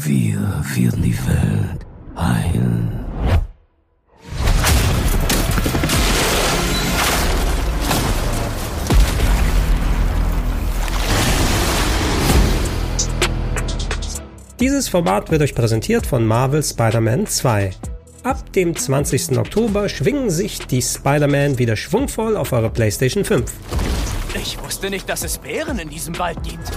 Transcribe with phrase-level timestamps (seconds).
[0.00, 1.84] Wir werden die Welt
[2.16, 3.04] heilen.
[14.60, 17.70] Dieses Format wird euch präsentiert von Marvel Spider-Man 2.
[18.22, 19.36] Ab dem 20.
[19.36, 23.52] Oktober schwingen sich die Spider-Man wieder schwungvoll auf eure PlayStation 5.
[24.40, 26.70] Ich wusste nicht, dass es Bären in diesem Wald gibt.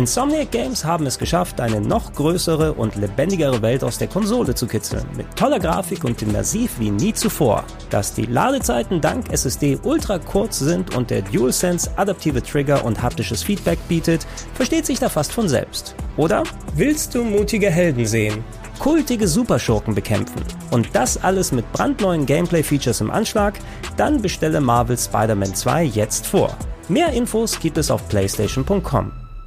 [0.00, 4.66] Insomniac Games haben es geschafft, eine noch größere und lebendigere Welt aus der Konsole zu
[4.66, 7.64] kitzeln, mit toller Grafik und immersiv wie nie zuvor.
[7.90, 13.42] Dass die Ladezeiten dank SSD ultra kurz sind und der DualSense adaptive Trigger und haptisches
[13.42, 15.94] Feedback bietet, versteht sich da fast von selbst.
[16.16, 16.44] Oder?
[16.76, 18.42] Willst du mutige Helden sehen?
[18.78, 23.58] kultige Superschurken bekämpfen und das alles mit brandneuen Gameplay-Features im Anschlag,
[23.98, 26.56] dann bestelle Marvel Spider-Man 2 jetzt vor.
[26.88, 29.19] Mehr Infos gibt es auf PlayStation.com.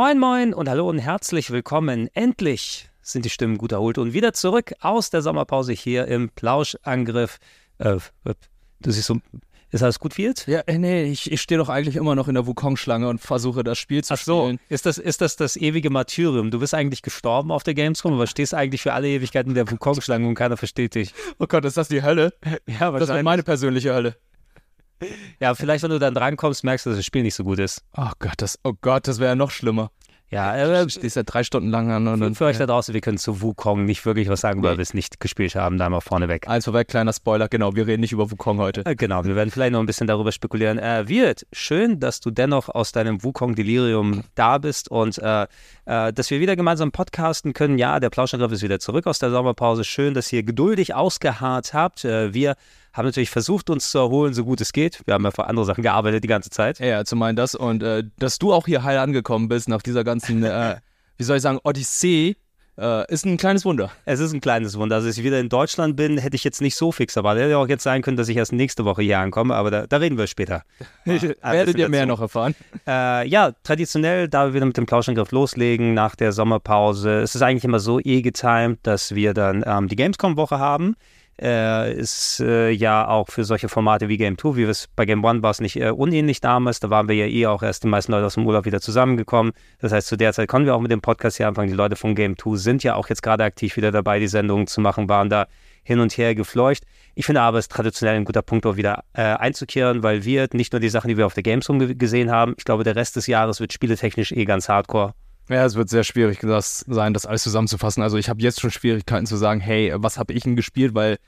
[0.00, 2.08] Moin Moin und hallo und herzlich willkommen.
[2.14, 7.40] Endlich sind die Stimmen gut erholt und wieder zurück aus der Sommerpause hier im Plauschangriff.
[7.78, 7.96] Äh,
[8.78, 9.16] du siehst so,
[9.72, 10.46] ist alles gut, Field?
[10.46, 13.64] Ja, äh, nee, ich, ich stehe doch eigentlich immer noch in der Wukong-Schlange und versuche
[13.64, 14.60] das Spiel zu Ach so, spielen.
[14.68, 16.52] ist das, ist das das ewige Martyrium?
[16.52, 19.68] Du bist eigentlich gestorben auf der Gamescom, aber stehst eigentlich für alle Ewigkeiten in der
[19.68, 21.12] Wukong-Schlange und keiner versteht dich.
[21.40, 22.34] Oh Gott, ist das die Hölle?
[22.68, 24.14] Ja, Das ist meine persönliche Hölle.
[25.40, 27.82] Ja, vielleicht, wenn du dann drankommst, merkst du, dass das Spiel nicht so gut ist.
[27.96, 29.90] Oh Gott, das, oh Gott, das wäre ja noch schlimmer.
[30.30, 32.92] Ja, äh, Du stehst ja drei Stunden lang an und für, für euch da draußen,
[32.92, 35.88] wir können zu Wukong nicht wirklich was sagen, weil wir es nicht gespielt haben, da
[35.88, 36.46] mal vorneweg.
[36.46, 38.84] Eins vorweg, kleiner Spoiler, genau, wir reden nicht über Wukong heute.
[38.84, 40.78] Äh, Genau, wir werden vielleicht noch ein bisschen darüber spekulieren.
[40.78, 45.46] Äh, Wirt, schön, dass du dennoch aus deinem Wukong-Delirium da bist und äh,
[45.86, 47.78] äh, dass wir wieder gemeinsam podcasten können.
[47.78, 49.82] Ja, der Plauschangriff ist wieder zurück aus der Sommerpause.
[49.84, 52.04] Schön, dass ihr geduldig ausgeharrt habt.
[52.04, 52.56] Äh, wir
[52.98, 55.00] haben natürlich versucht, uns zu erholen, so gut es geht.
[55.06, 56.78] Wir haben ja für andere Sachen gearbeitet die ganze Zeit.
[56.80, 60.04] Ja, zum einen das und äh, dass du auch hier heil angekommen bist nach dieser
[60.04, 60.76] ganzen, äh,
[61.16, 62.36] wie soll ich sagen, Odyssee,
[62.78, 63.90] äh, ist ein kleines Wunder.
[64.04, 64.96] Es ist ein kleines Wunder.
[64.96, 67.44] Also, dass ich wieder in Deutschland bin, hätte ich jetzt nicht so fix erwartet.
[67.44, 69.96] Hätte auch jetzt sein können, dass ich erst nächste Woche hier ankomme, aber da, da
[69.96, 70.62] reden wir später.
[71.40, 72.08] Ah, Werdet bisschen ihr mehr dazu.
[72.08, 72.54] noch erfahren?
[72.86, 77.42] Äh, ja, traditionell, da wir wieder mit dem Plauschangriff loslegen nach der Sommerpause, es ist
[77.42, 80.96] eigentlich immer so eh getimed, dass wir dann ähm, die Gamescom-Woche haben.
[81.40, 85.06] Äh, ist äh, ja auch für solche Formate wie Game 2, wie wir es bei
[85.06, 87.84] Game 1 war es nicht äh, unähnlich damals, da waren wir ja eh auch erst
[87.84, 89.52] die meisten Leute aus dem Urlaub wieder zusammengekommen.
[89.78, 91.68] Das heißt, zu der Zeit konnten wir auch mit dem Podcast hier anfangen.
[91.68, 94.66] Die Leute von Game 2 sind ja auch jetzt gerade aktiv wieder dabei, die Sendungen
[94.66, 95.46] zu machen, waren da
[95.84, 96.82] hin und her gefleucht.
[97.14, 100.48] Ich finde aber, es ist traditionell ein guter Punkt, auch wieder äh, einzukehren, weil wir
[100.52, 102.96] nicht nur die Sachen, die wir auf der Gamescom ge gesehen haben, ich glaube, der
[102.96, 105.14] Rest des Jahres wird spieletechnisch eh ganz hardcore.
[105.48, 108.02] Ja, es wird sehr schwierig das sein, das alles zusammenzufassen.
[108.02, 111.18] Also ich habe jetzt schon Schwierigkeiten zu sagen, hey, was habe ich denn gespielt, weil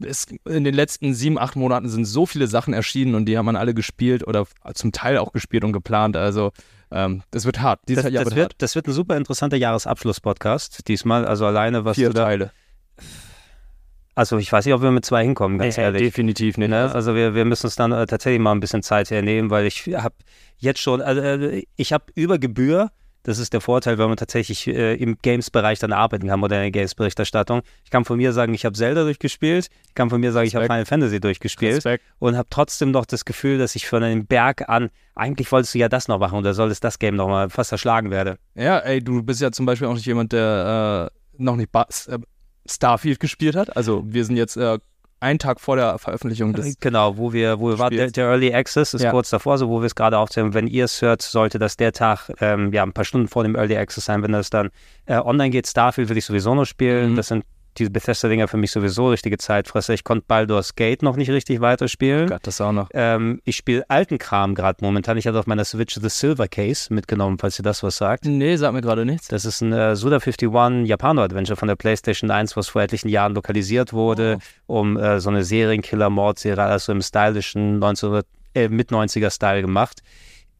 [0.00, 3.46] es, in den letzten sieben, acht Monaten sind so viele Sachen erschienen und die haben
[3.46, 6.16] man alle gespielt oder zum Teil auch gespielt und geplant.
[6.16, 6.52] Also
[6.90, 7.80] ähm, das wird hart.
[7.88, 8.62] Dieses Das, Jahr das, wird, wird, hart.
[8.62, 11.24] das wird ein super interessanter Jahresabschluss-Podcast diesmal.
[11.24, 12.24] Also alleine, was Vier du da.
[12.24, 12.52] Teile.
[14.16, 16.02] Also ich weiß nicht, ob wir mit zwei hinkommen, ganz Äh, ehrlich.
[16.02, 16.68] Definitiv nicht.
[16.68, 16.92] Ne?
[16.92, 19.86] Also wir, wir müssen uns dann äh, tatsächlich mal ein bisschen Zeit hernehmen, weil ich
[19.96, 20.14] habe
[20.58, 22.90] jetzt schon, also äh, ich habe über Gebühr,
[23.24, 27.62] das ist der Vorteil, wenn man tatsächlich äh, im Games-Bereich dann arbeiten kann, moderne Games-Berichterstattung.
[27.82, 30.54] Ich kann von mir sagen, ich habe Zelda durchgespielt, ich kann von mir sagen, ich
[30.54, 30.72] habe Respekt.
[30.72, 32.04] Final Fantasy durchgespielt Respekt.
[32.18, 35.78] und habe trotzdem noch das Gefühl, dass ich von einem Berg an, eigentlich wolltest du
[35.78, 38.38] ja das noch machen oder solltest das Game noch mal fast erschlagen werde.
[38.54, 41.86] Ja, ey, du bist ja zum Beispiel auch nicht jemand, der äh, noch nicht ba
[42.06, 42.18] äh,
[42.66, 43.76] Starfield gespielt hat.
[43.76, 44.78] Also wir sind jetzt äh,
[45.20, 46.78] einen Tag vor der Veröffentlichung des.
[46.80, 49.10] Genau, wo wir, wo wir waren, der, der Early Access ist Ja.
[49.10, 50.54] kurz davor, so wo wir es gerade aufzählen.
[50.54, 53.54] Wenn ihr es hört, sollte das der Tag, ähm, ja, ein paar Stunden vor dem
[53.56, 54.22] Early Access sein.
[54.22, 54.70] Wenn das dann
[55.06, 57.12] äh, online geht, Starfield will ich sowieso noch spielen.
[57.12, 57.16] Mhm.
[57.16, 57.44] Das sind
[57.78, 59.94] diese Bethesda-Dinger für mich sowieso richtige Zeitfresser.
[59.94, 62.28] Ich konnte Baldur's Gate noch nicht richtig weiterspielen.
[62.28, 62.88] Gott, das auch noch.
[62.94, 65.16] Ähm, ich spiele alten Kram gerade momentan.
[65.16, 68.24] Ich hatte auf meiner Switch The Silver Case mitgenommen, falls ihr das was sagt.
[68.24, 69.28] Nee, sag mir gerade nichts.
[69.28, 73.92] Das ist ein äh, Suda51 Japano-Adventure von der PlayStation 1, was vor etlichen Jahren lokalisiert
[73.92, 80.00] wurde, um äh, so eine Serienkiller-Mordserie, also im stylischen 1900, äh, Mit-90er-Style gemacht.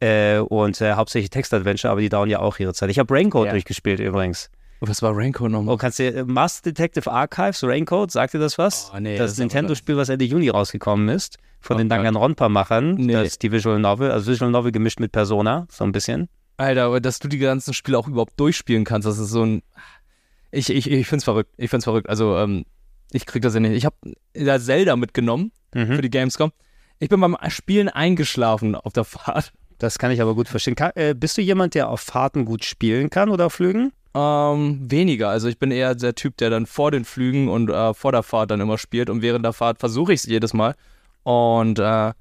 [0.01, 2.89] Äh, und äh, hauptsächlich Text-Adventure, aber die dauern ja auch ihre Zeit.
[2.89, 3.51] Ich habe Raincoat Ja.
[3.51, 4.49] durchgespielt übrigens.
[4.81, 5.73] Was war Raincoat nochmal?
[5.75, 8.91] Oh, kannst du äh, Master Detective Archives, Raincoat, sagt dir das was?
[8.93, 11.37] Oh, nee, das das Nintendo-Spiel, was Ende Juni rausgekommen ist.
[11.61, 11.89] Von Oh den.
[11.89, 12.95] Danganronpa-Machern.
[12.95, 13.13] Nee.
[13.13, 16.29] Das ist die Visual Novel, also Visual Novel gemischt mit Persona, so ein bisschen.
[16.57, 19.61] Alter, aber dass du die ganzen Spiele auch überhaupt durchspielen kannst, das ist so ein.
[20.51, 21.51] Ich, ich, ich find's verrückt.
[21.57, 22.07] Ich find's verrückt.
[22.07, 22.65] Also, ähm,
[23.11, 23.73] ich krieg das ja nicht.
[23.73, 23.95] Ich habe
[24.33, 25.95] da Zelda mitgenommen Mhm.
[25.95, 26.51] für die Gamescom.
[26.99, 29.51] Ich bin beim Spielen eingeschlafen auf der Fahrt.
[29.77, 30.75] Das kann ich aber gut verstehen.
[30.75, 33.91] Ka äh, bist du jemand, der auf Fahrten gut spielen kann oder auf Flügen?
[34.15, 35.29] Ähm, weniger.
[35.29, 38.23] Also ich bin eher der Typ, der dann vor den Flügen und äh, vor der
[38.23, 40.75] Fahrt dann immer spielt und während der Fahrt versuche ich es jedes Mal.
[41.23, 42.13] Und äh,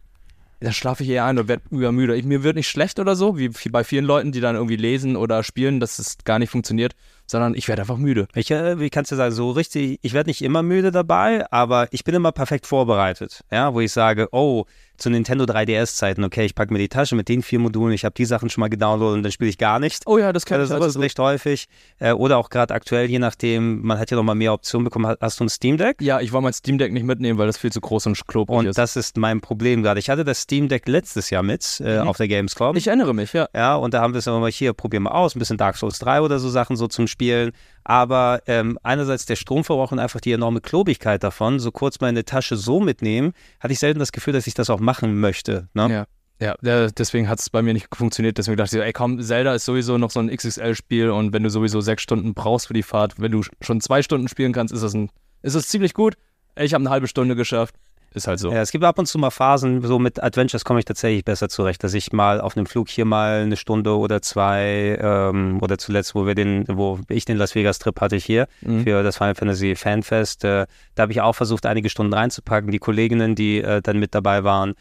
[0.61, 2.17] da schlafe ich eher ein und werde übermüde.
[2.17, 5.15] Ich, mir wird nicht schlecht oder so, wie bei vielen Leuten, die dann irgendwie lesen
[5.15, 6.97] oder spielen, dass es gar nicht funktioniert,
[7.27, 8.27] sondern ich werde einfach müde.
[8.35, 11.89] Ich, äh, wie kannst du sagen, so richtig, ich werde nicht immer müde dabei, aber
[11.91, 13.43] ich bin immer perfekt vorbereitet.
[13.51, 14.65] Ja, wo ich sage, oh,
[14.97, 18.15] zu Nintendo 3DS-Zeiten, okay, ich packe mir die Tasche mit den vier Modulen, ich habe
[18.15, 20.05] die Sachen schon mal gedownloadet und dann spiele ich gar nicht.
[20.07, 21.67] Oh ja, das kann Das ich ist sowas also, recht häufig.
[21.99, 25.13] Äh, oder auch gerade aktuell, je nachdem, man hat ja noch mal mehr Optionen bekommen.
[25.21, 25.97] Hast- du ein Steam Deck?
[26.01, 28.57] Ja, ich wollte mein Steam Deck nicht mitnehmen, weil das viel zu groß und klobrig
[28.57, 28.79] Und ist.
[28.79, 29.99] das ist mein Problem gerade.
[29.99, 32.07] Ich hatte das Steam Deck letztes Jahr mit äh, Mhm.
[32.09, 32.77] auf der Gamescom.
[32.77, 33.49] ich erinnere mich, ja.
[33.53, 35.77] Ja, und da haben wir es immer mal hier, probieren wir aus, ein bisschen Dark
[35.77, 37.53] Souls 3 oder so Sachen so zum Spielen.
[37.85, 42.57] Aber ähm, einerseits der Stromverbrauch und einfach die enorme Klobigkeit davon, so kurz meine Tasche
[42.57, 45.69] so mitnehmen, hatte ich selten das Gefühl, dass ich das auch machen möchte.
[45.75, 45.91] Ne?
[45.91, 46.07] Ja.
[46.41, 46.57] Ja,
[46.91, 48.37] deswegen hat es bei mir nicht funktioniert.
[48.37, 51.49] Deswegen dachte ich, ey komm, Zelda ist sowieso noch so ein XXL-Spiel und wenn du
[51.49, 54.83] sowieso sechs Stunden brauchst für die Fahrt, wenn du schon zwei Stunden spielen kannst, ist
[54.83, 55.11] das, ein,
[55.43, 56.17] ist das ziemlich gut.
[56.57, 57.77] Ich habe eine halbe Stunde geschafft.
[58.15, 58.53] Ist halt so.
[58.53, 61.49] Ja, es gibt ab und zu mal Phasen, so mit Adventures komme ich tatsächlich besser
[61.49, 65.79] zurecht, dass ich mal auf einem Flug hier mal eine Stunde oder zwei ähm, oder
[65.79, 68.85] zuletzt, wo wir den, wo ich den Las Vegas Trip hatte ich hier Mhm.
[68.85, 72.71] für das Final Fantasy Fanfest, äh, da habe ich auch versucht, einige Stunden reinzupacken.
[72.71, 74.75] Die Kolleginnen, die äh, dann mit dabei waren,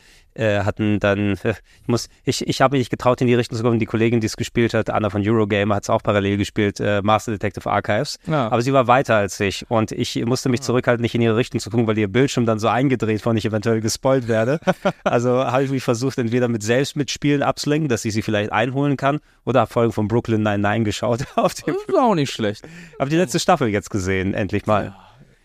[0.59, 3.63] hatten dann, äh, ich muss, ich, ich habe mich nicht getraut, in die Richtung zu
[3.63, 3.79] kommen.
[3.79, 7.01] Die Kollegin, die es gespielt hat, Anna von Eurogamer, hat es auch parallel gespielt, äh,
[7.01, 8.17] Master Detective Archives.
[8.27, 8.47] Ja.
[8.47, 11.59] Aber sie war weiter als ich und ich musste mich zurückhalten, nicht in ihre Richtung
[11.59, 14.59] zu gucken, weil ihr Bildschirm dann so eingedreht war und ich eventuell gespoilt werde.
[15.03, 18.97] Also habe ich mich versucht, entweder mit selbst mitspielen abzulenken, dass ich sie vielleicht einholen
[18.97, 21.25] kann, oder habe Folgen von Brooklyn 99 geschaut.
[21.35, 22.65] Auf dem, ist auch nicht schlecht.
[22.99, 24.95] habe die letzte Staffel jetzt gesehen, endlich mal.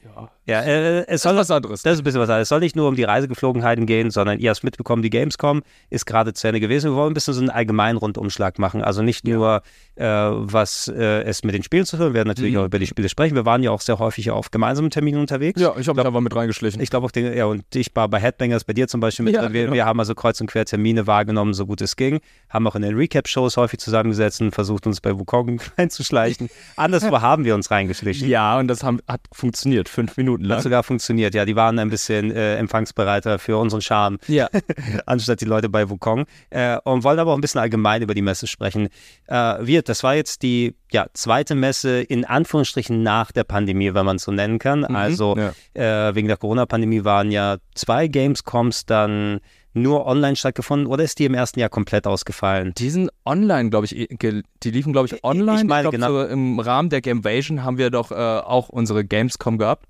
[0.05, 1.83] Ja, äh, es Das ist soll was anderes.
[1.83, 2.43] das ist ein bisschen was anderes.
[2.45, 6.06] Es soll nicht nur um die Reisegeflogenheiten gehen, sondern ihr habt mitbekommen, die Gamescom ist
[6.06, 6.91] gerade zu Ende gewesen.
[6.93, 8.83] Wir wollen ein bisschen so einen allgemeinen Rundumschlag machen.
[8.83, 9.62] Also nicht nur,
[9.97, 12.06] äh, was äh, es mit den Spielen zu tun.
[12.06, 12.61] Wir werden natürlich Mhm.
[12.61, 13.35] auch über die Spiele sprechen.
[13.35, 15.61] Wir waren ja auch sehr häufig auf gemeinsamen Terminen unterwegs.
[15.61, 16.81] Ja, ich habe mich einfach mit reingeschlichen.
[16.81, 19.35] Ich glaube auch, den, ja, und ich war bei Headbangers, bei dir zum Beispiel mit
[19.35, 19.53] Ja, drin.
[19.53, 19.75] Wir, genau.
[19.75, 22.21] wir haben also kreuz und quer Termine wahrgenommen, so gut es ging.
[22.49, 26.49] Haben auch in den Recap-Shows häufig zusammengesetzt und versucht, uns bei Wukong reinzuschleichen.
[26.77, 28.29] Anderswo haben wir uns reingeschlichen.
[28.29, 30.61] ja, und das haben, hat funktioniert, fünf Minuten Hat lang.
[30.62, 31.35] sogar funktioniert.
[31.35, 34.49] Ja, die waren ein bisschen äh, empfangsbereiter für unseren Charme, Ja,
[35.06, 36.26] anstatt die Leute bei Wukong.
[36.50, 38.88] Äh, und wollen aber auch ein bisschen allgemein über die Messe sprechen.
[39.26, 44.06] Äh, wir, das war jetzt die ja, zweite Messe in Anführungsstrichen nach der Pandemie, wenn
[44.06, 44.85] man es so nennen kann.
[44.85, 46.08] Also ja.
[46.08, 49.40] äh, wegen der Corona-Pandemie waren ja zwei Gamescoms dann
[49.75, 52.73] nur online stattgefunden oder ist die im ersten Jahr komplett ausgefallen?
[52.76, 55.61] Die sind online, glaube ich, die liefen, glaube ich, online.
[55.61, 56.08] Ich meine, glaub, genau.
[56.08, 59.87] so im Rahmen der Gamevasion haben wir doch äh, auch unsere Gamescom gehabt.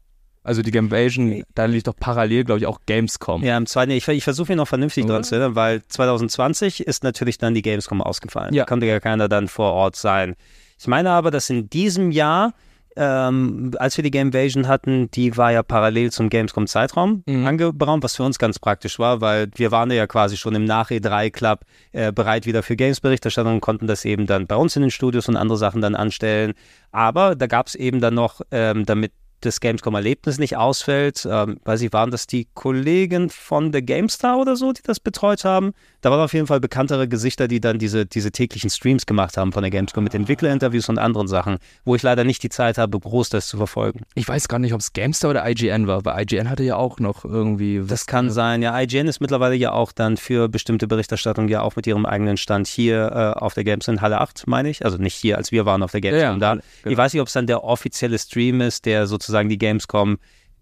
[0.48, 3.44] Also die Gamevasion, da lief doch parallel, glaube ich, auch Gamescom.
[3.44, 5.12] Ja, im zweiten, ich, ich versuche mich noch vernünftig Oder?
[5.14, 8.54] dran zu erinnern, weil 2020 ist natürlich dann die Gamescom ausgefallen.
[8.54, 8.62] Ja.
[8.64, 10.36] Da konnte ja keiner dann vor Ort sein.
[10.80, 12.54] Ich meine aber, dass in diesem Jahr,
[12.96, 17.46] ähm, als wir die Gamevasion hatten, die war ja parallel zum Gamescom-Zeitraum Mhm.
[17.46, 21.60] angebraumt, was für uns ganz praktisch war, weil wir waren ja quasi schon im Nach-E3-Club
[21.92, 25.28] äh, bereit wieder für Games-Berichterstattung und konnten das eben dann bei uns in den Studios
[25.28, 26.54] und andere Sachen dann anstellen.
[26.90, 31.26] Aber da gab es eben dann noch, ähm, damit das Gamescom-Erlebnis nicht ausfällt.
[31.30, 35.44] Ähm, weiß ich, waren das die Kollegen von der GameStar oder so, die das betreut
[35.44, 35.72] haben?
[36.00, 39.52] Da waren auf jeden Fall bekanntere Gesichter, die dann diese, diese täglichen Streams gemacht haben
[39.52, 43.00] von der Gamescom mit Entwicklerinterviews und anderen Sachen, wo ich leider nicht die Zeit habe,
[43.00, 44.02] groß das zu verfolgen.
[44.14, 47.00] Ich weiß gar nicht, ob es Gamestar oder IGN war, weil IGN hatte ja auch
[47.00, 47.82] noch irgendwie.
[47.84, 48.62] Das kann sein.
[48.62, 52.36] Ja, IGN ist mittlerweile ja auch dann für bestimmte Berichterstattung ja auch mit ihrem eigenen
[52.36, 54.84] Stand hier äh, auf der Gamescom in Halle 8, meine ich.
[54.84, 56.52] Also nicht hier, als wir waren auf der Gamescom Ja, ja, da.
[56.52, 56.92] genau.
[56.92, 60.18] Ich weiß nicht, ob es dann der offizielle Stream ist, der sozusagen die Gamescom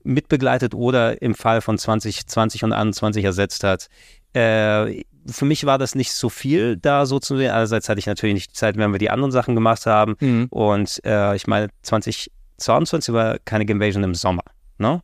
[0.07, 3.89] mitbegleitet oder im Fall von 2020 und 2021 ersetzt hat.
[4.33, 7.51] Äh, für mich war das nicht so viel da so zu sehen.
[7.51, 10.15] Einerseits hatte ich natürlich nicht die Zeit, wenn wir die anderen Sachen gemacht haben.
[10.21, 10.47] Mhm.
[10.51, 14.43] Und äh, ich meine, 2022 war keine Gamevasion im Sommer,
[14.79, 15.03] ne?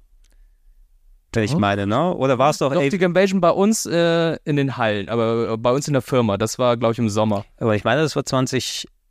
[1.35, 2.15] Ich meine, ne?
[2.15, 5.57] Oder war es doch, Doch, die Gamevasion bei uns äh, in den Hallen, aber äh,
[5.57, 7.47] bei uns in der Firma, das war, glaube ich, im Sommer.
[7.57, 8.25] aber ich meine, das war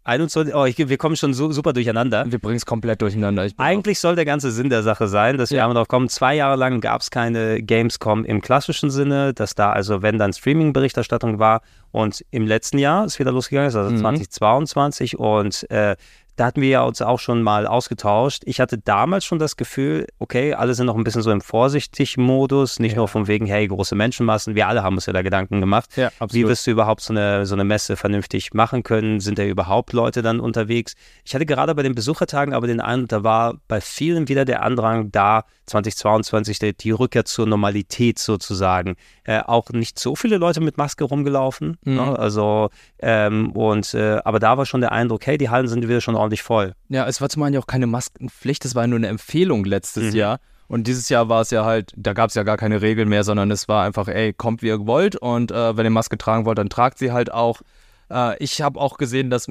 [0.06, 0.56] 2021.
[0.56, 2.26] Oh, ich, wir kommen schon so, super durcheinander.
[2.28, 3.48] Wir bringen es komplett durcheinander.
[3.58, 5.64] Eigentlich soll der ganze Sinn der Sache sein, dass wir Ja.
[5.66, 9.72] einmal drauf kommen, zwei Jahre lang gab es keine Gamescom im klassischen Sinne, dass da
[9.72, 13.98] also, wenn dann Streaming-Berichterstattung war und im letzten Jahr ist wieder losgegangen, also Mhm.
[13.98, 15.96] 2022 und äh,
[16.42, 18.42] da hatten wir ja uns auch schon mal ausgetauscht.
[18.48, 22.80] Ich hatte damals schon das Gefühl, okay, alle sind noch ein bisschen so im Vorsichtig-Modus,
[22.80, 25.96] nicht nur von wegen, hey, große Menschenmassen, wir alle haben uns ja da Gedanken gemacht.
[25.98, 29.20] Ja, Wie wirst du überhaupt so eine, so eine Messe vernünftig machen können?
[29.20, 30.96] Sind da überhaupt Leute dann unterwegs?
[31.24, 34.64] Ich hatte gerade bei den Besuchertagen aber den Eindruck, da war bei vielen wieder der
[34.64, 38.96] Andrang da, 2022, die, die Rückkehr zur Normalität sozusagen.
[39.24, 41.78] Äh, auch nicht so viele Leute mit Maske rumgelaufen.
[41.84, 41.96] Mhm.
[41.96, 42.20] Ne?
[42.20, 42.70] Also,
[43.00, 46.16] ähm, und, äh, aber da war schon der Eindruck, hey, die Hallen sind wieder schon
[46.16, 46.74] ordentlich voll.
[46.90, 50.14] Ja, es war zum einen ja auch keine Maskenpflicht, es war nur eine Empfehlung letztes
[50.14, 50.20] Mhm.
[50.20, 50.40] Jahr.
[50.68, 53.26] Und dieses Jahr war es ja halt, da gab es ja gar keine Regeln mehr,
[53.26, 56.46] sondern es war einfach, ey, kommt wie ihr wollt und äh, wenn ihr Maske tragen
[56.46, 57.62] wollt, dann tragt sie halt auch.
[58.10, 59.48] Äh, ich habe auch gesehen, dass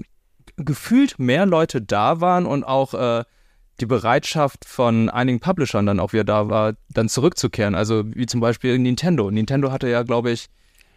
[0.56, 3.24] gefühlt mehr Leute da waren und auch äh,
[3.80, 7.74] die Bereitschaft von einigen Publishern dann auch wieder da war, dann zurückzukehren.
[7.74, 9.30] Also wie zum Beispiel Nintendo.
[9.30, 10.46] Nintendo hatte ja, glaube ich,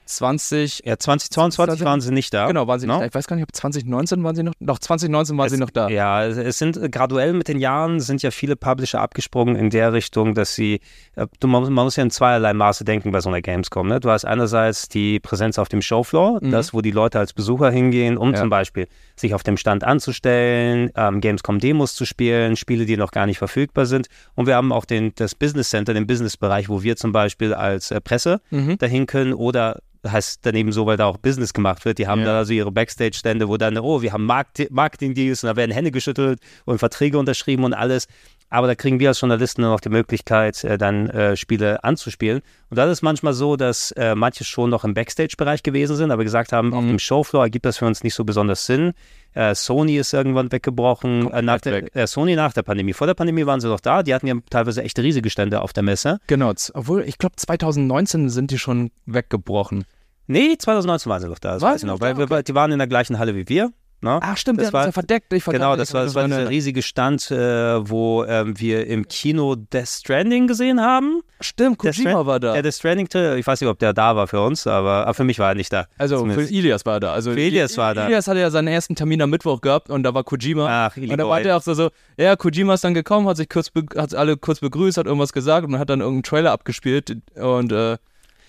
[0.05, 2.47] 20, Ja, 2022 waren sie nicht da.
[2.47, 2.93] genau, waren sie ne?
[2.93, 3.05] nicht da.
[3.07, 5.89] Ich weiß gar nicht, ob 2019 waren sie noch, doch 2019 waren sie noch da.
[5.89, 9.69] Ja, es- es sind äh, graduell mit den Jahren sind ja viele Publisher abgesprungen in
[9.69, 10.79] der Richtung, dass sie,
[11.15, 13.87] äh, du, man, man muss ja in zweierlei Maße denken bei so einer Gamescom.
[13.87, 13.99] Ne?
[13.99, 18.17] Du hast einerseits die Präsenz auf dem Showfloor, das, wo die Leute als Besucher hingehen,
[18.17, 18.35] um Ja.
[18.39, 23.25] zum Beispiel sich auf dem Stand anzustellen, ähm, Gamescom-Demos zu spielen, Spiele, die noch gar
[23.25, 24.07] nicht verfügbar sind.
[24.35, 27.91] Und wir haben auch den, das Business Center, den Business-Bereich, wo wir zum Beispiel als
[27.91, 28.41] äh, Presse
[28.79, 31.97] dahin können oder heißt daneben so, weil da auch Business gemacht wird.
[31.97, 32.25] Die haben Ja.
[32.25, 35.91] da also ihre Backstage-Stände, wo dann, oh, wir haben Markt Marketing-Deals und da werden Hände
[35.91, 38.07] geschüttelt und Verträge unterschrieben und alles.
[38.53, 42.41] Aber da kriegen wir als Journalisten auch die Möglichkeit, äh, dann äh, Spiele anzuspielen.
[42.69, 46.23] Und das ist manchmal so, dass äh, manche schon noch im Backstage-Bereich gewesen sind, aber
[46.23, 46.73] gesagt haben, Mhm.
[46.75, 48.93] auf dem Showfloor ergibt das für uns nicht so besonders Sinn.
[49.33, 51.31] Äh, Sony ist irgendwann weggebrochen.
[51.31, 51.95] Äh, nach der, weg.
[51.95, 52.93] äh, Sony nach der Pandemie.
[52.93, 54.03] Vor der Pandemie waren sie doch da.
[54.03, 56.19] Die hatten ja teilweise echt riesige Stände auf der Messe.
[56.27, 59.83] Genau, obwohl ich glaube 2019 sind die schon weggebrochen.
[60.27, 61.53] Nee, 2019 waren sie doch da.
[61.53, 61.93] Das Waren weiß ich noch.
[61.95, 62.19] noch Weil da?
[62.19, 63.71] wir, weil die waren in der gleichen Halle wie wir.
[64.03, 64.19] Ne?
[64.21, 65.31] Ach stimmt, das war, ja verdeckt.
[65.31, 69.55] Ich Genau, das war, das war dieser riesige Stand, äh, wo ähm, wir im Kino
[69.55, 71.21] Death Stranding gesehen haben.
[71.39, 72.53] Stimmt, Kojima war da.
[72.53, 73.07] Ja, Death Stranding,
[73.37, 75.55] ich weiß nicht, ob der da war für uns, aber, aber für mich war er
[75.55, 75.87] nicht da.
[75.97, 76.41] also für.
[76.41, 77.13] Ilias war er da.
[77.13, 78.05] Also Für Ilias war er da.
[78.07, 80.87] Ilias hatte ja seinen ersten Termin am Mittwoch gehabt und da war Kojima.
[80.87, 83.47] Ach, und da war der auch so, so, ja, Kojima ist dann gekommen, hat sich
[83.47, 87.71] kurz, hat alle kurz begrüßt, hat irgendwas gesagt und hat dann irgendeinen Trailer abgespielt und
[87.71, 87.97] äh,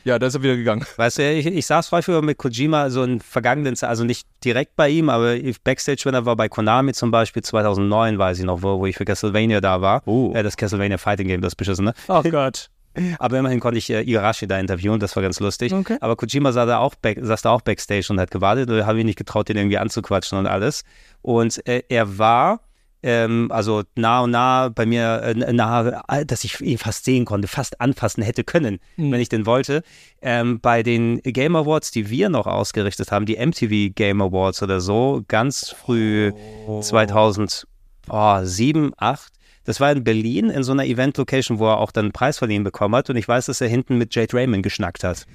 [0.04, 0.84] ja, da ist er wieder gegangen.
[0.96, 4.76] Weißt du, ich, ich saß häufiger mit Kojima so in vergangenen Zeit, also nicht direkt
[4.76, 8.62] bei ihm, aber Backstage, wenn er war bei Konami zum Beispiel, 2009 weiß ich noch,
[8.62, 10.02] wo, wo ich für Castlevania da war.
[10.06, 10.32] Oh.
[10.34, 11.94] Äh, das Castlevania Fighting Game, das beschissen, ne?
[12.08, 12.70] Oh Gott.
[13.18, 15.72] Aber immerhin konnte ich äh, Igarashi da interviewen, das war ganz lustig.
[15.72, 15.96] Okay.
[16.00, 18.68] Aber Kojima saß da, auch back, saß da auch Backstage und hat gewartet.
[18.70, 20.84] Da habe ich nicht getraut, den irgendwie anzuquatschen und alles.
[21.22, 22.60] Und äh, er war,
[23.04, 27.26] ähm, also nah und nah bei mir, äh, nahe, äh, dass ich ihn fast sehen
[27.26, 29.82] konnte, fast anfassen hätte können, wenn ich denn wollte.
[30.22, 34.80] Ähm, bei den Game Awards, die wir noch ausgerichtet haben, die MTV Game Awards oder
[34.80, 36.32] so, ganz früh
[36.80, 39.32] 2007, 8.
[39.64, 42.64] Das war in Berlin in so einer Event-Location, wo er auch dann einen Preis verliehen
[42.64, 43.10] bekommen hat.
[43.10, 45.26] Und ich weiß, dass er hinten mit Jade Raymond geschnackt hat.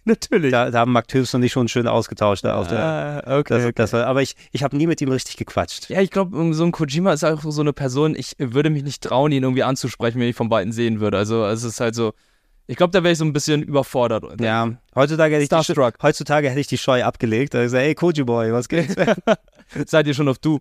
[0.04, 0.52] Natürlich.
[0.52, 2.44] Da, da haben Mark Tübs und ich schon schön ausgetauscht.
[2.44, 3.54] Da auf der, Ah, okay.
[3.54, 3.72] das, okay.
[3.74, 5.90] das war, aber ich, ich habe nie mit ihm richtig gequatscht.
[5.90, 9.02] Ja, ich glaube, so ein Kojima ist auch so eine Person, ich würde mich nicht
[9.02, 11.18] trauen, ihn irgendwie anzusprechen, wenn ich von Weitem sehen würde.
[11.18, 12.14] Also es ist halt so,
[12.66, 14.40] ich glaube, da wäre ich so ein bisschen überfordert.
[14.40, 17.52] Ja, heutzutage hätte, ich die, heutzutage hätte ich die Scheu abgelegt.
[17.54, 18.94] Da ich gesagt, hey Koji Boy, was geht's?
[19.86, 20.60] Seid ihr schon auf du?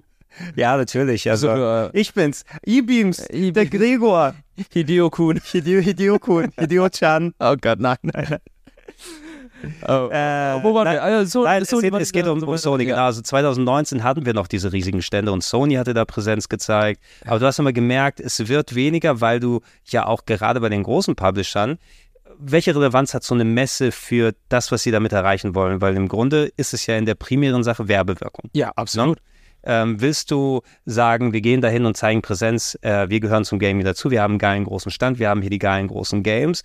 [0.55, 1.29] ja, natürlich.
[1.29, 2.43] Also, So, äh, ich bin's.
[2.65, 3.53] E-Beams, E-Beams.
[3.53, 4.35] der Gregor.
[4.71, 5.39] Hideo Kun.
[5.43, 7.33] Hideo, Hideo-kun, Hideo-chan.
[7.39, 8.37] Oh Gott, nein, nein.
[9.87, 10.09] Oh.
[10.11, 11.03] Äh, Wo waren nein, wir?
[11.03, 12.95] Also, so, Nein, es, geht, es geht um, um Sony, ja.
[12.95, 13.05] genau.
[13.05, 17.01] Also 2019 hatten wir noch diese riesigen Stände und Sony hatte da Präsenz gezeigt.
[17.25, 20.83] Aber du hast immer gemerkt, es wird weniger, weil du ja auch gerade bei den
[20.83, 21.77] großen Publishern,
[22.39, 25.81] welche Relevanz hat so eine Messe für das, was sie damit erreichen wollen?
[25.81, 28.49] Weil im Grunde ist es ja in der primären Sache Werbewirkung.
[28.53, 29.19] Ja, absolut.
[29.63, 33.83] Ähm, willst du sagen, wir gehen dahin und zeigen Präsenz, äh, wir gehören zum Gaming
[33.83, 36.63] dazu, wir haben einen geilen großen Stand, wir haben hier die geilen großen Games.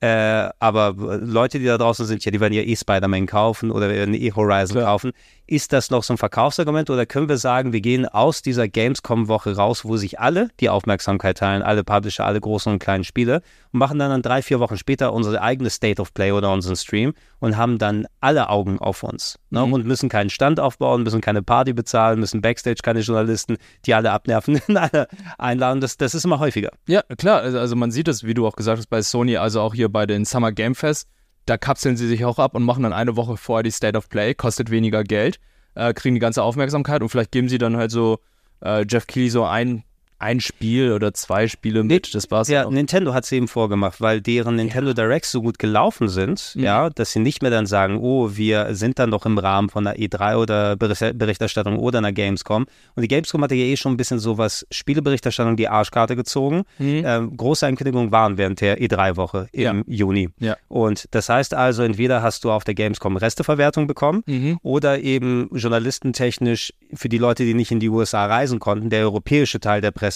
[0.00, 3.88] Äh, aber Leute, die da draußen sind, ja, die werden ja eh Spider-Man kaufen oder
[3.88, 4.86] werden eh Horizon Klar.
[4.86, 5.12] kaufen.
[5.46, 9.56] Ist das noch so ein Verkaufsargument oder können wir sagen, wir gehen aus dieser Gamescom-Woche
[9.56, 13.78] raus, wo sich alle die Aufmerksamkeit teilen, alle Publisher, alle großen und kleinen Spiele und
[13.78, 17.12] machen dann, dann drei, vier Wochen später unsere eigene State of Play oder unseren Stream
[17.40, 19.62] und haben dann alle Augen auf uns ne?
[19.62, 24.12] und müssen keinen Stand aufbauen, müssen keine Party bezahlen, müssen Backstage keine Journalisten, die alle
[24.12, 25.08] abnerven, alle
[25.38, 25.80] einladen.
[25.80, 26.70] Das, das ist immer häufiger.
[26.86, 29.60] Ja, klar, also, also man sieht es, wie du auch gesagt hast, bei Sony, also
[29.60, 31.08] auch hier bei den Summer Game Fest,
[31.46, 34.08] da kapseln sie sich auch ab und machen dann eine Woche vorher die State of
[34.08, 35.38] Play, kostet weniger Geld,
[35.74, 38.20] äh, kriegen die ganze Aufmerksamkeit und vielleicht geben sie dann halt so
[38.62, 39.84] äh, Jeff Keighley so ein,
[40.24, 42.48] ein Spiel oder zwei Spiele mit, das war's.
[42.48, 42.70] Ja, auch.
[42.70, 47.12] Nintendo hat es eben vorgemacht, weil deren Nintendo Directs so gut gelaufen sind, ja, dass
[47.12, 50.36] sie nicht mehr dann sagen, oh, wir sind dann doch im Rahmen von einer E3
[50.36, 52.66] oder Bericht- Berichterstattung oder einer Gamescom.
[52.94, 56.62] Und die Gamescom hatte ja eh schon ein bisschen sowas Spieleberichterstattung die Arschkarte gezogen.
[56.80, 60.30] Ähm, große Ankündigungen waren während der E3-Woche im Juni.
[60.40, 60.56] Ja.
[60.68, 64.58] Und das heißt also, entweder hast du auf der Gamescom Resteverwertung bekommen Mhm.
[64.62, 69.60] oder eben journalistentechnisch für die Leute, die nicht in die USA reisen konnten, der europäische
[69.60, 70.13] Teil der Presse,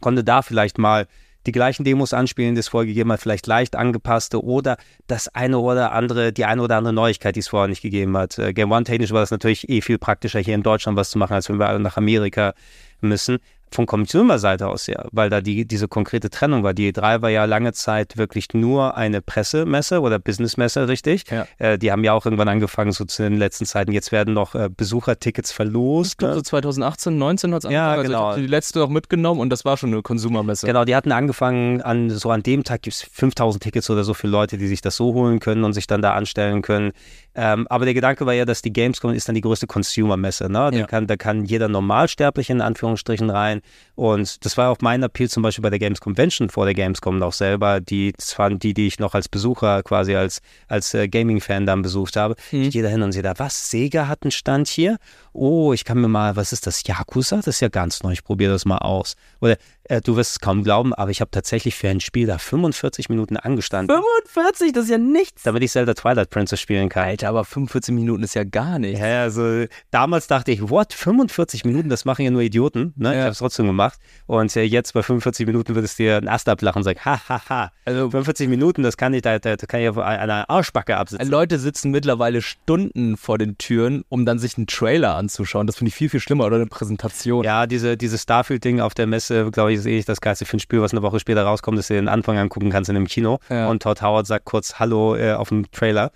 [0.00, 1.06] konnte da vielleicht mal
[1.46, 5.58] die gleichen Demos anspielen, die es vorher gegeben hat, vielleicht leicht angepasste oder das eine
[5.58, 8.38] oder andere, die eine oder andere Neuigkeit, die es vorher nicht gegeben hat.
[8.38, 11.18] Äh, Game One technisch war das natürlich eh viel praktischer, hier in Deutschland was zu
[11.18, 12.54] machen, als wenn wir alle nach Amerika
[13.00, 13.38] müssen.
[13.72, 16.72] Von Consumer-Seite aus ja, weil da die, diese konkrete Trennung war.
[16.72, 21.24] Die E3 war ja lange Zeit wirklich nur eine Pressemesse oder Businessmesse, richtig?
[21.30, 21.46] Ja.
[21.58, 23.92] Äh, die haben ja auch irgendwann angefangen, so zu den letzten Zeiten.
[23.92, 26.22] Jetzt werden noch äh, Besuchertickets verlost.
[26.22, 26.34] Ne?
[26.34, 28.06] so 2018, 19 hat es Ja, angefangen.
[28.08, 28.18] genau.
[28.18, 30.66] Also ich habe die letzte noch mitgenommen und das war schon eine Konsumermesse.
[30.66, 34.14] Genau, die hatten angefangen, an so an dem Tag gibt es 5000 Tickets oder so
[34.14, 36.92] für Leute, die sich das so holen können und sich dann da anstellen können.
[37.38, 40.44] Ähm, aber der Gedanke war ja, dass die Gamescom ist dann die größte Consumer-Messe.
[40.50, 40.70] Ne?
[40.70, 40.86] Da, Ja.
[40.86, 43.60] kann, da kann jeder Normalsterbliche in Anführungsstrichen rein.
[43.94, 47.18] Und das war auch mein Appeal zum Beispiel bei der Games Convention vor der Gamescom
[47.18, 47.80] noch selber.
[47.80, 51.82] Die, das waren die, die ich noch als Besucher quasi als, als äh, Gaming-Fan dann
[51.82, 52.36] besucht habe.
[52.50, 54.96] Ich gehe da hin und sehe da, was, Sega hat einen Stand hier?
[55.34, 57.36] Oh, ich kann mir mal, was ist das, Yakuza?
[57.36, 59.14] Das ist ja ganz neu, ich probiere das mal aus.
[59.42, 62.38] Oder äh, du wirst es kaum glauben, aber ich habe tatsächlich für ein Spiel da
[62.38, 65.42] 45 Minuten angestanden, 45, das ist ja nichts.
[65.44, 67.04] damit ich Zelda Twilight Princess spielen kann.
[67.04, 69.00] Alter, aber 45 Minuten ist ja gar nichts.
[69.00, 72.92] Ja, also damals dachte ich, what, 45 Minuten, das machen ja nur Idioten.
[72.96, 73.10] Ne?
[73.10, 73.22] Ich Ja.
[73.22, 73.98] habe es trotzdem gemacht.
[74.26, 77.20] Und äh, jetzt bei 45 Minuten würdest du dir einen Ast ablachen und sagen, ha,
[77.28, 77.72] ha, ha.
[77.84, 81.28] Also- 45 Minuten, das kann ich, da, da, kann ich auf einer Arschbacke absitzen.
[81.28, 85.66] Leute sitzen mittlerweile Stunden vor den Türen, um dann sich einen Trailer anzuschauen.
[85.66, 87.44] Das finde ich viel, viel schlimmer oder eine Präsentation.
[87.44, 90.60] Ja, diese, dieses Starfield-Ding auf der Messe, glaube ich, ist eh das Geilste für ein
[90.60, 93.38] Spiel, was eine Woche später rauskommt, dass du den Anfang angucken kannst in einem Kino.
[93.48, 93.68] Ja.
[93.68, 96.10] Und Todd Howard sagt kurz Hallo äh, auf dem Trailer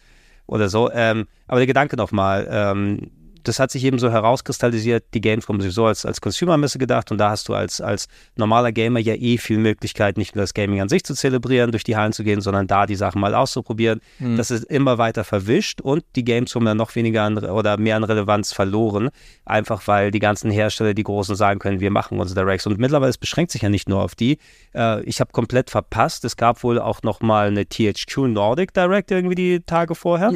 [0.47, 0.91] oder so.
[0.93, 3.11] Ähm, aber der Gedanke nochmal, ähm,
[3.45, 7.31] das hat sich eben so herauskristallisiert, die Gamescom sowieso als, als Consumer-Messe gedacht und da
[7.31, 10.89] hast du als, als normaler Gamer ja eh viel Möglichkeit, nicht nur das Gaming an
[10.89, 14.01] sich zu zelebrieren, durch die Hallen zu gehen, sondern da die Sachen mal auszuprobieren.
[14.37, 18.05] Das ist immer weiter verwischt und die Gamescom dann noch weniger an, oder mehr an
[18.05, 19.11] Relevanz verloren,
[19.45, 23.11] einfach weil die ganzen Hersteller, die großen sagen können, wir machen unsere Directs und mittlerweile
[23.11, 24.39] es beschränkt sich ja nicht nur auf die.
[24.75, 29.11] Äh, ich habe komplett verpasst, es gab wohl auch noch mal eine THQ Nordic Direct
[29.11, 30.35] irgendwie die Tage vorher.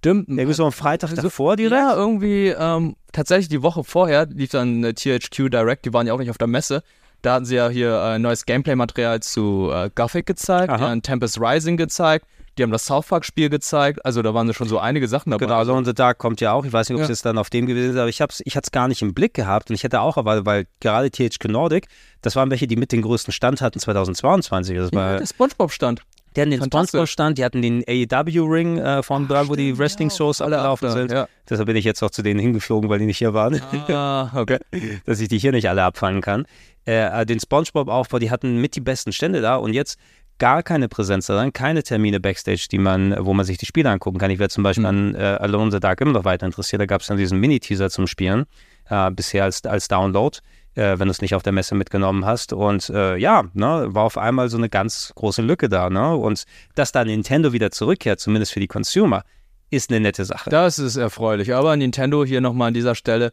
[0.00, 0.28] Stimmt.
[0.28, 1.78] Irgendwie so am Freitag davor direkt.
[1.80, 6.14] Ja, irgendwie ähm, tatsächlich die Woche vorher lief dann eine THQ Direct, die waren ja
[6.14, 6.82] auch nicht auf der Messe.
[7.22, 10.78] Da hatten sie ja hier äh, neues Gameplay-Material zu äh, Gothic gezeigt, Aha.
[10.78, 12.24] die haben Tempest Rising gezeigt,
[12.56, 15.44] die haben das South Park-Spiel gezeigt, also da waren schon so einige Sachen dabei.
[15.44, 16.64] Genau, Alone in the Dark kommt ja auch.
[16.64, 17.12] Ich weiß nicht, ob es Ja.
[17.12, 19.12] jetzt dann auf dem gewesen ist, aber ich, hab's, ich hatte es gar nicht im
[19.12, 21.88] Blick gehabt und ich hätte auch erwartet, weil gerade THQ Nordic,
[22.22, 24.78] das waren welche, die mit den größten Stand hatten 2022.
[24.78, 26.00] Das war, Ja, der Spongebob-Stand.
[26.36, 26.62] Die hatten den.
[26.62, 31.10] Sponsor-Stand, die hatten den AEW-Ring äh, von da, wo die Wrestling-Shows alle da, sind.
[31.10, 31.28] ja.
[31.48, 33.60] Deshalb bin ich jetzt auch zu denen hingeflogen, weil die nicht hier waren.
[33.88, 34.58] Ah, okay.
[35.06, 36.46] dass ich die hier nicht alle abfangen kann.
[36.84, 39.98] Äh, den SpongeBob-Aufbau, die hatten mit die besten Stände da und jetzt
[40.38, 44.18] gar keine Präsenz daran, keine Termine Backstage, die man, wo man sich die Spiele angucken
[44.18, 44.30] kann.
[44.30, 46.80] Ich werde zum Beispiel an äh, Alone the Dark immer noch weiter interessiert.
[46.80, 48.46] Da gab es dann diesen Mini-Teaser zum Spielen,
[48.88, 50.36] äh, bisher als, als Download,
[50.74, 52.52] äh, wenn du es nicht auf der Messe mitgenommen hast.
[52.52, 55.90] Und äh, ja, ne, war auf einmal so eine ganz große Lücke da.
[55.90, 56.14] Ne?
[56.16, 59.22] Und dass da Nintendo wieder zurückkehrt, zumindest für die Consumer,
[59.70, 60.50] ist eine nette Sache.
[60.50, 61.54] Das ist erfreulich.
[61.54, 63.32] Aber Nintendo hier nochmal an dieser Stelle.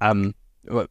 [0.00, 0.34] Ähm,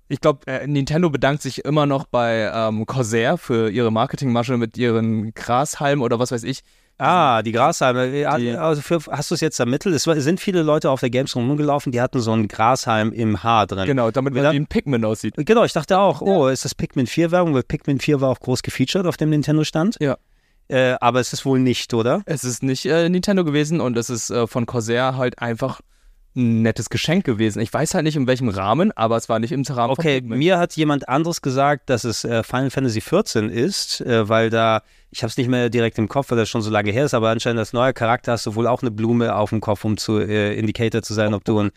[0.08, 4.78] ich glaube, äh, Nintendo bedankt sich immer noch bei ähm, Corsair für ihre Marketingmasche mit
[4.78, 6.62] ihren Grashalmen oder was weiß ich.
[7.00, 8.08] Ah, die Grashalme.
[8.18, 9.94] Ja, Die- Also für, hast du es jetzt ermittelt?
[9.94, 13.44] Es war- sind viele Leute auf der Gamescom rumgelaufen, die hatten so einen Grashalm im
[13.44, 13.86] Haar drin.
[13.86, 15.36] Genau, damit man wie ein Pikmin aussieht.
[15.38, 17.54] Genau, ich dachte auch, oh, ist das Pikmin 4 Werbung?
[17.54, 19.98] Weil Pikmin 4 war auch groß gefeatured auf dem Nintendo-Stand.
[20.00, 20.18] Ja.
[20.70, 22.24] Äh, aber es ist wohl nicht, oder?
[22.26, 25.80] Es ist nicht äh, Nintendo gewesen und es ist äh, von Corsair halt einfach
[26.38, 27.60] ein nettes Geschenk gewesen.
[27.60, 30.60] Ich weiß halt nicht in welchem Rahmen, aber es war nicht im Rahmen Okay, mir
[30.60, 35.24] hat jemand anderes gesagt, dass es äh, Final Fantasy 14 ist, äh, weil da, ich
[35.24, 37.30] habe es nicht mehr direkt im Kopf, weil das schon so lange her ist, aber
[37.30, 40.20] anscheinend als neuer Charakter hast du wohl auch eine Blume auf dem Kopf, um zu
[40.20, 41.72] äh, Indicator zu sein, ob du ein,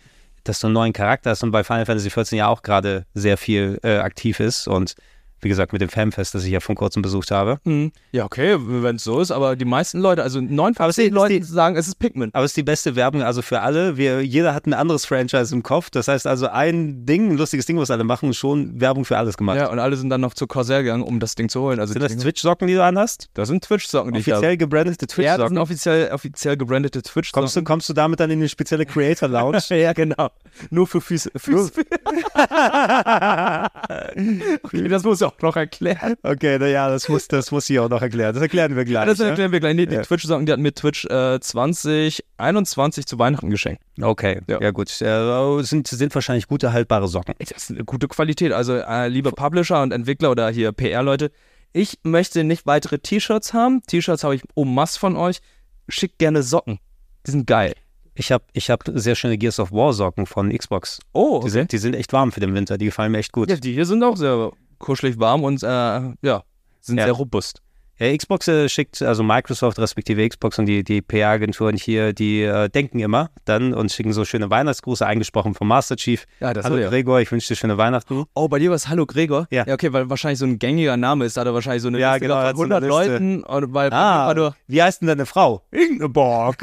[0.45, 3.37] dass du einen neuen Charakter hast und bei Final Fantasy 14 ja auch gerade sehr
[3.37, 4.95] viel äh, aktiv ist und
[5.43, 7.59] wie gesagt mit dem Fanfest, das ich ja vor kurzem besucht habe.
[7.65, 7.93] Hm.
[8.13, 11.43] Ja, okay, wenn es so ist, aber die meisten Leute, also neun von zehn die-
[11.43, 12.31] sagen, es ist Pikmin.
[12.33, 13.97] Aber es ist die beste Werbung also für alle.
[13.97, 15.91] Wir, jeder hat ein anderes Franchise im Kopf.
[15.91, 19.37] Das heißt also ein Ding, ein lustiges Ding, was alle machen, schon Werbung für alles
[19.37, 19.57] gemacht.
[19.59, 21.81] Ja, und alle sind dann noch zu Corsair gegangen, um das Ding zu holen.
[21.81, 23.29] Also Sind das Twitch-Socken, die du anhast?
[23.35, 24.21] das sind Twitch-Socken, die.
[24.21, 25.49] Offiziell gebrandete Ja, das Twitch-Socken?
[25.49, 27.65] sind offiziell, offiziell gebrandete kommst, du, Twitch-Socken.
[27.65, 29.59] kommst du damit dann in eine spezielle Creator-Lounge?
[29.71, 30.29] Ja, genau.
[30.71, 31.31] Nur für Füße.
[31.37, 31.73] Füße.
[34.63, 36.15] okay, das muss ja auch noch erklären.
[36.23, 38.33] Okay, naja, das muss, das muss ich auch noch erklären.
[38.35, 39.07] Das erklären wir gleich.
[39.07, 39.27] Das ja?
[39.27, 39.75] erklären wir gleich.
[39.75, 40.03] Nee, die Ja.
[40.03, 43.83] Twitch-Socken, die hatten mir Twitch äh, 2021 zu Weihnachten geschenkt.
[44.01, 44.71] Okay, ja, Ja.
[44.71, 44.89] gut.
[45.01, 47.35] Äh, sind, sind wahrscheinlich gute, haltbare Socken.
[47.39, 48.53] Das ist eine gute Qualität.
[48.53, 51.31] Also, äh, liebe Publisher und Entwickler oder hier PR-Leute,
[51.73, 53.83] ich möchte nicht weitere T-Shirts haben.
[53.87, 55.41] T-Shirts habe ich en masse von euch.
[55.89, 56.79] Schickt gerne Socken.
[57.27, 57.75] Die sind geil.
[58.15, 60.99] Ich habe ich hab sehr schöne Gears of War Socken von Xbox.
[61.13, 62.77] Oh, Die, sind, die sind echt warm für den Winter.
[62.77, 63.49] Die gefallen mir echt gut.
[63.49, 66.43] Ja, die hier sind auch sehr kuschelig warm und äh, ja,
[66.81, 67.05] sind Ja.
[67.05, 67.63] sehr robust.
[68.03, 72.71] Ja, Xbox äh, schickt, also Microsoft respektive Xbox und die, die PR-Agenturen hier, die äh,
[72.71, 76.25] denken immer dann und schicken so schöne Weihnachtsgrüße, eingesprochen vom Master Chief.
[76.41, 76.77] Ja, das Hallo.
[76.89, 78.25] Gregor, ich wünsche dir schöne Weihnachten.
[78.35, 79.47] Oh, bei dir war es Hallo Gregor?
[79.51, 79.67] Ja.
[79.67, 81.37] Ja, okay, weil wahrscheinlich so ein gängiger Name ist.
[81.37, 82.95] Da hat er wahrscheinlich so eine Ja, Liste genau, von eine 100 Liste.
[83.13, 83.43] Leuten.
[83.45, 85.63] Und weil Ah, nur, wie heißt denn deine Frau?
[85.71, 86.57] Ingeborg.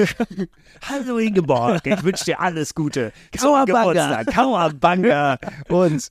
[0.90, 3.12] Hallo Ingeborg, ich wünsche dir alles Gute.
[3.40, 4.24] Kauerbanga.
[4.34, 5.38] Kauerbanga.
[5.70, 6.08] Und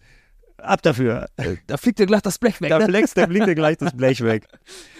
[0.66, 1.28] ab dafür.
[1.66, 2.70] da fliegt dir gleich das Blech weg.
[2.70, 2.86] Da ne?
[2.86, 4.46] flext, da fliegt dir gleich das Blech weg.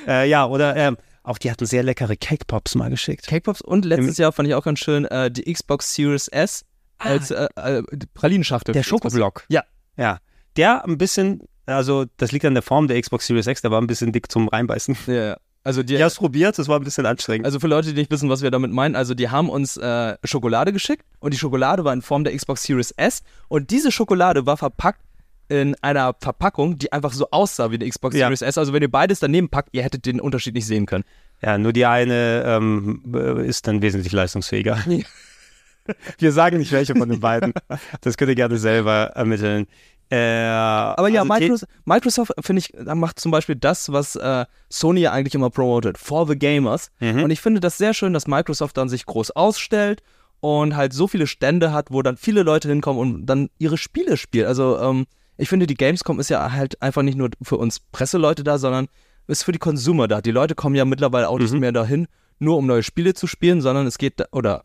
[0.08, 3.26] Äh, ja, oder ähm, auch die hatten sehr leckere Cake Pops mal geschickt.
[3.26, 6.64] Cake Pops und letztes Jahr fand ich auch ganz schön äh, die Xbox Series S
[6.98, 8.72] als äh, äh, die Pralinenschachtel.
[8.72, 8.84] Der.
[8.84, 9.44] Schokoblock.
[9.48, 9.64] Ja.
[9.96, 10.18] Ja.
[10.56, 13.80] Der ein bisschen, also das liegt an der Form der Xbox Series X, der war
[13.80, 14.96] ein bisschen dick zum Reinbeißen.
[15.08, 15.36] Ja, ja.
[15.64, 17.44] Also die, Ich hab's probiert, das war ein bisschen anstrengend.
[17.44, 20.16] Also für Leute, die nicht wissen, was wir damit meinen, also die haben uns äh,
[20.22, 24.46] Schokolade geschickt und die Schokolade war in Form der Xbox Series S und diese Schokolade
[24.46, 25.00] war verpackt
[25.48, 28.26] in einer Verpackung, die einfach so aussah wie eine Xbox Ja.
[28.26, 28.58] Series S.
[28.58, 31.04] Also wenn ihr beides daneben packt, ihr hättet den Unterschied nicht sehen können.
[31.42, 34.78] Ja, nur die eine ähm, äh, ist dann wesentlich leistungsfähiger.
[36.18, 37.52] Wir sagen nicht welche von den beiden.
[38.00, 39.68] Das könnt ihr gerne selber ermitteln.
[40.10, 45.00] Äh, Aber ja, also Microsoft, Microsoft finde ich, macht zum Beispiel das, was äh, Sony
[45.00, 46.90] ja eigentlich immer promotet, for the gamers.
[47.00, 47.24] Mhm.
[47.24, 50.02] Und ich finde das sehr schön, dass Microsoft dann sich groß ausstellt
[50.40, 54.16] und halt so viele Stände hat, wo dann viele Leute hinkommen und dann ihre Spiele
[54.16, 54.46] spielen.
[54.46, 55.06] Also ähm,
[55.36, 58.88] ich finde, die Gamescom ist ja halt einfach nicht nur für uns Presseleute da, sondern
[59.26, 60.20] ist für die Consumer da.
[60.20, 61.60] Die Leute kommen ja mittlerweile auch nicht Mhm.
[61.60, 62.06] mehr dahin,
[62.38, 64.64] nur um neue Spiele zu spielen, sondern es geht, oder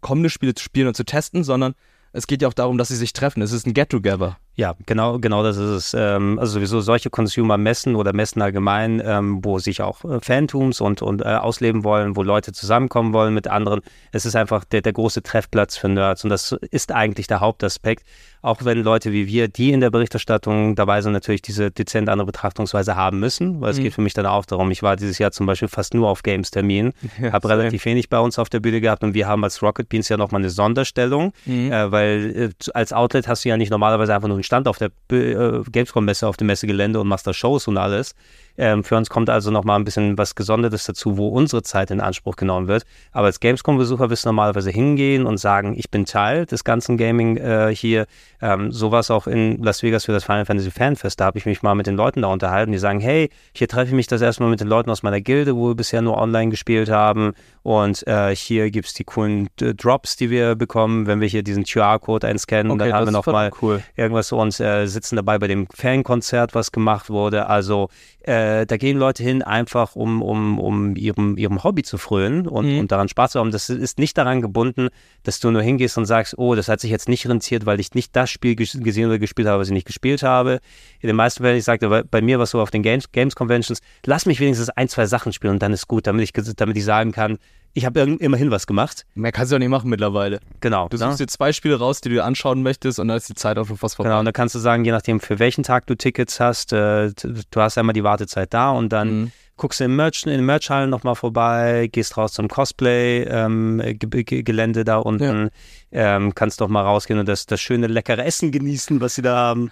[0.00, 1.74] kommende Spiele zu spielen und zu testen, sondern
[2.12, 3.42] es geht ja auch darum, dass sie sich treffen.
[3.42, 4.38] Es ist ein Get-Together.
[4.60, 5.94] Ja, genau, genau das ist es.
[5.94, 11.00] Ähm, also sowieso solche Consumer-Messen oder Messen allgemein, ähm, wo sich auch äh, Fantums und,
[11.00, 13.80] und äh, ausleben wollen, wo Leute zusammenkommen wollen mit anderen.
[14.12, 18.04] Es ist einfach der, der große Treffplatz für Nerds und das ist eigentlich der Hauptaspekt.
[18.42, 22.26] Auch wenn Leute wie wir, die in der Berichterstattung dabei sind, natürlich diese dezent andere
[22.26, 25.30] Betrachtungsweise haben müssen, weil es geht für mich dann auch darum, ich war dieses Jahr
[25.30, 26.92] zum Beispiel fast nur auf Games-Terminen,
[27.32, 30.08] habe relativ wenig bei uns auf der Bühne gehabt und wir haben als Rocket Beans
[30.08, 34.36] ja nochmal eine Sonderstellung, äh, weil als Outlet hast du ja nicht normalerweise einfach nur
[34.36, 38.16] einen Stand auf der äh, Gamescom-Messe, auf dem Messegelände und machst da Shows und alles.
[38.56, 42.00] Ähm, für uns kommt also nochmal ein bisschen was Gesondertes dazu, wo unsere Zeit in
[42.00, 42.84] Anspruch genommen wird.
[43.12, 47.36] Aber als Gamescom-Besucher wirst du normalerweise hingehen und sagen, ich bin Teil des ganzen Gaming
[47.36, 48.06] äh, hier.
[48.42, 51.20] Ähm, sowas auch in Las Vegas für das Final Fantasy Fanfest.
[51.20, 53.88] Da habe ich mich mal mit den Leuten da unterhalten, die sagen, hey, hier treffe
[53.88, 56.50] ich mich das erstmal mit den Leuten aus meiner Gilde, wo wir bisher nur online
[56.50, 57.34] gespielt haben.
[57.62, 61.42] Und äh, hier gibt es die coolen äh, Drops, die wir bekommen, wenn wir hier
[61.42, 62.78] diesen QR-Code einscannen.
[62.78, 63.82] dann haben wir nochmal cool.
[63.96, 67.46] irgendwas und äh, sitzen dabei bei dem Fankonzert, was gemacht wurde.
[67.46, 67.88] Also
[68.22, 72.78] äh, da gehen Leute hin, einfach um, um, um ihrem, ihrem Hobby zu frönen und,
[72.78, 73.50] und daran Spaß zu haben.
[73.50, 74.88] Das ist nicht daran gebunden,
[75.22, 77.94] dass du nur hingehst und sagst, oh, das hat sich jetzt nicht rentiert, weil ich
[77.94, 80.60] nicht das Spiel ges- gesehen oder gespielt habe, was ich nicht gespielt habe.
[81.00, 83.34] In den meisten Fällen, ich sagte, bei- mir war es so auf den Games, Games
[83.34, 86.76] Conventions, lass mich wenigstens ein, zwei Sachen spielen und dann ist gut, damit ich, damit
[86.76, 87.38] ich sagen kann,
[87.72, 89.04] ich habe immerhin was gemacht.
[89.14, 90.40] Mehr kannst du ja nicht machen mittlerweile.
[90.60, 90.88] Genau.
[90.88, 91.04] Du ne?
[91.04, 93.58] suchst dir zwei Spiele raus, die du dir anschauen möchtest und dann ist die Zeit
[93.58, 94.08] auch schon fast vorbei.
[94.10, 97.12] Genau, und dann kannst du sagen, je nachdem, für welchen Tag du Tickets hast, äh,
[97.12, 99.32] du hast einmal die Wartezeit da und dann Mhm.
[99.56, 105.50] guckst du im Merch, in den Merchhallen nochmal vorbei, gehst raus zum Cosplay-Gelände da unten,
[105.92, 109.36] ähm, kannst doch mal rausgehen und das, das schöne, leckere Essen genießen, was sie da
[109.36, 109.70] haben.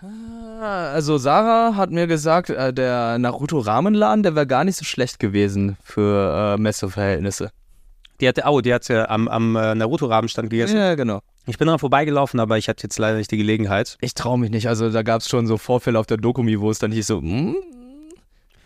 [0.60, 4.84] Ah, Also Sarah hat mir gesagt, äh, der Naruto Ramenladen, der wäre gar nicht so
[4.84, 7.50] schlecht gewesen für äh, Messeverhältnisse.
[8.20, 10.76] Die hatte, oh, die hat ja am, am äh, Naruto-Rahmenstand gegessen.
[10.76, 11.20] Ja, genau.
[11.46, 13.96] Ich bin daran vorbeigelaufen, aber ich hatte jetzt leider nicht die Gelegenheit.
[14.00, 14.68] Ich traue mich nicht.
[14.68, 17.20] Also da gab es schon so Vorfälle auf der Dokumi, wo es dann hieß so,
[17.20, 17.56] hm,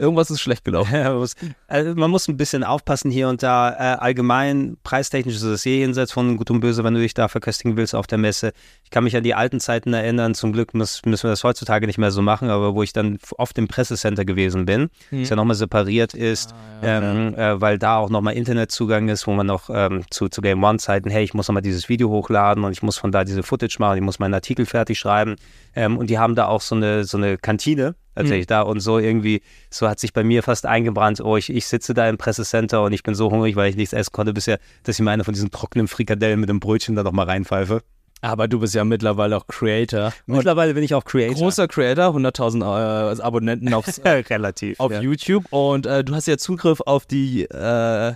[0.02, 0.92] irgendwas ist schlecht gelaufen.
[0.94, 1.36] Ja, man muss-
[1.68, 3.70] also man muss ein bisschen aufpassen hier und da.
[3.70, 7.28] Äh, allgemein, preistechnisch ist es eh jenseits von Gut und Böse, wenn du dich da
[7.28, 8.52] verköstigen willst auf der Messe.
[8.84, 10.34] Ich kann mich an die alten Zeiten erinnern.
[10.34, 13.18] Zum Glück muss, müssen wir das heutzutage nicht mehr so machen, aber wo ich dann
[13.38, 18.10] oft im Pressecenter gewesen bin, das ja nochmal separiert ist, ähm, äh, weil da auch
[18.10, 21.62] nochmal Internetzugang ist, wo man noch ähm, zu, zu Game One-Zeiten, hey, ich muss nochmal
[21.62, 24.66] dieses Video hochladen und ich muss von da diese Footage machen, ich muss meinen Artikel
[24.66, 25.36] fertig schreiben.
[25.74, 28.98] Ähm, und die haben da auch so eine, so eine Kantine tatsächlich da und so
[28.98, 32.82] irgendwie, so hat sich bei mir fast eingebrannt, oh, ich, ich sitze da im Pressecenter
[32.82, 35.24] und ich bin so hungrig, weil ich nichts essen konnte bisher, dass ich mir eine
[35.24, 37.82] von diesen trockenen Frikadellen mit einem Brötchen da nochmal reinpfeife.
[38.20, 40.12] Aber du bist ja mittlerweile auch Creator.
[40.26, 41.34] Mittlerweile bin ich auch Creator.
[41.34, 44.78] Großer Creator, 100.000 äh, Abonnenten auf, Relativ.
[44.78, 45.00] auf ja.
[45.00, 48.14] YouTube und äh, du hast ja Zugriff auf die äh,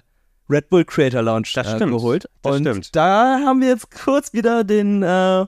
[0.48, 1.92] Red Bull Creator Lounge Das äh, stimmt.
[1.92, 2.28] geholt.
[2.42, 2.94] Das und stimmt.
[2.94, 5.46] da haben wir jetzt kurz wieder den, äh,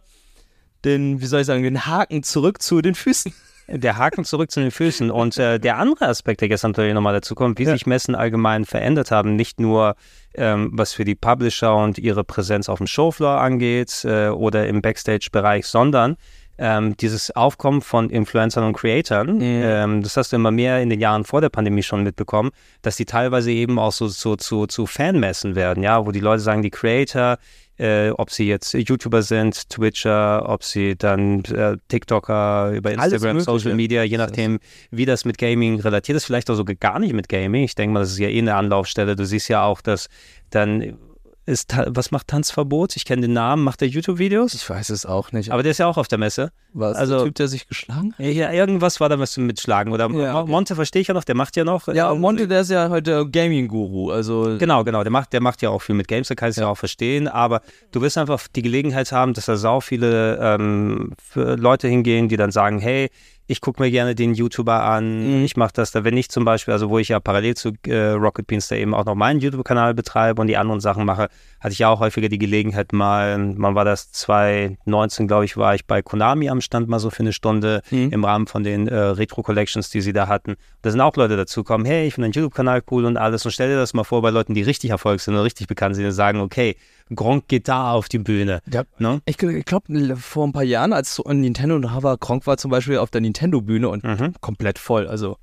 [0.85, 3.33] den, wie soll ich sagen, den Haken zurück zu den Füßen.
[3.71, 5.11] Der Haken zurück zu den Füßen.
[5.11, 7.73] Und äh, der andere Aspekt, der gestern natürlich nochmal dazu kommt, wie Ja.
[7.73, 9.95] sich Messen allgemein verändert haben, nicht nur
[10.35, 14.81] ähm, was für die Publisher und ihre Präsenz auf dem Showfloor angeht äh, oder im
[14.81, 16.17] Backstage-Bereich, sondern
[16.59, 21.01] ähm, dieses Aufkommen von Influencern und Creatoren, ähm, das hast du immer mehr in den
[21.01, 22.51] Jahren vor der Pandemie schon mitbekommen,
[22.83, 26.41] dass die teilweise eben auch so, so zu, zu Fanmessen werden, ja, wo die Leute
[26.41, 27.39] sagen, die Creator,
[27.79, 33.41] äh, ob sie jetzt YouTuber sind, Twitcher, ob sie dann äh, TikToker über Instagram.
[33.41, 34.59] Social Media, je nachdem,
[34.91, 37.63] wie das mit Gaming relatiert ist, vielleicht auch sogar gar nicht mit Gaming.
[37.63, 39.15] Ich denke mal, das ist ja eh eine Anlaufstelle.
[39.15, 40.09] Du siehst ja auch, dass
[40.51, 40.99] dann
[41.49, 42.95] ist, was macht Tanzverbot?
[42.97, 44.55] Ich kenne den Namen, macht der YouTube-Videos?
[44.55, 45.51] Ich weiß es auch nicht.
[45.51, 46.53] Aber der ist ja auch auf der Messe.
[46.73, 46.97] was?
[46.97, 48.25] also- der Typ, der sich geschlagen hat?
[48.25, 49.93] Ja, irgendwas war da was mit Schlagen.
[49.93, 50.51] Oder Ja, okay.
[50.51, 51.89] Monte verstehe ich ja noch, der macht ja noch.
[51.89, 54.11] Ja, äh, Monte, der ist ja heute Gaming-Guru.
[54.11, 55.03] Also, Genau, genau.
[55.03, 56.69] Der macht, der macht ja auch viel mit Games, da kann ich es ja.
[56.69, 57.27] auch verstehen.
[57.27, 62.37] Aber du wirst einfach die Gelegenheit haben, dass da sau viele ähm, Leute hingehen, die
[62.37, 63.09] dann sagen, hey,
[63.51, 65.45] ich gucke mir gerne den YouTuber an, Mhm.
[65.45, 68.11] ich mache das da, wenn ich zum Beispiel, also wo ich ja parallel zu äh,
[68.11, 71.29] Rocket Beans da eben auch noch meinen YouTube-Kanal betreibe und die anderen Sachen mache,
[71.61, 75.75] hatte ich ja auch häufiger die Gelegenheit mal, wann war das, 2019, glaube ich, war
[75.75, 78.11] ich bei Konami am Stand mal so für eine Stunde Mhm.
[78.13, 80.57] im Rahmen von den äh, Retro-Collections, die sie da hatten.
[80.83, 83.45] Da sind auch Leute dazugekommen, hey, ich finde deinen YouTube-Kanal cool und alles.
[83.45, 85.97] Und stell dir das mal vor bei Leuten, die richtig Erfolg sind und richtig bekannt
[85.97, 86.77] sind und sagen, okay,
[87.15, 88.61] Gronk geht da auf die Bühne.
[88.73, 88.85] Ja.
[88.99, 89.21] Ne?
[89.25, 92.57] Ich, ich glaube, vor ein paar Jahren, als so ein Nintendo da war, Gronk war
[92.59, 94.35] zum Beispiel auf der Nintendo-Bühne und Mhm.
[94.41, 95.07] komplett voll.
[95.09, 95.37] Also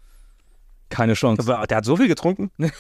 [0.89, 1.41] keine Chance.
[1.51, 2.51] Aber der hat so viel getrunken.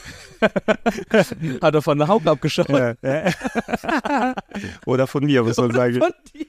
[1.61, 2.69] Hat er von der Haut abgeschaut.
[4.85, 5.99] Oder von mir, muss man sagen.
[5.99, 6.45] Von dir.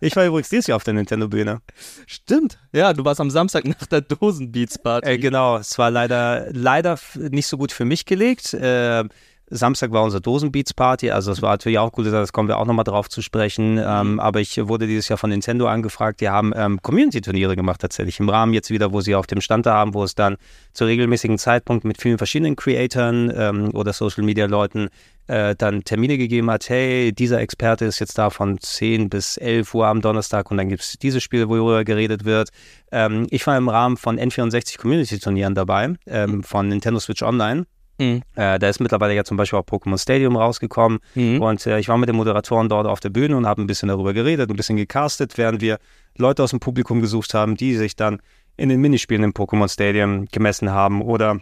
[0.00, 1.60] Ich war übrigens dieses Jahr auf der Nintendo-Bühne.
[2.06, 2.58] Stimmt.
[2.72, 5.08] Ja, du warst am Samstag nach der Dosenbeats-Party.
[5.10, 8.54] Äh, genau, es war leider, leider nicht so gut für mich gelegt.
[8.54, 9.04] Äh,
[9.50, 12.84] Samstag war unsere Dosenbeats-Party, also es war natürlich auch cool, das kommen wir auch nochmal
[12.84, 13.78] drauf zu sprechen.
[13.78, 18.18] Ähm, aber ich wurde dieses Jahr von Nintendo angefragt, die haben ähm, Community-Turniere gemacht tatsächlich.
[18.20, 20.36] Im Rahmen jetzt wieder, wo sie auf dem Stand da haben, wo es dann
[20.72, 24.88] zu regelmäßigen Zeitpunkten mit vielen verschiedenen Creatoren ähm, oder Social-Media-Leuten
[25.26, 29.74] äh, dann Termine gegeben hat, hey, dieser Experte ist jetzt da von 10 bis 11
[29.74, 32.50] Uhr am Donnerstag und dann gibt es dieses Spiel, worüber geredet wird.
[32.90, 37.66] Ähm, ich war im Rahmen von N64 Community-Turnieren dabei, ähm, von Nintendo Switch Online.
[38.02, 38.22] Mhm.
[38.34, 40.98] Äh, da ist mittlerweile ja zum Beispiel auch Pokémon Stadium rausgekommen.
[41.14, 41.40] Mhm.
[41.40, 43.88] Und äh, ich war mit den Moderatoren dort auf der Bühne und habe ein bisschen
[43.88, 45.78] darüber geredet, ein bisschen gecastet, während wir
[46.16, 48.20] Leute aus dem Publikum gesucht haben, die sich dann
[48.56, 51.38] in den Minispielen im Pokémon Stadium gemessen haben oder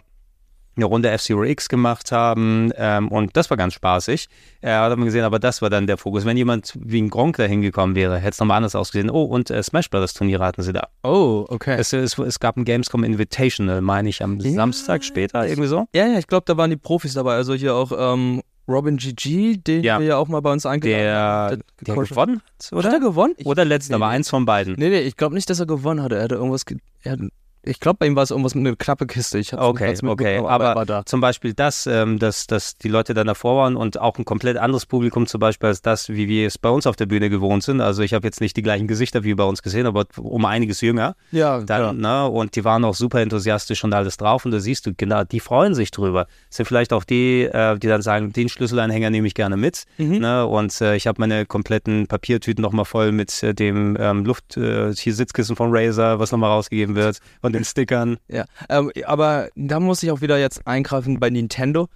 [0.75, 4.27] eine Runde F-Zero X gemacht haben ähm, und das war ganz spaßig.
[4.61, 6.25] Äh, hat man gesehen, aber das war dann der Fokus.
[6.25, 9.09] Wenn jemand wie ein Gronk da hingekommen wäre, hätte es nochmal anders ausgesehen.
[9.09, 10.87] Oh, und äh, Smash Brothers Turniere hatten sie da.
[11.03, 11.75] Oh, okay.
[11.77, 14.51] Es, es, es gab ein Gamescom Invitational, meine ich, am Ja.
[14.51, 15.87] Samstag später, irgendwie so.
[15.93, 17.35] ja, ja, ich glaube, da waren die Profis dabei.
[17.35, 19.99] Also hier auch ähm, Robin GG, den Ja.
[19.99, 21.61] wir ja auch mal bei uns eingeladen Der, haben.
[21.81, 22.99] der Coach- gewonnen hat, Hat er oder?
[23.01, 23.33] gewonnen?
[23.37, 24.75] Ich, Oder letzter, nee, aber eins von beiden.
[24.77, 26.15] nee, nee, ich glaube nicht, dass er gewonnen hatte.
[26.15, 26.65] Er hatte irgendwas.
[26.65, 27.17] ge- Er,
[27.63, 29.37] ich glaube, bei ihm war es irgendwas mit einer knappe Kiste.
[29.37, 30.05] Ich Okay, okay.
[30.05, 31.05] mitbekommen, Aber er war da.
[31.05, 34.57] zum Beispiel das, ähm, dass, dass die Leute dann davor waren und auch ein komplett
[34.57, 37.63] anderes Publikum zum Beispiel als das, wie wir es bei uns auf der Bühne gewohnt
[37.63, 37.81] sind.
[37.81, 40.81] Also ich habe jetzt nicht die gleichen Gesichter wie bei uns gesehen, aber um einiges
[40.81, 41.15] jünger.
[41.31, 44.45] Ja, Dann, ne, und die waren auch super enthusiastisch und alles drauf.
[44.45, 46.25] Und da siehst du, genau, die freuen sich drüber.
[46.49, 49.83] Das sind vielleicht auch die, äh, die dann sagen, den Schlüsselanhänger nehme ich gerne mit.
[49.97, 50.17] Mhm.
[50.17, 54.57] Ne, und äh, ich habe meine kompletten Papiertüten nochmal voll mit äh, dem ähm, Luft,
[54.57, 58.17] äh, hier Sitzkissen von Razer, was nochmal rausgegeben wird, und den Stickern.
[58.27, 61.87] Ja, ähm, aber da muss ich auch wieder jetzt eingreifen bei Nintendo.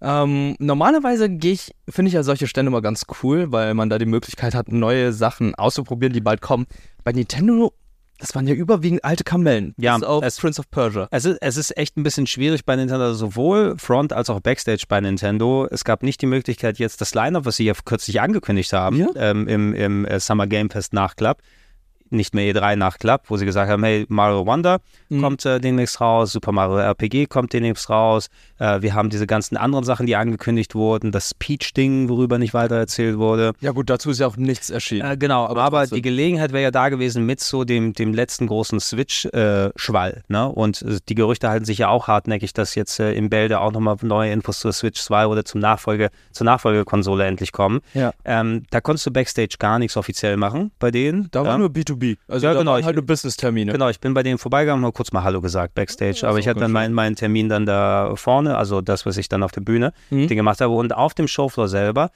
[0.00, 3.98] Ähm, normalerweise gehe ich, finde ich ja solche Stände immer ganz cool, weil man da
[3.98, 6.66] die Möglichkeit hat, neue Sachen auszuprobieren, die bald kommen.
[7.04, 7.72] Bei Nintendo,
[8.18, 9.74] das waren ja überwiegend alte Kamellen.
[9.78, 11.06] Ja, Bis auf es- Prince of Persia.
[11.12, 14.40] Es ist, es ist echt ein bisschen schwierig bei Nintendo, also sowohl Front als auch
[14.40, 15.68] Backstage bei Nintendo.
[15.70, 19.06] Es gab nicht die Möglichkeit, jetzt das Line-Up, was sie ja kürzlich angekündigt haben, Ja.
[19.14, 21.42] ähm, im, im äh, Summer Game Fest Nachklapp,
[22.12, 25.20] nicht mehr E3 Nachklapp, wo sie gesagt haben, hey, Mario Wonder Mhm.
[25.20, 28.28] kommt äh, demnächst raus, Super Mario RPG kommt demnächst raus.
[28.58, 32.76] Äh, wir haben diese ganzen anderen Sachen, die angekündigt wurden, das Peach-Ding, worüber nicht weiter
[32.76, 33.52] erzählt wurde.
[33.60, 35.10] Ja gut, dazu ist ja auch nichts erschienen.
[35.10, 38.46] Äh, genau, aber, Aber die Gelegenheit wäre ja da gewesen mit so dem, dem letzten
[38.46, 40.22] großen Switch-Schwall.
[40.28, 40.48] ne?
[40.48, 43.96] Und die Gerüchte halten sich ja auch hartnäckig, dass jetzt äh, im Bälde auch nochmal
[44.02, 47.80] neue Infos zur Switch 2 oder zum Nachfolge, zur Nachfolgekonsole endlich kommen.
[47.94, 48.12] Ja.
[48.24, 51.28] Ähm, da konntest du Backstage gar nichts offiziell machen bei denen.
[51.30, 51.58] da war ja?
[51.58, 52.01] nur B2B.
[52.28, 53.72] Also Ja, genau, ich- halt nur Business-Termine.
[53.72, 56.26] Genau, ich bin bei denen vorbeigegangen, mal kurz mal Hallo gesagt, Backstage.
[56.28, 59.42] Aber ich hatte dann meinen, meinen Termin dann da vorne, also das, was ich dann
[59.42, 60.28] auf der Bühne Mhm.
[60.28, 60.72] gemacht habe.
[60.74, 62.10] Und auf dem Showfloor selber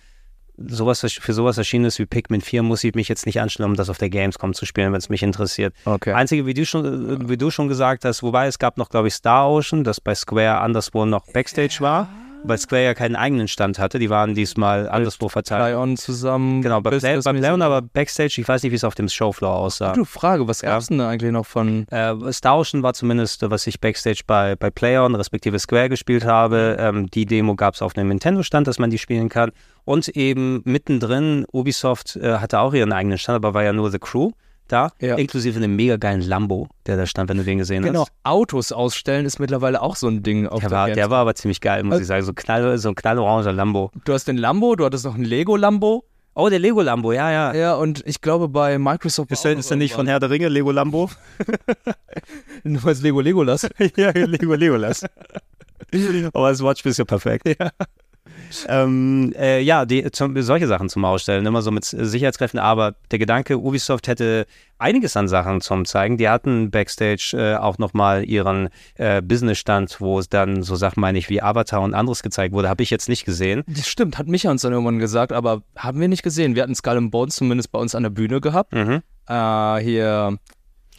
[0.59, 3.77] sowas, für sowas erschienen ist wie Pikmin 4, muss ich mich jetzt nicht anstellen, um
[3.77, 5.75] das auf der Gamescom zu spielen, wenn es mich interessiert.
[5.85, 6.13] Okay.
[6.13, 9.15] Einzige, wie du, schon, wie du schon gesagt hast, wobei es gab noch, glaube ich,
[9.15, 12.09] Star Ocean, das bei Square anderswo noch Backstage war,
[12.47, 13.99] weil Square ja keinen eigenen Stand hatte.
[13.99, 15.63] Die waren diesmal anderswo verteilt.
[15.63, 16.63] Play-On zusammen.
[16.63, 17.41] Genau, bei, Play, bei businessmäßig.
[17.41, 19.93] Playon aber Backstage, ich weiß nicht, wie es auf dem Showfloor aussah.
[19.93, 20.71] Gute Frage, was Ja.
[20.71, 21.87] gab's denn da eigentlich noch von.
[21.89, 26.77] Äh, Star Ocean war zumindest, was ich Backstage bei, bei PlayOn respektive Square gespielt habe.
[26.79, 29.53] Ähm, die Demo gab es auf einem Nintendo-Stand, dass man die spielen kann.
[29.85, 33.99] Und eben mittendrin, Ubisoft äh, hatte auch ihren eigenen Stand, aber war ja nur The
[33.99, 34.31] Crew
[34.69, 35.17] da, Ja.
[35.17, 38.13] inklusive einem mega geilen Lambo, der da stand, wenn du den gesehen Genau, hast.
[38.25, 41.35] Autos ausstellen ist mittlerweile auch so ein Ding auf Der der war, der war aber
[41.35, 42.25] ziemlich geil, muss Also- ich sagen.
[42.25, 43.91] So, knall, so ein knalloranger Lambo.
[44.05, 46.05] Du hast den Lambo, du hattest noch einen Lego-Lambo.
[46.39, 47.55] Oh, der Lego Lambo, ja, ja.
[47.55, 49.31] Ja, und ich glaube bei Microsoft.
[49.31, 51.09] Ist der, ist der nicht von Herr der Ringe, Lego Lambo?
[52.65, 53.67] Nur als Lego Legolas.
[53.97, 55.03] ja, Lego Legolas.
[56.35, 57.49] Aber das Watchspiel ist ja perfekt.
[57.59, 57.71] Ja,
[58.69, 62.61] ähm, äh, ja die, zum, solche Sachen zum Ausstellen, immer so mit Sicherheitskräften.
[62.61, 64.47] Aber der Gedanke, Ubisoft hätte
[64.79, 66.17] einiges an Sachen zum Zeigen.
[66.19, 71.19] Die hatten Backstage äh, auch nochmal ihren äh, Businessstand, wo es dann so Sachen, meine
[71.19, 72.69] ich, wie Avatar und anderes gezeigt wurde.
[72.69, 73.63] Habe ich jetzt nicht gesehen.
[73.67, 76.55] Das stimmt, hat Micha uns dann irgendwann gesagt, aber haben wir nicht gesehen.
[76.55, 78.75] Wir hatten Skull and Bones zumindest bei uns an der Bühne gehabt.
[78.75, 79.03] Mhm.
[79.29, 80.39] Äh, hier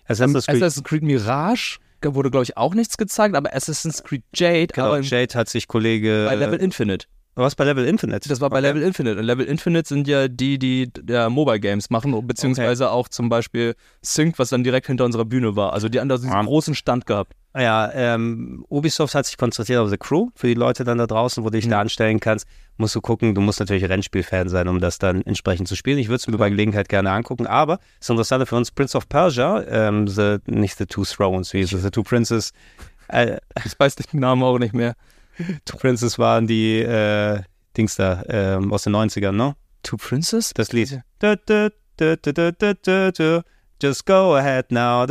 [0.08, 4.24] Assassin's Creed, Assassin's Creed Mirage da wurde, glaube ich, auch nichts gezeigt, aber Assassin's Creed
[4.34, 6.26] Jade, genau, Jade hat sich Kollege.
[6.30, 7.08] bei Level äh, Infinite.
[7.44, 8.28] Was bei Level Infinite?
[8.30, 8.68] Das war bei Okay.
[8.68, 9.18] Level Infinite.
[9.20, 13.76] Und Level Infinite sind ja die, die ja, Mobile Games machen, beziehungsweise auch zum Beispiel
[14.02, 15.74] Sync, was dann direkt hinter unserer Bühne war.
[15.74, 16.44] Also die haben da diesen Ah.
[16.44, 17.34] großen Stand gehabt.
[17.56, 20.28] Ja, ähm, Ubisoft hat sich konzentriert auf The Crew.
[20.36, 22.46] Für die Leute dann da draußen, wo du dich da anstellen kannst,
[22.78, 23.34] musst du gucken.
[23.34, 25.98] Du musst natürlich Rennspielfan sein, um das dann entsprechend zu spielen.
[25.98, 27.48] Ich würde es mir bei Gelegenheit gerne angucken.
[27.48, 31.62] Aber das Interessante für uns, Prince of Persia, ähm, the, nicht The Two Thrones, wie
[31.62, 32.52] ist The Two Princes.
[33.08, 34.94] Äh, Ich weiß den Namen auch nicht mehr.
[35.66, 37.42] Two Princes waren die äh,
[37.76, 39.56] Dings da ähm, aus den 90ern, ne?
[39.84, 40.52] Two Princess?
[40.54, 41.02] Das Lied.
[43.82, 45.06] Just go ahead now.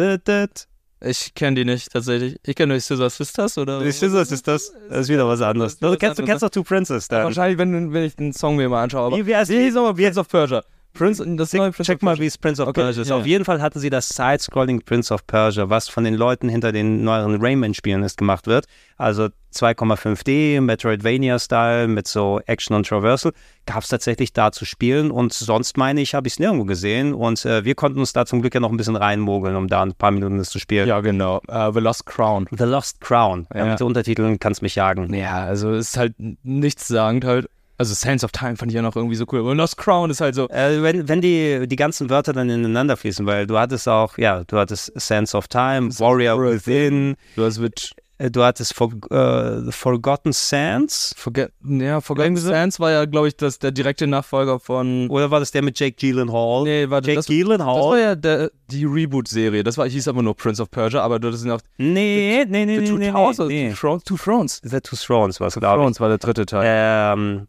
[1.01, 2.39] Ich kenne die nicht tatsächlich.
[2.45, 3.81] Ich kenne nur die Scissor Sisters oder.
[3.81, 4.73] Die Scissors ist das.
[4.91, 5.79] Ist wieder was anderes.
[5.79, 7.25] Du kennst, du kennst doch Two Princes dann.
[7.25, 9.07] Wahrscheinlich, wenn, wenn ich den Song mir mal anschaue.
[9.07, 10.62] Aber Wie, wie heißt hieß nochmal Prince of Persia?
[10.95, 13.09] Prince, das neue Prince Check mal, wie es Prince of Okay, Persia ist.
[13.11, 13.17] ja.
[13.17, 16.73] Auf jeden Fall hatten sie das Side-Scrolling Prince of Persia, was von den Leuten hinter
[16.73, 18.65] den neueren Rayman-Spielen ist gemacht wird.
[18.97, 23.33] Also 2,5D, Metroidvania-Style mit so Action und Traversal.
[23.66, 27.14] Gab es tatsächlich da zu spielen und sonst meine ich, habe ich es nirgendwo gesehen
[27.14, 29.83] und äh, wir konnten uns da zum Glück ja noch ein bisschen reinmogeln, um da
[29.83, 30.87] ein paar Minuten das zu spielen.
[30.88, 31.40] Ja, genau.
[31.49, 32.47] Äh, The Lost Crown.
[32.51, 33.47] The Lost Crown.
[33.53, 33.59] Ja.
[33.59, 33.71] Ja.
[33.71, 35.12] mit den Untertiteln kannst mich jagen.
[35.12, 36.14] Ja, also ist halt
[36.45, 37.49] nichts sagend halt.
[37.79, 39.40] Also Sands of Time fand ich ja noch irgendwie so cool.
[39.40, 40.49] Aber Lost Crown ist halt so.
[40.49, 44.45] Äh, wenn, wenn die, die ganzen Wörter dann ineinander fließen, weil du hattest auch, ja,
[44.45, 50.33] du hattest Sense of Time, Warrior Within, Du hast mit du hattest For, äh, Forgotten
[50.33, 52.37] Sands, Forget, ja, Forgotten?
[52.37, 55.09] Sands war ja, glaube ich, das, der direkte Nachfolger von.
[55.11, 56.64] oder war das der mit Jake Gyllenhaal?
[56.64, 57.81] Nee, warte, Jake das, das Gyllenhaal?
[57.83, 59.62] war ja der, die Reboot-Serie.
[59.62, 62.76] Das war, hieß aber nur Prince of Persia, aber das sind auch nee, nee, nee,
[62.76, 63.70] The nee, Two nee, Towers, nee, nee.
[63.70, 64.05] Two Thrones.
[64.05, 64.61] Two Thrones.
[64.64, 65.83] The Two Thrones war es, glaube ich.
[65.83, 66.64] Thrones war der dritte Teil.
[66.66, 67.46] Ähm,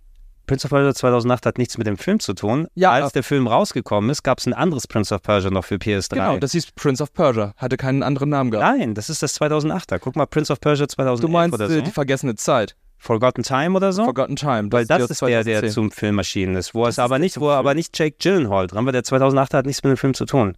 [0.48, 2.68] Prince of Persia 2008 hat nichts mit dem Film zu tun.
[2.74, 3.10] Ja, Als ja.
[3.12, 6.14] der Film rausgekommen ist, gab es ein anderes Prince of Persia noch für PS3.
[6.16, 7.54] Genau, das hieß Prince of Persia.
[7.58, 8.78] Hatte keinen anderen Namen gehabt.
[8.78, 10.00] Nein, das ist das 2008er.
[10.00, 11.82] Guck mal, Prince of Persia 2011 Du meinst oder äh, so.
[11.82, 12.76] die vergessene Zeit.
[12.98, 14.06] Forgotten Time oder so?
[14.06, 14.72] Forgotten Time.
[14.72, 15.70] Weil das die aus ist der, der 2010.
[15.72, 18.86] zum Film erschienen ist, wo es ist aber nicht, wo aber nicht Jake Gyllenhaal dran
[18.86, 18.92] war.
[18.92, 20.56] Der 2008 hat nichts mit dem Film zu tun.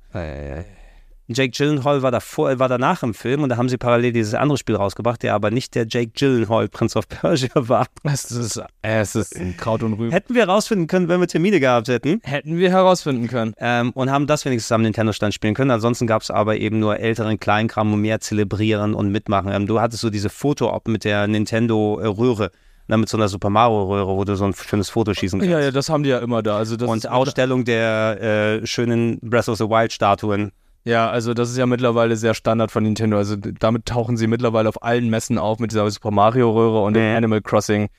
[1.32, 4.58] Jake Gyllenhaal war davor, war danach im Film und da haben sie parallel dieses andere
[4.58, 7.86] Spiel rausgebracht, der aber nicht der Jake Gyllenhaal Prince of Persia war.
[8.04, 10.12] Es ist, es ist ein Kraut und Rüben.
[10.12, 12.20] Hätten wir herausfinden können, wenn wir Termine gehabt hätten.
[12.24, 13.54] Hätten wir herausfinden können.
[13.60, 15.70] Ähm, und haben das wenigstens am Nintendo-Stand spielen können.
[15.70, 19.52] Ansonsten gab es aber eben nur älteren Kleinkram und mehr zelebrieren und mitmachen.
[19.52, 22.50] Ähm, du hattest so diese Foto-Op mit der Nintendo-Röhre,
[22.88, 25.52] ne, mit so einer Super Mario-Röhre, wo du so ein schönes Foto schießen kannst.
[25.52, 26.58] Ja, ja, das haben die ja immer da.
[26.58, 30.52] Also das und Ausstellung der äh, schönen Breath of the Wild-Statuen.
[30.86, 33.18] Ja, also das ist ja mittlerweile sehr Standard von Nintendo.
[33.18, 36.94] Also damit tauchen sie mittlerweile auf allen Messen auf mit dieser Super Mario Röhre und
[36.94, 37.18] dem Mhm.
[37.18, 37.89] Animal Crossing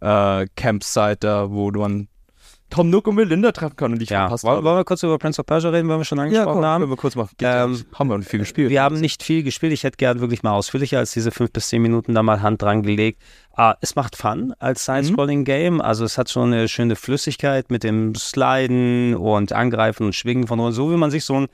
[0.00, 2.08] äh, Campsite da, wo man
[2.68, 5.16] Tom Nook und Melinda treffen kann und dich Ja, verpasst wollen, wollen wir kurz über
[5.18, 6.80] Prince of Persia reden, wenn wir schon Ja, angesprochen komm, haben?
[6.82, 8.70] können wir kurz ja Ähm, haben wir auch nicht viel gespielt.
[8.70, 9.72] Wir haben nicht viel gespielt.
[9.72, 12.62] Ich hätte gern wirklich mal ausführlicher als diese fünf bis zehn Minuten da mal Hand
[12.62, 13.22] dran gelegt.
[13.54, 15.80] Ah, es macht Fun als Side-Scrolling-Game.
[15.80, 20.72] Also es hat schon eine schöne Flüssigkeit mit dem Sliden und Angreifen und Schwingen von
[20.72, 21.46] so wie man sich so ein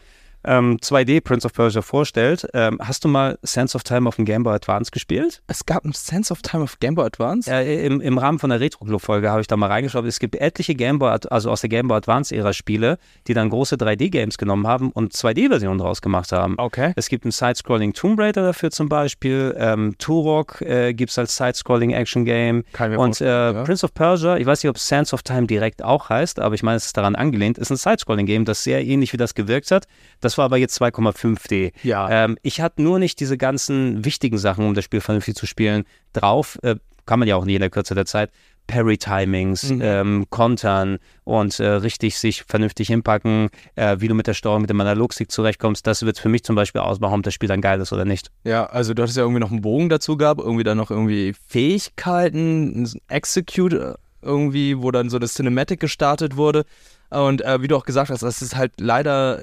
[0.44, 2.46] ähm, 2D Prince of Persia vorstellt.
[2.55, 5.42] Ähm, hast du mal Sense of Time auf dem Game Boy Advance gespielt?
[5.46, 7.50] Es gab ein Sense of Time of Game Boy Advance?
[7.50, 10.05] Äh, im, Im Rahmen von der Retro-Club-Folge habe ich da mal reingeschaut.
[10.05, 13.76] Es gibt etliche Game Boy, also aus der Game Boy Advance-Ära Spiele, die dann große
[13.76, 16.55] 3D-Games genommen haben und 2D-Versionen draus gemacht haben.
[16.59, 16.93] Okay.
[16.97, 19.55] Es gibt ein Side-Scrolling Tomb Raider dafür zum Beispiel.
[19.59, 22.64] Ähm, Turok äh, gibt es als Side-Scrolling Action-Game.
[22.72, 23.64] Kann ich mir Und äh, ja.
[23.64, 26.62] Prince of Persia, ich weiß nicht, ob Sands of Time direkt auch heißt, aber ich
[26.62, 29.86] meine, es ist daran angelehnt, ist ein Side-Scrolling-Game, das sehr ähnlich wie das gewirkt hat.
[30.20, 31.72] Das war aber jetzt 2,5D.
[31.83, 32.09] Ja.
[32.24, 35.85] Ähm, ich hatte nur nicht diese ganzen wichtigen Sachen, um das Spiel vernünftig zu spielen,
[36.12, 36.59] drauf.
[36.62, 36.76] Äh,
[37.07, 38.30] kann man ja auch in jeder Kürze der Zeit.
[38.68, 39.80] Parry-Timings, Mhm.
[39.83, 44.70] ähm, Kontern und äh, richtig sich vernünftig hinpacken, äh, wie du mit der Steuerung, mit
[44.70, 47.80] dem Analogstick zurechtkommst, das wird für mich zum Beispiel ausmachen, ob das Spiel dann geil
[47.80, 48.30] ist oder nicht.
[48.45, 51.35] Ja, also du hattest ja irgendwie noch einen Bogen dazu gehabt, irgendwie dann noch irgendwie
[51.49, 56.64] Fähigkeiten, ein Execute äh, irgendwie, wo dann so eine Cinematic gestartet wurde.
[57.11, 59.43] Und äh, wie du auch gesagt hast, das ist halt leider,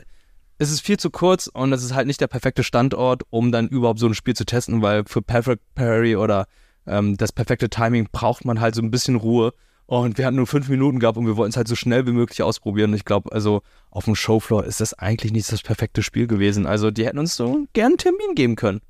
[0.60, 3.70] es ist viel zu kurz und es ist halt nicht der perfekte Standort, um dann
[3.70, 6.46] überhaupt so ein Spiel zu testen, weil für Perfect Parry oder
[6.86, 9.54] ähm, das perfekte Timing braucht man halt so ein bisschen Ruhe.
[9.86, 12.12] Und wir hatten nur fünf Minuten gehabt und wir wollten es halt so schnell wie
[12.12, 12.94] möglich ausprobieren.
[12.94, 16.68] Ich glaube, also auf dem Showfloor ist das eigentlich nicht das perfekte Spiel gewesen.
[16.68, 18.82] Also die hätten uns so gern einen Termin geben können.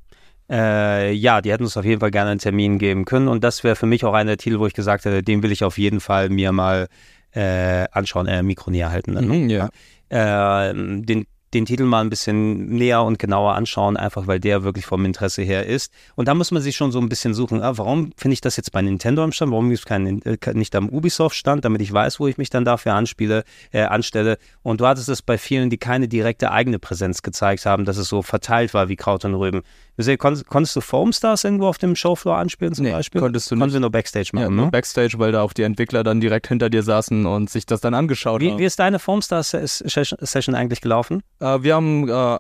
[0.50, 3.64] Äh, ja, die hätten uns auf jeden Fall gerne einen Termin geben können und das
[3.64, 5.78] wäre für mich auch einer der Titel, wo ich gesagt hätte, den will ich auf
[5.78, 6.88] jeden Fall mir mal
[7.32, 9.14] äh, anschauen, äh, Mikro näher halten.
[9.14, 9.22] ne?
[9.22, 9.70] Mhm, ja.
[10.10, 14.86] äh, den, den Titel mal ein bisschen näher und genauer anschauen, einfach weil der wirklich
[14.86, 15.92] vom Interesse her ist.
[16.16, 18.58] Und da muss man sich schon so ein bisschen suchen, ah, warum finde ich das
[18.58, 22.20] jetzt bei Nintendo am Stand, warum gibt es äh, nicht am Ubisoft-Stand, damit ich weiß,
[22.20, 24.38] wo ich mich dann dafür anspiele, äh, anstelle.
[24.62, 28.08] Und du hattest es bei vielen, die keine direkte eigene Präsenz gezeigt haben, dass es
[28.08, 29.62] so verteilt war wie Kraut und Rüben.
[30.02, 33.20] Du konntest, konntest du Foam Stars irgendwo auf dem Showfloor anspielen zum Nee, Beispiel?
[33.20, 33.74] konntest du nicht.
[33.74, 34.56] wir nur Backstage machen, Ja, ne?
[34.56, 37.82] nur Backstage, weil da auch die Entwickler dann direkt hinter dir saßen und sich das
[37.82, 38.60] dann angeschaut Wie, haben.
[38.60, 41.22] wie ist deine Foam Stars Session Session eigentlich gelaufen?
[41.40, 42.40] Äh, wir haben, äh,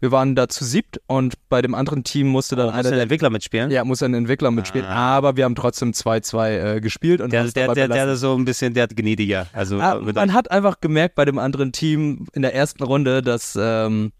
[0.00, 2.88] wir waren da zu siebt und bei dem anderen Team musste dann Musst einer du
[2.90, 3.70] den der, Entwickler mitspielen?
[3.70, 7.74] ja, muss ein Entwickler mitspielen, aber wir haben trotzdem 2-2 äh, gespielt und Der, der,
[7.74, 9.46] der, der so ein bisschen, der hat gnädiger.
[9.52, 13.20] Also, Ah, äh, man hat einfach gemerkt bei dem anderen Team in der ersten Runde,
[13.22, 14.12] dass, ähm,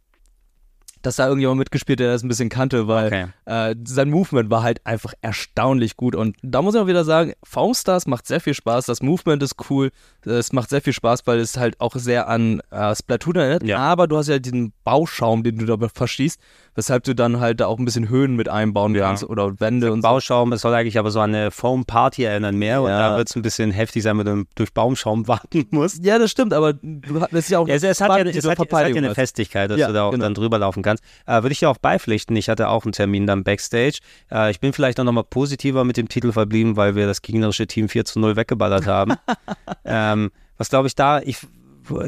[1.07, 3.26] dass da irgendjemand mitgespielt, der das ein bisschen kannte, weil Okay.
[3.44, 6.14] äh, sein Movement war halt einfach erstaunlich gut.
[6.16, 9.57] Und da muss ich auch wieder sagen, Foamstars macht sehr viel Spaß, das Movement ist
[9.70, 9.90] cool,
[10.24, 13.64] es macht sehr viel Spaß, weil es halt auch sehr an äh, Splatoon erinnert.
[13.64, 13.78] Ja.
[13.78, 16.40] Aber du hast ja diesen Bauschaum, den du da verschießt,
[16.75, 19.07] weshalb du dann halt da auch ein bisschen Höhen mit einbauen Ja.
[19.07, 20.09] kannst oder Wände und so.
[20.09, 23.11] Bauschaum, es soll eigentlich aber so an eine Foam-Party erinnern mehr und Ja.
[23.11, 26.05] da wird es ein bisschen heftig sein, wenn du durch Baumschaum warten musst.
[26.05, 28.27] Ja, das stimmt, aber du das ist ja auch Ja, es, es, hat ja, es,
[28.47, 29.14] hat, es hat ja eine.
[29.14, 30.25] Festigkeit, dass du da auch genau.
[30.25, 31.03] dann drüber laufen kannst.
[31.27, 32.37] Äh, Würde ich dir auch beipflichten.
[32.37, 33.99] Ich hatte auch einen Termin dann Backstage.
[34.31, 37.66] Äh, ich bin vielleicht auch nochmal positiver mit dem Titel verblieben, weil wir das gegnerische
[37.66, 39.14] Team 4 zu 0 weggeballert haben.
[39.85, 41.39] ähm, was glaube ich da, ich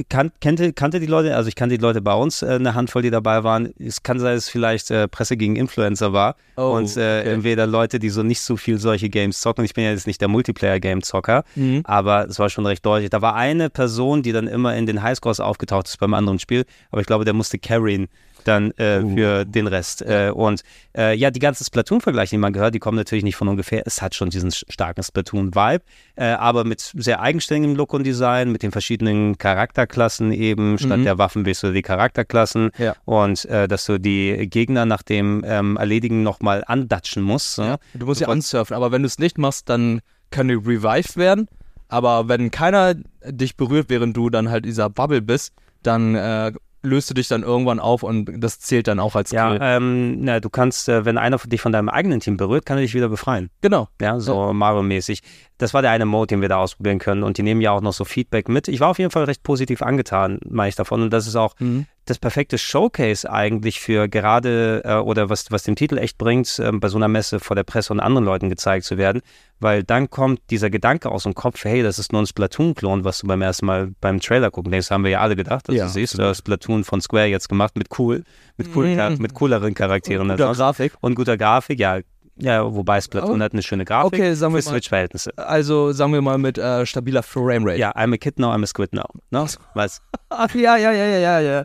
[0.08, 3.02] kan, kannte, kannte die Leute, also ich kannte die Leute bei uns, äh, eine Handvoll,
[3.02, 3.72] die dabei waren.
[3.78, 7.32] Es kann sein, dass es vielleicht äh, Presse gegen Influencer war Oh, und äh, okay.
[7.34, 9.64] entweder Leute, die so nicht so viel solche Games zocken.
[9.64, 11.82] Ich bin ja jetzt nicht der Multiplayer-Game-Zocker, Mhm.
[11.84, 13.10] aber es war schon recht deutlich.
[13.10, 16.64] Da war eine Person, die dann immer in den Highscores aufgetaucht ist beim anderen Spiel,
[16.90, 18.08] aber ich glaube, der musste carryen
[18.46, 19.14] dann äh, Uh.
[19.14, 20.02] für den Rest.
[20.02, 20.62] Äh, und
[20.96, 23.82] äh, ja, die ganzen Splatoon-Vergleiche, die man gehört, die kommen natürlich nicht von ungefähr.
[23.86, 25.84] Es hat schon diesen starken Splatoon-Vibe,
[26.16, 30.78] äh, aber mit sehr eigenständigem Look und Design, mit den verschiedenen Charakterklassen eben.
[30.78, 31.04] Statt Mhm.
[31.04, 32.94] der Waffen wählst du die Charakterklassen Ja.
[33.04, 37.58] und äh, dass du die Gegner nach dem ähm, Erledigen nochmal andatschen musst.
[37.58, 37.76] Ja, Ja?
[37.94, 41.48] du musst ja ansurfen, aber wenn du es nicht machst, dann können die revived werden.
[41.88, 42.94] Aber wenn keiner
[43.24, 46.52] dich berührt, während du dann halt dieser Bubble bist, dann äh,
[46.86, 49.30] löst du dich dann irgendwann auf und das zählt dann auch als.
[49.32, 52.78] Ja, ähm, na, du kannst, äh, wenn einer dich von deinem eigenen Team berührt, kann
[52.78, 53.50] er dich wieder befreien.
[53.60, 53.88] genau.
[54.00, 55.22] Ja, so Mario-mäßig.
[55.58, 57.22] Das war der eine Mode, den wir da ausprobieren können.
[57.22, 58.68] Und die nehmen ja auch noch so Feedback mit.
[58.68, 61.02] Ich war auf jeden Fall recht positiv angetan, meine ich davon.
[61.02, 61.86] Und das ist auch Mhm.
[62.06, 66.70] Das perfekte Showcase eigentlich für gerade, äh, oder was, was dem Titel echt bringt, äh,
[66.72, 69.22] bei so einer Messe vor der Presse und anderen Leuten gezeigt zu werden.
[69.58, 73.18] Weil dann kommt dieser Gedanke aus dem Kopf, hey, das ist nur ein Splatoon-Klon, was
[73.20, 75.68] du beim ersten Mal beim Trailer gucken denkst, haben wir ja alle gedacht.
[75.68, 78.24] Also Ja, du siehst, du hast Splatoon von Square jetzt gemacht mit cool,
[78.56, 79.16] mit, cool, Mhm.
[79.20, 80.30] mit cooleren Charakteren.
[80.30, 80.54] als Guter.
[80.54, 80.92] Grafik.
[81.00, 81.98] Und guter Grafik, ja.
[82.38, 83.44] Ja, wobei Splatoon Oh.
[83.44, 85.30] hat eine schöne Grafik Okay, sagen wir für mal- Switch-Verhältnisse.
[85.36, 87.78] Also sagen wir mal mit äh, stabiler Framerate.
[87.78, 89.06] Ja, I'm a kid now, I'm a squid now.
[89.30, 89.46] Ne?
[89.74, 91.64] Weiß, Ach ja, ja, ja, ja, ja, ja.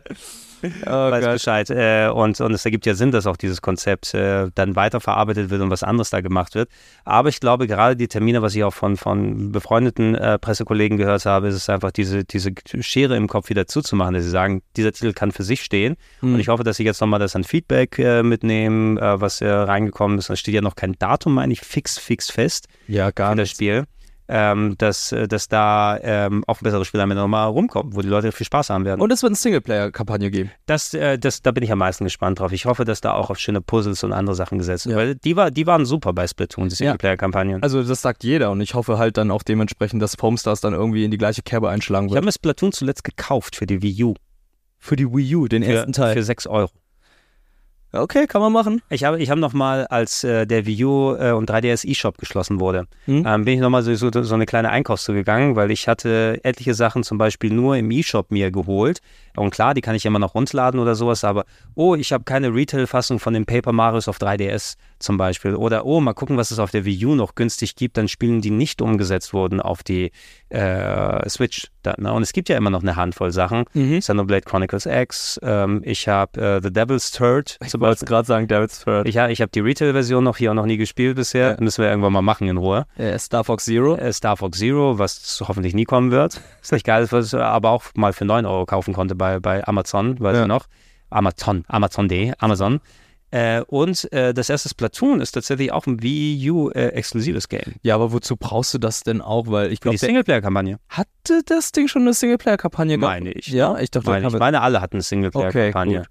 [0.86, 1.32] Oh weiß Gott.
[1.34, 1.70] Bescheid.
[1.70, 5.60] Äh, und, und es ergibt ja Sinn, dass auch dieses Konzept äh, dann weiterverarbeitet wird
[5.62, 6.68] und was anderes da gemacht wird.
[7.04, 11.26] Aber ich glaube, gerade die Termine, was ich auch von, von befreundeten äh, Pressekollegen gehört
[11.26, 14.92] habe, ist es einfach diese, diese Schere im Kopf wieder zuzumachen, dass sie sagen, dieser
[14.92, 15.96] Titel kann für sich stehen.
[16.20, 16.34] Hm.
[16.34, 19.48] Und ich hoffe, dass sie jetzt nochmal das an Feedback äh, mitnehmen, äh, was äh,
[19.48, 20.30] reingekommen ist.
[20.30, 22.68] Da steht ja noch kein Datum, meine ich, fix, fix fest.
[22.88, 23.54] Ja, gar für das nicht.
[23.56, 23.84] Spiel.
[24.34, 28.08] Ähm, dass, äh, dass da ähm, auch bessere Spiele am Ende nochmal rumkommen, wo die
[28.08, 29.02] Leute viel Spaß haben werden.
[29.02, 30.50] Und es wird eine Singleplayer-Kampagne geben.
[30.64, 32.50] Das, äh, das, da bin ich am meisten gespannt drauf.
[32.52, 34.96] Ich hoffe, dass da auch auf schöne Puzzles und andere Sachen gesetzt wird.
[34.96, 35.04] Ja.
[35.04, 37.62] Weil die, war, die waren super bei Splatoon, die Singleplayer-Kampagnen.
[37.62, 41.04] Also das sagt jeder und ich hoffe halt dann auch dementsprechend, dass Foamstars dann irgendwie
[41.04, 42.16] in die gleiche Kerbe einschlagen ich wird.
[42.16, 44.14] habe mir Splatoon zuletzt gekauft für die Wii U.
[44.78, 46.14] Für die Wii U, den Für, ersten Teil.
[46.14, 46.70] für 6 Euro.
[47.92, 48.82] Okay, kann man machen.
[48.90, 52.60] Ich habe, ich habe nochmal, als äh, der Wii U äh, und 3DS eShop geschlossen
[52.60, 53.24] wurde, Hm?
[53.26, 56.74] ähm, bin ich nochmal so, so, so eine kleine Einkaufstour gegangen, weil ich hatte etliche
[56.74, 59.00] Sachen zum Beispiel nur im eShop mir geholt.
[59.36, 62.54] Und klar, die kann ich immer noch runterladen oder sowas, aber oh, ich habe keine
[62.54, 65.54] Retail-Fassung von den Paper Marios auf 3DS zum Beispiel.
[65.54, 68.40] Oder oh, mal gucken, was es auf der Wii U noch günstig gibt, dann Spielen,
[68.40, 70.12] die nicht umgesetzt wurden auf die
[70.48, 71.68] äh, Switch.
[71.82, 72.12] Da, ne?
[72.12, 73.64] Und es gibt ja immer noch eine Handvoll Sachen.
[73.74, 73.98] Mhm.
[73.98, 78.84] Xenoblade Chronicles X, ähm, ich habe äh, The Devil's Third Ich wollte gerade sagen, Devil's
[78.84, 79.08] Third.
[79.08, 81.52] Ich, ich habe die Retail-Version noch hier auch noch nie gespielt bisher.
[81.52, 81.56] Ja.
[81.58, 82.86] Müssen wir irgendwann mal machen in Ruhe.
[82.96, 83.96] Äh, Star Fox Zero.
[83.96, 86.40] Äh, Star Fox Zero, was hoffentlich nie kommen wird.
[86.60, 89.64] Ist nicht geil, was ich aber auch mal für 9 Euro kaufen konnte bei, bei
[89.66, 90.42] Amazon, weiß Ja.
[90.42, 90.66] ich noch.
[91.10, 92.80] Amazon, Amazon.de, Amazon.
[93.30, 97.74] Äh, und äh, das erste Splatoon ist tatsächlich auch ein Wii U äh, exklusives Game.
[97.82, 99.46] Ja, aber wozu brauchst du das denn auch?
[99.46, 100.78] Weil ich Für die glaube, Singleplayer-Kampagne.
[100.88, 102.98] hatte das Ding schon eine Singleplayer-Kampagne?
[102.98, 103.46] Meine ich.
[103.46, 106.00] Ja, ich dachte, Meine, ich meine, alle hatten eine Singleplayer-Kampagne.
[106.00, 106.08] Okay,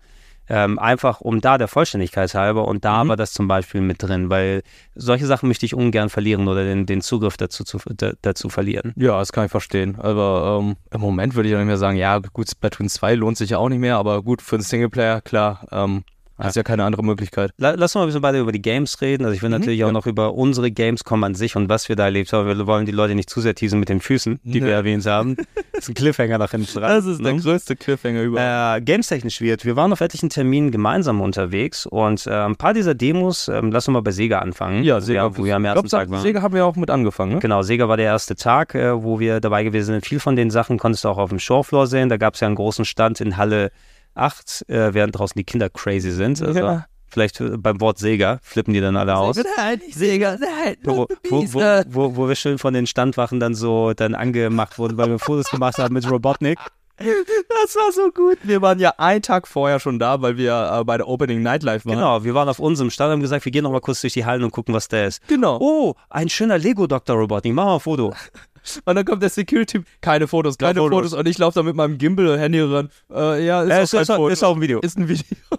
[0.54, 3.08] ähm, einfach um da der Vollständigkeit halber und da Mhm.
[3.10, 4.64] war das zum Beispiel mit drin, weil
[4.96, 8.94] solche Sachen möchte ich ungern verlieren oder den, den Zugriff dazu, zu, da, dazu verlieren.
[8.98, 9.98] Ja, das kann ich verstehen.
[9.98, 13.38] Aber ähm, im Moment würde ich auch nicht mehr sagen, ja, gut, Splatoon 2 lohnt
[13.38, 16.04] sich ja auch nicht mehr, aber gut, für einen Singleplayer, klar, ähm,
[16.48, 17.52] hast ja keine andere Möglichkeit.
[17.58, 19.24] La- Lass uns mal ein bisschen beide über die Games reden.
[19.26, 19.94] Also ich will Mhm, natürlich auch ja.
[19.94, 22.48] noch über unsere Gamescom an sich und was wir da erlebt haben.
[22.48, 24.68] Wir wollen die Leute nicht zu sehr teasen mit den Füßen, die Nee.
[24.68, 25.38] wir erwähnt haben.
[25.74, 26.84] Das ist ein Cliffhanger nach hinten dran.
[26.84, 27.40] Das ist der ne?
[27.42, 28.82] größte Cliffhanger überhaupt.
[28.82, 29.66] Äh, Games-technisch wird.
[29.66, 33.88] Wir waren auf etlichen Terminen gemeinsam unterwegs und äh, ein paar dieser Demos, ähm, lass
[33.88, 34.84] uns mal bei Sega anfangen.
[34.84, 35.36] ja, Sega.
[35.36, 36.22] wo wir am ersten glaub, Tag waren.
[36.22, 37.40] Sega haben wir auch mit angefangen, ne?
[37.40, 40.06] Genau, Sega war der erste Tag, äh, wo wir dabei gewesen sind.
[40.06, 42.10] Viel von den Sachen konntest du auch auf dem Showfloor sehen.
[42.10, 43.72] Da gab es ja einen großen Stand in Halle
[44.16, 46.42] 8, äh, während draußen die Kinder crazy sind.
[46.42, 46.86] Also Ja.
[47.08, 49.38] vielleicht äh, beim Wort Sega flippen die dann alle aus.
[49.58, 51.46] Nein, nicht Sega, nein, Wo, wo,
[51.88, 55.50] wo, wo, wir schön von den Standwachen dann so dann angemacht wurden, weil wir Fotos
[55.50, 56.60] gemacht haben mit Robotnik.
[56.98, 58.38] Das war so gut.
[58.44, 61.86] Wir waren ja einen Tag vorher schon da, weil wir äh, bei der Opening Nightlife
[61.86, 61.96] waren.
[61.96, 64.14] Genau, wir waren auf unserem Stand und haben gesagt, wir gehen noch mal kurz durch
[64.14, 65.26] die Hallen und gucken, was da ist.
[65.28, 65.58] Genau.
[65.60, 68.14] Oh, ein schöner Lego-Doktor-Robotnik, machen wir ein Foto.
[68.86, 70.98] Und dann kommt der Security, keine Fotos, keine Fotos.
[70.98, 71.14] Fotos.
[71.14, 72.90] Und ich laufe da mit meinem Gimbal und Handy ran.
[73.12, 74.80] Äh, ja, ist, auch ist, kein ist, ist auch ein Video.
[74.80, 75.26] Ist ein Video.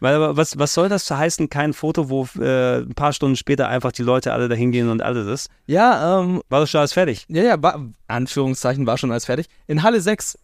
[0.00, 3.90] Weil, was, was soll das heißen, kein Foto, wo äh, ein paar Stunden später einfach
[3.90, 5.50] die Leute alle dahin gehen und alles ist?
[5.66, 7.26] Ja, ähm, War das schon alles fertig?
[7.28, 9.48] ja, ja, war, Anführungszeichen war schon alles fertig.
[9.66, 10.38] In Halle 6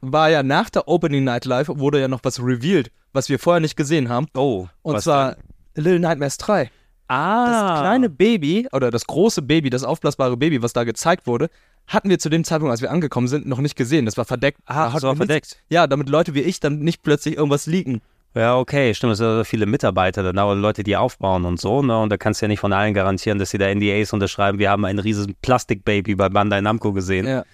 [0.00, 3.60] war ja nach der Opening Night Live, wurde ja noch was revealed, was wir vorher
[3.60, 4.28] nicht gesehen haben.
[4.34, 4.66] Oh.
[4.82, 5.84] Und zwar denn?
[5.84, 6.70] Little Nightmares 3.
[7.08, 11.48] ah, Das kleine Baby oder das große Baby, das aufblasbare Baby, was da gezeigt wurde,
[11.86, 14.04] hatten wir zu dem Zeitpunkt, als wir angekommen sind, noch nicht gesehen.
[14.06, 14.58] Das war verdeckt.
[14.66, 15.56] Ah, Da das war wir nichts- verdeckt.
[15.68, 18.00] Ja, damit Leute wie ich dann nicht plötzlich irgendwas leaken.
[18.34, 19.12] Ja, okay, stimmt.
[19.14, 21.80] Es sind viele Mitarbeiter da, oder Leute, die aufbauen und so.
[21.82, 21.98] Ne?
[21.98, 24.58] Und da kannst du ja nicht von allen garantieren, dass sie da NDAs unterschreiben.
[24.58, 27.26] Wir haben ein riesiges Plastikbaby bei Bandai Namco gesehen.
[27.26, 27.44] Ja.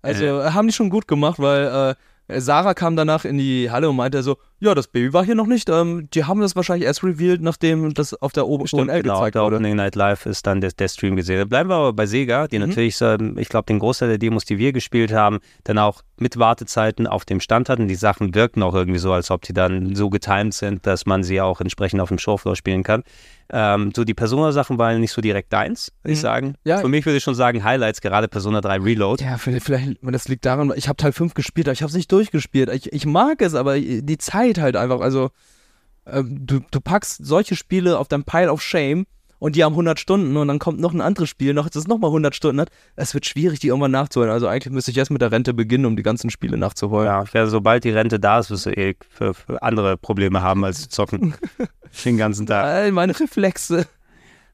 [0.00, 1.94] Also äh, haben die schon gut gemacht, weil äh,
[2.28, 5.46] Sarah kam danach in die Halle und meinte so, ja, das Baby war hier noch
[5.46, 5.68] nicht.
[5.68, 9.14] Ähm, die haben das wahrscheinlich erst revealed, nachdem das auf der Oben Stimmt, ONL genau,
[9.18, 9.56] gezeigt der wurde.
[9.56, 11.48] Opening Night Live ist dann der, der Stream gesehen.
[11.48, 12.48] Bleiben wir aber bei Sega, Mhm.
[12.48, 16.02] die natürlich, so, ich glaube, den Großteil der Demos, die wir gespielt haben, dann auch
[16.18, 17.86] mit Wartezeiten auf dem Stand hatten.
[17.86, 21.22] Die Sachen wirken auch irgendwie so, als ob die dann so getimed sind, dass man
[21.22, 23.02] sie auch entsprechend auf dem Showfloor spielen kann.
[23.52, 26.22] Ähm, so die Persona-Sachen waren nicht so direkt deins, würde ich Mhm.
[26.22, 26.54] sagen.
[26.64, 26.78] Ja.
[26.78, 29.22] Für mich würde ich schon sagen, Highlights, gerade Persona 3 Reload.
[29.24, 32.10] Ja, vielleicht, das liegt daran, ich habe Teil 5 gespielt, aber ich habe es nicht
[32.10, 32.68] durchgespielt.
[32.72, 35.30] Ich, ich mag es, aber die Zeit halt einfach, also
[36.06, 39.06] ähm, du, du packst solche Spiele auf dein Pile of Shame
[39.38, 42.08] und die haben 100 Stunden und dann kommt noch ein anderes Spiel, noch, das nochmal
[42.08, 42.70] 100 Stunden hat.
[42.96, 44.30] Es wird schwierig, die irgendwann nachzuholen.
[44.30, 47.06] Also eigentlich müsste ich erst mit der Rente beginnen, um die ganzen Spiele nachzuholen.
[47.06, 50.42] Ja, ich werde, sobald die Rente da ist, wirst du eh für, für andere Probleme
[50.42, 51.34] haben als zu zocken.
[52.04, 52.64] Den ganzen Tag.
[52.64, 53.86] All meine Reflexe.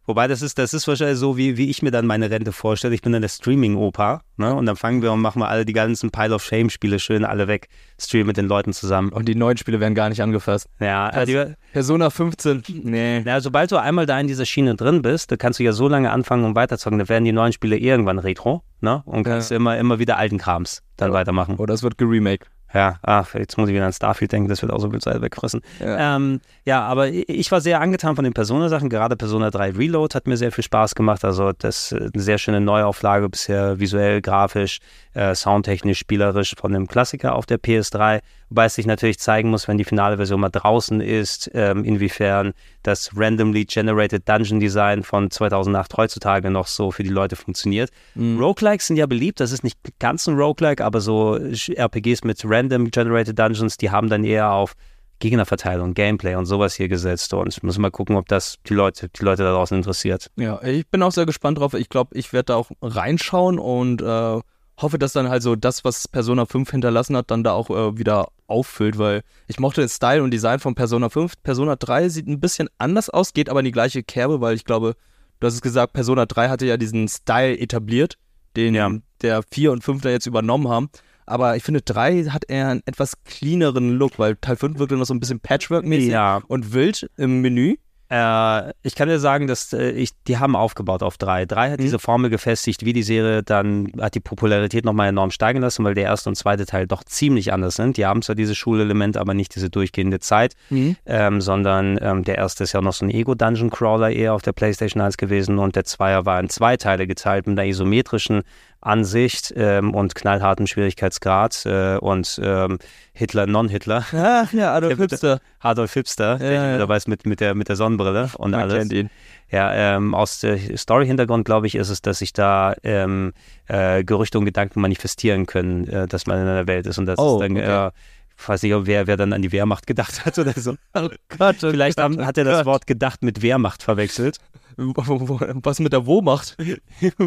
[0.07, 2.94] Wobei das ist, das ist wahrscheinlich so, wie, wie ich mir dann meine Rente vorstelle.
[2.94, 4.55] Ich bin dann der Streaming-Opa, ne?
[4.55, 7.46] Und dann fangen wir und machen wir alle die ganzen Pile of Shame-Spiele schön alle
[7.46, 7.68] weg,
[8.00, 9.11] streamen mit den Leuten zusammen.
[9.11, 10.66] Und die neuen Spiele werden gar nicht angefasst.
[10.80, 13.22] Ja, also, Persona 15, nee.
[13.24, 15.86] na, sobald du einmal da in dieser Schiene drin bist, da kannst du ja so
[15.88, 19.03] lange anfangen und weiterzocken, dann werden die neuen Spiele irgendwann retro, ne?
[19.07, 19.57] Und kannst Ja.
[19.57, 21.14] immer, immer wieder alten Krams dann Ja.
[21.14, 21.57] weitermachen.
[21.57, 22.48] Oder es wird geremaked.
[22.75, 25.20] Ja, ach, jetzt muss ich wieder an Starfield denken, das wird auch so viel Zeit
[25.20, 25.61] wegfressen.
[25.81, 28.89] Ja, ähm, ja aber ich war sehr angetan von den Persona-Sachen.
[28.89, 31.25] Gerade Persona 3 Reload hat mir sehr viel Spaß gemacht.
[31.25, 34.81] Also, das ist eine sehr schöne Neuauflage bisher, visuell, grafisch,
[35.14, 38.20] äh, soundtechnisch, spielerisch von dem Klassiker auf der PS3.
[38.49, 42.53] Wobei es sich natürlich zeigen muss, wenn die finale Version mal draußen ist, ähm, inwiefern
[42.83, 47.91] das randomly generated Dungeon Design von 2008 heutzutage noch so für die Leute funktioniert.
[48.14, 48.39] Mhm.
[48.39, 52.91] Roguelikes sind ja beliebt, das ist nicht ganz ein Roguelike, aber so RPGs mit random
[52.91, 54.74] generated Dungeons, die haben dann eher auf
[55.22, 57.33] Gegnerverteilung, Gameplay und sowas hier gesetzt.
[57.33, 60.30] Und ich muss mal gucken, ob das die Leute, die Leute da draußen interessiert.
[60.37, 61.74] Ja, ich bin auch sehr gespannt drauf.
[61.74, 64.41] Ich glaube, ich werde da auch reinschauen und äh,
[64.79, 67.99] hoffe, dass dann halt so das, was Persona 5 hinterlassen hat, dann da auch äh,
[67.99, 71.43] wieder auffüllt, weil ich mochte den Style und Design von Persona 5.
[71.43, 74.64] Persona 3 sieht ein bisschen anders aus, geht aber in die gleiche Kerbe, weil ich
[74.64, 74.95] glaube,
[75.41, 78.18] du hast es gesagt, Persona 3 hatte ja diesen Style etabliert,
[78.57, 78.91] den ja.
[79.23, 80.91] der 4 und 5 da jetzt übernommen haben.
[81.25, 85.07] Aber ich finde, 3 hat eher einen etwas cleaneren Look, weil Teil 5 wirkte noch
[85.07, 86.43] so ein bisschen Patchwork-mäßig ja.
[86.49, 87.77] und wild im Menü.
[88.12, 91.46] Äh, ich kann dir sagen, dass äh, ich, die haben aufgebaut auf drei.
[91.46, 91.84] Drei hat mhm.
[91.84, 95.94] diese Formel gefestigt, wie die Serie dann hat die Popularität nochmal enorm steigen lassen, weil
[95.94, 97.96] der erste und zweite Teil doch ziemlich anders sind.
[97.96, 100.96] Die haben zwar diese Schulelemente, aber nicht diese durchgehende Zeit, mhm.
[101.06, 105.00] ähm, sondern ähm, der erste ist ja noch so ein Ego-Dungeon-Crawler eher auf der PlayStation
[105.00, 108.42] 1 gewesen und der Zweier war in zwei Teile geteilt mit einer isometrischen
[108.83, 112.78] Ansicht ähm, und knallharten Schwierigkeitsgrad äh, und ähm,
[113.14, 114.05] Hitler, Non-Hitler.
[114.12, 115.41] Ach ja, Adolf Hipster.
[115.61, 116.89] Adolf Hipster, ja, der ja.
[116.89, 118.78] weiß mit, mit, der, mit der Sonnenbrille und Man alles.
[118.78, 119.11] Kennt ihn.
[119.51, 123.33] Ja, ähm, aus der Story-Hintergrund, glaube ich, ist es, dass sich da ähm,
[123.68, 127.18] äh, Gerüchte und Gedanken manifestieren können, äh, dass man in einer Welt ist und dass
[127.18, 127.87] oh, dann, okay.
[127.87, 127.91] äh,
[128.39, 130.74] ich weiß nicht, wer, wer dann an die Wehrmacht gedacht hat oder so.
[130.95, 131.09] Oh
[131.39, 132.66] Gott, oh Vielleicht Gott, oh hat er das Gott.
[132.66, 134.39] Wort gedacht mit Wehrmacht verwechselt.
[134.77, 136.57] Was mit der Wo macht?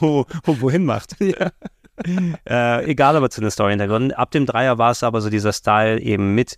[0.00, 1.16] wo, wo, wohin macht?
[1.20, 1.50] Ja.
[2.48, 4.12] Äh, egal aber zu den Story-Hintergründen.
[4.12, 6.56] Ab dem Dreier war es aber so dieser Style eben mit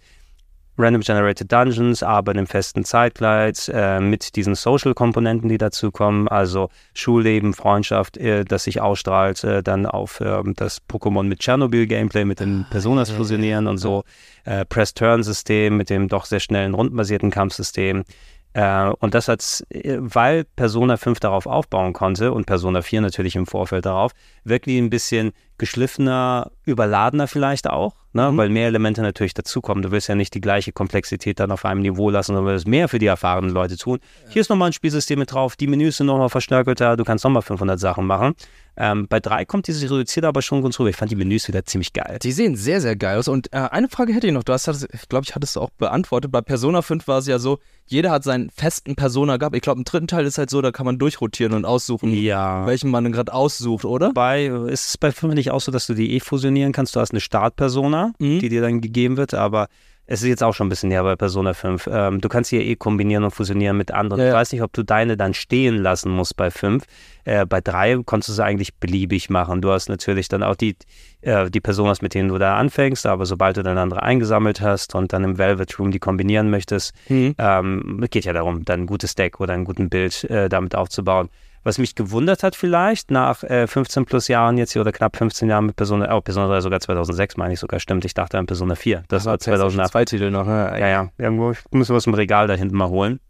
[0.81, 6.70] Random Generated Dungeons, aber einem festen Zeitkleid, äh, mit diesen Social-Komponenten, die dazu kommen, also
[6.95, 12.41] Schulleben, Freundschaft, äh, das sich ausstrahlt, äh, dann auf ähm, das Pokémon mit Tschernobyl-Gameplay, mit
[12.41, 14.05] den ah, Personas fusionieren und so,
[14.45, 18.05] äh, Press-Turn-System mit dem doch sehr schnellen rundenbasierten Kampfsystem.
[18.53, 23.36] Äh, und das hat, äh, weil Persona 5 darauf aufbauen konnte und Persona 4 natürlich
[23.36, 24.12] im Vorfeld darauf,
[24.44, 28.32] wirklich ein bisschen geschliffener, überladener vielleicht auch, ne?
[28.32, 28.36] Mhm.
[28.38, 29.82] weil mehr Elemente natürlich dazukommen.
[29.82, 32.88] Du willst ja nicht die gleiche Komplexität dann auf einem Niveau lassen, sondern willst mehr
[32.88, 34.01] für die erfahrenen Leute tun.
[34.30, 37.42] Hier ist nochmal ein Spielsystem mit drauf, die Menüs sind nochmal verstärkelter, du kannst nochmal
[37.42, 38.34] 500 Sachen machen.
[38.83, 40.89] Ähm, bei 3 kommt dieses reduziert aber schon ganz rüber.
[40.89, 42.18] Ich fand die Menüs wieder ziemlich geil.
[42.22, 43.28] Die sehen sehr, sehr geil aus.
[43.28, 44.43] Und äh, eine Frage hätte ich noch.
[44.43, 46.33] Du hast ich glaube, ich hatte es auch beantwortet.
[46.33, 49.55] Bei Persona 5 war es ja so, jeder hat seinen festen Persona gehabt.
[49.55, 52.64] Ich glaube, im dritten Teil ist halt so, da kann man durchrotieren und aussuchen, ja.
[52.66, 54.14] welchen man gerade aussucht, oder?
[54.14, 56.97] Bei, ist es bei 5 nicht auch so, dass du die eh fusionieren kannst?
[56.97, 58.39] Du hast eine Startpersona, mhm.
[58.39, 59.68] die dir dann gegeben wird, aber
[60.11, 61.88] es ist jetzt auch schon ein bisschen näher bei Persona 5.
[61.90, 64.20] Ähm, du kannst hier eh kombinieren und fusionieren mit anderen.
[64.20, 66.84] Ja, Ich weiß nicht, ob du deine dann stehen lassen musst bei 5.
[67.24, 69.62] Äh, bei 3 konntest du es eigentlich beliebig machen.
[69.62, 70.74] Du hast natürlich dann auch die,
[71.20, 74.96] äh, die Personas, mit denen du da anfängst, aber sobald du dann andere eingesammelt hast
[74.96, 77.36] und dann im Velvet Room die kombinieren möchtest, mhm.
[77.38, 81.28] ähm, geht ja darum, dann ein gutes Deck oder ein gutes Bild äh, damit aufzubauen.
[81.62, 85.48] Was mich gewundert hat vielleicht, nach äh, 15 plus Jahren jetzt hier oder knapp 15
[85.48, 88.46] Jahren mit Persona, oh, Persona 3 sogar 2006 meine ich sogar, stimmt, ich dachte an
[88.46, 89.04] Persona 4.
[89.08, 89.90] Das war 2008.
[89.92, 90.74] Zwei Titel noch, ne?
[90.78, 93.20] Ja, ja, irgendwo, ich muss was im Regal da hinten mal holen.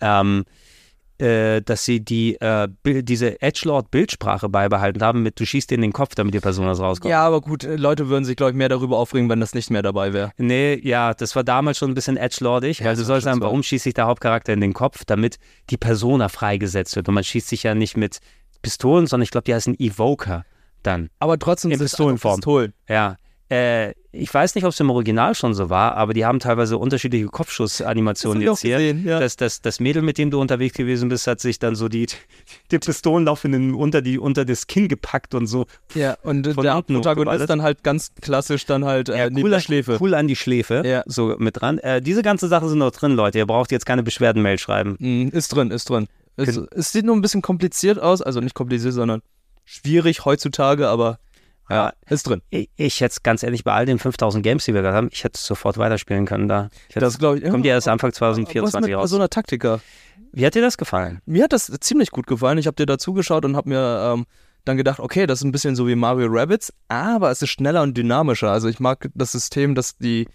[0.00, 0.44] Ähm,
[1.18, 5.92] äh, dass sie die, äh, diese Edgelord-Bildsprache beibehalten haben, mit du schießt dir in den
[5.92, 7.10] Kopf, damit die Person das rauskommt.
[7.10, 9.70] Ja, aber gut, äh, Leute würden sich, glaube ich, mehr darüber aufregen, wenn das nicht
[9.70, 10.32] mehr dabei wäre.
[10.36, 13.84] Nee, ja, das war damals schon ein bisschen Edgelordig, ja, du sollst sagen, warum schießt
[13.84, 15.38] sich der Hauptcharakter in den Kopf, damit
[15.70, 17.08] die Persona freigesetzt wird.
[17.08, 18.18] Und man schießt sich ja nicht mit
[18.62, 20.44] Pistolen, sondern ich glaube, die heißen Evoker
[20.82, 21.10] dann.
[21.18, 22.36] Aber trotzdem in Pistolenform.
[22.36, 22.72] Pistolen.
[22.88, 23.16] Ja,
[23.48, 26.78] äh, ich weiß nicht, ob es im Original schon so war, aber die haben teilweise
[26.78, 28.78] unterschiedliche Kopfschussanimationen jetzt hier.
[28.78, 29.20] Gesehen, ja.
[29.20, 32.06] das, das, das Mädel, mit dem du unterwegs gewesen bist, hat sich dann so die,
[32.70, 35.66] die Pistolenlauf in den, unter, die, unter das Kinn gepackt und so.
[35.94, 39.98] Ja, und der Protagonist dann halt ganz klassisch dann halt äh, ja, cool, Schläfe.
[40.00, 41.02] Cool an die Schläfe, ja.
[41.06, 41.78] so mit dran.
[41.78, 43.38] Äh, diese ganzen Sachen sind noch drin, Leute.
[43.38, 44.96] Ihr braucht jetzt keine Beschwerden-Mail schreiben.
[44.98, 46.08] Mm, ist drin, ist drin.
[46.36, 49.22] Es, es sieht nur ein bisschen kompliziert aus, also nicht kompliziert, sondern
[49.64, 51.18] schwierig heutzutage, aber
[51.68, 52.42] ja, ist drin.
[52.50, 55.24] Ich, ich hätte ganz ehrlich, bei all den 5000 Games, die wir gerade haben, ich
[55.24, 56.70] hätte sofort weiterspielen können da.
[56.94, 57.50] das glaube ich.
[57.50, 59.10] Kommt ja erst Anfang 2024 raus.
[59.10, 59.80] So einer Taktiker.
[60.32, 61.20] Wie hat dir das gefallen?
[61.26, 62.58] Mir hat das ziemlich gut gefallen.
[62.58, 64.26] Ich habe dir da zugeschaut und habe mir ähm,
[64.64, 67.82] dann gedacht, okay, das ist ein bisschen so wie Mario Rabbits, aber es ist schneller
[67.82, 68.50] und dynamischer.
[68.50, 70.28] Also ich mag das System, dass die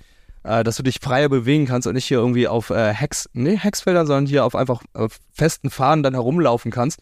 [0.44, 3.56] äh, dass du dich freier bewegen kannst und nicht hier irgendwie auf äh, Hex, nee,
[3.56, 7.00] Hexfeldern, sondern hier auf einfach äh, festen Fahnen dann herumlaufen kannst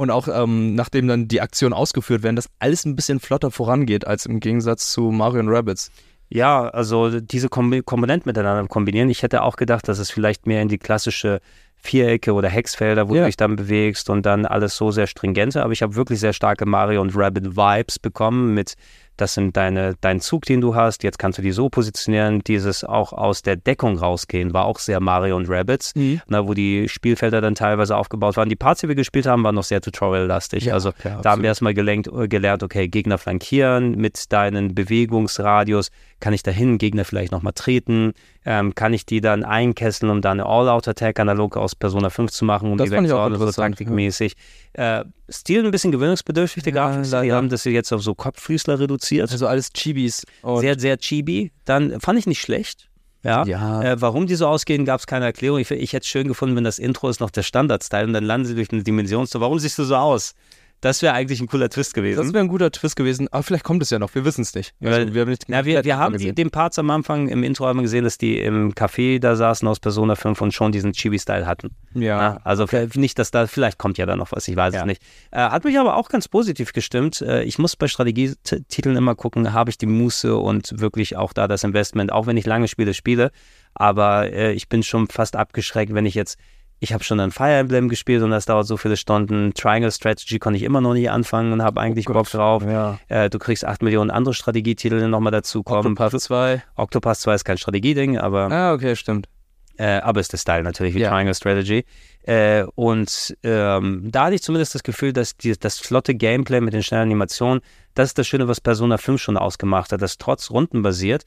[0.00, 4.06] und auch ähm, nachdem dann die Aktionen ausgeführt werden, dass alles ein bisschen flotter vorangeht
[4.06, 5.90] als im Gegensatz zu Mario Rabbits.
[6.30, 9.10] Ja, also diese Kom Komponenten miteinander kombinieren.
[9.10, 11.40] Ich hätte auch gedacht, dass es vielleicht mehr in die klassische
[11.76, 13.22] Vierecke oder Hexfelder, wo Ja.
[13.22, 15.62] du dich dann bewegst und dann alles so sehr stringente.
[15.62, 18.74] Aber ich habe wirklich sehr starke Mario und Rabbit Vibes bekommen mit,
[19.20, 21.02] das sind deine, dein Zug, den du hast.
[21.02, 22.40] Jetzt kannst du die so positionieren.
[22.46, 26.20] Dieses auch aus der Deckung rausgehen war auch sehr Mario und Rabbits, Mhm.
[26.28, 28.48] na, wo die Spielfelder dann teilweise aufgebaut waren.
[28.48, 30.64] Die Parts, die wir gespielt haben, waren noch sehr tutorial-lastig.
[30.64, 34.74] Ja, also klar, da haben wir erstmal gelenkt, äh, gelernt, okay, Gegner flankieren mit deinen
[34.74, 35.90] Bewegungsradius.
[36.20, 38.12] Kann ich dahin Gegner vielleicht nochmal treten?
[38.44, 42.44] Ähm, kann ich die dann einkesseln, um dann eine All-Out-Attack analog aus Persona 5 zu
[42.44, 44.34] machen, um Das die auch so taktikmäßig.
[44.72, 47.20] Äh, Stil ein bisschen gewöhnungsbedürftig, der Ja, Grafik.
[47.22, 49.09] Die haben das jetzt auf so Kopffüßler reduziert.
[49.18, 50.24] Also alles Chibis.
[50.42, 51.52] Und sehr, sehr chibi.
[51.64, 52.88] Dann fand ich nicht schlecht.
[53.22, 53.44] Ja.
[53.44, 53.82] Ja.
[53.82, 55.58] Äh, warum die so ausgehen, gab es keine Erklärung.
[55.58, 58.24] Ich, ich hätte es schön gefunden, wenn das Intro ist noch der Standard-Style und dann
[58.24, 59.40] landen sie durch eine Dimensionstür.
[59.40, 60.34] Warum siehst du so aus?
[60.82, 62.16] Das wäre eigentlich ein cooler Twist gewesen.
[62.24, 64.54] das wäre ein guter Twist gewesen, aber vielleicht kommt es ja noch, wir wissen es
[64.54, 64.72] nicht.
[64.80, 67.42] Also, Weil- wir haben nicht Ja, wir, wir haben die, den Parts am Anfang im
[67.42, 70.72] Intro haben wir gesehen, dass die im Café da saßen aus Persona 5 und schon
[70.72, 71.70] diesen Chibi-Style hatten.
[71.94, 72.00] Ja.
[72.20, 74.80] Ja, also vielleicht nicht, dass da, vielleicht kommt ja da noch was, ich weiß Ja.
[74.80, 75.02] es nicht.
[75.32, 77.20] Äh, hat mich aber auch ganz positiv gestimmt.
[77.20, 81.46] Äh, ich muss bei Strategietiteln immer gucken, habe ich die Muße und wirklich auch da
[81.48, 83.30] das Investment, auch wenn ich lange Spiele spiele.
[83.74, 86.38] Aber äh, ich bin schon fast abgeschreckt, wenn ich jetzt,
[86.82, 89.52] ich habe schon ein Fire Emblem gespielt und das dauert so viele Stunden.
[89.54, 92.64] Triangle Strategy konnte ich immer noch nie anfangen und habe eigentlich Bock drauf.
[92.64, 92.98] Ja.
[93.08, 95.92] Äh, du kriegst 8 Millionen andere Strategietitel nochmal dazu kommen.
[95.92, 96.62] Octopath 2.
[96.76, 99.28] Octopath 2 ist kein Strategieding, aber Ah, okay, stimmt.
[99.76, 101.10] äh, aber ist der Style natürlich wie Ja.
[101.10, 101.84] Triangle Strategy.
[102.22, 106.72] Äh, und ähm, da hatte ich zumindest das Gefühl, dass die, das flotte Gameplay mit
[106.72, 107.60] den schnellen Animationen,
[107.94, 111.24] das ist das Schöne, was Persona 5 schon ausgemacht hat, das trotz rundenbasiert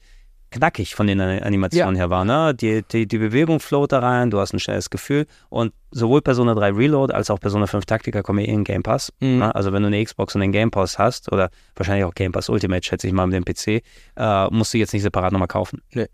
[0.54, 2.24] knackig von den Ani- Animationen her war.
[2.24, 2.54] Ne?
[2.54, 6.54] Die, die, die Bewegung float da rein, du hast ein schnelles Gefühl und sowohl Persona
[6.54, 9.12] 3 Reload als auch Persona 5 Taktika kommen ja eh in Game Pass.
[9.20, 9.38] Mhm.
[9.38, 9.54] Ne?
[9.54, 12.48] Also wenn du eine Xbox und den Game Pass hast oder wahrscheinlich auch Game Pass
[12.48, 13.82] Ultimate, schätze ich mal mit dem PC,
[14.16, 15.82] äh, musst du jetzt nicht separat nochmal kaufen.
[15.94, 16.08] Und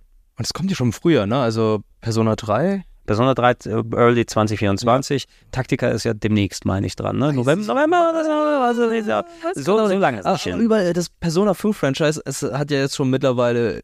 [0.44, 1.38] es kommt ja schon früher, ne?
[1.38, 2.84] Also Persona 3.
[3.06, 5.26] Persona 3 äh, Early 2024.
[5.50, 7.18] Taktika ist ja demnächst, meine ich, dran.
[7.18, 7.32] Ne?
[7.32, 9.24] November, November, also ja,
[9.54, 10.60] so, so lange hin.
[10.60, 13.82] überall das Persona 5 Franchise, es hat ja jetzt schon mittlerweile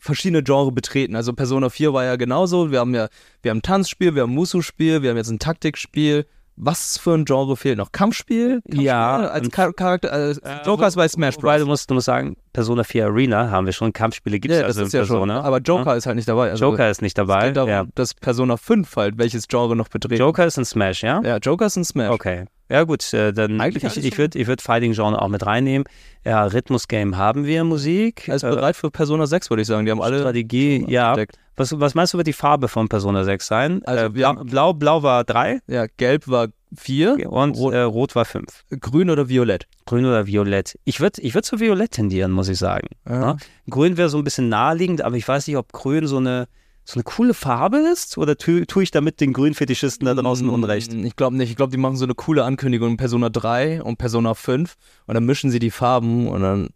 [0.00, 1.14] verschiedene Genre betreten.
[1.16, 2.70] Also Persona 4 war ja genauso.
[2.70, 3.08] Wir haben ja,
[3.42, 6.26] wir haben ein Tanzspiel, wir haben ein Musu-Spiel, wir haben jetzt ein Taktikspiel.
[6.62, 7.90] Was für ein Genre fehlt noch?
[7.90, 8.60] Kampfspiel?
[8.60, 8.82] Kampfspiel?
[8.84, 10.34] Ja, Als Char Charakter, äh,
[10.66, 11.60] Joker ist bei Smash Bros.
[11.60, 14.66] Du musst, du musst sagen, Persona 4 Arena haben wir schon, Kampfspiele gibt es ja,
[14.66, 15.16] das also in ist ja schon.
[15.28, 15.40] Persona.
[15.40, 16.50] Aber Joker ist halt nicht dabei.
[16.50, 17.46] Also Joker ist nicht es dabei.
[17.46, 17.86] geht darum, Ja.
[17.94, 20.20] dass Persona 5 halt, welches Genre noch betreten.
[20.20, 21.22] Joker ist ein Smash, ja?
[21.24, 22.10] Ja, Joker ist ein Smash.
[22.10, 22.44] Okay.
[22.70, 25.84] Ja gut, äh, dann Eigentlich ich, ich würde ich würd Fighting-Genre auch mit reinnehmen.
[26.24, 28.28] Ja, Rhythmus-Game haben wir, Musik.
[28.28, 29.84] Er ist äh, bereit für Persona 6, würde ich sagen.
[29.86, 31.08] Die haben alle Strategie, ja.
[31.10, 31.36] entdeckt.
[31.56, 33.82] Was, was meinst du, wird die Farbe von Persona 6 sein?
[33.84, 38.14] Also äh, blau, blau, blau war 3 Ja, gelb war 4, und Rot- äh, rot
[38.14, 38.44] war 5.
[38.80, 39.66] grün oder violett.
[39.86, 40.78] Grün oder Violett?
[40.84, 42.86] Ich würde ich würd zu Violett tendieren, muss ich sagen.
[43.08, 43.36] Ja.
[43.68, 46.46] Grün wäre so ein bisschen naheliegend, aber ich weiß nicht, ob Grün so eine,
[46.90, 50.92] so eine coole Farbe ist oder tue tu ich damit den Grünfetischisten da draußen Unrecht?
[50.92, 51.50] Ich glaube nicht.
[51.50, 54.74] Ich glaube, die machen so eine coole Ankündigung in Persona 3 und Persona 5
[55.06, 56.68] und dann mischen sie die Farben und dann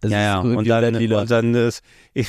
[0.00, 1.82] ist Ja, ja, und dann, und dann ist,
[2.12, 2.28] ich,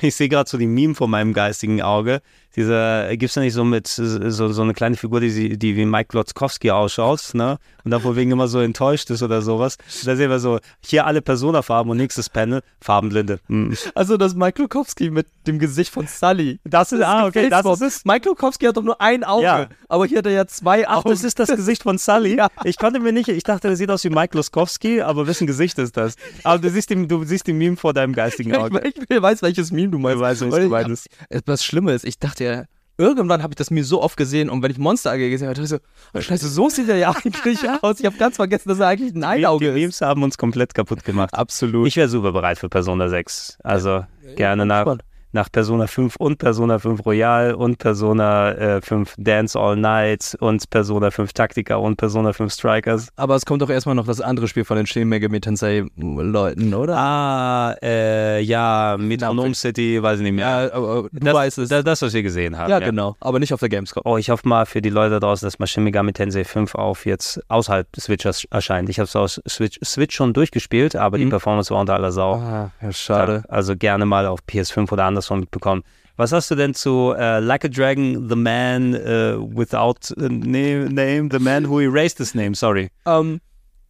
[0.00, 2.22] ich sehe gerade so die Meme vor meinem geistigen Auge.
[2.56, 5.84] Dieser, gibt's da nicht so mit, so, so eine kleine Figur, die, sie- die wie
[5.86, 7.58] Mike Glotzkowski ausschaut, ne?
[7.84, 9.78] Und dann wegen immer so enttäuscht ist oder sowas.
[10.04, 13.38] Da sehen wir so, hier alle Persona-Farben und nächstes Panel, Farbenblinde.
[13.46, 13.74] Hm.
[13.94, 16.58] Also das Mike Lukowski mit dem Gesicht von Sully.
[16.64, 18.04] Das ist, ah, okay, das ist es.
[18.04, 19.68] Mike Lukowski hat doch nur ein Auge, Ja.
[19.88, 21.10] aber hier hat er ja zwei Ach, Augen.
[21.10, 22.40] das ist das Gesicht von Sully?
[22.64, 25.78] Ich konnte mir nicht, ich dachte, der sieht aus wie Mike Loskowski, aber wessen Gesicht
[25.78, 26.16] ist das?
[26.44, 28.80] Aber du siehst, den, du siehst den Meme vor deinem geistigen Auge.
[28.86, 30.16] ich, ich weiß, welches Meme du meinst.
[30.16, 31.08] Ich weiß, welches Weil du ich- meinst.
[31.46, 32.64] Was Schlimmes, ich dachte ja,
[33.00, 35.54] irgendwann habe ich das Meme so oft gesehen und wenn ich Monster AG gesehen habe,
[35.54, 35.78] dachte ich so,
[36.14, 38.00] oh, scheiße, so sieht er ja eigentlich aus.
[38.00, 39.74] Ich habe ganz vergessen, dass er eigentlich ein Einauge Die ist.
[39.74, 41.34] Memes haben uns komplett kaputt gemacht.
[41.34, 41.88] Absolut.
[41.88, 43.58] Ich wäre super bereit für Persona 6.
[43.62, 44.04] Also
[44.36, 44.98] gerne nach.
[45.32, 50.68] Nach Persona 5 und Persona 5 Royal und Persona äh, 5 Dance All Night und
[50.70, 53.08] Persona 5 Taktika und Persona 5 Strikers.
[53.16, 56.74] Aber es kommt doch erstmal noch das andere Spiel von den Shin Megami Tensei Leuten,
[56.74, 56.96] oder?
[56.96, 60.48] Ah, äh, ja, Metronom City, weiß ich nicht mehr.
[60.66, 61.68] Ja, aber du das, weißt es.
[61.68, 62.70] Das, das, was wir gesehen haben.
[62.70, 63.16] ja, genau.
[63.20, 64.02] Aber nicht auf der Gamescom.
[64.04, 66.74] Oh, ich hoffe mal für die Leute da draußen, dass mal Shin Megami Tensei 5
[66.74, 68.88] auf jetzt außerhalb Switchers erscheint.
[68.88, 71.30] Ich habe es aus Switch, Switch schon durchgespielt, aber die Mhm.
[71.30, 72.34] Performance war unter aller Sau.
[72.34, 73.44] Ah, ja, schade.
[73.46, 75.82] Ja, also gerne mal auf PS5 oder andersrum mitbekommen.
[76.16, 81.28] Was hast du denn zu äh, Like a Dragon, The Man äh, Without a name,
[81.30, 82.90] The Man Who Erased His Name, sorry.
[83.06, 83.40] Ähm,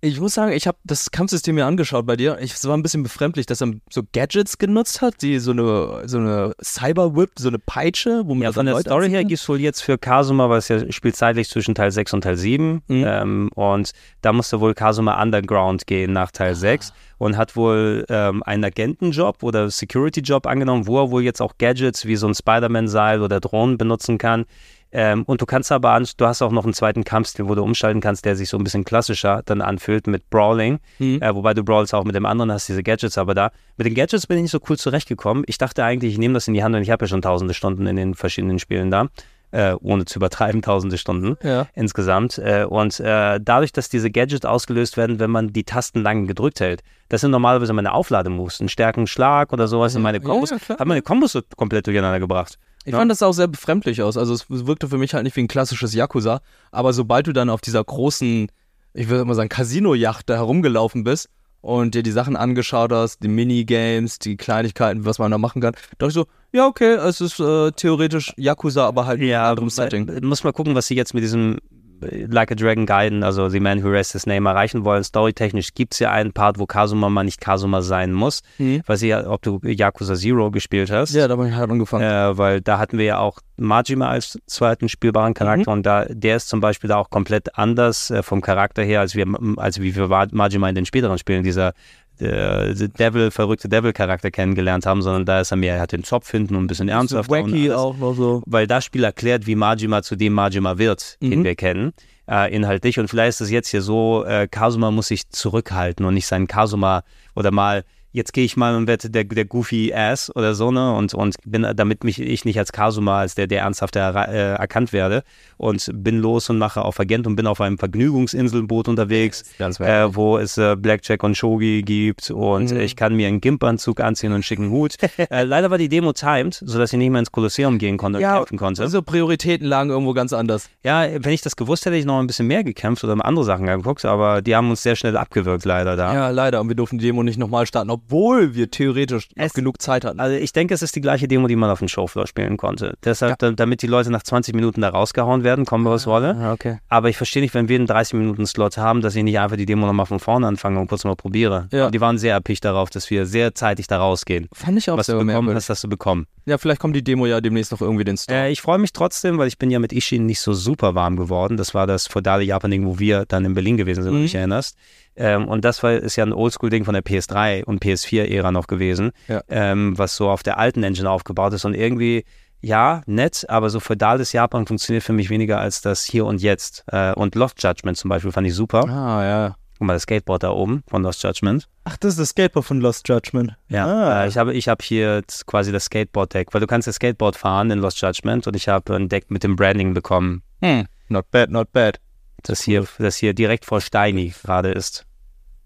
[0.02, 2.38] ich muss sagen, ich habe das Kampfsystem mir angeschaut bei dir.
[2.40, 6.08] Ich, es war ein bisschen befremdlich, dass er so Gadgets genutzt hat, die so eine,
[6.08, 9.28] so eine Cyber-Whip, so eine Peitsche, wo man Ja, von der Leute Story her anzieht.
[9.28, 12.22] gibt es wohl jetzt für Kazuma, weil es ja spielt zeitlich zwischen Teil 6 und
[12.22, 12.82] Teil 7.
[12.88, 13.04] Mhm.
[13.06, 13.90] Ähm, und
[14.22, 16.94] da musste wohl Kazuma Underground gehen nach Teil 6.
[17.18, 22.06] und hat wohl ähm, einen Agentenjob oder Security-Job angenommen, wo er wohl jetzt auch Gadgets
[22.06, 24.46] wie so ein Spider-Man-Seil oder Drohnen benutzen kann.
[24.92, 27.62] Ähm, und du kannst aber, an, du hast auch noch einen zweiten Kampfstil, wo du
[27.62, 30.80] umschalten kannst, der sich so ein bisschen klassischer dann anfühlt mit Brawling.
[30.98, 31.22] Mhm.
[31.22, 33.50] Äh, wobei du brawlst auch mit dem anderen, hast diese Gadgets aber da.
[33.76, 35.44] Mit den Gadgets bin ich nicht so cool zurechtgekommen.
[35.46, 37.54] Ich dachte eigentlich, ich nehme das in die Hand und ich habe ja schon tausende
[37.54, 39.06] Stunden in den verschiedenen Spielen da.
[39.52, 41.66] Äh, ohne zu übertreiben, tausende Stunden Ja.
[41.74, 42.38] insgesamt.
[42.38, 46.60] Äh, und äh, dadurch, dass diese Gadgets ausgelöst werden, wenn man die Tasten lang gedrückt
[46.60, 50.50] hält, das sind normalerweise meine Auflademoves, einen stärken Schlag oder sowas in meine Ja, Kombos,
[50.50, 50.78] ja, klar.
[50.78, 52.58] hat meine Kombos so komplett durcheinander gebracht.
[52.84, 52.98] Ich Ja.
[52.98, 54.16] fand das auch sehr befremdlich aus.
[54.16, 56.40] Also es wirkte für mich halt nicht wie ein klassisches Yakuza,
[56.72, 58.48] aber sobald du dann auf dieser großen,
[58.94, 61.28] ich würde mal sagen, Casino-Yacht da herumgelaufen bist
[61.60, 65.74] und dir die Sachen angeschaut hast, die Minigames, die Kleinigkeiten, was man da machen kann,
[65.98, 69.70] dachte ich so, ja, okay, es ist äh, theoretisch Yakuza, aber halt in einem anderen
[69.70, 70.10] Setting.
[70.26, 71.58] muss mal gucken, was sie jetzt mit diesem
[72.00, 75.04] Like a Dragon Gaiden, also The Man Who Rests His Name, erreichen wollen.
[75.04, 78.42] Storytechnisch gibt es ja einen Part, wo Kazuma mal nicht Kazuma sein muss.
[78.58, 78.82] Mhm.
[78.86, 81.14] Weiß ich ja, ob du Yakuza Zero gespielt hast.
[81.14, 82.04] Ja, da bin ich halt angefangen.
[82.04, 86.36] Äh, weil da hatten wir ja auch Majima als zweiten spielbaren Charakter und da der
[86.36, 89.26] ist zum Beispiel da auch komplett anders äh, vom Charakter her, als wir
[89.56, 91.74] als wie wir Ma- Majima in den späteren Spielen dieser
[92.20, 96.30] äh, Devil, verrückte Devil-Charakter kennengelernt haben, sondern da ist er mehr, er hat den Zopf
[96.30, 97.32] hinten und ein bisschen ernsthafter.
[97.42, 98.42] und Wacky auch noch so.
[98.46, 101.44] weil das Spiel erklärt, wie Majima zu dem Majima wird, den Mhm.
[101.44, 101.92] wir kennen,
[102.28, 102.98] äh, inhaltlich.
[102.98, 106.46] Und vielleicht ist es jetzt hier so, äh, Kazuma muss sich zurückhalten und nicht sein
[106.46, 107.02] Kazuma
[107.34, 110.94] oder mal, jetzt gehe ich mal und werde der, der Goofy Ass oder so, ne?
[110.94, 114.92] Und, und bin, damit mich ich nicht als Kazuma, als der, der ernsthafte äh, erkannt
[114.92, 115.22] werde
[115.58, 120.14] und bin los und mache auf Agent und bin auf einem Vergnügungsinselboot unterwegs, Ganz äh,
[120.14, 122.80] wo es äh, Blackjack und Shogi gibt und Mhm.
[122.80, 124.96] ich kann mir einen Gimp-Anzug anziehen und einen schicken Hut.
[125.30, 128.24] äh, leider war die Demo timed, sodass ich nicht mehr ins Kolosseum gehen konnte und
[128.24, 128.82] kämpfen konnte.
[128.82, 130.68] Also Prioritäten lagen irgendwo ganz anders.
[130.84, 133.44] Ja, wenn ich das gewusst hätte, hätte ich noch ein bisschen mehr gekämpft oder andere
[133.44, 136.14] Sachen geguckt, aber die haben uns sehr schnell abgewürgt, leider da.
[136.14, 136.60] Ja, leider.
[136.60, 140.20] Und wir durften die Demo nicht nochmal starten, obwohl wir theoretisch Es- genug Zeit hatten.
[140.20, 142.94] Also ich denke, es ist die gleiche Demo, die man auf dem Showfloor spielen konnte.
[143.04, 146.36] Deshalb, da, damit die Leute nach 20 Minuten da rausgehauen werden, kommen wir aus Rolle.
[146.40, 146.78] Ja, okay.
[146.88, 149.86] Aber ich verstehe nicht, wenn wir einen 30-Minuten-Slot haben, dass ich nicht einfach die Demo
[149.86, 151.68] nochmal von vorne anfange und kurz mal probiere.
[151.72, 151.82] Ja.
[151.84, 154.48] Aber die waren sehr erpicht darauf, dass wir sehr zeitig da rausgehen.
[154.52, 155.56] Fand ich auch Was du bekommen merkwürdig.
[155.56, 156.26] hast, hast du bekommen.
[156.46, 158.38] Ja, vielleicht kommt die Demo ja demnächst noch irgendwie den Store.
[158.46, 161.16] Äh, ich freue mich trotzdem, weil ich bin ja mit Ishin nicht so super warm
[161.16, 161.56] geworden.
[161.56, 164.24] Das war das feudale Japan-Ding, wo wir dann in Berlin gewesen sind, wenn du Mhm.
[164.26, 164.76] dich erinnerst.
[165.20, 169.12] Ähm, und das war, ist ja ein Oldschool-Ding von der PS3 und PS4-Ära noch gewesen,
[169.28, 169.42] Ja.
[169.48, 172.24] ähm, was so auf der alten Engine aufgebaut ist und irgendwie,
[172.62, 176.84] ja, nett, aber so feudales Japan funktioniert für mich weniger als das Hier und Jetzt.
[176.88, 178.88] Äh, und Lost Judgment zum Beispiel fand ich super.
[178.88, 179.56] Ah, ja.
[179.78, 181.66] Guck mal, das Skateboard da oben von Lost Judgment.
[181.84, 183.56] Ach, das ist das Skateboard von Lost Judgment.
[183.68, 184.24] Ja, Ah.
[184.24, 187.70] äh, ich habe ich hab hier quasi das Skateboard-Deck, weil du kannst ja Skateboard fahren
[187.70, 190.86] in Lost Judgment und ich habe ein Deck mit dem Branding bekommen, Hm.
[191.08, 191.98] Not bad, not bad.
[192.42, 195.06] das hier, das hier direkt vor Steini gerade ist.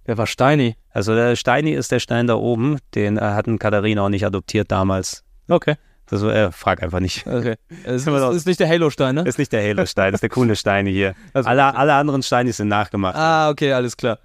[0.05, 0.76] Wer war Steini?
[0.90, 4.70] Also der Steini ist der Stein da oben, den äh, hatten Katharina auch nicht adoptiert
[4.70, 5.24] damals.
[5.48, 5.76] Okay.
[6.07, 7.26] Das, äh, frag einfach nicht.
[7.26, 7.55] okay.
[7.84, 9.22] Es ist, ist nicht der Halo-Stein, ne?
[9.22, 11.14] Ist nicht der Halo-Stein, ist der coole Steine hier.
[11.32, 13.16] Also- alle, alle anderen Steine sind nachgemacht.
[13.16, 14.18] Ah, okay, alles klar.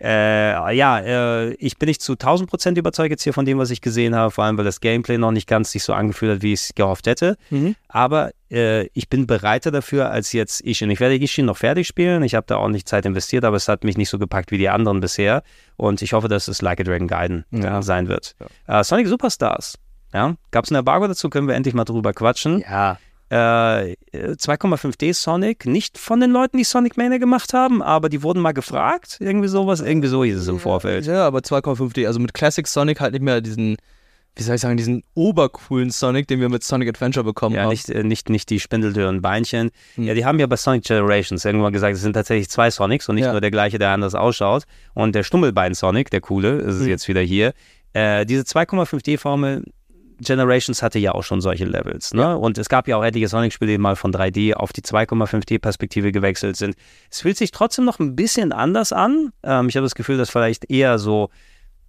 [0.00, 3.70] Äh, ja, äh, ich bin nicht zu 1000 Prozent überzeugt jetzt hier von dem, was
[3.70, 6.42] ich gesehen habe, vor allem weil das Gameplay noch nicht ganz sich so angefühlt hat,
[6.42, 7.36] wie ich es gehofft hätte.
[7.50, 7.76] Mhm.
[7.88, 10.90] Aber äh, ich bin bereiter dafür als jetzt Ishin.
[10.90, 12.22] Ich werde Ishin noch fertig spielen.
[12.24, 14.68] Ich habe da ordentlich Zeit investiert, aber es hat mich nicht so gepackt wie die
[14.68, 15.42] anderen bisher.
[15.76, 17.80] Und ich hoffe, dass es Like a Dragon Gaiden Ja.
[17.82, 18.34] sein wird.
[18.66, 19.78] Äh, Sonic Superstars.
[20.12, 21.28] Ja, gab es ein Embargo dazu?
[21.28, 22.60] Können wir endlich mal drüber quatschen.
[22.60, 22.98] Ja.
[23.34, 28.40] Äh, 2,5D Sonic, nicht von den Leuten, die Sonic Mania gemacht haben, aber die wurden
[28.40, 29.16] mal gefragt.
[29.20, 31.06] Irgendwie sowas, irgendwie so hieß es im Vorfeld.
[31.06, 32.06] Ja, aber 2,5D.
[32.06, 33.76] Also mit Classic Sonic halt nicht mehr diesen,
[34.36, 37.70] wie soll ich sagen, diesen obercoolen Sonic, den wir mit Sonic Adventure bekommen Ja, haben.
[37.70, 39.70] nicht, äh, nicht, nicht die spindeldürren Beinchen.
[39.96, 40.04] Hm.
[40.04, 43.16] Ja, die haben ja bei Sonic Generations irgendwann gesagt, es sind tatsächlich zwei Sonics und
[43.16, 43.32] nicht Ja.
[43.32, 44.62] nur der gleiche, der anders ausschaut.
[44.94, 46.88] Und der Stummelbein-Sonic, der coole, ist Hm.
[46.88, 47.52] jetzt wieder hier.
[47.94, 49.64] Äh, diese 2,5D-Formel
[50.20, 52.14] Generations hatte ja auch schon solche Levels.
[52.14, 52.36] Ne?
[52.36, 56.56] Und es gab ja auch etliche Sonic-Spiele, die mal von 3D auf die 2,5D-Perspektive gewechselt
[56.56, 56.76] sind.
[57.10, 59.32] Es fühlt sich trotzdem noch ein bisschen anders an.
[59.42, 61.30] Ähm, ich habe das Gefühl, dass vielleicht eher so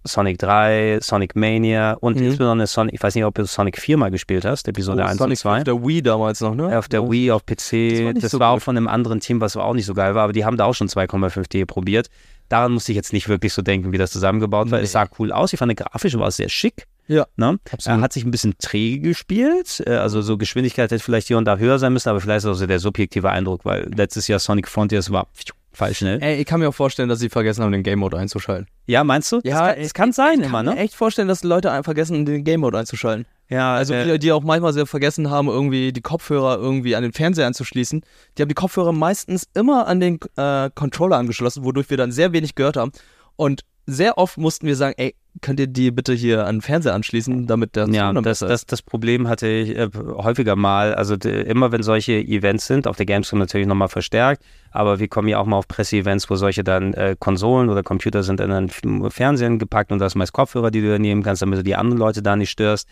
[0.04, 2.26] Sonic 3, Sonic Mania und Mhm.
[2.26, 5.18] insbesondere Sonic, ich weiß nicht, ob du Sonic 4 mal gespielt hast, Episode Oh, 1
[5.18, 5.58] Sonic und 2.
[5.58, 6.78] auf der Wii damals noch, ne?
[6.78, 7.10] Auf der Oh.
[7.10, 7.90] Wii, auf PC.
[7.90, 10.14] Das war Das, so war auch von einem anderen Team, was auch nicht so geil
[10.14, 12.08] war, aber die haben da auch schon 2,5D probiert.
[12.48, 14.78] Daran musste ich jetzt nicht wirklich so denken, wie das zusammengebaut war.
[14.78, 14.84] Nee.
[14.84, 15.52] Es sah cool aus.
[15.52, 16.84] Ich fand, grafisch war es sehr schick.
[17.08, 17.58] Ja, Ne?
[17.72, 17.98] absolut.
[17.98, 19.82] Er hat sich ein bisschen träge gespielt.
[19.86, 22.46] Äh, Also so Geschwindigkeit hätte vielleicht hier und da höher sein müssen, aber vielleicht ist
[22.46, 25.26] auch so der subjektive Eindruck, weil letztes Jahr Sonic Frontiers war
[25.72, 26.22] falsch schnell.
[26.22, 28.66] Ey, ich kann mir auch vorstellen, dass sie vergessen haben, den Game Mode einzuschalten.
[28.86, 29.40] Ja, meinst du?
[29.44, 30.80] Ja, das kann, kann sein Ich immer, kann mir ne?
[30.80, 33.26] echt vorstellen, dass Leute vergessen, den Game Mode einzuschalten.
[33.48, 37.02] Ja, Also äh, die, die auch manchmal sehr vergessen haben, irgendwie die Kopfhörer irgendwie an
[37.02, 38.02] den Fernseher anzuschließen.
[38.36, 42.32] Die haben die Kopfhörer meistens immer an den äh, Controller angeschlossen, wodurch wir dann sehr
[42.32, 42.90] wenig gehört haben.
[43.36, 46.94] Und sehr oft mussten wir sagen, ey, könnt ihr die bitte hier an den Fernseher
[46.94, 50.94] anschließen, damit der Ja, das, das, das Problem hatte ich äh, häufiger mal.
[50.94, 55.08] Also d- immer wenn solche Events sind, auf der Gamescom natürlich nochmal verstärkt, aber wir
[55.08, 58.50] kommen ja auch mal auf Presseevents, wo solche dann äh, Konsolen oder Computer sind in
[58.50, 61.62] einen F- Fernsehen gepackt und da ist meist Kopfhörer, die du nehmen kannst, damit du
[61.62, 62.88] die anderen Leute da nicht störst.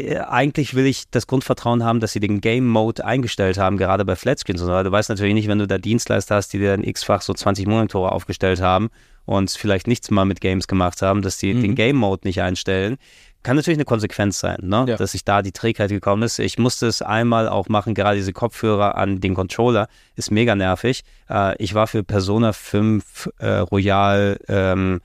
[0.00, 4.04] Äh, Eigentlich will ich das Grundvertrauen haben, dass sie den Game Mode eingestellt haben, gerade
[4.04, 4.68] bei Flatscreens und.
[4.68, 7.66] Du weißt natürlich nicht, wenn du da Dienstleister hast, die dir dann x-fach so 20
[7.66, 8.90] Monitore aufgestellt haben
[9.24, 12.96] und vielleicht nichts mal mit Games gemacht haben, dass die den Game Mode nicht einstellen.
[13.42, 14.84] Kann natürlich eine Konsequenz sein, ne?
[14.86, 14.96] Ja.
[14.96, 16.38] dass sich da die Trägheit gekommen ist.
[16.38, 21.02] Ich musste es einmal auch machen, gerade diese Kopfhörer an den Controller ist mega nervig.
[21.30, 25.00] Äh, ich war für Persona 5 äh, Royal ähm,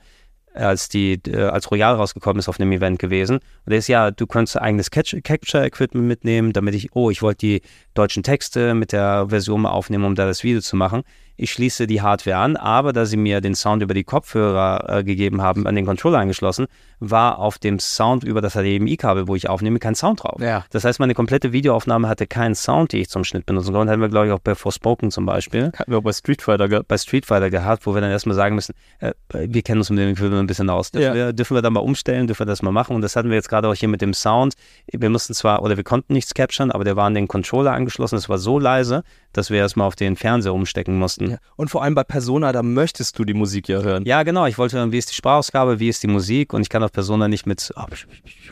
[0.56, 3.36] als die äh, als Royal rausgekommen ist auf einem Event gewesen.
[3.36, 7.62] Und der ist ja, du könntest eigenes Capture-Equipment mitnehmen, damit ich, oh, ich wollte die
[7.94, 11.02] deutschen Texte mit der Version mal aufnehmen, um da das Video zu machen.
[11.36, 15.04] Ich schließe die Hardware an, aber da sie mir den Sound über die Kopfhörer äh,
[15.04, 16.66] gegeben haben, an den Controller angeschlossen,
[16.98, 20.40] war auf dem Sound über das HDMI-Kabel, wo ich aufnehme, kein Sound drauf.
[20.40, 20.64] Ja.
[20.70, 23.90] Das heißt, meine komplette Videoaufnahme hatte keinen Sound, die ich zum Schnitt benutzen konnte.
[23.92, 26.68] Hatten wir, glaube ich, auch bei Forspoken zum Beispiel Hatten wir auch bei Street Fighter
[26.68, 26.88] gehabt.
[26.88, 29.98] bei Street Fighter gehabt, wo wir dann erstmal sagen müssen, äh, wir kennen uns mit
[29.98, 30.90] dem Film ein bisschen aus.
[30.90, 31.14] Dürfen, Ja.
[31.14, 32.96] wir, dürfen wir da mal umstellen, dürfen wir das mal machen?
[32.96, 34.54] Und das hatten wir jetzt gerade auch hier mit dem Sound.
[34.90, 38.16] Wir mussten zwar, oder wir konnten nichts capturen, aber der war an den Controller angeschlossen.
[38.16, 39.02] Es war so leise,
[39.36, 41.32] dass wir erstmal auf den Fernseher umstecken mussten.
[41.32, 41.36] Ja.
[41.56, 44.04] Und vor allem bei Persona, da möchtest du die Musik ja hören.
[44.04, 44.46] genau.
[44.46, 46.92] Ich wollte hören, wie ist die Sprachausgabe, wie ist die Musik und ich kann auf
[46.92, 47.72] Persona nicht mit.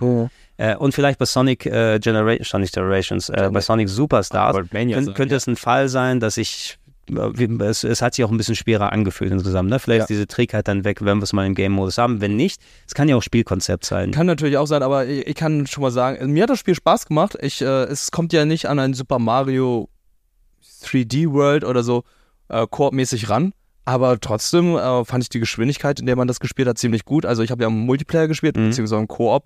[0.01, 4.99] Oh, äh, und vielleicht bei Sonic äh, Generation, Sonic Generations, äh, bei Sonic Superstars Mania
[4.99, 5.37] könnt, könnte ja.
[5.39, 6.78] es ein Fall sein, dass ich
[7.11, 9.68] äh, es, es hat sich auch ein bisschen schwerer angefühlt insgesamt.
[9.68, 9.78] Ne?
[9.78, 10.05] Vielleicht Ja.
[10.05, 12.20] ist diese Trägheit dann weg, wenn wir es mal im Game-Modus haben.
[12.20, 14.12] Wenn nicht, es kann ja auch Spielkonzept sein.
[14.12, 16.74] Kann natürlich auch sein, aber ich, ich kann schon mal sagen, mir hat das Spiel
[16.74, 17.37] Spaß gemacht.
[17.41, 19.89] Ich, äh, es kommt ja nicht an ein Super Mario
[20.85, 22.05] 3D World oder so
[22.49, 23.53] äh, Koop-mäßig ran.
[23.87, 27.26] Aber trotzdem äh, fand ich die Geschwindigkeit, in der man das gespielt hat, ziemlich gut.
[27.26, 28.68] Also ich habe ja im Multiplayer gespielt, Mhm.
[28.70, 29.45] beziehungsweise im Koop.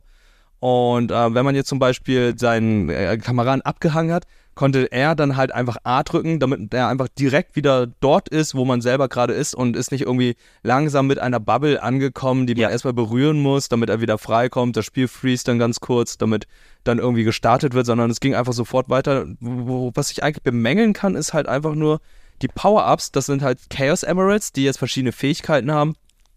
[0.61, 4.25] Und äh, wenn man jetzt zum Beispiel seinen äh, Kameraden abgehangen hat,
[4.59, 8.65] konnte er dann halt einfach A drücken, damit er einfach direkt wieder dort ist, wo
[8.65, 10.35] man selber gerade ist und ist nicht irgendwie
[10.65, 12.71] langsam mit einer Bubble angekommen, die man Ja.
[12.71, 14.77] erstmal berühren muss, damit er wieder freikommt.
[14.77, 16.49] Das Spiel freeze dann ganz kurz, damit
[16.83, 19.27] dann irgendwie gestartet wird, sondern es ging einfach sofort weiter.
[19.39, 22.01] Was ich eigentlich bemängeln kann, ist halt einfach nur
[22.43, 23.13] die Power-Ups.
[23.13, 25.95] Das sind halt Chaos Emeralds, die jetzt verschiedene Fähigkeiten haben,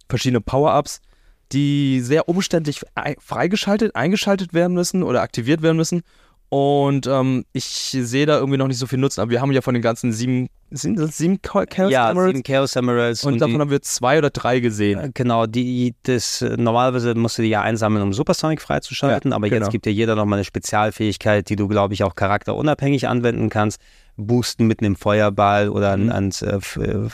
[0.09, 1.01] verschiedene Power-Ups,
[1.53, 6.03] die sehr umständlich ei- freigeschaltet, eingeschaltet werden müssen oder aktiviert werden müssen.
[6.53, 9.21] Und ähm, ich sehe da irgendwie noch nicht so viel Nutzen.
[9.21, 12.35] Aber wir haben ja von den ganzen sieben, sind das sieben Cha- Chaos ja, Emeralds?
[12.35, 13.23] sieben Chaos Emeralds.
[13.23, 14.99] und, davon die, haben wir zwei oder drei gesehen.
[14.99, 19.37] äh, Genau, die, das, äh, normalerweise musst du die ja einsammeln, um Supersonic freizuschalten, Ja,
[19.37, 19.61] aber genau.
[19.61, 23.79] jetzt gibt dir jeder nochmal eine Spezialfähigkeit, die du, glaube ich, auch charakterunabhängig anwenden kannst.
[24.27, 26.11] Boosten mit einem Feuerball oder Mhm.
[26.11, 27.09] ans äh, äh,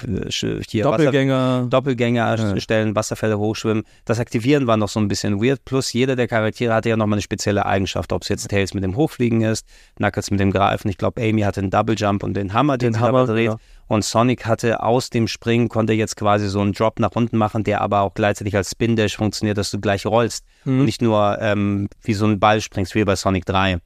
[0.70, 1.68] hier Wasser, Doppelgänger.
[1.70, 2.60] Doppelgänger Ja.
[2.60, 3.84] stellen, Wasserfälle hochschwimmen.
[4.06, 5.64] Das Aktivieren war noch so ein bisschen weird.
[5.66, 8.14] Plus jeder der Charaktere hatte ja nochmal eine spezielle Eigenschaft.
[8.14, 10.90] Ob es jetzt Tails mit dem Hochfliegen ist, Knuckles mit dem Greifen.
[10.90, 13.46] Ich glaube, Amy hatte einen Double Jump und den Hammer, den, Den Hammer, dreht.
[13.48, 13.60] genau.
[13.90, 17.64] Und Sonic hatte aus dem Springen, konnte jetzt quasi so einen Drop nach unten machen,
[17.64, 20.44] der aber auch gleichzeitig als Spin Dash funktioniert, dass du gleich rollst.
[20.66, 20.80] Mhm.
[20.80, 23.78] Und nicht nur ähm, wie so ein Ball springst, wie bei Sonic 3.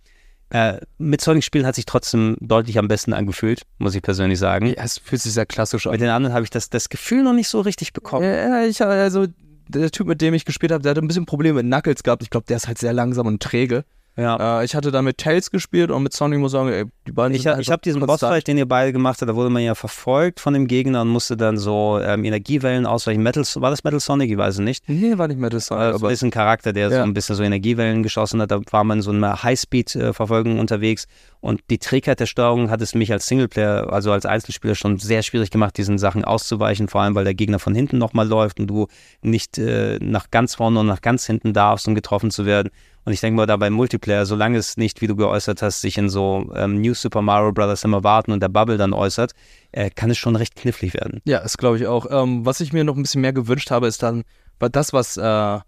[0.51, 4.67] Äh, mit Sonic spielen hat sich trotzdem deutlich am besten angefühlt, muss ich persönlich sagen.
[4.67, 5.93] Ja, es fühlt sich sehr klassisch an.
[5.93, 8.25] Mit den anderen habe ich das, das Gefühl noch nicht so richtig bekommen.
[8.25, 9.27] Ja, ich also
[9.69, 12.21] der Typ, mit dem ich gespielt habe, der hatte ein bisschen Probleme mit Knuckles gehabt.
[12.21, 13.85] Ich glaube, der ist halt sehr langsam und träge.
[14.21, 14.61] Ja.
[14.61, 17.11] Äh, ich hatte dann mit Tails gespielt und mit Sonic muss ich sagen, ey, die
[17.11, 18.01] beiden Ich, sind ha- ich habe diesen.
[18.05, 21.07] Bossfight, den ihr beide gemacht habt, da wurde man ja verfolgt von dem Gegner und
[21.09, 23.23] musste dann so ähm, Energiewellen ausweichen.
[23.23, 24.29] Metal, war das Metal Sonic?
[24.31, 24.87] Ich weiß es nicht.
[24.87, 27.03] Nee, war nicht das Sonic, Aber aber ist ein Charakter, der so Ja.
[27.03, 28.51] ein bisschen so Energiewellen geschossen hat.
[28.51, 31.07] Da war man in so einer Highspeed-Verfolgung unterwegs.
[31.39, 35.23] Und die Trägheit der Steuerung hat es mich als Singleplayer, also als Einzelspieler schon sehr
[35.23, 36.87] schwierig gemacht, diesen Sachen auszuweichen.
[36.87, 38.87] Vor allem, weil der Gegner von hinten nochmal läuft und du
[39.21, 42.69] nicht äh, nach ganz vorne und nach ganz hinten darfst, um getroffen zu werden.
[43.03, 45.97] Und ich denke mal, da beim Multiplayer, solange es nicht, wie du geäußert hast, sich
[45.97, 47.83] in so ähm, New Super Mario Bros.
[47.83, 49.31] immer warten und der Bubble dann äußert,
[49.71, 51.19] äh, kann es schon recht knifflig werden.
[51.25, 52.05] Ja, das glaube ich auch.
[52.09, 54.23] Ähm, was ich mir noch ein bisschen mehr gewünscht habe, ist dann,
[54.59, 55.59] war das, was äh,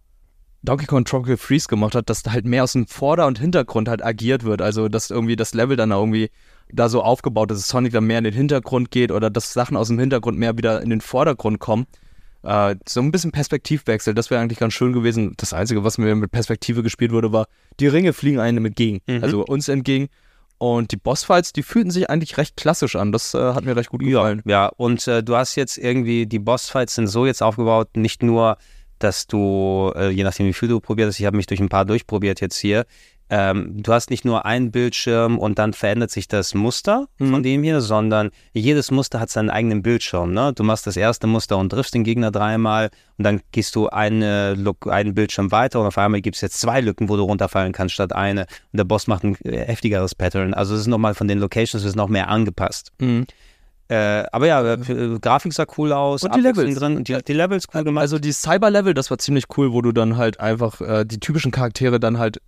[0.62, 3.90] Donkey Kong Tropical Freeze gemacht hat, dass da halt mehr aus dem Vorder- und Hintergrund
[3.90, 4.62] halt agiert wird.
[4.62, 6.30] Also, dass irgendwie das Level dann irgendwie
[6.72, 9.76] da so aufgebaut ist, dass Sonic dann mehr in den Hintergrund geht oder dass Sachen
[9.76, 11.86] aus dem Hintergrund mehr wieder in den Vordergrund kommen.
[12.44, 15.34] Äh, so ein bisschen Perspektivwechsel, das wäre eigentlich ganz schön gewesen.
[15.38, 17.48] Das Einzige, was mir mit Perspektive gespielt wurde, war,
[17.80, 19.24] die Ringe fliegen einem entgegen, Mhm.
[19.24, 20.08] also uns entgegen.
[20.58, 23.12] Und die Bossfights, die fühlten sich eigentlich recht klassisch an.
[23.12, 24.42] Das äh, hat mir recht gut gefallen.
[24.46, 28.58] Ja, und äh, du hast jetzt irgendwie, die Bossfights sind so jetzt aufgebaut, nicht nur,
[29.00, 31.68] dass du, äh, je nachdem wie viel du probiert hast, ich habe mich durch ein
[31.68, 32.86] paar durchprobiert jetzt hier,
[33.30, 37.32] ähm, du hast nicht nur einen Bildschirm und dann verändert sich das Muster Mhm.
[37.32, 40.34] von dem hier, sondern jedes Muster hat seinen eigenen Bildschirm.
[40.34, 40.52] Ne?
[40.54, 44.56] Du machst das erste Muster und triffst den Gegner dreimal und dann gehst du eine,
[44.88, 47.94] einen Bildschirm weiter und auf einmal gibt es jetzt zwei Lücken, wo du runterfallen kannst
[47.96, 50.54] statt eine und der Boss macht ein äh, heftigeres Pattern.
[50.54, 52.92] Also es ist nochmal von den Locations ist noch mehr angepasst.
[53.00, 53.26] Mhm.
[53.90, 56.76] Äh, aber ja, äh, Grafik sah cool aus, Und die Levels.
[56.80, 58.02] drin die, die Levels cool gemacht.
[58.02, 61.52] Also die Cyber-Level, das war ziemlich cool, wo du dann halt einfach äh, die typischen
[61.52, 62.40] Charaktere dann halt, äh,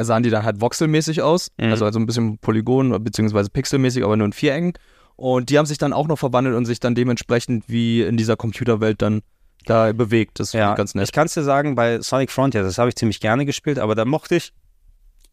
[0.00, 1.70] sahen die dann halt voxelmäßig aus, Mhm.
[1.70, 3.48] also, also ein bisschen Polygon- bzw.
[3.52, 4.72] pixelmäßig, aber nur in Vierecken.
[5.16, 8.36] Und die haben sich dann auch noch verwandelt und sich dann dementsprechend wie in dieser
[8.36, 9.22] Computerwelt dann
[9.64, 10.38] da bewegt.
[10.40, 11.04] Das Ja, ganz nett.
[11.04, 13.94] ich kann es dir sagen, bei Sonic Frontier, das habe ich ziemlich gerne gespielt, aber
[13.94, 14.52] da mochte ich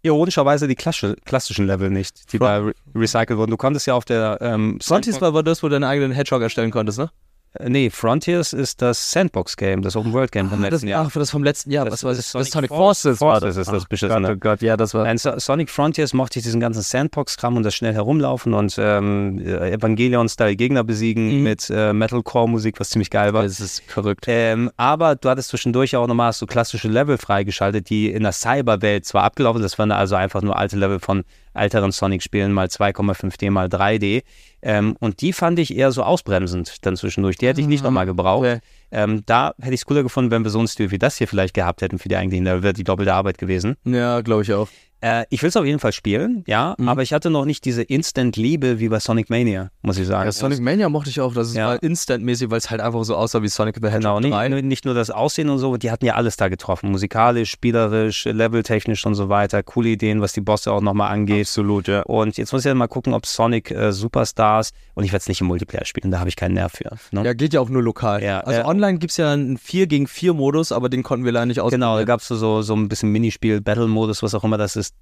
[0.01, 3.51] ironischerweise die klassische, klassischen Level nicht, die da re recycelt wurden.
[3.51, 6.71] Du konntest ja auf der ähm, Frontiers war das, wo du deinen eigenen Hedgehog erstellen
[6.71, 7.09] konntest, ne?
[7.59, 11.05] Äh, Nee, Frontiers ist das Sandbox-Game, das Open-World-Game vom das, letzten Jahr.
[11.07, 11.85] ach, das vom letzten Jahr.
[11.85, 12.29] Das was war das?
[12.31, 13.17] Sonic das Sonic Forces.
[13.19, 13.57] Forces.
[13.57, 14.27] ist das Ach beschissene.
[14.27, 15.03] Gott, oh Gott, ja, das war.
[15.05, 19.39] Nein, so Sonic Frontiers mochte ich diesen ganzen Sandbox-Kram und das schnell herumlaufen und ähm,
[19.45, 21.43] äh, Evangelion-Style Gegner besiegen Mhm.
[21.43, 23.43] mit äh, Metalcore-Musik, was ziemlich geil war.
[23.43, 24.25] Das ist verrückt.
[24.27, 29.05] Ähm, aber du hattest zwischendurch auch nochmal so klassische Level freigeschaltet, die in der Cyberwelt
[29.05, 31.23] zwar abgelaufen sind, das waren also einfach nur alte Level von
[31.53, 34.23] älteren Sonic-Spielen, mal 2,5D, mal 3D.
[34.61, 37.37] Ähm, und die fand ich eher so ausbremsend dann zwischendurch.
[37.37, 38.45] Die hätte ich nicht nochmal gebraucht.
[38.45, 38.59] Okay.
[38.91, 41.27] Ähm, da hätte ich es cooler gefunden, wenn wir so einen Stil wie das hier
[41.27, 42.63] vielleicht gehabt hätten für die eigentlichen Level.
[42.63, 43.75] Wäre die doppelte Arbeit gewesen.
[43.85, 44.69] Ja, glaube ich auch.
[45.03, 46.87] Äh, ich will es auf jeden Fall spielen, ja, Mhm.
[46.87, 50.25] aber ich hatte noch nicht diese Instant-Liebe wie bei Sonic Mania, muss ich sagen.
[50.25, 51.73] Ja, Sonic Mania mochte ich auch, das ist Ja.
[51.73, 54.49] instantmäßig, weil es halt einfach so aussah wie Sonic the Genau, Hedgehog nicht, 3.
[54.49, 56.89] nur- nicht nur das Aussehen und so, die hatten ja alles da getroffen.
[56.91, 59.61] Musikalisch, spielerisch, leveltechnisch und so weiter.
[59.61, 61.47] Coole Ideen, was die Bosse auch nochmal angeht.
[61.47, 62.03] Absolut, ja.
[62.03, 65.27] Und jetzt muss ich ja mal gucken, ob Sonic äh, Superstars und ich werde es
[65.27, 66.95] nicht im Multiplayer spielen, da habe ich keinen Nerv für.
[67.11, 67.25] Ne?
[67.25, 68.23] Ja, geht ja auch nur lokal.
[68.23, 71.25] Ja, also äh, online gibt es ja einen 4 gegen 4 Modus, aber den konnten
[71.25, 71.81] wir leider nicht ausprobieren.
[71.81, 74.92] Genau, da gab es so, so ein bisschen Minispiel, Battle-Modus, was auch immer das ist.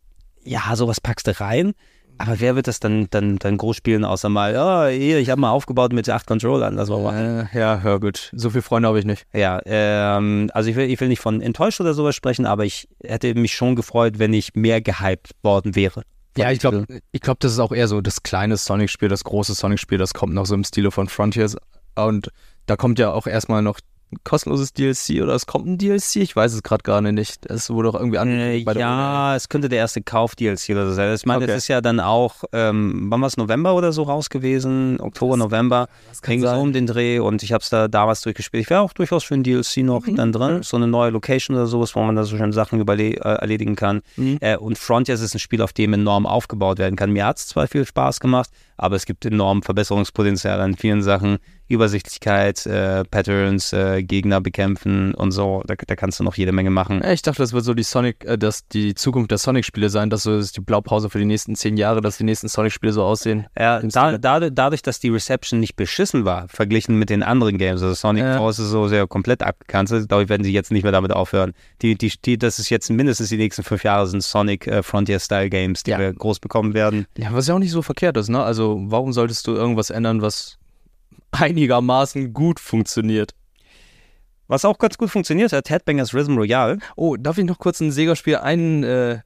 [0.44, 1.74] Ja, sowas packst du rein.
[2.18, 5.50] Aber wer wird das dann, dann, dann groß spielen, außer mal, oh, ich habe mal
[5.50, 6.78] aufgebaut mit acht Controllern.
[6.78, 7.50] War mal.
[7.52, 8.30] Äh, ja, hör gut.
[8.36, 9.26] So viele Freunde habe ich nicht.
[9.34, 12.88] Ja, ähm, also ich will, ich will nicht von enttäuscht oder sowas sprechen, aber ich
[13.04, 16.04] hätte mich schon gefreut, wenn ich mehr gehypt worden wäre.
[16.38, 19.54] Ja, ich glaube, ich glaub, das ist auch eher so das kleine Sonic-Spiel, das große
[19.54, 21.58] Sonic-Spiel, das kommt noch so im Stile von Frontiers.
[21.96, 22.32] Und
[22.68, 23.80] da kommt ja auch erstmal noch
[24.24, 27.46] kostenloses DLC oder es kommt ein DLC, ich weiß es gerade gar nicht.
[27.46, 30.88] Es wurde auch irgendwie Äh, angekündigt bei der ja, es könnte der erste Kauf-DLC oder
[30.88, 31.14] so sein.
[31.16, 31.48] Ich meine, Okay.
[31.48, 35.00] das ist ja dann auch, ähm, wann war es, November oder so raus gewesen?
[35.00, 35.88] Oktober, November.
[36.22, 38.64] kann Ging so um den Dreh und ich habe es da damals durchgespielt.
[38.64, 40.16] Ich wäre auch durchaus für ein DLC noch Mhm.
[40.16, 40.64] dann drin.
[40.64, 43.76] So eine neue Location oder sowas, wo man da so schön Sachen überle äh, erledigen
[43.76, 44.02] kann.
[44.18, 44.38] Mhm.
[44.42, 47.12] Äh, und Frontiers ist ein Spiel, auf dem enorm aufgebaut werden kann.
[47.12, 51.38] Mir hat es zwar viel Spaß gemacht, aber es gibt enorm Verbesserungspotenzial an vielen Sachen.
[51.72, 55.64] Übersichtlichkeit, äh, Patterns, äh, Gegner bekämpfen und so.
[55.68, 57.04] Da, da kannst du noch jede Menge machen.
[57.04, 60.24] Ich dachte, das wird so die Sonic, äh, dass die Zukunft der Sonic-Spiele sein, dass
[60.24, 63.48] so ist die Blaupause für die nächsten zehn Jahre, dass die nächsten Sonic-Spiele so aussehen.
[63.58, 67.82] Ja, da, da, dadurch, dass die Reception nicht beschissen war, verglichen mit den anderen Games,
[67.82, 68.38] also Sonic Ja.
[68.38, 71.54] Force ist so sehr komplett abgekanzelt, glaube ich, werden sie jetzt nicht mehr damit aufhören.
[71.82, 75.50] Die, die, die, das ist jetzt mindestens die nächsten fünf Jahre sind Sonic äh, Frontier-Style
[75.50, 76.00] Games, die Ja.
[76.00, 77.06] wir groß bekommen werden.
[77.18, 78.42] Ja, was ja auch nicht so verkehrt ist, ne?
[78.44, 80.58] Also, warum solltest du irgendwas ändern, was
[81.32, 83.34] einigermaßen gut funktioniert?
[84.48, 86.80] Was auch ganz gut funktioniert hat, Headbangers Rhythm Royale.
[86.98, 89.20] Oh, darf ich noch kurz ein Sega-Spiel ein äh,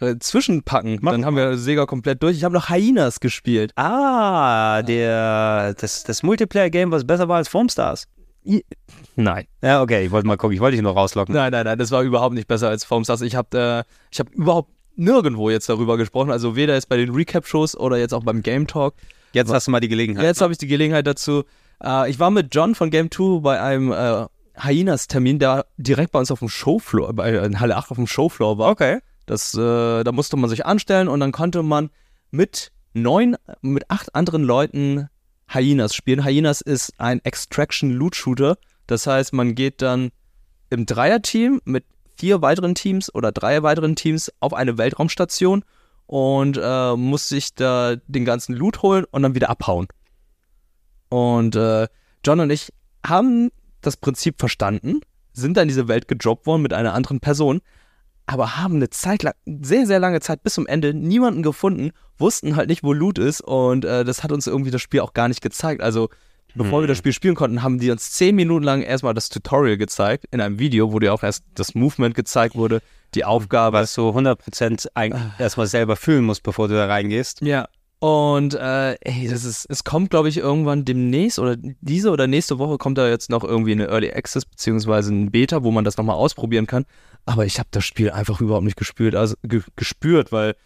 [0.00, 0.98] äh, zwischenpacken?
[1.02, 2.36] Mach Dann haben wir Sega komplett durch.
[2.36, 3.72] Ich habe noch Hyenas gespielt.
[3.76, 8.06] Ah, der, das, das Multiplayer-Game, was besser war als Foamstars.
[9.16, 9.46] Nein.
[9.62, 11.34] Ja, okay, ich wollte mal gucken, ich wollte dich noch rauslocken.
[11.34, 13.22] Nein, nein, nein, das war überhaupt nicht besser als Foamstars.
[13.22, 16.30] Ich habe äh, ich hab überhaupt nirgendwo jetzt darüber gesprochen.
[16.30, 18.94] Also weder jetzt bei den Recap-Shows oder jetzt auch beim Game Talk.
[19.32, 20.24] Jetzt hast du mal die Gelegenheit.
[20.24, 21.44] Jetzt habe ich die Gelegenheit dazu.
[21.82, 24.26] Äh, ich war mit John von Game 2 bei einem äh,
[24.56, 28.58] Hyenas-Termin, der direkt bei uns auf dem Showfloor, bei in Halle 8 auf dem Showfloor
[28.58, 28.70] war.
[28.70, 29.00] Okay.
[29.26, 31.90] Das, äh, da musste man sich anstellen und dann konnte man
[32.30, 35.08] mit neun, mit acht anderen Leuten
[35.48, 36.24] Hyenas spielen.
[36.24, 38.56] Hyenas ist ein Extraction-Loot-Shooter.
[38.86, 40.10] Das heißt, man geht dann
[40.68, 41.84] im Dreierteam mit
[42.16, 45.64] vier weiteren Teams oder drei weiteren Teams auf eine Weltraumstation
[46.10, 49.86] und äh, muss sich da den ganzen Loot holen und dann wieder abhauen.
[51.08, 51.86] Und äh,
[52.24, 52.72] John und ich
[53.06, 53.50] haben
[53.80, 55.02] das Prinzip verstanden,
[55.32, 57.60] sind dann in diese Welt gedroppt worden mit einer anderen Person,
[58.26, 62.56] aber haben eine Zeit lang, sehr, sehr lange Zeit bis zum Ende niemanden gefunden, wussten
[62.56, 65.28] halt nicht, wo Loot ist und äh, das hat uns irgendwie das Spiel auch gar
[65.28, 65.80] nicht gezeigt.
[65.80, 66.08] Also,
[66.54, 69.76] bevor wir das Spiel spielen konnten, haben die uns zehn Minuten lang erstmal das Tutorial
[69.76, 72.80] gezeigt, in einem Video, wo dir auch erst das Movement gezeigt wurde,
[73.14, 73.78] die Aufgabe.
[73.78, 77.40] Was du 100% eigentlich erstmal selber fühlen musst, bevor du da reingehst.
[77.42, 77.68] Ja.
[78.00, 82.58] Und äh, ey, das ist, es kommt, glaube ich, irgendwann demnächst oder diese oder nächste
[82.58, 85.98] Woche kommt da jetzt noch irgendwie eine Early Access beziehungsweise ein Beta, wo man das
[85.98, 86.86] nochmal ausprobieren kann.
[87.26, 90.56] Aber ich habe das Spiel einfach überhaupt nicht gespürt, also ge gespürt, weil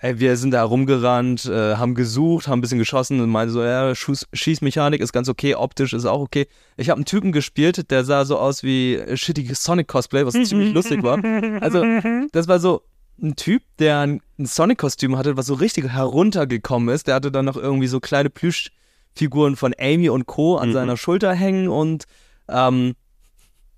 [0.00, 3.62] ey, wir sind da rumgerannt, äh, haben gesucht, haben ein bisschen geschossen und meinte so,
[3.62, 6.46] ja, Schuss, Schießmechanik ist ganz okay, optisch ist auch okay.
[6.76, 10.72] Ich habe einen Typen gespielt, der sah so aus wie shitty Sonic Cosplay, was ziemlich
[10.72, 11.18] lustig war.
[11.62, 11.82] Also,
[12.32, 12.82] das war so,
[13.20, 17.08] ein Typ, der ein Sonic-Kostüm hatte, was so richtig heruntergekommen ist.
[17.08, 20.56] Der hatte dann noch irgendwie so kleine Plüschfiguren von Amy und Co.
[20.56, 20.72] an Mhm.
[20.74, 22.04] seiner Schulter hängen und
[22.48, 22.94] ähm,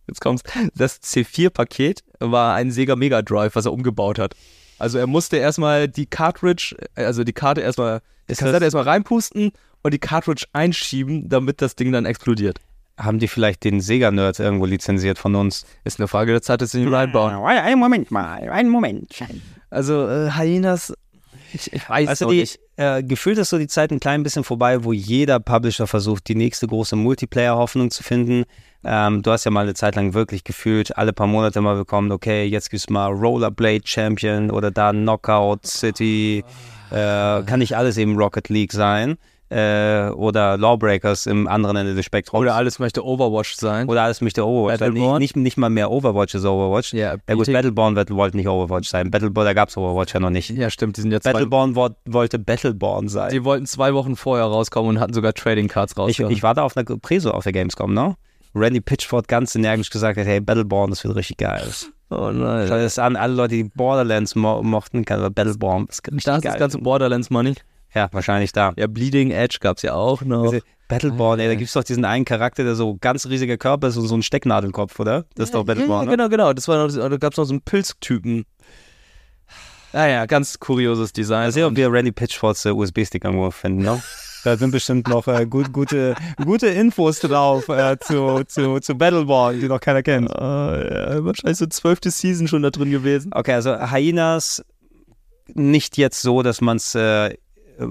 [0.06, 0.42] jetzt kommt's.
[0.74, 4.34] Das C4-Paket war ein Sega Mega Drive, was er umgebaut hat.
[4.80, 8.84] Also er musste erstmal die Cartridge, also die Karte erstmal, die Ist Kassette das- erstmal
[8.84, 9.52] reinpusten
[9.82, 12.58] und die Cartridge einschieben, damit das Ding dann explodiert.
[12.98, 15.64] Haben die vielleicht den Sega-Nerd irgendwo lizenziert von uns?
[15.84, 17.32] Ist eine Frage der Zeit, dass sie ihn reinbauen.
[17.34, 19.14] Einen Moment mal, einen Moment.
[19.70, 20.92] Also äh, Hyenas,
[21.52, 22.58] ich, ich weiß Also die, nicht.
[22.76, 26.34] äh, gefühlt ist so die Zeit ein klein bisschen vorbei, wo jeder Publisher versucht, die
[26.34, 28.44] nächste große Multiplayer-Hoffnung zu finden.
[28.84, 32.12] Ähm, du hast ja mal eine Zeit lang wirklich gefühlt, alle paar Monate mal bekommen,
[32.12, 36.44] okay, jetzt gibt's mal Rollerblade Champion oder da Knockout City.
[36.90, 39.16] Äh, kann nicht alles eben Rocket League sein.
[39.50, 42.40] Äh, oder Lawbreakers im anderen Ende des Spektrums.
[42.40, 43.88] Oder alles möchte Overwatch sein.
[43.88, 44.92] Oder alles möchte Overwatch sein.
[44.92, 46.92] Nicht, nicht, nicht mal mehr Overwatch ist Overwatch.
[46.94, 47.52] Ja, ja gut.
[47.52, 49.10] Battleborn wollte nicht Overwatch sein.
[49.10, 50.50] Battleborn, da gab's Overwatch ja noch nicht.
[50.50, 53.30] Ja, stimmt, die sind jetzt Battleborn wo- wollte Battleborn sein.
[53.32, 56.32] Die wollten zwei Wochen vorher rauskommen und hatten sogar Trading Cards Ich, rausgehauen.
[56.32, 58.14] ich war da auf einer Preso auf der Gamescom, ne?
[58.54, 61.62] Randy Pitchford ganz energisch gesagt hat, hey, Battleborn, das wird richtig geil.
[62.10, 62.66] oh nein.
[62.68, 66.24] Schau dir das an, alle Leute, die Borderlands mo mochten, kann Battleborn, das ist richtig
[66.24, 66.52] Da ist geil.
[66.52, 67.54] das ganze Borderlands Money.
[67.94, 68.72] Ja, wahrscheinlich da.
[68.76, 70.50] Ja, Bleeding Edge gab's ja auch noch.
[70.50, 73.96] Diese Battleborn, ey, da gibt's doch diesen einen Charakter, der so ganz riesiger Körper ist
[73.96, 75.24] und so ein Stecknadelkopf, oder?
[75.36, 76.16] Das ist doch Battleborn, ja, ne?
[76.16, 76.52] genau, genau.
[76.52, 78.44] Das war noch, da gab's noch so einen Pilztypen.
[79.92, 81.44] Naja, ganz kurioses Design.
[81.44, 84.02] Mal sehen, ob wir Randy Pitchfords äh, USB-Stick irgendwo finden, ne?
[84.42, 89.60] Da sind bestimmt noch äh, gut, gute, gute Infos drauf äh, zu, zu, zu Battleborn,
[89.60, 90.30] die noch keiner kennt.
[90.34, 93.32] Ah, ja, wahrscheinlich so zwölfte Season schon da drin gewesen.
[93.34, 94.64] Okay, also Hyenas
[95.54, 97.34] nicht jetzt so, dass man es äh,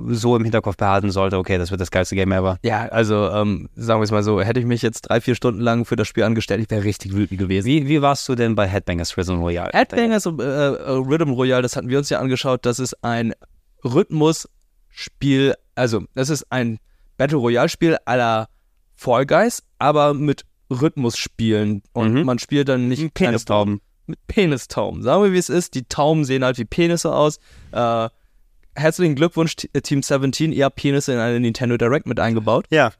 [0.09, 2.57] so im Hinterkopf behalten sollte, okay, das wird das geilste Game ever.
[2.63, 5.61] Ja, also ähm, sagen wir es mal so, hätte ich mich jetzt drei, vier Stunden
[5.61, 7.65] lang für das Spiel angestellt, ich wäre richtig wütend gewesen.
[7.67, 9.69] Wie, wie warst du denn bei Headbangers Rhythm Royale?
[9.73, 13.33] Headbangers äh, äh, Rhythm Royale, das hatten wir uns ja angeschaut, das ist ein
[13.83, 16.79] Rhythmusspiel, also das ist ein
[17.17, 18.47] Battle Royale Spiel la
[18.95, 22.23] Fall Guys, aber mit Rhythmusspielen und Mhm.
[22.23, 23.81] man spielt dann nicht Penistauben.
[24.07, 25.01] mit Penistauben.
[25.03, 25.73] Sagen wir, wie es ist.
[25.75, 27.39] Die Tauben sehen halt wie Penisse aus.
[27.71, 28.09] Äh,
[28.79, 30.51] herzlichen Glückwunsch, äh, Team 17.
[30.51, 32.65] Ihr habt Penisse in eine Nintendo Direct mit eingebaut.
[32.71, 32.91] Ja.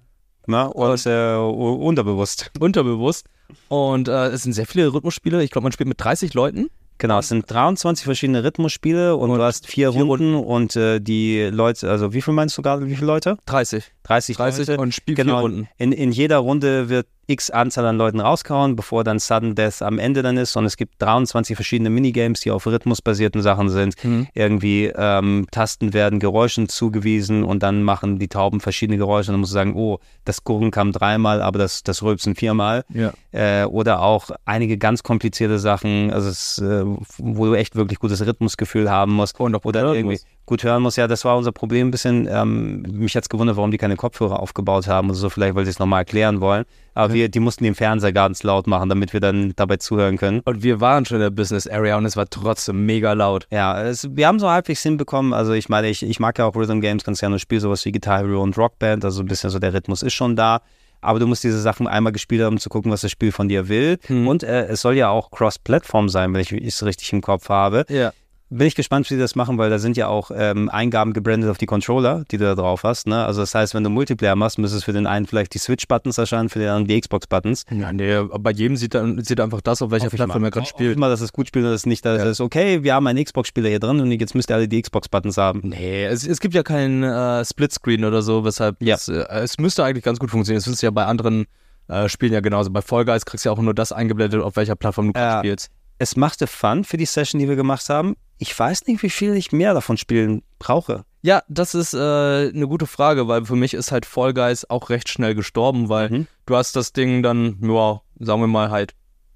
[0.48, 2.52] Na, und äh, u- unterbewusst.
[2.60, 3.26] Unterbewusst.
[3.68, 5.44] Und äh, es sind sehr viele Rhythmusspiele.
[5.44, 6.68] Ich glaube, man spielt mit 30 Leuten.
[6.98, 11.44] Genau, es sind 23 verschiedene Rhythmusspiele und, du hast vier, vier Runden, und äh, die
[11.44, 13.38] Leute, also wie viel meinst du gerade, wie viele Leute?
[13.46, 13.86] 30.
[14.04, 14.82] 30, 30 Leute.
[14.82, 15.68] und spiel genau, vier Runden.
[15.78, 20.00] In, in jeder Runde wird x Anzahl an Leuten rausgehauen, bevor dann Sudden Death am
[20.00, 20.56] Ende dann ist.
[20.56, 24.04] Und es gibt 23 verschiedene Minigames, die auf rhythmusbasierten Sachen sind.
[24.04, 24.28] Mhm.
[24.34, 29.32] Irgendwie ähm, Tasten werden Geräuschen zugewiesen und dann machen die Tauben verschiedene Geräusche.
[29.32, 32.84] Und dann musst du sagen, oh, das Gurren kam dreimal, aber das, das Rülpsen viermal.
[32.90, 33.14] Ja.
[33.32, 36.84] Äh, oder auch einige ganz komplizierte Sachen, also es, äh,
[37.18, 39.40] wo du echt wirklich gutes Rhythmusgefühl haben musst.
[39.40, 40.20] Und auch oder irgendwie
[40.50, 40.98] gut hören musst.
[40.98, 42.28] Ja, das war unser Problem ein bisschen.
[42.30, 45.72] Ähm, mich hat's gewundert, warum die keine Kopfhörer aufgebaut haben oder so, vielleicht weil sie
[45.72, 46.66] es nochmal erklären wollen.
[47.00, 50.42] Aber wir, die mussten den Fernseher ganz laut machen, damit wir dann dabei zuhören können.
[50.42, 53.48] Und wir waren schon in der Business Area und es war trotzdem mega laut.
[53.52, 55.32] Ja, es, wir haben so halbwegs hinbekommen.
[55.34, 57.86] Also ich meine, ich, ich mag ja auch Rhythm Games ganz gerne und spiele sowas
[57.86, 59.06] wie Guitar Hero und Rockband.
[59.06, 60.62] Also ein bisschen so der Rhythmus ist schon da.
[61.00, 63.48] Aber du musst diese Sachen einmal gespielt haben, um zu gucken, was das Spiel von
[63.48, 63.98] dir will.
[64.10, 64.28] Mhm.
[64.28, 67.86] Und äh, es soll ja auch Cross-Plattform sein, wenn ich es richtig im Kopf habe.
[67.88, 68.12] Ja.
[68.52, 71.52] Bin ich gespannt, wie sie das machen, weil da sind ja auch ähm, Eingaben gebrandet
[71.52, 73.06] auf die Controller, die du da drauf hast.
[73.06, 73.24] Ne?
[73.24, 76.18] Also das heißt, wenn du Multiplayer machst, müsste es für den einen vielleicht die Switch-Buttons
[76.18, 77.66] erscheinen, für den anderen die Xbox-Buttons.
[77.70, 80.92] Ja, nee, bei jedem sieht, dann, sieht einfach das, auf welcher Plattform er gerade spielt.
[80.94, 82.26] ich mal, dass es gut spielt und dass es nicht, dass Ja.
[82.28, 85.38] es okay, wir haben einen Xbox-Spieler hier drin und jetzt müsst ihr alle die Xbox-Buttons
[85.38, 85.62] haben.
[85.64, 88.96] Nee, es, es gibt ja keinen äh, Splitscreen oder so, weshalb Ja.
[88.96, 90.64] es, äh, es müsste eigentlich ganz gut funktionieren.
[90.66, 91.46] Das ist ja bei anderen
[91.88, 92.72] äh, Spielen ja genauso.
[92.72, 95.38] Bei Fall Guys kriegst du ja auch nur das eingeblendet, auf welcher Plattform du Ja.
[95.40, 95.70] spielst.
[96.00, 98.16] Es machte Fun für die Session, die wir gemacht haben.
[98.38, 101.04] Ich weiß nicht, wie viel ich mehr davon spielen brauche.
[101.22, 104.90] Ja, das ist äh, eine gute Frage, weil für mich ist halt Fall Guys auch
[104.90, 106.28] recht schnell gestorben, weil Mhm.
[106.46, 108.94] du hast das Ding dann, ja, sagen wir mal halt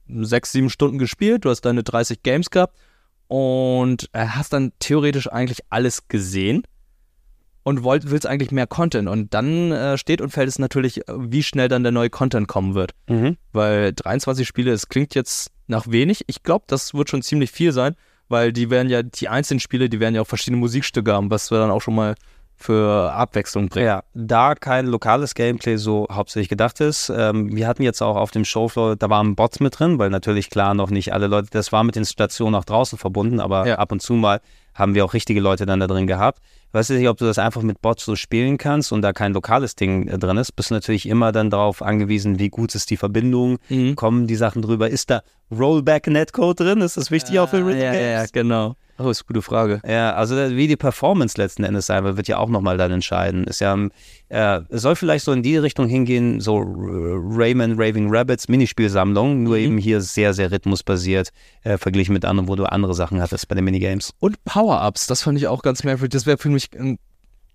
[0.08, 2.78] sechs, sieben Stunden gespielt, du hast deine 30 Games gehabt
[3.28, 6.64] und äh, hast dann theoretisch eigentlich alles gesehen
[7.64, 11.14] und wollt, willst eigentlich mehr Content und dann äh, steht und fällt es natürlich, äh,
[11.18, 12.94] wie schnell dann der neue Content kommen wird.
[13.10, 13.38] Mhm.
[13.52, 16.24] weil 23 Spiele, es klingt jetzt nach wenig.
[16.28, 17.96] Ich glaube, das wird schon ziemlich viel sein,
[18.30, 21.48] weil die werden ja, die einzelnen Spiele, die werden ja auch verschiedene Musikstücke haben, was
[21.48, 22.16] du dann auch schon mal
[22.56, 23.86] für Abwechslung bringt.
[23.86, 27.12] Ja, da kein lokales Gameplay so hauptsächlich gedacht ist.
[27.14, 30.50] Ähm, wir hatten jetzt auch auf dem Showfloor, da waren Bots mit drin, weil natürlich
[30.50, 33.76] klar noch nicht alle Leute, das war mit den Stationen auch draußen verbunden, aber Ja.
[33.80, 34.40] ab und zu mal
[34.76, 36.40] haben wir auch richtige Leute dann da drin gehabt.
[36.74, 39.32] Ich weiß nicht, ob du das einfach mit Bots so spielen kannst und da kein
[39.34, 40.54] lokales Ding äh, drin ist.
[40.56, 43.96] Bist du natürlich immer dann darauf angewiesen, wie gut ist die Verbindung, Mhm.
[43.96, 44.90] kommen die Sachen drüber.
[44.90, 45.22] Ist da
[45.52, 46.82] Rollback-Netcode drin?
[46.82, 48.76] Ist das wichtig auch für Ah, Rhythm ja, ja, ja, genau.
[49.00, 49.82] Oh, ist eine gute Frage.
[49.88, 53.44] Ja, also wie die Performance letzten Endes sein wird, wird ja auch nochmal dann entscheiden.
[53.46, 53.76] Ist ja,
[54.30, 59.58] äh, es soll vielleicht so in die Richtung hingehen, so Rayman Raving Rabbits Minispielsammlung, nur
[59.58, 61.30] eben hier sehr, sehr rhythmusbasiert,
[61.64, 64.14] äh, verglichen mit anderen, wo du andere Sachen hattest bei den Minigames.
[64.20, 66.12] Und Power-Ups, das fand ich auch ganz merkwürdig.
[66.14, 66.98] Das wäre für mich, ähm,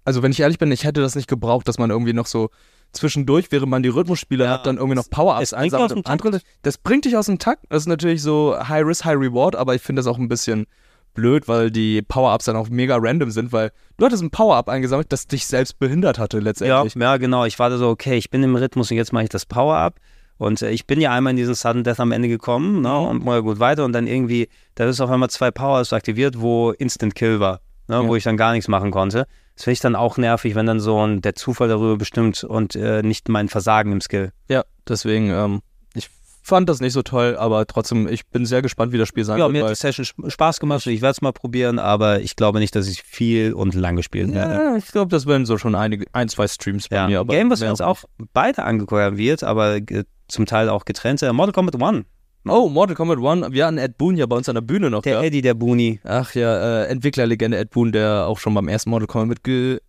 [0.05, 2.51] also wenn ich ehrlich bin, ich hätte das nicht gebraucht, dass man irgendwie noch so
[2.93, 4.51] zwischendurch, während man die Rhythmusspiele Ja.
[4.53, 6.07] hat, dann irgendwie noch Power-Ups einsammelt.
[6.07, 7.65] andere, das bringt dich aus dem Takt.
[7.69, 10.67] Das ist natürlich so High Risk, High Reward, aber ich finde das auch ein bisschen
[11.15, 15.13] blöd, weil die Power-Ups dann auch mega random sind, weil du hattest ein Power-Up eingesammelt,
[15.13, 16.95] das dich selbst behindert hatte Ja, letztendlich.
[16.95, 17.45] ja, genau.
[17.45, 19.97] Ich war da so, okay, ich bin im Rhythmus und jetzt mache ich das Power-Up.
[20.39, 23.25] Und äh, ich bin ja einmal in diesen Sudden Death am Ende gekommen ne, und
[23.25, 27.17] mal gut weiter und dann irgendwie, da ist auf einmal zwei Power-Ups aktiviert, wo Instant
[27.17, 29.27] Kill war, ne, wo ich dann gar nichts machen konnte.
[29.55, 32.77] Das finde ich dann auch nervig, wenn dann so ein, der Zufall darüber bestimmt und
[32.77, 34.31] äh, nicht mein Versagen im Skill.
[34.49, 35.63] Ja, deswegen, ähm,
[35.95, 36.09] ich
[36.43, 39.37] fand das nicht so toll, aber trotzdem, ich bin sehr gespannt, wie das Spiel sein
[39.39, 39.53] Ja, wird.
[39.53, 42.37] mir hat die Session sp- Spaß gemacht und ich werde es mal probieren, aber ich
[42.37, 44.55] glaube nicht, dass ich viel und lang gespielt werde.
[44.55, 47.21] Ja, ich glaube, das werden so schon einige, ein, zwei Streams bei Ja, mir.
[47.21, 51.33] Aber Game, was mehr uns auch beide angeguckt wird, aber äh, zum Teil auch getrennte,
[51.33, 52.05] Mortal Kombat One.
[52.51, 53.53] Oh, Mortal Kombat 1.
[53.53, 55.03] Wir hatten Ed Boon ja bei uns an der Bühne noch.
[55.03, 55.23] Der ja?
[55.23, 56.01] Eddie, der Booney.
[56.05, 59.45] Ach ja, äh, Entwicklerlegende Ed Boon, der auch schon beim ersten Mortal Kombat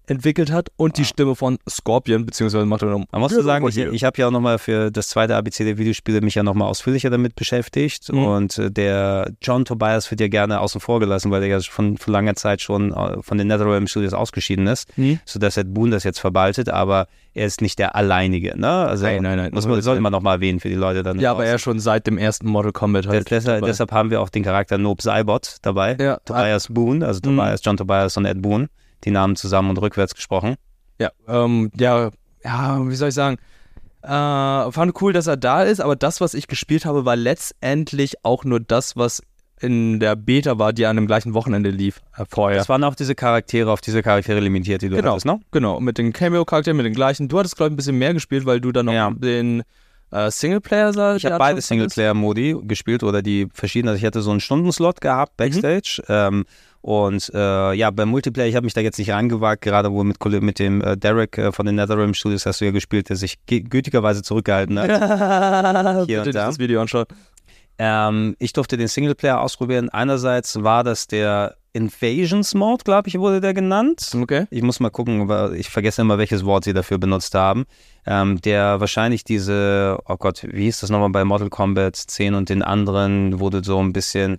[0.10, 0.70] mitentwickelt hat.
[0.76, 3.12] Und die Stimme von Scorpion, beziehungsweise Mortal Kombat.
[3.12, 6.22] Man muss sagen, ich, ich habe ja auch nochmal für das zweite ABC der Videospiele
[6.22, 8.12] mich ja nochmal ausführlicher damit beschäftigt.
[8.12, 8.24] Mhm.
[8.26, 11.98] Und äh, der John Tobias wird ja gerne außen vor gelassen, weil er ja von,
[11.98, 15.20] von langer Zeit schon äh, von den NetherRealm Studios ausgeschieden ist, Mhm.
[15.26, 18.60] sodass Ed Boon das jetzt verwaltet, aber er ist nicht der Alleinige.
[18.60, 18.68] Ne?
[18.68, 19.52] Also, Nein, nein, nein.
[19.54, 21.20] Muss man, sollte man nochmal erwähnen für die Leute dann.
[21.20, 23.30] Ja, aber er schon seit dem ersten Mortal Kombat halt.
[23.30, 25.96] deshalb, deshalb haben wir auch den Charakter Noob Saibot dabei.
[26.00, 26.18] Ja.
[26.26, 27.38] Tobias Boone, also Mhm.
[27.38, 28.68] Tobias, John Tobias und Ed Boone,
[29.06, 30.56] die Namen zusammen und rückwärts gesprochen.
[31.00, 32.10] Ja, ähm, ja,
[32.44, 33.38] ja, wie soll ich sagen?
[34.02, 34.08] Äh,
[34.72, 38.44] fand cool, dass er da ist, aber das, was ich gespielt habe, war letztendlich auch
[38.46, 39.22] nur das, was
[39.62, 42.62] in der Beta war, die an dem gleichen Wochenende lief äh, vorher.
[42.62, 45.12] Es waren auch diese Charaktere, auf diese Charaktere limitiert, die du Genau.
[45.12, 45.42] hattest, ne?
[45.52, 47.28] Genau, mit den Cameo-Charakteren, mit den gleichen.
[47.28, 49.12] Du hattest, glaube ich, ein bisschen mehr gespielt, weil du dann noch Ja.
[49.12, 49.64] den
[50.12, 51.16] äh, Singleplayer sah.
[51.18, 53.90] Ich habe beide Singleplayer-Modi gespielt oder die verschiedenen.
[53.90, 56.02] Also ich hatte so einen Stundenslot gehabt, Backstage.
[56.08, 56.46] Ähm,
[56.82, 60.18] und äh, ja, beim Multiplayer, ich habe mich da jetzt nicht reingewagt, gerade wo mit,
[60.42, 63.36] mit dem äh, Derek äh, von den NetherRealm Studios hast du ja gespielt, der sich
[63.46, 64.88] ge- gütigerweise zurückgehalten hat.
[66.08, 66.48] Hier und da.
[66.48, 67.06] das Video anschauen.
[67.78, 69.90] Ähm, ich durfte den Singleplayer ausprobieren.
[69.90, 74.12] Einerseits war das der Invasions Mode, glaube ich, wurde der genannt.
[74.14, 74.48] Okay.
[74.50, 77.66] Ich muss mal gucken, ich vergesse immer, welches Wort sie dafür benutzt haben.
[78.06, 82.50] Ähm, der wahrscheinlich diese, oh Gott, wie hieß das nochmal bei Mortal Kombat 10 und
[82.50, 84.38] den anderen, du so ein bisschen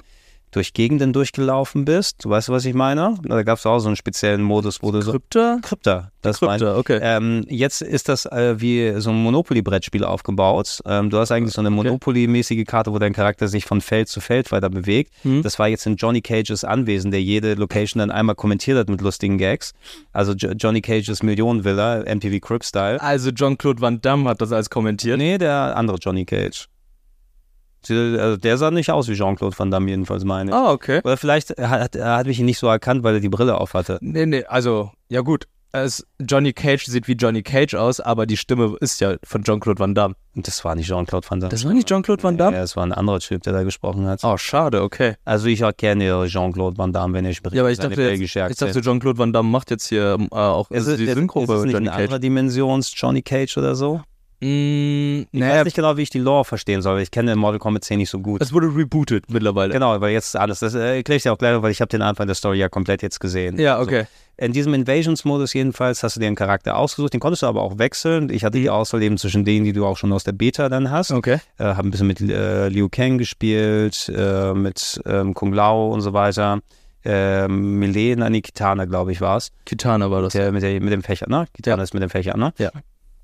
[0.50, 2.24] durch Gegenden durchgelaufen bist.
[2.24, 3.16] Du weißt, was ich meine?
[3.22, 5.12] Da gab es auch so einen speziellen Modus, wo du so.
[5.12, 5.58] Krypta?
[5.62, 6.98] Krypta, das Krypta, okay.
[7.02, 10.80] ähm, jetzt ist das äh, wie so ein Monopoly-Brettspiel aufgebaut.
[10.86, 14.20] Ähm, du hast eigentlich so eine Monopoly-mäßige Karte, wo dein Charakter sich von Feld zu
[14.20, 15.12] Feld weiter bewegt.
[15.24, 15.42] Mhm.
[15.42, 19.00] Das war jetzt in Johnny Cages Anwesen, der jede Location dann einmal kommentiert hat mit
[19.00, 19.72] lustigen Gags.
[20.12, 23.00] Also jo Johnny Cages Millionenvilla, MTV Crib-Style.
[23.00, 25.18] Also Jean-Claude Van Damme hat das als kommentiert.
[25.18, 26.69] Nee, der andere Johnny Cage.
[27.88, 30.56] Also der sah nicht aus wie Jean-Claude Van Damme, jedenfalls meine ich.
[30.56, 31.00] Ah, okay.
[31.04, 33.74] Oder vielleicht hat, er hat mich ihn nicht so erkannt, weil er die Brille auf
[33.74, 33.98] hatte.
[34.00, 35.46] Nee, nee, also, ja gut.
[35.72, 39.78] Es, Johnny Cage sieht wie Johnny Cage aus, aber die Stimme ist ja von Jean-Claude
[39.78, 40.16] Van Damme.
[40.34, 41.50] Und das war nicht Jean-Claude Van Damme.
[41.52, 42.56] Das war nicht Jean-Claude Van Damme?
[42.56, 44.24] Ja, es war ein anderer Typ, der da gesprochen hat.
[44.24, 45.14] Oh, schade, okay.
[45.24, 47.54] Also ich kenne Jean-Claude Van Damme, wenn er spricht.
[47.54, 48.80] Ja, aber ich dachte, jetzt, ich dachte.
[48.80, 51.54] Jean-Claude Van Damme macht jetzt hier äh, auch ist also die ist, Synchro ist bei
[51.54, 52.04] es nicht Johnny eine Cage.
[52.04, 54.00] andere Dimensions Johnny Cage oder so?
[54.40, 57.00] Mm, Ich naja, weiß nicht genau, wie ich die Lore verstehen soll.
[57.00, 58.40] Ich kenne Mortal Kombat 10 nicht so gut.
[58.40, 59.72] es wurde rebootet mittlerweile.
[59.72, 60.60] Genau, weil jetzt alles.
[60.60, 62.68] Das äh, erkläre ich dir auch gleich, weil ich habe den Anfang der Story ja
[62.68, 63.58] komplett jetzt gesehen.
[63.58, 64.02] Ja, okay.
[64.38, 64.44] So.
[64.46, 67.12] In diesem Invasions-Modus jedenfalls hast du dir einen Charakter ausgesucht.
[67.12, 68.30] Den konntest du aber auch wechseln.
[68.30, 70.90] Ich hatte die Auswahl eben zwischen denen, die du auch schon aus der Beta dann
[70.90, 71.10] hast.
[71.10, 71.38] Okay.
[71.58, 76.00] Äh, habe ein bisschen mit äh, Liu Kang gespielt, äh, mit ähm, Kung Lao und
[76.00, 76.60] so weiter.
[77.04, 79.52] Ähm, Melee, nein, nee, Kitana, glaube ich, war es.
[79.66, 80.32] Kitana war das.
[80.32, 81.46] Der, mit, der, mit dem Fächer, ne?
[81.54, 81.82] Kitana Ja.
[81.82, 82.52] ist mit dem Fächer, ne?
[82.58, 82.70] Ja.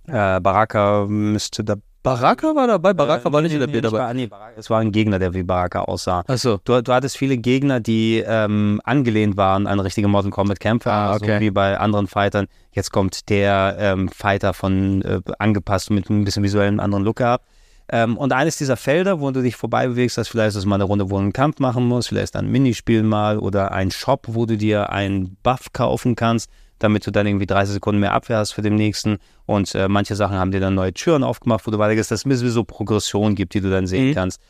[0.06, 1.74] Äh, Baraka müsste da.
[2.02, 2.94] Baraka war dabei?
[2.94, 4.12] Baraka äh, war nicht in nee, der nee, nicht dabei.
[4.12, 6.22] Nee, Baraka, es war ein Gegner, der wie Baraka aussah.
[6.28, 6.60] Achso.
[6.64, 11.18] Du, du hattest viele Gegner, die ähm, angelehnt waren an richtige Mortal Kombat Kämpfer, Ah,
[11.18, 11.40] so okay.
[11.40, 12.46] wie bei anderen Fightern.
[12.70, 17.44] Jetzt kommt der ähm, Fighter von äh, angepasst mit ein bisschen visuellen anderen Look gehabt.
[17.88, 20.84] Ähm, und eines dieser Felder, wo du dich vorbei bewegst, das vielleicht ist mal eine
[20.84, 24.44] Runde, wo du einen Kampf machen musst, vielleicht ein Minispiel mal oder ein Shop, wo
[24.46, 26.50] du dir einen Buff kaufen kannst.
[26.78, 29.18] Damit du dann irgendwie 30 Sekunden mehr Abwehr hast für den nächsten.
[29.46, 32.40] Und äh, manche Sachen haben dir dann neue Türen aufgemacht, wo du weitergehst, dass es
[32.52, 34.14] so Progression gibt, die du dann sehen Mhm.
[34.14, 34.40] kannst.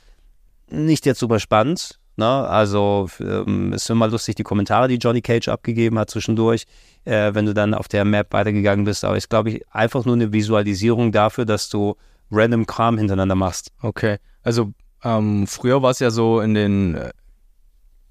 [0.71, 1.99] Nicht jetzt super spannend.
[2.17, 2.27] Ne?
[2.27, 6.65] Also ähm, ist immer lustig, die Kommentare, die Johnny Cage abgegeben hat zwischendurch,
[7.05, 9.05] äh, wenn du dann auf der Map weitergegangen bist.
[9.05, 11.95] Aber ist, glaube ich, einfach nur eine Visualisierung dafür, dass du
[12.31, 13.71] random Kram hintereinander machst.
[13.83, 14.17] Okay.
[14.43, 14.73] Also
[15.05, 17.11] ähm, früher war es ja so in den äh,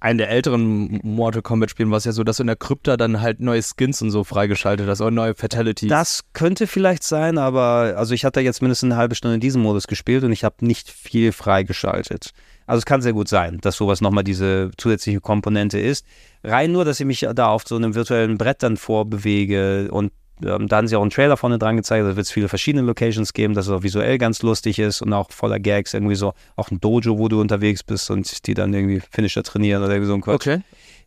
[0.06, 2.96] einen der älteren Mortal Kombat Spielen war es ja so, dass du in der Krypta
[2.96, 5.90] dann halt neue Skins und so freigeschaltet hast oder neue Fatalities.
[5.90, 9.64] Das könnte vielleicht sein, aber also ich hatte jetzt mindestens eine halbe Stunde in diesem
[9.64, 12.34] Modus gespielt und ich habe nicht viel freigeschaltet.
[12.68, 16.06] Also es kann sehr gut sein, dass sowas nochmal diese zusätzliche Komponente ist.
[16.44, 20.12] Rein nur, dass ich mich da auf so einem virtuellen Brett dann vorbewege und
[20.44, 22.84] ähm, da haben sie auch einen Trailer vorne dran gezeigt, da wird es viele verschiedene
[22.86, 26.34] Locations geben, dass es auch visuell ganz lustig ist und auch voller Gags, irgendwie so,
[26.56, 30.08] auch ein Dojo, wo du unterwegs bist und die dann irgendwie Finisher trainieren oder irgendwie
[30.10, 30.36] so ein Quatsch.
[30.36, 30.62] okay.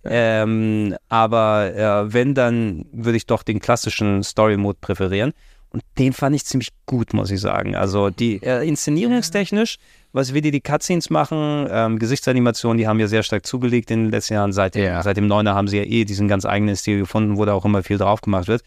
[0.05, 5.33] Ähm, aber äh, wenn, dann würde ich doch den klassischen Story-Mode präferieren.
[5.71, 7.77] Und den fand ich ziemlich gut, muss ich sagen.
[7.77, 9.77] Also die äh, inszenierungstechnisch,
[10.13, 14.05] was wie die die Cutscenes machen, ähm, Gesichtsanimationen, die haben ja sehr stark zugelegt in
[14.05, 14.53] den letzten Jahren.
[14.55, 15.03] Seit dem, Ja.
[15.03, 17.67] seit dem Neuner haben sie ja eh diesen ganz eigenen Stil gefunden, wo da auch
[17.67, 18.63] immer viel drauf gemacht wird.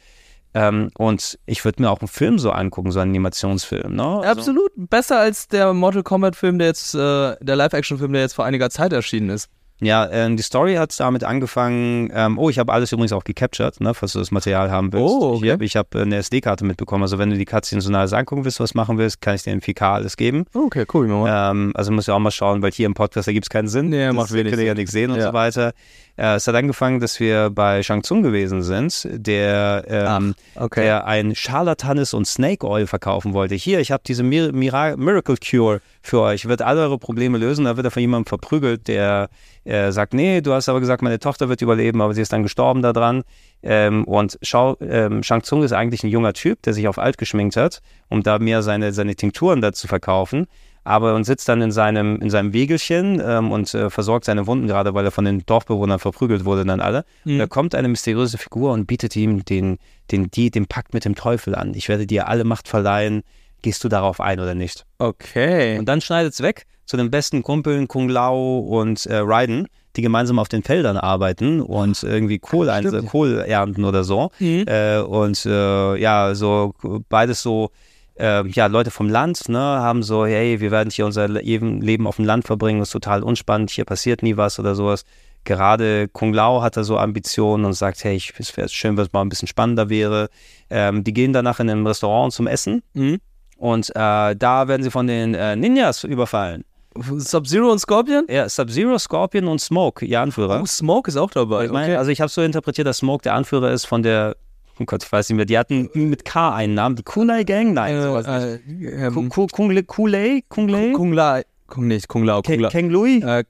[0.53, 3.95] Ähm, und ich würde mir auch einen Film so angucken, so einen Animationsfilm.
[3.95, 4.03] Ne?
[4.03, 4.71] Also- Absolut.
[4.75, 8.69] Besser als der Mortal Kombat Film, der jetzt, äh, der Live-Action-Film, der jetzt vor einiger
[8.69, 9.49] Zeit erschienen ist.
[9.81, 12.11] Ja, ähm, die Story hat damit angefangen.
[12.13, 15.13] Ähm, oh, ich habe alles übrigens auch gecaptured, ne, falls du das Material haben willst.
[15.13, 15.45] Oh, okay.
[15.45, 17.01] Ich habe ich hab eine SD-Karte mitbekommen.
[17.01, 19.51] Also wenn du die Cutscenes und alles angucken willst, was machen willst, kann ich dir
[19.53, 20.45] in 4K alles geben.
[20.53, 21.09] Okay, cool.
[21.27, 23.67] Ähm, also muss ja auch mal schauen, weil hier im Podcast, da gibt es keinen
[23.67, 23.89] Sinn.
[23.89, 25.27] Nee, das macht wenig könnt ihr ja nichts sehen und Ja.
[25.27, 25.73] so weiter.
[26.17, 30.81] Äh, es hat angefangen, dass wir bei Shang Tsung gewesen sind, der, ähm, okay.
[30.83, 33.55] der ein Scharlatanes und Snake Oil verkaufen wollte.
[33.55, 36.47] Hier, ich habe diese Mir Mira Miracle Cure für euch.
[36.47, 37.65] Wird alle eure Probleme lösen.
[37.65, 39.29] Da wird er von jemandem verprügelt, der
[39.71, 42.43] äh, sagt, nee, du hast aber gesagt, meine Tochter wird überleben, aber sie ist dann
[42.43, 43.23] gestorben daran.
[43.63, 47.17] Ähm, und Shao, ähm, Shang Tsung ist eigentlich ein junger Typ, der sich auf alt
[47.17, 50.47] geschminkt hat, um da mehr seine, seine Tinkturen da zu verkaufen.
[50.83, 54.67] Aber und sitzt dann in seinem, in seinem Wegelchen ähm, und äh, versorgt seine Wunden
[54.67, 57.05] gerade, weil er von den Dorfbewohnern verprügelt wurde dann alle.
[57.23, 59.77] Und da kommt eine mysteriöse Figur und bietet ihm den,
[60.11, 61.75] den, die, den Pakt mit dem Teufel an.
[61.75, 63.21] Ich werde dir alle Macht verleihen.
[63.61, 64.85] Gehst du darauf ein oder nicht?
[64.97, 65.77] Okay.
[65.77, 70.01] Und dann schneidet es weg zu den besten Kumpeln Kung Lao und äh, Raiden, die
[70.01, 73.07] gemeinsam auf den Feldern arbeiten und irgendwie Kohl, ein, Stimmt.
[73.09, 74.29] Kohl ernten oder so.
[74.39, 74.65] Mhm.
[74.67, 76.73] Äh, und äh, ja, so
[77.07, 77.71] beides so,
[78.19, 82.07] äh, ja, Leute vom Land, ne, haben so, hey, wir werden hier unser Le- Leben
[82.07, 85.05] auf dem Land verbringen, das ist total unspannend, hier passiert nie was oder sowas.
[85.45, 89.13] Gerade Kung Lao hat da so Ambitionen und sagt, hey, es wäre schön, wenn es
[89.13, 90.29] mal ein bisschen spannender wäre.
[90.69, 93.19] Ähm, die gehen danach in ein Restaurant zum Essen Mhm.
[93.55, 96.65] und äh, da werden sie von den äh, Ninjas überfallen.
[96.95, 98.25] Sub-Zero und Scorpion?
[98.29, 100.59] Ja, Sub-Zero, Scorpion und Smoke, ihr Anführer.
[100.61, 101.65] Oh, Smoke ist auch dabei.
[101.65, 101.95] Ich meine, okay.
[101.97, 104.35] Also ich habe so interpretiert, dass Smoke der Anführer ist von der,
[104.79, 107.73] oh Gott, ich weiß nicht mehr, die hatten mit K einen Namen, die Kunai Gang,
[107.73, 108.83] nein, sowas nicht.
[108.83, 112.69] äh, ähm, Ku- Ku- Kung Kulei, Kung nicht, Kung Lao, Kung Ke- La.
[112.69, 113.45] Keng Lui, Äh,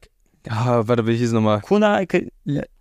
[0.50, 1.62] ah, warte, wie hieß es nochmal?
[1.62, 2.08] Kunai,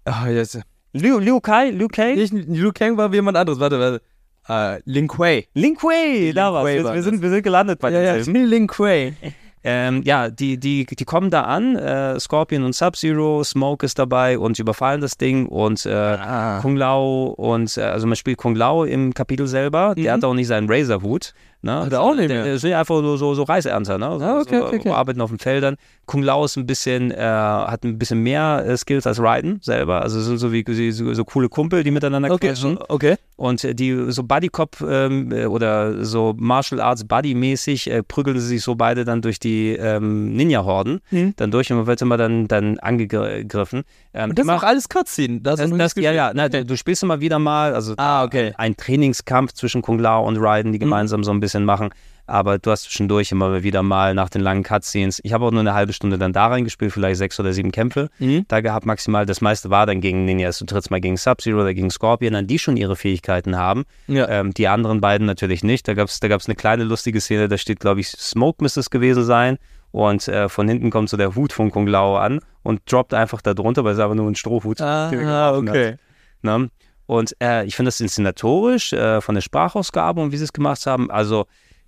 [0.05, 0.61] Ah, jetzt.
[0.93, 4.03] Liu, Liu Kai, Liu Kai, Nicht, Liu Kang war wie jemand anderes, warte, warte.
[4.49, 5.47] Äh, Lin Kuei.
[5.55, 6.67] Lin Kuei, da war's.
[6.67, 8.45] Wir, sind, wir sind gelandet bei Ja, ja, denselben.
[8.47, 9.15] Lin Kuei.
[9.63, 14.39] Ähm, ja, die, die, die kommen da an, äh, Scorpion und Sub-Zero, Smoke ist dabei
[14.39, 16.61] und sie überfallen das Ding und äh, Ah.
[16.63, 20.17] Kung Lao und äh, also man spielt Kung Lao im Kapitel selber, der Mhm.
[20.17, 21.35] hat auch nicht seinen Razor-Hut.
[21.63, 21.73] Ne?
[21.81, 22.45] Hat er auch nicht mehr.
[22.45, 24.17] Der sind einfach so, so, so Reiseernter, ne?
[24.19, 24.89] So, Ah, okay, so, okay, okay.
[24.91, 25.77] arbeiten auf den Feldern.
[26.07, 30.01] Kung Lao ist ein bisschen, äh, hat ein bisschen mehr äh, Skills als Raiden selber.
[30.03, 32.79] Also sind so wie so, so coole Kumpel, die miteinander Okay, quatschen.
[32.89, 33.17] okay.
[33.37, 38.03] Und äh, die so Buddy Cop ähm, äh, oder so Martial Arts Buddy mäßig äh,
[38.03, 41.35] prügeln sie sich so beide dann durch die ähm, Ninja-Horden Mhm.
[41.37, 43.83] dann durch und man wird immer dann, dann angegriffen.
[44.15, 45.41] Ähm, Und das ist auch alles Cutscene.
[45.41, 48.53] Das, das, das, ja, ja, na, du, du spielst immer wieder mal, also Ah, okay.
[48.57, 50.85] ein Trainingskampf zwischen Kung Lao und Raiden, die Mhm.
[50.85, 51.91] gemeinsam so ein bisschen machen.
[52.27, 55.19] Aber du hast zwischendurch immer wieder mal nach den langen Cutscenes.
[55.25, 58.09] Ich habe auch nur eine halbe Stunde dann da reingespielt, vielleicht sechs oder sieben Kämpfe
[58.21, 58.45] Mhm.
[58.47, 59.27] da gehabt maximal.
[59.27, 60.59] Das meiste war dann gegen Ninjas.
[60.61, 63.85] Du trittst mal gegen Sub-Zero oder gegen Scorpion an, die schon ihre Fähigkeiten haben.
[64.07, 64.29] Ja.
[64.29, 65.89] Ähm, die anderen beiden natürlich nicht.
[65.89, 68.79] Da gab es da gab's eine kleine lustige Szene, da steht, glaube ich, Smoke müsste
[68.79, 69.59] es gewesen sein.
[69.91, 73.43] Und äh, von hinten kommt so der Hut von Kung Lao an und droppt einfach
[73.43, 75.75] da drunter, weil es einfach nur ein Strohhut Ah, geworfen hat.
[75.77, 75.97] okay.
[76.43, 76.71] Ne?
[77.11, 80.87] Und äh, ich finde das inszenatorisch, äh, von der Sprachausgabe und wie sie es gemacht
[80.87, 81.47] haben, also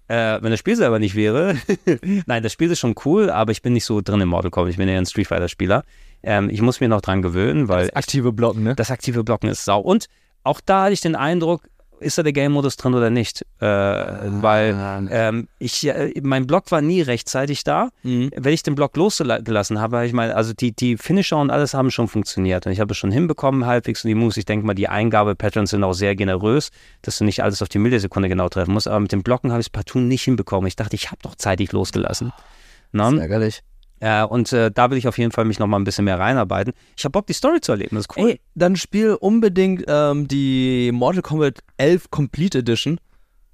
[0.09, 1.55] äh, wenn das Spiel selber nicht wäre,
[2.27, 4.73] nein, das Spiel ist schon cool, aber ich bin nicht so drin im Mortal Kombat,
[4.73, 5.85] ich bin eher ein Street Fighter Spieler.
[6.25, 8.75] Ähm, ich muss mich noch dran gewöhnen, weil Das aktive Blocken, ne?
[8.75, 9.79] das aktive Blocken ist sau.
[9.79, 10.07] Und
[10.43, 11.69] auch da hatte ich den Eindruck,
[12.03, 13.43] ist da der Game-Modus drin oder nicht?
[13.61, 17.91] Äh, weil ähm, ich, äh, mein Block war nie rechtzeitig da.
[18.03, 18.31] Mhm.
[18.37, 21.75] Wenn ich den Block losgelassen habe, habe ich mal, also die, die Finisher und alles
[21.75, 22.67] haben schon funktioniert.
[22.67, 24.37] Und ich habe es schon hinbekommen, halbwegs und die Moves.
[24.37, 26.71] Ich denke mal, die Eingabepatterns sind auch sehr generös,
[27.03, 28.89] dass du nicht alles auf die Millisekunde genau treffen musst.
[28.89, 30.67] Aber mit dem Blocken habe ich es partout nicht hinbekommen.
[30.67, 32.33] Ich dachte, ich habe doch zeitig losgelassen.
[32.93, 33.05] Na?
[33.05, 33.63] Das ist ärgerlich.
[34.03, 36.19] Äh, und äh, da will ich auf jeden Fall mich noch mal ein bisschen mehr
[36.19, 36.73] reinarbeiten.
[36.97, 37.95] Ich habe Bock, die Story zu erleben.
[37.95, 38.31] Das ist cool.
[38.31, 42.99] Ey, dann spiel unbedingt ähm, die Mortal Kombat 11 Complete Edition,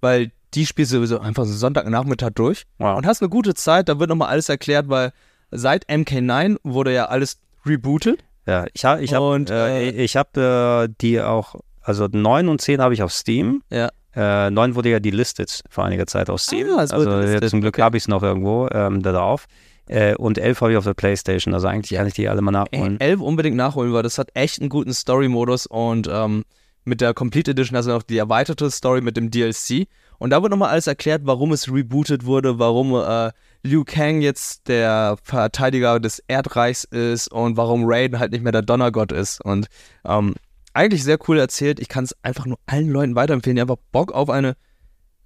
[0.00, 2.96] weil die spielst du sowieso einfach so Sonntagnachmittag durch Wow.
[2.96, 3.90] und hast eine gute Zeit.
[3.90, 5.12] Da wird nochmal alles erklärt, weil
[5.50, 8.24] seit MK9 wurde ja alles rebootet.
[8.46, 12.48] Ja, ich habe ich hab, Und, äh, äh, ich hab, äh, die auch, also 9
[12.48, 13.62] und 10 habe ich auf Steam.
[13.70, 13.90] Ja.
[14.16, 16.68] Äh, 9 wurde ja delistet vor einiger Zeit auf Steam.
[16.70, 17.82] Ah, also jetzt zum Glück okay.
[17.82, 19.46] habe ich es noch irgendwo ähm, da drauf.
[19.88, 21.54] Äh, und 11 habe ich auf der Playstation.
[21.54, 23.00] Also eigentlich kann ich die alle mal Ey, nachholen.
[23.00, 26.44] 11 unbedingt nachholen, weil das hat echt einen guten Story-Modus und ähm,
[26.84, 29.86] mit der Complete Edition du noch die erweiterte Story mit dem DLC.
[30.18, 33.30] Und da wird nochmal alles erklärt, warum es rebootet wurde, warum äh,
[33.62, 38.62] Liu Kang jetzt der Verteidiger des Erdreichs ist und warum Raiden halt nicht mehr der
[38.62, 39.44] Donnergott ist.
[39.44, 39.68] Und
[40.04, 40.34] ähm,
[40.74, 41.78] eigentlich sehr cool erzählt.
[41.78, 44.56] Ich kann es einfach nur allen Leuten weiterempfehlen, die einfach Bock auf eine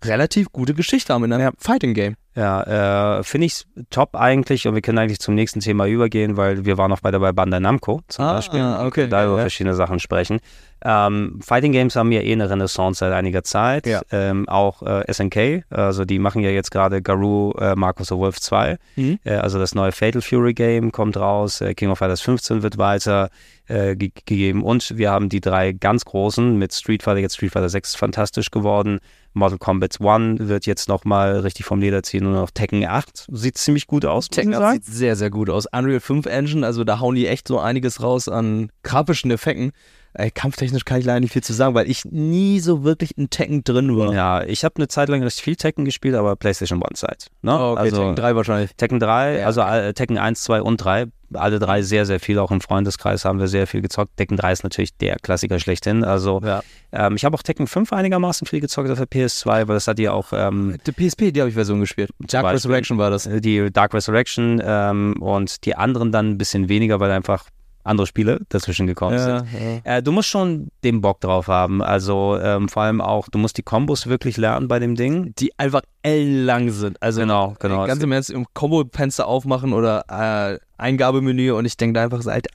[0.04, 2.14] relativ gute Geschichte haben in einem Fighting-Game.
[2.34, 6.64] Ja, äh, finde ich top eigentlich und wir können eigentlich zum nächsten Thema übergehen, weil
[6.64, 8.62] wir waren noch beide bei Bandai Namco zum Ah, Beispiel.
[8.86, 9.40] okay, Da über ja.
[9.42, 10.40] verschiedene Sachen sprechen.
[10.84, 13.86] Ähm, Fighting Games haben ja eh eine Renaissance seit einiger Zeit.
[13.86, 14.02] Ja.
[14.10, 18.40] Ähm, auch äh, SNK, also die machen ja jetzt gerade Garou äh, Marcus of Wolf
[18.40, 18.78] 2.
[18.96, 19.18] Mhm.
[19.24, 21.60] Äh, also das neue Fatal Fury Game kommt raus.
[21.60, 23.30] Äh, King of Fighters 15 wird weiter
[23.68, 24.62] äh, ge gegeben.
[24.62, 28.50] Und wir haben die drei ganz großen mit Street Fighter, jetzt Street Fighter 6 fantastisch
[28.50, 29.00] geworden.
[29.34, 33.56] Mortal Kombat 1 wird jetzt nochmal richtig vom Leder ziehen und auch Tekken 8 sieht
[33.56, 34.28] ziemlich gut aus.
[34.28, 34.82] Tekken ich 8 sagen.
[34.82, 35.66] sieht sehr, sehr gut aus.
[35.72, 39.72] Unreal 5 Engine, also da hauen die echt so einiges raus an grafischen Effekten.
[40.14, 43.30] Ey, kampftechnisch kann ich leider nicht viel zu sagen, weil ich nie so wirklich in
[43.30, 44.12] Tekken drin war.
[44.12, 47.28] Ja, ich habe eine Zeit lang recht viel Tekken gespielt, aber PlayStation One Zeit.
[47.40, 47.52] Ne?
[47.58, 48.70] Oh, okay, also Tekken 3 wahrscheinlich.
[48.76, 52.38] Tekken 3, Ja, also äh, Tekken 1, 2 und 3, alle drei sehr, sehr viel,
[52.38, 54.18] auch im Freundeskreis haben wir sehr viel gezockt.
[54.18, 56.04] Tekken 3 ist natürlich der Klassiker schlechthin.
[56.04, 56.62] Also Ja.
[56.92, 59.98] ähm, ich habe auch Tekken 5 einigermaßen viel gezockt auf der PS2, weil das hat
[59.98, 62.10] ja auch ähm, Die PSP, die habe ich Version gespielt.
[62.18, 62.56] Dark Beispiel.
[62.72, 63.26] Resurrection war das.
[63.26, 67.46] die Dark Resurrection ähm, und die anderen dann ein bisschen weniger, weil einfach
[67.84, 69.46] andere Spiele dazwischen gekommen sind.
[69.84, 69.96] ja.
[69.96, 71.82] Äh, du musst schon den Bock drauf haben.
[71.82, 75.34] Also ähm, vor allem auch, du musst die Kombos wirklich lernen bei dem Ding.
[75.38, 77.02] Die einfach ellenlang sind.
[77.02, 77.86] Also Genau, genau.
[77.86, 82.50] ganz im Ernst, im Combo-Fenster aufmachen oder äh, Eingabemenü und ich denke da einfach, Alter,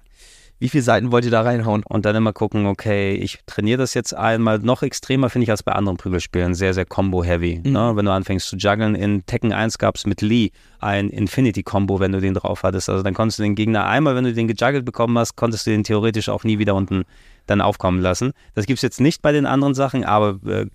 [0.59, 1.83] wie viele Seiten wollt ihr da reinhauen?
[1.83, 4.59] Und dann immer gucken, okay, ich trainiere das jetzt einmal.
[4.59, 6.55] Noch extremer finde ich als bei anderen Prügelspielen.
[6.55, 7.61] Sehr, sehr Combo-heavy.
[7.63, 7.71] Mhm.
[7.71, 7.91] Ne?
[7.95, 8.95] Wenn du anfängst zu juggeln.
[8.95, 12.89] In Tekken 1 gab es mit Lee ein Infinity-Combo, wenn du den drauf hattest.
[12.89, 15.71] Also dann konntest du den Gegner einmal, wenn du den gejuggelt bekommen hast, konntest du
[15.71, 17.03] den theoretisch auch nie wieder unten
[17.45, 18.31] dann aufkommen lassen.
[18.55, 20.65] Das gibt es jetzt nicht bei den anderen Sachen, aber äh,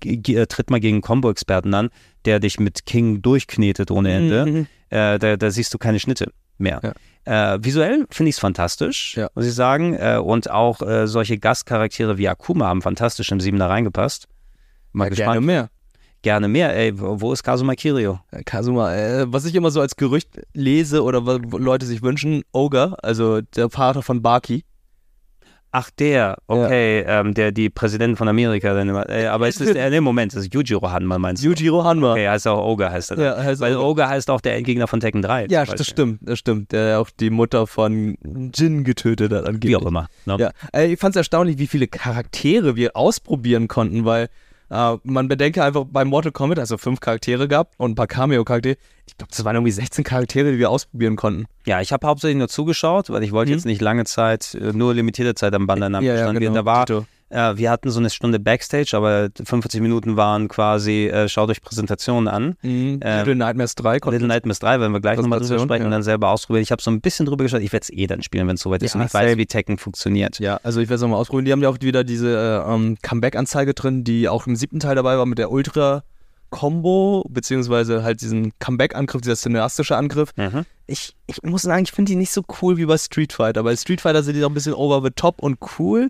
[0.00, 1.90] ge- tritt mal gegen einen Combo-Experten an,
[2.24, 4.46] der dich mit King durchknetet ohne Ende.
[4.46, 4.66] Mhm.
[4.90, 6.80] Äh, da, da siehst du keine Schnitte mehr.
[7.28, 9.28] Äh, visuell finde ich es fantastisch, Ja.
[9.34, 9.94] muss ich sagen.
[9.94, 14.28] Äh, und auch äh, solche Gastcharaktere wie Akuma haben fantastisch im Siebener reingepasst.
[14.92, 15.32] Mal Ja, gespannt.
[15.34, 15.68] gerne mehr.
[16.22, 16.74] Gerne mehr.
[16.74, 18.18] Ey, wo ist Kazuma Kirio?
[18.32, 22.42] Äh, Kazuma, äh, was ich immer so als Gerücht lese oder was Leute sich wünschen,
[22.52, 24.64] Ogre, also der Vater von Baki.
[25.70, 29.08] Ach, der, okay, ähm, der die Präsident von Amerika dann immer.
[29.08, 31.48] Äh, aber es ist, äh, nee, Moment, das ist Yujiro Hanma, meinst du?
[31.48, 32.12] Yujiro Hanma.
[32.12, 33.18] Okay, heißt auch Ogre, heißt er.
[33.18, 33.84] Ja, heißt Weil Ogre.
[33.86, 35.46] Ogre heißt auch der Endgegner von Tekken 3.
[35.50, 36.72] Ja, das stimmt, das stimmt.
[36.72, 38.16] Der auch die Mutter von
[38.54, 39.70] Jin getötet hat angeblich.
[39.70, 40.08] Wie auch immer.
[40.24, 40.36] Ne?
[40.38, 44.28] Ja, äh, ich fand es erstaunlich, wie viele Charaktere wir ausprobieren konnten, weil
[44.70, 48.76] äh, man bedenke einfach bei Mortal Kombat, also fünf Charaktere gab und ein paar Cameo-Charaktere.
[49.06, 51.46] Ich glaube, das waren irgendwie 16 Charaktere, die wir ausprobieren konnten.
[51.66, 53.56] Ja, ich habe hauptsächlich nur zugeschaut, weil ich wollte Mhm.
[53.56, 56.40] jetzt nicht lange Zeit, äh, nur limitierte Zeit am Bandai Namco standen.
[56.40, 57.06] Wir- Da war, Tito.
[57.30, 61.60] Äh, wir hatten so eine Stunde Backstage, aber 45 Minuten waren quasi, äh, schaut euch
[61.60, 62.56] Präsentationen an.
[62.62, 63.00] Mhm.
[63.02, 65.90] äh, Little Nightmares 3 konnten Little Nightmares 3, wenn wir gleich nochmal drüber sprechen und
[65.90, 65.96] ja.
[65.96, 66.62] dann selber ausprobieren.
[66.62, 67.60] Ich habe so ein bisschen drüber geschaut.
[67.60, 69.46] Ich werde es eh dann spielen, wenn es soweit ist Ja, und ich weiß, wie
[69.46, 70.38] Tekken funktioniert.
[70.38, 71.44] Ja, also ich werde es nochmal ausprobieren.
[71.44, 74.94] Die haben ja auch wieder diese äh, ähm, Comeback-Anzeige drin, die auch im siebten Teil
[74.94, 80.30] dabei war mit der Ultra-Combo, beziehungsweise halt diesen Comeback-Angriff, dieser cineastische Angriff.
[80.36, 80.64] Mhm.
[80.86, 83.62] Ich, ich muss sagen, ich finde die nicht so cool wie bei Street Fighter.
[83.62, 86.08] Bei Street Fighter sind die noch ein bisschen over the top und cool.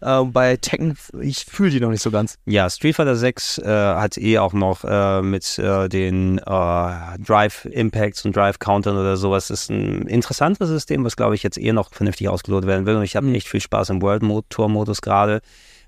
[0.00, 2.36] Äh, bei Tekken, ich fühle die noch nicht so ganz.
[2.46, 7.64] Ja, Street Fighter 6 äh, hat eh auch noch äh, mit äh, den äh, Drive
[7.64, 9.48] Impacts und Drive Countern oder sowas.
[9.48, 12.96] Das ist ein interessantes System, was glaube ich jetzt eh noch vernünftig ausgelotet werden will.
[12.96, 13.34] Und ich habe Mhm.
[13.34, 15.40] echt viel Spaß im World Mode Tour Modus gerade.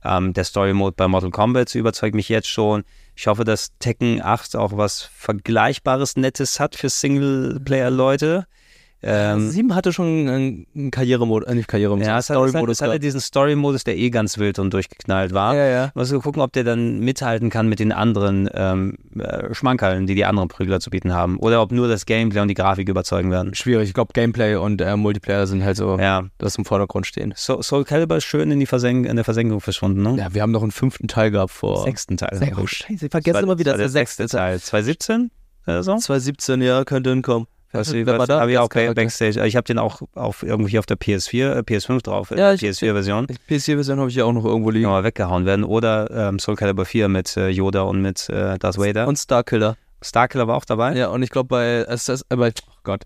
[0.03, 2.85] Ähm, der Story Mode bei Mortal Kombat überzeugt mich jetzt schon.
[3.15, 8.47] Ich hoffe, dass Tekken 8 auch was Vergleichbares, Nettes hat für Singleplayer-Leute.
[9.03, 12.77] Ähm, Sieben hatte schon einen, Karrieremodus, äh, nicht Karrieremodus, ja, Story-Modus.
[12.79, 15.55] es hatte diesen Story-Modus, der eh ganz wild und durchgeknallt war.
[15.55, 15.91] Ja, ja.
[15.95, 20.25] Muss gucken, ob der dann mithalten kann mit den anderen ähm, äh, Schmankerln, die die
[20.27, 21.39] anderen Prügler zu bieten haben.
[21.39, 23.55] Oder ob nur das Gameplay und die Grafik überzeugen werden.
[23.55, 23.89] Schwierig.
[23.89, 26.25] Ich glaube, Gameplay und äh, Multiplayer sind halt so, Ja.
[26.39, 27.33] das im Vordergrund stehen.
[27.37, 30.17] So, Soul Calibur ist schön in, die Versenk in der Versenkung verschwunden, ne?
[30.19, 31.85] Ja, wir haben noch einen fünften Teil gehabt vor.
[31.85, 32.37] Sechsten Teil.
[32.39, 34.61] Sech- oh, scheiße, ich vergesse immer wieder, dass der der sechste Teil.
[34.61, 35.31] 2017
[35.67, 35.97] oder so?
[35.97, 37.47] 2017, ja, könnte hinkommen.
[37.73, 38.41] Das Wer war da?
[38.41, 38.95] habe ich auch Charakter?
[38.95, 39.47] Backstage.
[39.47, 42.61] Ich habe den auch auf, irgendwie auf der PS4, äh, PS5 drauf, Ja, ja, ich-
[42.63, 43.27] PS4-Version.
[43.29, 44.87] PC-Version habe ich ja auch noch irgendwo liegen.
[44.89, 45.65] Mal weggehauen werden.
[45.65, 49.07] Oder ähm, Soul Calibur 4 mit äh, Yoda und mit äh, Darth Vader.
[49.07, 49.77] Und Starkiller.
[50.03, 50.97] Starkiller war auch dabei.
[50.97, 53.03] Ja, und ich glaube bei SS, äh, bei, oh Gott.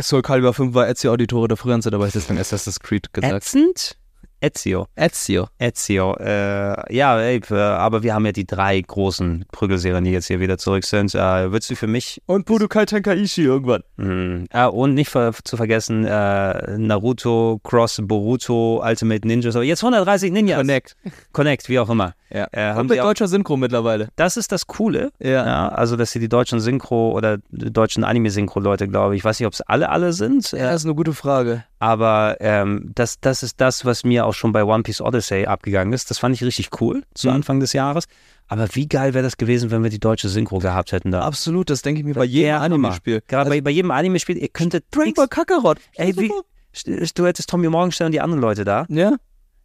[0.00, 3.34] Soul Calibur 5 war Ezio Auditore der Franze dabei, deswegen Assassin's Creed gesagt.
[3.34, 3.96] Ätzend?
[4.44, 4.86] Ezio.
[4.96, 5.48] Ezio.
[5.58, 6.16] Ezio.
[6.18, 10.40] Äh, ja, ey, äh, aber wir haben ja die drei großen Prügelserien, die jetzt hier
[10.40, 11.14] wieder zurück sind.
[11.14, 13.82] Äh, würdest du für mich Und Budokai Tenkaichi irgendwann.
[13.96, 19.82] mh, äh, und nicht ver zu vergessen äh, Naruto, Cross, Boruto, Ultimate Ninjas, aber jetzt
[19.82, 20.58] 130 Ninjas.
[20.58, 20.96] Connect.
[21.32, 22.14] Connect, wie auch immer.
[22.30, 22.48] Ja.
[22.50, 24.08] Äh, Und mit deutscher Synchro mittlerweile.
[24.16, 25.12] das ist das Coole.
[25.20, 25.46] Ja.
[25.46, 29.38] Ja, also dass sie die deutschen Synchro oder die deutschen Anime-Synchro-Leute, glaube ich, ich weiß
[29.38, 31.62] nicht, ob es alle alle sind, Ja, das ist eine gute Frage.
[31.78, 35.92] aber ähm, das, das ist das, was mir auch schon bei One Piece Odyssey abgegangen
[35.92, 36.10] ist.
[36.10, 37.34] Das fand ich richtig cool zu Mhm.
[37.34, 38.04] Anfang des Jahres.
[38.46, 41.22] Aber wie geil wäre das gewesen, wenn wir die deutsche Synchro gehabt hätten da?
[41.22, 42.56] Absolut, das denke ich mir bei jedem.
[42.56, 43.22] Anime-Spiel.
[43.26, 45.78] Gerade bei, bei jedem Anime-Spiel, ihr könntet Dragon Ball Kakarot.
[45.94, 46.30] Ey, wie,
[47.14, 48.84] du hättest Tommy Morgenstern und die anderen Leute da.
[48.88, 49.16] Ja.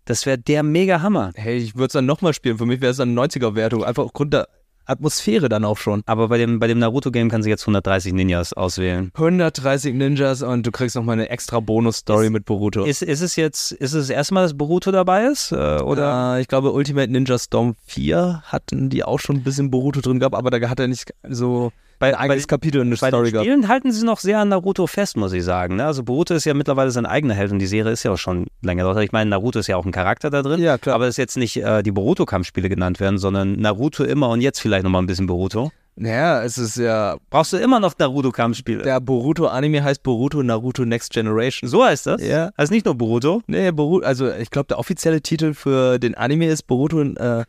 [0.06, 1.32] Das wäre der mega Hammer.
[1.36, 2.58] Hey, ich würde es dann nochmal spielen.
[2.58, 3.84] Für mich wäre es dann eine 90er-Wertung.
[3.84, 4.48] Einfach aufgrund der
[4.90, 6.02] Atmosphäre dann auch schon.
[6.06, 9.12] Aber bei dem, bei dem Naruto-Game kannst du jetzt 130 Ninjas auswählen.
[9.14, 12.84] 130 Ninjas und du kriegst nochmal eine extra Bonus-Story mit Boruto.
[12.86, 15.52] Ist, ist es jetzt, ist es das erste Mal, dass Boruto dabei ist?
[15.52, 16.38] Äh, oder?
[16.38, 20.20] Äh, ich glaube, Ultimate Ninja Storm 4 hatten die auch schon ein bisschen Boruto drin
[20.20, 23.46] gehabt, aber da hat er nicht so Bei- eigenes bei- Kapitel Bei den Story gehabt.
[23.46, 25.76] Spielen halten sie noch sehr an Naruto fest, muss ich sagen.
[25.76, 25.86] Ne?
[25.86, 28.48] Also Boruto ist ja mittlerweile sein eigener Held und die Serie ist ja auch schon
[28.62, 28.98] länger dort.
[29.04, 30.62] Ich meine, Naruto ist ja auch ein Charakter da drin.
[30.62, 30.96] Ja, klar.
[30.96, 34.60] Aber es ist jetzt nicht äh, die Boruto-Kampfspiele genannt werden, sondern Naruto immer und jetzt
[34.60, 35.72] vielleicht nochmal ein bisschen Boruto.
[36.02, 37.18] Naja, es ist ja.
[37.30, 38.84] Brauchst du immer noch Naruto-Kampfspiele?
[38.84, 41.70] Der Boruto-Anime heißt Boruto Naruto Next Generation.
[41.70, 42.22] So heißt das?
[42.26, 42.52] Ja.
[42.56, 43.42] Also nicht nur Boruto.
[43.48, 47.44] Nee, Boruto, also ich glaube, der offizielle Titel für den Anime ist Boruto äh,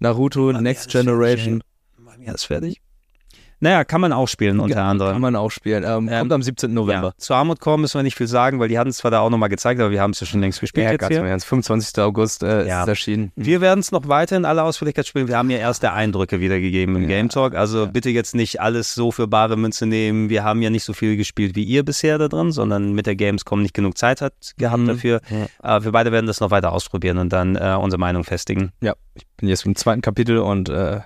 [0.00, 1.62] Naruto Next Generation.
[2.26, 2.80] Ja, ist fertig.
[3.60, 5.20] Naja, kann man auch spielen unter Kann anderem.
[5.20, 5.84] man auch spielen.
[5.84, 6.72] Ähm, Ähm, kommt am 17.
[6.74, 7.08] November.
[7.08, 7.18] Ja.
[7.18, 9.30] Zu Armut Core müssen wir nicht viel sagen, weil die hatten es zwar da auch
[9.30, 11.20] nochmal gezeigt, aber wir haben es ja schon längst gespielt jetzt ganz hier.
[11.20, 11.46] im Ernst.
[11.46, 12.02] 25.
[12.02, 12.82] August äh, Ja.
[12.82, 13.32] ist erschienen.
[13.36, 15.28] Wir werden es noch weiter in aller Ausführlichkeit spielen.
[15.28, 17.54] Wir haben ja erste Eindrücke wiedergegeben im Game Talk.
[17.54, 20.28] Also bitte jetzt nicht alles so für bare Münze nehmen.
[20.28, 23.16] Wir haben ja nicht so viel gespielt wie ihr bisher da drin, sondern mit der
[23.16, 24.86] Gamescom nicht genug Zeit hat gehabt Mhm.
[24.88, 25.20] dafür.
[25.62, 28.72] Äh, wir beide werden das noch weiter ausprobieren und dann äh, unsere Meinung festigen.
[28.80, 31.00] Ja, ich bin jetzt im zweiten Kapitel und äh,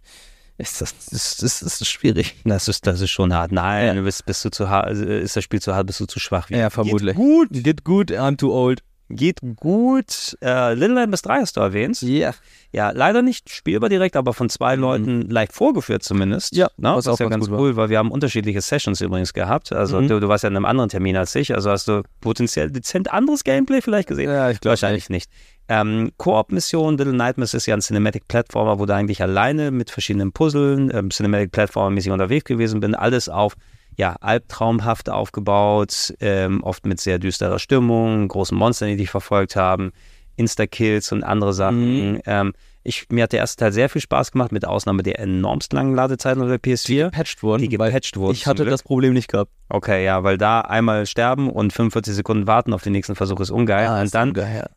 [0.59, 2.35] ist das, das, das ist schwierig.
[2.45, 3.53] Das ist, das ist schon hart.
[3.53, 6.19] Nein, du bist, bist du zu hart, ist das Spiel zu hart, bist du zu
[6.19, 6.51] schwach.
[6.51, 7.17] Ja, vermutlich.
[7.17, 8.83] Geht gut, Geht gut, I'm too old.
[9.11, 10.37] Geht gut.
[10.43, 12.01] Äh, Little Nightmares 3 hast du erwähnt.
[12.03, 12.33] Ja.
[12.73, 16.55] Ja, leider nicht spielbar direkt, aber von zwei Leuten leicht vorgeführt zumindest.
[16.55, 17.61] Ja, Na, was das ist auch ja ganz ganz gut war.
[17.61, 19.73] cool, weil wir haben unterschiedliche Sessions übrigens gehabt.
[19.73, 20.09] Also Mhm.
[20.09, 23.11] du, du warst ja in einem anderen Termin als ich, also hast du potenziell dezent
[23.13, 24.31] anderes Gameplay vielleicht gesehen?
[24.31, 25.31] Ja, ich glaube Wahrscheinlich nicht.
[25.71, 30.91] Ähm, Koop-Mission, Little Nightmares ist ja ein Cinematic-Platformer, wo du eigentlich alleine mit verschiedenen Puzzlen,
[30.95, 32.95] ähm, Cinematic-Platformer-mäßig unterwegs gewesen bin.
[32.95, 33.55] Alles auf
[33.99, 39.91] ja, albtraumhaft aufgebaut, ähm, oft mit sehr düsterer Stimmung, großen Monstern, die dich verfolgt haben,
[40.37, 42.21] Insta-Kills und andere Sachen.
[42.25, 42.53] Ähm,
[42.85, 45.97] ich, mir hat der erste Teil sehr viel Spaß gemacht, mit Ausnahme der enormst langen
[45.97, 47.07] Ladezeiten auf der PS4.
[47.07, 47.63] gepatcht worden.
[47.63, 48.35] Die gepatcht wurden.
[48.35, 48.71] Ich hatte Glück.
[48.71, 49.51] das Problem nicht gehabt.
[49.69, 53.51] Okay, ja, weil da einmal sterben und 45 Sekunden warten auf den nächsten Versuch ist
[53.51, 54.01] ungeil.
[54.01, 54.71] und dann geil.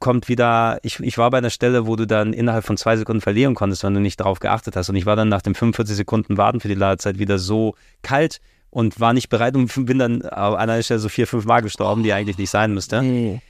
[0.00, 3.20] kommt wieder, ich, ich war bei einer Stelle, wo du dann innerhalb von zwei Sekunden
[3.20, 4.88] verlieren konntest, wenn du nicht darauf geachtet hast.
[4.88, 8.40] Und ich war dann nach dem 45 Sekunden Warten für die Ladezeit wieder so kalt
[8.74, 12.02] und war nicht bereit und bin dann an einer Stelle so vier, fünf Mal gestorben,
[12.02, 13.40] die eigentlich nicht sein müsste.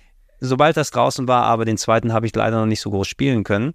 [0.41, 3.43] Sobald das draußen war, aber den zweiten habe ich leider noch nicht so groß spielen
[3.43, 3.73] können.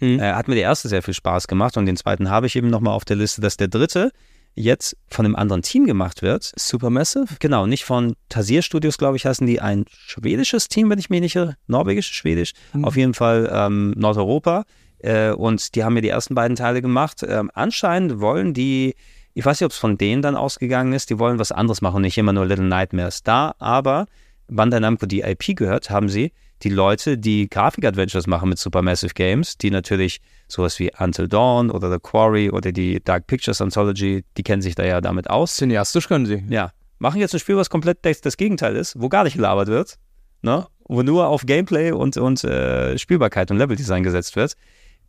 [0.00, 0.18] Mhm.
[0.18, 2.68] Äh, hat mir der erste sehr viel Spaß gemacht und den zweiten habe ich eben
[2.68, 4.10] nochmal auf der Liste, dass der dritte
[4.54, 6.52] jetzt von einem anderen Team gemacht wird.
[6.56, 7.36] Supermassive?
[7.38, 9.60] Genau, nicht von Tasier Studios, glaube ich, heißen die.
[9.60, 11.54] Ein schwedisches Team, wenn ich mich nicht irre.
[11.68, 12.54] Norwegisch, schwedisch.
[12.82, 14.64] Auf jeden Fall ähm, Nordeuropa.
[14.98, 17.24] Äh, und die haben mir die ersten beiden Teile gemacht.
[17.26, 18.96] Ähm, anscheinend wollen die,
[19.34, 22.02] ich weiß nicht, ob es von denen dann ausgegangen ist, die wollen was anderes machen,
[22.02, 23.22] nicht immer nur Little Nightmares.
[23.22, 24.06] Da aber
[24.48, 26.32] Bandai Namco die IP gehört, haben sie
[26.62, 31.90] die Leute, die Grafik-Adventures machen mit Supermassive Games, die natürlich sowas wie Until Dawn oder
[31.90, 35.56] The Quarry oder die Dark Pictures Anthology, die kennen sich da ja damit aus.
[35.56, 36.42] Cineastisch können sie.
[36.48, 39.98] Ja, machen jetzt ein Spiel, was komplett das, Gegenteil ist, wo gar nicht gelabert wird,
[40.42, 40.66] ne?
[40.86, 44.54] wo nur auf Gameplay und, und äh, Spielbarkeit und Leveldesign gesetzt wird.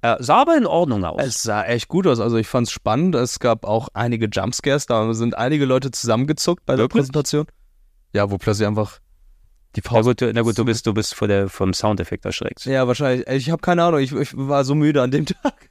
[0.01, 1.21] Äh, sah aber in Ordnung aus.
[1.21, 2.19] Es sah echt gut aus.
[2.19, 3.15] Also ich fand es spannend.
[3.15, 4.85] Es gab auch einige Jumpscares.
[4.85, 7.01] Da sind einige Leute zusammengezuckt bei der Wirklich?
[7.01, 7.47] Präsentation.
[8.13, 8.99] ja, wo plötzlich einfach
[9.75, 10.09] die Na Pause.
[10.11, 12.65] gut, du, na gut, du bist, du bist vor der, vom Soundeffekt erschreckt.
[12.65, 13.27] Ja, wahrscheinlich.
[13.27, 15.69] Ich habe keine Ahnung, ich, ich war so müde an dem Tag.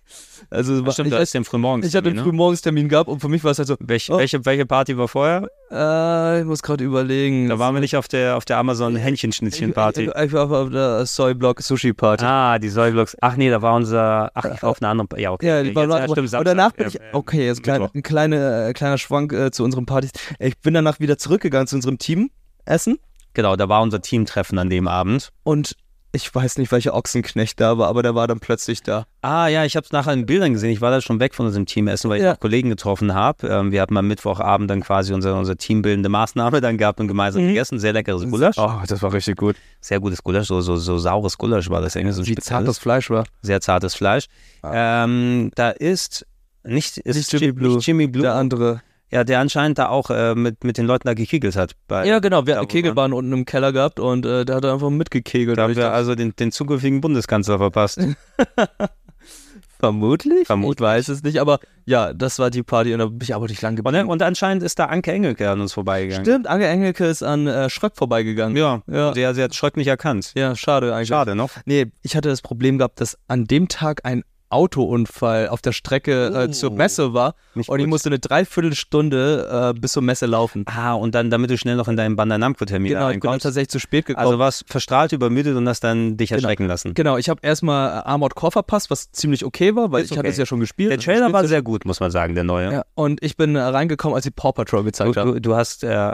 [0.50, 1.86] Also war- Stimmt, ich, du hast den Frühmorgens.
[1.86, 4.18] ich hatte einen Frühmorgenstermin gehabt und für mich war es halt so, Welch, Oh.
[4.18, 5.48] welche, welche Party war vorher?
[5.70, 7.48] äh, ich muss gerade überlegen.
[7.48, 10.04] Da waren wir nicht auf der, auf der Amazon Hähnchenschnittchen-Party.
[10.04, 12.24] Ich, ich war auf der Soy-Block Sushi Party.
[12.24, 13.16] Ah, die Soyblocks.
[13.20, 14.30] Ach nee, da war unser.
[14.34, 15.08] Ach, ich war auf einer anderen.
[15.20, 15.46] Ja, okay.
[15.46, 15.74] Ja, okay.
[15.74, 16.44] war Jetzt, ja, stimmt, und Samstag.
[16.44, 19.86] danach bin Ja, ich, okay, jetzt klein, ein kleine, äh, kleiner Schwank äh, zu unseren
[19.86, 20.12] Partys.
[20.38, 22.98] Ich bin danach wieder zurückgegangen zu unserem Teamessen
[23.34, 25.30] Genau, da war unser Teamtreffen an dem Abend.
[25.44, 25.76] und
[26.10, 29.06] ich weiß nicht, welcher Ochsenknecht da war, aber der war dann plötzlich da.
[29.20, 30.70] Ah ja, ich habe es nachher in Bildern gesehen.
[30.70, 32.32] Ich war da schon weg von unserem Teamessen, weil ich Ja.
[32.32, 33.46] auch Kollegen getroffen habe.
[33.46, 37.42] Ähm, wir hatten am Mittwochabend dann quasi unsere, unsere teambildende Maßnahme dann gehabt und gemeinsam
[37.42, 37.48] Mhm.
[37.48, 37.78] gegessen.
[37.78, 38.56] Sehr leckeres Gulasch.
[38.56, 39.56] Oh, das war richtig gut.
[39.82, 42.46] Sehr gutes Gulasch, so, so, so saures Gulasch war das irgendwie so ein Wie spezielles.
[42.48, 43.24] zart das Fleisch war.
[43.42, 44.24] sehr zartes Fleisch.
[44.64, 46.26] Ähm, da ist
[46.64, 48.22] nicht, ist Nicht Jimmy Jim- Blue, nicht Jimmy Blue.
[48.22, 48.80] Der andere.
[49.10, 51.72] Ja, der anscheinend da auch äh, mit, mit den Leuten da gekegelt hat.
[51.86, 52.46] Bei, Ja, genau.
[52.46, 55.56] Wir hatten Kegelbahn unten im Keller gehabt und äh, der hat einfach mitgekegelt.
[55.58, 58.00] Da Und haben wir also den, den zukünftigen Bundeskanzler verpasst.
[59.80, 60.46] vermutlich?
[60.46, 60.80] Vermutlich.
[60.80, 63.46] Ich weiß es nicht, aber ja, das war die Party und da bin ich aber
[63.46, 64.08] nicht lang Und, geblieben.
[64.08, 66.24] und anscheinend ist da Anke Engelke an uns vorbeigegangen.
[66.24, 68.56] Stimmt, Ange Engelke ist an äh, Schröck vorbeigegangen.
[68.56, 69.12] Ja, Ja.
[69.12, 70.32] Der, sie hat Schröck nicht erkannt.
[70.34, 71.08] Ja, schade eigentlich.
[71.08, 71.50] Schade noch.
[71.64, 76.26] Nee, ich hatte das Problem gehabt, dass an dem Tag ein Autounfall auf der Strecke
[76.28, 76.52] äh, Oh.
[76.52, 77.90] zur Messe war Nicht und ich gut.
[77.90, 80.64] musste eine Dreiviertelstunde äh, bis zur Messe laufen.
[80.66, 83.68] Ah, und dann, damit du schnell noch in deinen Bandai-Namco-Termin Genau, ich bin dann tatsächlich
[83.70, 84.26] zu spät gekommen.
[84.26, 86.94] Also warst verstrahlt, übermüdet und hast dann dich erschrecken lassen.
[86.94, 90.18] genau, ich habe erstmal äh, Armored Core verpasst, was ziemlich okay war, weil Ist ich
[90.18, 90.32] hatte okay.
[90.32, 90.90] es ja schon gespielt.
[90.90, 92.72] Der Trailer war sehr gut, muss man sagen, der neue.
[92.72, 92.82] ja.
[92.94, 95.32] und ich bin äh, reingekommen, als sie Paw Patrol Du, gezeigt haben.
[95.34, 96.12] du, du hast, äh,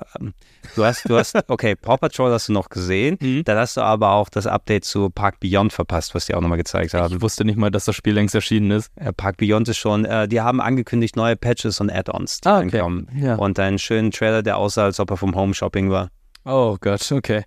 [0.76, 3.18] du hast, du hast, okay, Paw Patrol hast du noch gesehen.
[3.20, 3.44] Mhm.
[3.44, 6.58] Dann hast du aber auch das Update zu Park Beyond verpasst, was die auch nochmal
[6.58, 7.16] gezeigt haben.
[7.16, 8.90] Ich wusste nicht mal, dass das Spiel längst erschienen ist.
[8.96, 12.60] Äh, Park Beyond ist schon, äh, die haben angekündigt neue Patches und Add-ons, die Ah,
[12.60, 12.78] okay.
[12.80, 13.08] kommen.
[13.16, 13.36] Ja.
[13.36, 16.10] Und einen schönen Trailer, der aussah, als ob er vom Home Shopping war.
[16.44, 17.44] Oh Gott, okay.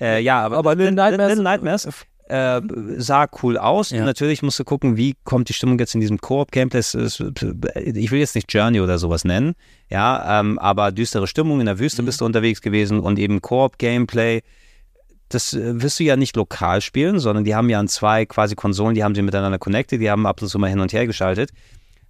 [0.00, 1.88] Äh, ja, aber, Aber Little Nightmares- Little Nightmares
[2.28, 2.60] äh,
[2.96, 3.90] sah cool aus.
[3.90, 4.04] Ja.
[4.04, 6.80] Natürlich musst du gucken, wie kommt die Stimmung jetzt in diesem Koop-Gameplay.
[7.84, 9.54] Ich will jetzt nicht Journey oder sowas nennen,
[9.90, 12.06] ja, ähm, aber düstere Stimmung in der Wüste Mhm.
[12.06, 14.42] bist du unterwegs gewesen und eben Koop-Gameplay.
[15.34, 18.54] Das äh, wirst du ja nicht lokal spielen, sondern die haben ja an zwei quasi
[18.54, 21.06] Konsolen, die haben sie miteinander connected, die haben ab und zu mal hin und her
[21.06, 21.50] geschaltet.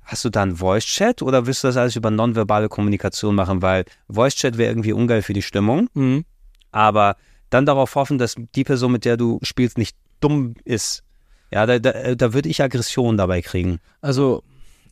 [0.05, 3.63] Hast du da einen Voice-Chat oder willst du das alles über nonverbale Kommunikation machen?
[3.63, 6.25] Weil Voice-Chat wäre irgendwie ungeil für die Stimmung Mhm.
[6.73, 7.17] aber
[7.51, 11.05] dann darauf hoffen, dass die Person, mit der du spielst, nicht dumm ist.
[11.53, 13.79] Ja, da, da, da würde ich Aggression dabei kriegen.
[14.01, 14.43] Also,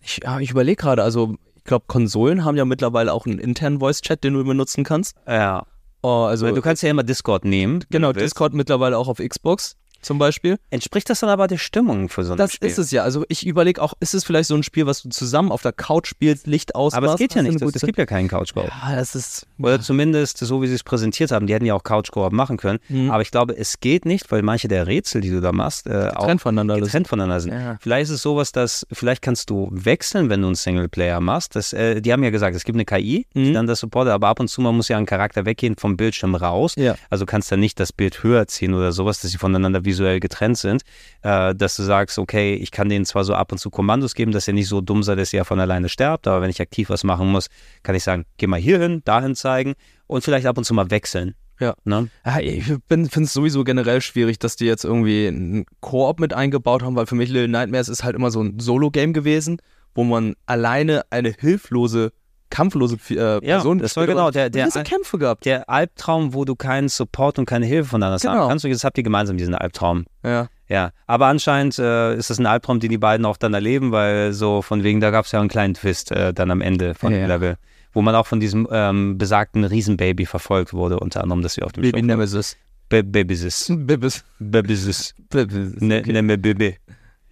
[0.03, 4.23] ich, ich überlege gerade, also ich glaube, Konsolen haben ja mittlerweile auch einen internen Voice-Chat,
[4.25, 5.17] den du benutzen kannst.
[5.27, 5.65] Ja.
[6.03, 7.85] Oh, also, Weil du kannst ja immer Discord nehmen.
[7.91, 8.13] genau.
[8.13, 10.59] Discord mittlerweile auch auf Xbox zum Beispiel.
[10.71, 12.69] Entspricht das dann aber der Stimmung für so ein Das Spiel?
[12.69, 13.03] ist es ja.
[13.03, 15.73] Also ich überlege auch, ist es vielleicht so ein Spiel, was du zusammen auf der
[15.73, 16.97] Couch spielst, Licht ausmachst?
[17.05, 17.63] aber es geht ja du nicht.
[17.63, 18.65] Es, gibt ja keinen couch -Koop.
[18.69, 19.47] Ja, das ist.
[19.59, 21.47] Oder zumindest so, wie sie es präsentiert haben.
[21.47, 22.79] Die hätten ja auch Couch-Koop machen können.
[22.89, 23.11] Mhm.
[23.11, 26.11] Aber ich glaube, es geht nicht, weil manche der Rätsel, die du da machst, äh,
[26.15, 26.77] auch voneinander.
[26.77, 26.87] Das.
[26.87, 27.53] getrennt voneinander sind.
[27.53, 27.77] Ja.
[27.81, 31.57] Vielleicht ist es sowas, dass vielleicht kannst du wechseln, wenn du einen Singleplayer machst.
[31.57, 33.55] Das, äh, die haben ja gesagt, es gibt eine KI, die Mhm.
[33.55, 36.35] dann das supportet, aber ab und zu mal muss ja ein Charakter weggehen vom Bildschirm
[36.35, 36.75] raus.
[36.77, 36.95] Ja.
[37.11, 40.59] Also kannst dann nicht das Bild höher ziehen oder sowas, dass sie voneinander visuell getrennt
[40.59, 40.83] sind.
[41.23, 44.33] Äh, dass du sagst, okay, ich kann denen zwar so ab und zu Kommandos geben,
[44.33, 46.91] dass er nicht so dumm sei, dass er von alleine sterbt, aber wenn ich aktiv
[46.91, 47.49] was machen muss,
[47.83, 49.75] kann ich sagen, geh mal hier hin, dahin zeigen
[50.07, 51.35] und vielleicht ab und zu mal wechseln.
[51.61, 51.75] Ja.
[51.85, 52.09] Ne?
[52.25, 56.83] Ja, ich finde es sowieso generell schwierig, dass die jetzt irgendwie einen Koop mit eingebaut
[56.83, 59.61] haben, weil für mich Little Nightmares ist halt immer so ein Solo-Game gewesen,
[59.95, 62.13] wo man alleine eine hilflose,
[62.51, 65.45] kampflose äh, Person das war genau der- der- Kämpfe gehabt.
[65.45, 68.49] Der Albtraum, wo du keinen Support und keine Hilfe von anderen Genau.
[68.49, 68.65] kannst.
[68.65, 70.05] Und jetzt habt ihr gemeinsam diesen Albtraum.
[70.25, 70.49] Ja.
[70.69, 74.33] Ja, aber anscheinend äh, ist das ein Albtraum, den die beiden auch dann erleben, weil
[74.33, 77.11] so von wegen, da gab es ja einen kleinen Twist äh, dann am Ende von
[77.13, 77.35] Ja, dem ja.
[77.35, 77.57] Level,
[77.93, 81.73] wo man auch von diesem ähm, besagten Riesenbaby verfolgt wurde, unter anderem, dass sie auf
[81.73, 82.57] dem Baby Nemesis.
[82.89, 83.67] Ba- Babysis.
[83.77, 84.25] Bibis.
[84.39, 85.15] Babysis.
[85.31, 85.75] Bibis.
[85.81, 86.77] Ne, Nemme Baby.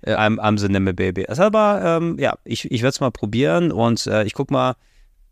[0.05, 0.19] Ja.
[0.19, 1.27] I'm, I'm the Nemme Baby.
[1.27, 4.75] Also aber, ähm, ja, ich, ich werde es mal probieren und äh, ich guck mal,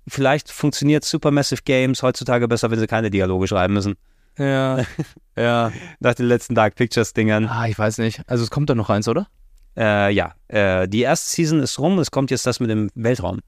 [0.07, 3.95] vielleicht funktioniert Supermassive Games heutzutage besser, wenn sie keine Dialoge schreiben müssen.
[4.39, 4.85] Ja.
[5.37, 5.73] ja.
[6.01, 7.47] Nach den letzten Dark Pictures-Dingern.
[7.47, 8.21] Ah, ich weiß nicht.
[8.27, 9.29] Also es kommt da noch eins, oder?
[9.77, 13.41] Äh, ja, äh, die erste Season ist rum, es kommt jetzt das mit dem Weltraum.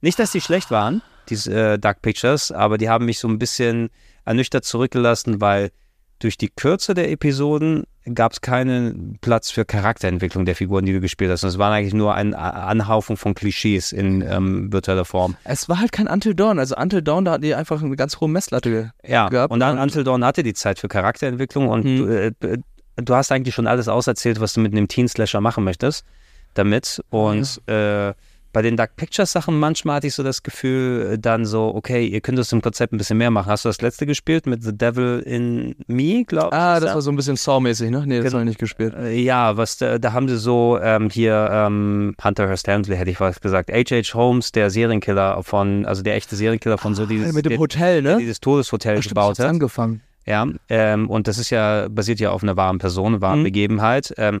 [0.00, 3.38] Nicht, dass die schlecht waren, diese äh, Dark Pictures, aber die haben mich so ein
[3.38, 3.90] bisschen
[4.24, 5.70] ernüchtert zurückgelassen, weil
[6.20, 11.00] durch die Kürze der Episoden gab es keinen Platz für Charakterentwicklung der Figuren, die du
[11.00, 11.42] gespielt hast.
[11.44, 15.36] Und es waren eigentlich nur eine Anhaufung von Klischees in ähm, virtueller Form.
[15.44, 16.58] Es war halt kein Until Dawn.
[16.58, 18.92] Also Until Dawn, da hatten die einfach eine ganz hohe Messlatte.
[19.06, 19.52] Ja, gehabt.
[19.52, 21.96] und dann Und- Until Dawn hatte die Zeit für Charakterentwicklung und Mhm.
[21.98, 22.58] du, äh, äh,
[22.96, 26.04] du hast eigentlich schon alles auserzählt, was du mit einem Teen-Slasher machen möchtest
[26.54, 27.02] damit.
[27.10, 28.12] Und äh,
[28.52, 32.06] Bei den Dark Pictures Sachen manchmal hatte ich so das Gefühl, äh, dann so, okay,
[32.06, 33.50] ihr könnt aus dem Konzept ein bisschen mehr machen.
[33.50, 36.54] Hast du das letzte gespielt mit The Devil in Me, glaube ich?
[36.60, 38.04] Ah, das war so ein bisschen Saw-mäßig, ne?
[38.06, 38.94] Nee, das habe ich nicht gespielt.
[38.94, 43.10] Äh, Ja, was da, da haben sie so ähm, hier ähm, Hunter Hearst Helmsley hätte
[43.10, 43.70] ich was gesagt.
[43.70, 44.14] H.H.
[44.14, 47.58] Holmes, der Serienkiller von, also der echte Serienkiller von so dieses, Ah, mit dem der,
[47.58, 48.16] Hotel, ne?
[48.18, 49.46] dieses Todeshotel Stimmt, ich gebaut hat.
[49.46, 50.00] angefangen.
[50.26, 53.44] Ja, ähm, und das ist ja basiert ja auf einer wahren Person, einer wahren Mhm.
[53.44, 54.12] Begebenheit.
[54.18, 54.40] Ähm,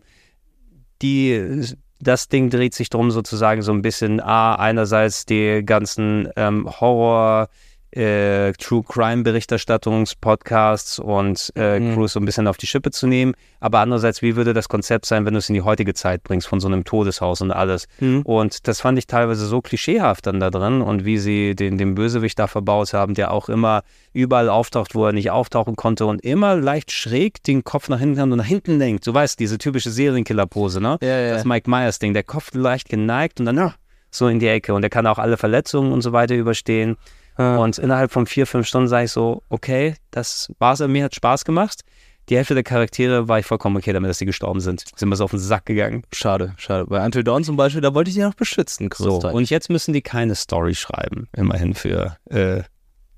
[1.02, 1.62] die,
[2.00, 7.48] das Ding dreht sich drum sozusagen so ein bisschen, ah, einerseits die ganzen ähm, Horror,
[7.92, 11.94] äh, True Crime Berichterstattungspodcasts und äh, Mhm.
[11.94, 13.34] Crews so ein bisschen auf die Schippe zu nehmen.
[13.60, 16.46] Aber andererseits, wie würde das Konzept sein, wenn du es in die heutige Zeit bringst,
[16.46, 17.86] von so einem Todeshaus und alles?
[18.00, 18.22] Mhm.
[18.22, 21.94] Und das fand ich teilweise so klischeehaft dann da drin und wie sie den, den
[21.94, 23.82] Bösewicht da verbaut haben, der auch immer
[24.12, 28.20] überall auftaucht, wo er nicht auftauchen konnte und immer leicht schräg den Kopf nach hinten
[28.20, 29.06] und nach hinten lenkt.
[29.06, 30.98] Du weißt, diese typische Serienkiller-Pose, ne?
[31.02, 31.34] Ja, ja.
[31.34, 33.74] Das Mike Myers-Ding, der Kopf leicht geneigt und dann ah,
[34.10, 34.74] so in die Ecke.
[34.74, 36.96] Und der kann auch alle Verletzungen und so weiter überstehen.
[37.38, 37.56] Ah.
[37.58, 40.80] Und innerhalb von vier, fünf Stunden sage ich so, okay, das war's.
[40.80, 41.82] Mir hat Spaß gemacht.
[42.28, 44.84] Die Hälfte der Charaktere war ich vollkommen okay damit, dass sie gestorben sind.
[44.96, 46.02] Sind mir so auf den Sack gegangen.
[46.12, 46.84] Schade, schade.
[46.86, 49.94] Bei Until Dawn zum Beispiel, da wollte ich sie noch beschützen, So, und jetzt müssen
[49.94, 52.64] die keine Story schreiben, immerhin für äh,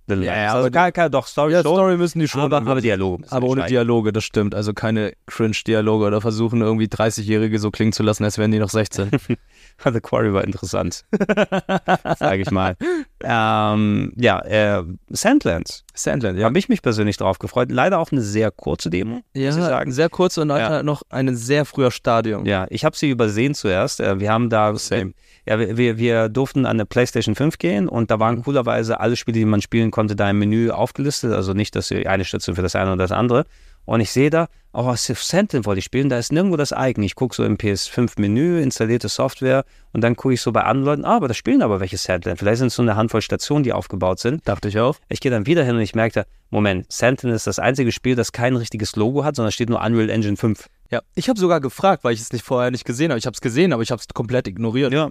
[0.07, 0.27] The Lions.
[0.27, 2.41] ja, also aber gar, gar, doch, Story ja, Story müssen die schon.
[2.43, 3.25] aber, aber Dialoge.
[3.31, 3.71] aber ohne schreiben.
[3.71, 4.55] Dialoge, das stimmt.
[4.55, 8.71] Also keine Cringe-Dialoge oder versuchen irgendwie 30-Jährige so klingen zu lassen, als wären die noch
[8.71, 9.11] 16.
[9.85, 11.05] The Quarry war interessant,
[12.19, 12.77] sage ich mal.
[13.23, 15.85] Ähm, ja, äh, Sandlands.
[15.95, 17.71] Sandland, Da habe ich mich persönlich drauf gefreut.
[17.71, 19.93] Leider auch eine sehr kurze Demo, Ja, muss ich sagen.
[19.93, 20.59] sehr kurz und Ja.
[20.59, 20.83] ja.
[20.83, 22.47] noch ein sehr früher Stadium.
[22.47, 24.01] Ja, ich habe sie übersehen zuerst.
[24.01, 25.13] Äh, Wir haben da, Same.
[25.47, 28.21] ja, wir, wir, durften an eine PlayStation 5 gehen und da Mhm.
[28.21, 31.33] waren coolerweise alle Spiele, die man spielen konnte, da im Menü aufgelistet.
[31.33, 33.45] Also nicht, dass sie eine Station für das eine oder das andere.
[33.85, 37.03] Und ich sehe da, oh, Sandland wollte ich spielen, da ist nirgendwo das Icon.
[37.03, 41.05] Ich gucke so im PS5-Menü, installierte Software und dann gucke ich so bei anderen Leuten,
[41.05, 42.39] ah, aber da spielen aber welche Sandland.
[42.39, 44.47] Vielleicht sind es so eine Handvoll Stationen, die aufgebaut sind.
[44.47, 44.97] Dachte ich auch.
[45.09, 48.33] Ich gehe dann wieder hin und ich merkte, Moment, Sandland ist das einzige Spiel, das
[48.33, 50.67] kein richtiges Logo hat, sondern steht nur Unreal Engine 5.
[50.91, 53.19] Ja, ich habe sogar gefragt, weil ich es nicht vorher nicht gesehen habe.
[53.19, 54.93] Ich habe es gesehen, aber ich habe es komplett ignoriert.
[54.93, 55.11] Ja.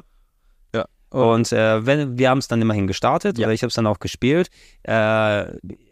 [1.11, 1.31] Oh.
[1.34, 3.48] Und äh, wenn, wir haben es dann immerhin gestartet Ja.
[3.48, 4.49] oder ich habe es dann auch gespielt.
[4.84, 5.45] Äh,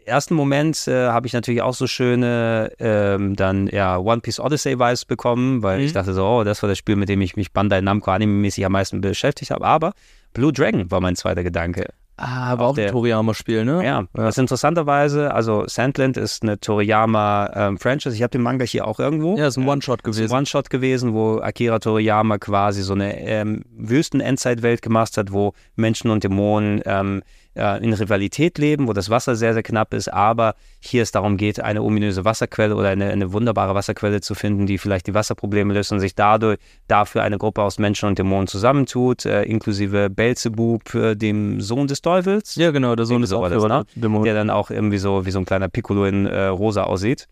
[0.04, 4.78] ersten Moment äh, habe ich natürlich auch so schöne ähm, dann ja One Piece Odyssey
[4.78, 5.94] Vibes bekommen, weil ich Mhm.
[5.94, 8.72] dachte so, oh, das war das Spiel, mit dem ich mich Bandai Namco anime-mäßig am
[8.72, 9.64] meisten beschäftigt habe.
[9.66, 9.92] Aber
[10.34, 11.86] Blue Dragon war mein zweiter Gedanke.
[12.20, 13.84] Ah, aber Auch der- ein Toriyama-Spiel, ne?
[13.84, 18.14] Ja, das interessanterweise, also Sandland ist eine Toriyama-Franchise.
[18.14, 19.36] ich habe den Manga hier auch irgendwo.
[19.38, 20.32] Ja, ist ein One-Shot Das ist gewesen.
[20.34, 26.10] ein One-Shot gewesen, wo Akira Toriyama quasi so eine ähm, Wüsten-Endzeit-Welt gemacht hat, wo Menschen
[26.10, 27.22] und Dämonen ähm,
[27.58, 31.36] äh, in Rivalität leben, wo das Wasser sehr, sehr knapp ist, aber hier es darum
[31.36, 35.74] geht, eine ominöse Wasserquelle oder eine, eine wunderbare Wasserquelle zu finden, die vielleicht die Wasserprobleme
[35.74, 40.94] löst und sich dadurch dafür eine Gruppe aus Menschen und Dämonen zusammentut, äh, inklusive Belzebub,
[40.94, 44.22] äh, dem Sohn des Teufels Ja, genau, der Sohn das, Führer ne?
[44.24, 47.26] der dann auch irgendwie so wie so ein kleiner Piccolo in äh, rosa aussieht.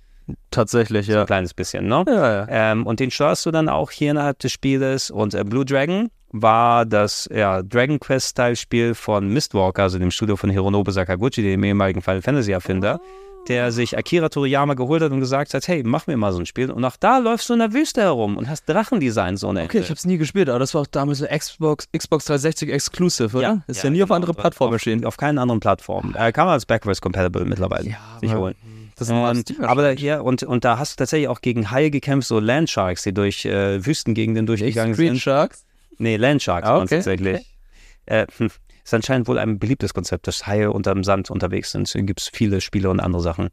[0.50, 1.20] Tatsächlich, So ja.
[1.20, 2.04] ein kleines bisschen, ne?
[2.08, 2.46] Ja, ja.
[2.48, 5.10] Ähm, und den steuerst du dann auch hier innerhalb des Spieles.
[5.10, 10.50] Und äh, Blue Dragon war das ja, Dragon Quest-Style-Spiel von Mistwalker, also dem Studio von
[10.50, 13.00] Hironobu Sakaguchi, dem ehemaligen Final Fantasy-Erfinder,
[13.48, 16.46] der sich Akira Toriyama geholt hat und gesagt hat, hey, mach mir mal so ein
[16.46, 16.70] Spiel.
[16.70, 19.78] Und auch da läufst du in der Wüste herum und hast Drachendesign so eine Okay,
[19.78, 23.36] ich habe es nie gespielt, aber das war auch damals eine Xbox, Xbox 360 Exclusive,
[23.36, 23.62] oder?
[23.68, 24.16] ist ja, nie auf genau.
[24.16, 25.04] andere Plattformen auf, erschienen.
[25.04, 26.14] Auf keinen anderen Plattformen.
[26.16, 28.54] Äh, kann man als backwards compatible mittlerweile sich aber- holen.
[28.98, 31.90] Das Ähm, Steam aber da, ja, und, und da hast du tatsächlich auch gegen Haie
[31.90, 35.18] gekämpft, so Landsharks, die durch äh, Wüstengegenden durchgegangen sind.
[35.18, 35.66] Sharks?
[35.98, 36.96] Nee, Landsharks Ah, okay.
[36.96, 37.56] tatsächlich.
[38.06, 38.50] Äh, hm,
[38.84, 41.82] ist anscheinend wohl ein beliebtes Konzept, dass Haie unterm Sand unterwegs sind.
[41.88, 43.48] Es gibt viele Spiele und andere Sachen,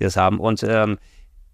[0.00, 0.40] die das haben.
[0.40, 0.98] Und ähm,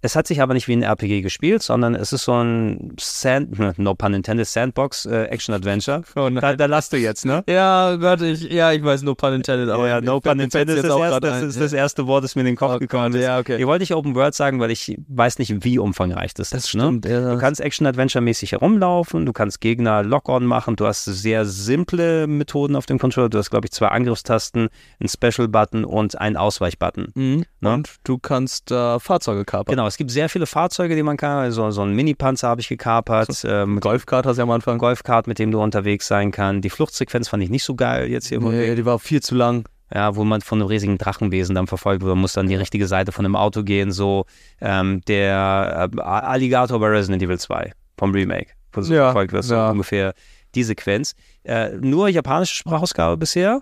[0.00, 3.58] es hat sich aber nicht wie ein RPG gespielt, sondern es ist so ein Sand,
[3.78, 6.02] no pun intended, Sandbox äh, Action Adventure.
[6.16, 7.42] Oh da, da lasst du jetzt, ne?
[7.48, 10.84] Ja, warte, ich, ja, ich weiß, no pun intended, aber ja, no pun intended ist
[10.88, 13.22] das, grad das ist das erste Wort, das mir in den Kopf Oh gekommen ist.
[13.22, 13.56] ja, okay.
[13.56, 16.68] Hier wollte ich Open World sagen, weil ich weiß nicht, wie umfangreich das, Das ist.
[16.70, 17.10] stimmt, ne?
[17.10, 17.32] ja.
[17.34, 22.86] Du kannst Action-Adventure-mäßig herumlaufen, du kannst Gegner Lock-on machen, du hast sehr simple Methoden auf
[22.86, 23.28] dem Controller.
[23.28, 24.68] Du hast, glaube ich, zwei Angriffstasten,
[25.00, 27.08] einen Special-Button und einen Ausweich-Button.
[27.14, 27.44] Mhm.
[27.60, 27.74] Ne?
[27.74, 29.72] Und du kannst äh, Fahrzeuge kapern.
[29.74, 31.38] Genau, es gibt sehr viele Fahrzeuge, die man kann.
[31.38, 33.44] Also, so einen Mini-Panzer habe ich gekapert.
[33.44, 34.78] Ähm, Golfkart hast du ja am Anfang.
[34.78, 36.64] Golfkart, mit dem du unterwegs sein kannst.
[36.64, 38.40] Die Fluchtsequenz fand ich nicht so geil jetzt hier.
[38.40, 39.64] Nee, die war viel zu lang.
[39.92, 42.86] ja, wo man von einem riesigen Drachenwesen dann verfolgt wird, man muss dann die richtige
[42.86, 44.26] Seite von dem Auto gehen, so
[44.60, 49.32] ähm, der äh, Alligator bei Resident Evil 2 vom Remake, wo du so Ja, verfolgt
[49.32, 49.70] wirst, so ja.
[49.70, 50.12] ungefähr
[50.54, 51.14] die Sequenz.
[51.44, 53.60] Äh, nur japanische Sprachausgabe bisher.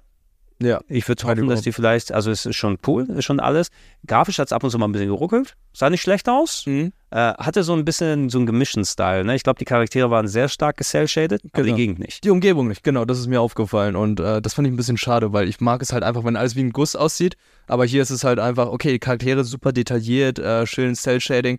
[0.63, 0.81] Ja.
[0.89, 3.69] Ich würde hoffen, dass die vielleicht, also es ist schon cool, ist schon alles.
[4.07, 5.55] Grafisch hat es ab und zu mal ein bisschen geruckelt.
[5.75, 6.65] Sah nicht schlecht aus.
[6.65, 6.93] Mhm.
[7.11, 9.25] Äh, hatte so ein bisschen so einen gemischten Style.
[9.25, 9.35] Ne?
[9.37, 11.77] Ich glaube, die Charaktere waren sehr stark gecell-shaded, aber die Genau.
[11.77, 12.25] Gegend nicht.
[12.25, 14.97] Die Umgebung nicht, genau, das ist mir aufgefallen und äh, das fand ich ein bisschen
[14.97, 18.03] schade, weil ich mag es halt einfach, wenn alles wie ein Guss aussieht, aber hier
[18.03, 21.59] ist es halt einfach, okay, die Charaktere super detailliert, äh, schön Cell-Shading,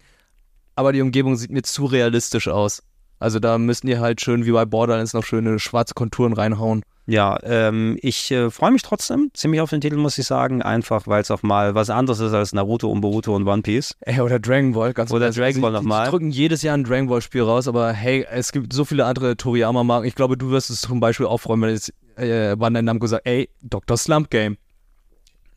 [0.75, 2.81] aber die Umgebung sieht mir zu realistisch aus.
[3.19, 6.83] Also da müssten die halt schön wie bei Borderlands noch schöne schwarze Konturen reinhauen.
[7.09, 10.61] Ja, ähm, ich äh, freue mich trotzdem ziemlich auf den Titel, muss ich sagen.
[10.61, 13.95] Einfach, weil es auch mal was anderes ist als Naruto und Boruto und One Piece.
[14.01, 15.31] Ey, oder Dragon Ball, ganz Oder.
[15.31, 16.03] Dragon Ball Sie- nochmal.
[16.05, 19.05] Die drücken jedes Jahr ein Dragon Ball Spiel raus, aber hey, es gibt so viele
[19.05, 20.05] andere Toriyama-Marken.
[20.05, 23.25] Ich glaube, du wirst es zum Beispiel auch freuen, wenn jetzt äh, Bandai Namco sagt,
[23.25, 23.95] ey, Dr.
[23.95, 24.57] Slump Game.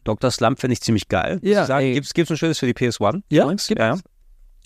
[0.05, 0.31] Dr.
[0.31, 1.40] Slump finde ich ziemlich geil.
[1.43, 3.22] Ja, sagen, gibt's, gibt's ein schönes für die PS1?
[3.28, 3.68] Ja, gibt's.
[3.68, 3.98] ja, ja.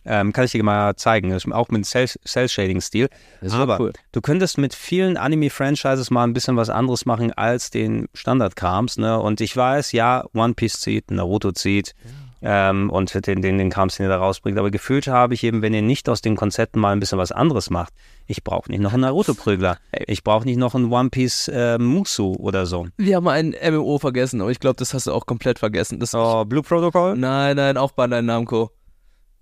[0.07, 1.33] Ähm, kann ich dir mal zeigen.
[1.53, 3.09] Auch mit Cell- Cell-Shading-Stil.
[3.51, 3.93] Aber cool.
[4.13, 8.99] du könntest mit vielen Anime-Franchises mal ein bisschen was anderes machen als den Standardkrams.
[8.99, 9.19] Ne?
[9.19, 11.95] Und ich weiß, ja, One Piece zieht, Naruto zieht
[12.43, 14.59] ähm, und den, den, den Krams, den ihr da rausbringt.
[14.59, 17.33] Aber gefühlt habe ich eben, wenn ihr nicht aus den Konzepten mal ein bisschen was
[17.33, 17.95] anderes macht,
[18.27, 19.79] ich brauche nicht noch einen Naruto-Prügler.
[20.07, 22.87] Ich brauche nicht noch einen One Piece äh, Musu oder so.
[22.99, 25.99] Wir haben ein MMO vergessen, aber ich glaube, das hast du auch komplett vergessen.
[26.01, 27.17] Das Oh, Blue Protocol?
[27.17, 28.71] Nein, nein, auch Bandai Namco.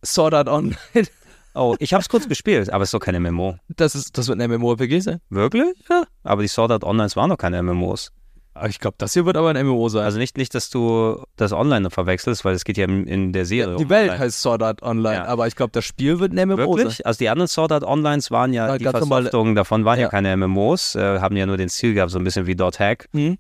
[0.05, 0.77] Sword Art Online.
[1.55, 3.57] Oh, ich habe es kurz gespielt, aber es ist doch keine MMO.
[3.69, 5.21] Das, ist, das wird ein MMORPG sein.
[5.29, 5.75] Wirklich?
[5.91, 6.05] Ja.
[6.25, 8.11] Aber die Sword Art Online waren noch keine MMOs.
[8.55, 10.03] Aber ich glaube, das hier wird aber ein MMO sein.
[10.05, 13.45] Also nicht, nicht, dass du das Online verwechselst, weil es geht ja in, in der
[13.47, 13.77] Serie.
[13.77, 14.19] die um Welt online.
[14.19, 15.25] heißt Sword Art Online, Ja.
[15.27, 16.87] aber ich glaube, das Spiel wird ein MMO sein.
[16.87, 17.07] Wirklich?
[17.07, 20.09] Also die anderen Sword Art Onlines waren ja, Ja, die Versoftungen davon waren ja, Ja.
[20.09, 23.09] keine MMOs, äh, haben ja nur den Stil gehabt, so ein bisschen wie Dot Hack.
[23.13, 23.37] Hm?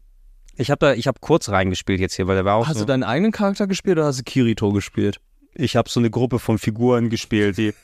[0.56, 2.80] Ich habe da, ich habe kurz reingespielt jetzt hier, weil der war auch Hast so,
[2.84, 5.18] du deinen eigenen Charakter gespielt oder hast du Kirito gespielt?
[5.54, 7.74] Ich habe so eine Gruppe von Figuren gespielt, die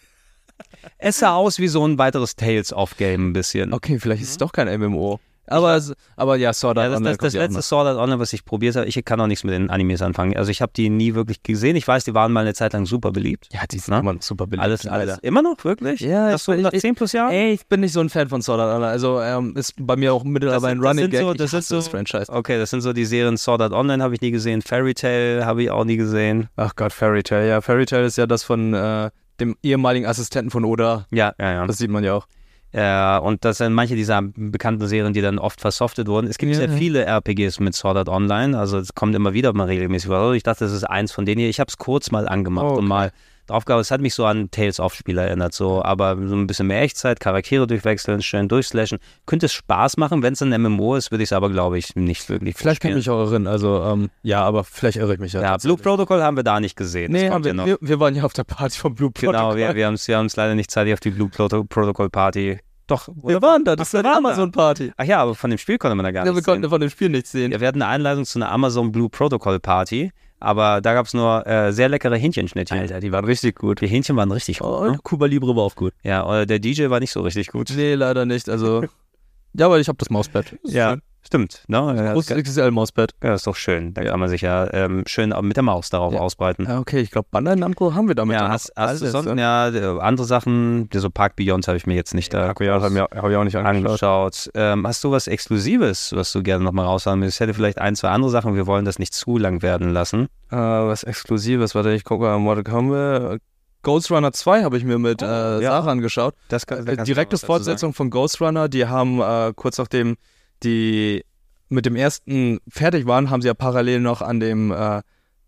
[0.99, 3.73] es sah aus wie so ein weiteres Tales-of-Game ein bisschen.
[3.73, 5.21] Okay, vielleicht ist es doch kein MMO.
[5.49, 5.81] Aber,
[6.17, 7.17] aber ja, Sword Ja, Art das, Online.
[7.17, 9.45] das, das ja letzte Sword Art Online, was ich probiert habe, ich kann auch nichts
[9.45, 10.37] mit den Animes anfangen.
[10.37, 11.75] Also ich habe die nie wirklich gesehen.
[11.77, 13.49] Ich weiß, die waren mal eine Zeit lang super beliebt.
[13.53, 14.01] Ja, die sind Na?
[14.01, 14.63] immer noch super beliebt.
[14.65, 15.11] Alles, alles.
[15.11, 15.25] Alter.
[15.25, 16.01] Immer noch, wirklich?
[16.01, 17.33] Ja, das so nach ich- 10 plus Jahren?
[17.33, 18.91] Ey, ich bin nicht so ein Fan von Sword Art Online.
[18.93, 21.21] Also ähm, ist bei mir auch mittlerweile ein Running Gag.
[21.21, 22.31] so- das sind hasse das so- Franchise.
[22.33, 24.63] Okay, das sind so die Serien Sword Art Online habe ich nie gesehen.
[24.63, 26.49] Fairy Tail habe ich auch nie gesehen.
[26.57, 27.49] Ach Gott, Fairy Tail.
[27.49, 29.11] Ja, Fairy Tail ist ja das von äh,
[29.41, 31.07] dem ehemaligen Assistenten von Oda.
[31.11, 31.67] Ja, ja, ja.
[31.67, 32.27] Das sieht man ja auch.
[32.73, 36.27] Äh, und das sind manche dieser bekannten Serien, die dann oft versoftet wurden.
[36.27, 36.77] Es gibt Ja, sehr ja.
[36.77, 40.35] viele RPGs mit Sword Art Online, also es kommt immer wieder mal regelmäßig vor.
[40.35, 41.49] Ich dachte, das ist eins von denen hier.
[41.49, 42.79] Ich habe es kurz mal angemacht Oh, okay.
[42.81, 43.13] und mal
[43.49, 43.81] drauf gehabt.
[43.81, 46.83] Es hat mich so an Tales of Spiel erinnert, so, aber so ein bisschen mehr
[46.83, 48.99] Echtzeit, Charaktere durchwechseln, schön durchslashen.
[49.27, 51.97] Könnte es Spaß machen, wenn es ein MMO ist, würde ich es aber, glaube ich,
[51.97, 53.47] nicht wirklich Vielleicht kann ich mich auch erinnern.
[53.53, 55.43] Also, ähm, ja, aber vielleicht irre ich mich ja.
[55.43, 57.13] Ja, Blue Protocol haben wir da nicht gesehen.
[57.13, 59.33] Nee, haben wir, ja wir, wir waren ja auf der Party von Blue Protocol.
[59.33, 62.11] Genau, wir, wir haben es wir haben's leider nicht zeitig auf die Blue Proto Protocol
[62.11, 62.59] Party.
[62.87, 64.17] Doch, Wir waren da, das Ach, wir ist eine.
[64.17, 64.93] Amazon-Party.
[64.97, 66.71] Ach ja, aber von dem Spiel konnte man da gar Ja, wir nicht konnten sehen.
[66.71, 67.53] von dem Spiel nichts sehen.
[67.53, 71.15] Ja, wir hatten eine Einladung zu einer Amazon Blue Protocol Party, aber da gab es
[71.15, 72.79] nur äh, sehr leckere Hähnchenschnittchen.
[72.79, 73.81] Alter, die waren richtig gut.
[73.81, 74.69] Die Hähnchen waren richtig gut.
[74.69, 74.91] Oh, ne?
[74.91, 75.93] und Cuba Libre war auch gut.
[76.03, 77.73] Ja, oder der DJ war nicht so richtig gut.
[77.75, 78.49] Nee, leider nicht.
[78.49, 78.85] Also,
[79.55, 80.53] ja, aber ich habe das Mauspad.
[80.63, 81.03] Ist Ja, schön.
[81.23, 81.63] Stimmt.
[81.69, 81.77] Ne?
[81.77, 83.93] Ja, das, Großes ja, das ist doch schön.
[83.95, 86.21] Da kann man sich ja ähm, schön mit der Maus darauf Ja.
[86.21, 86.65] ausbreiten.
[86.67, 88.35] Ja, okay, ich glaube, Bandai Namco haben wir damit.
[88.35, 89.41] Ja, hast, hast du sonst, ne?
[89.41, 92.95] ja, äh, andere Sachen, so Park Beyond habe ich mir jetzt nicht da Ja, haben
[92.95, 93.67] wir, hab ich auch nicht angeschaut.
[93.67, 94.51] angeschaut.
[94.55, 97.37] Ähm, hast du was Exklusives, was du gerne nochmal raushauen willst?
[97.37, 98.55] Ich hätte vielleicht ein, zwei andere Sachen.
[98.55, 100.29] Wir wollen das nicht zu lang werden lassen.
[100.51, 103.41] Äh, was Exklusives, warte, ich gucke mal, Mortal Kombat.
[103.83, 105.61] Ghost Runner 2 habe ich mir mit äh, ja.
[105.61, 106.35] Sarah angeschaut.
[106.49, 107.65] Das kann, da Äh, kannst du direkte was dazu sagen.
[107.65, 108.69] Fortsetzung von Ghost Runner.
[108.69, 110.17] Die haben äh, kurz nachdem
[110.63, 111.25] die
[111.69, 115.03] mit dem ersten fertig waren, haben sie ja parallel noch an dem äh,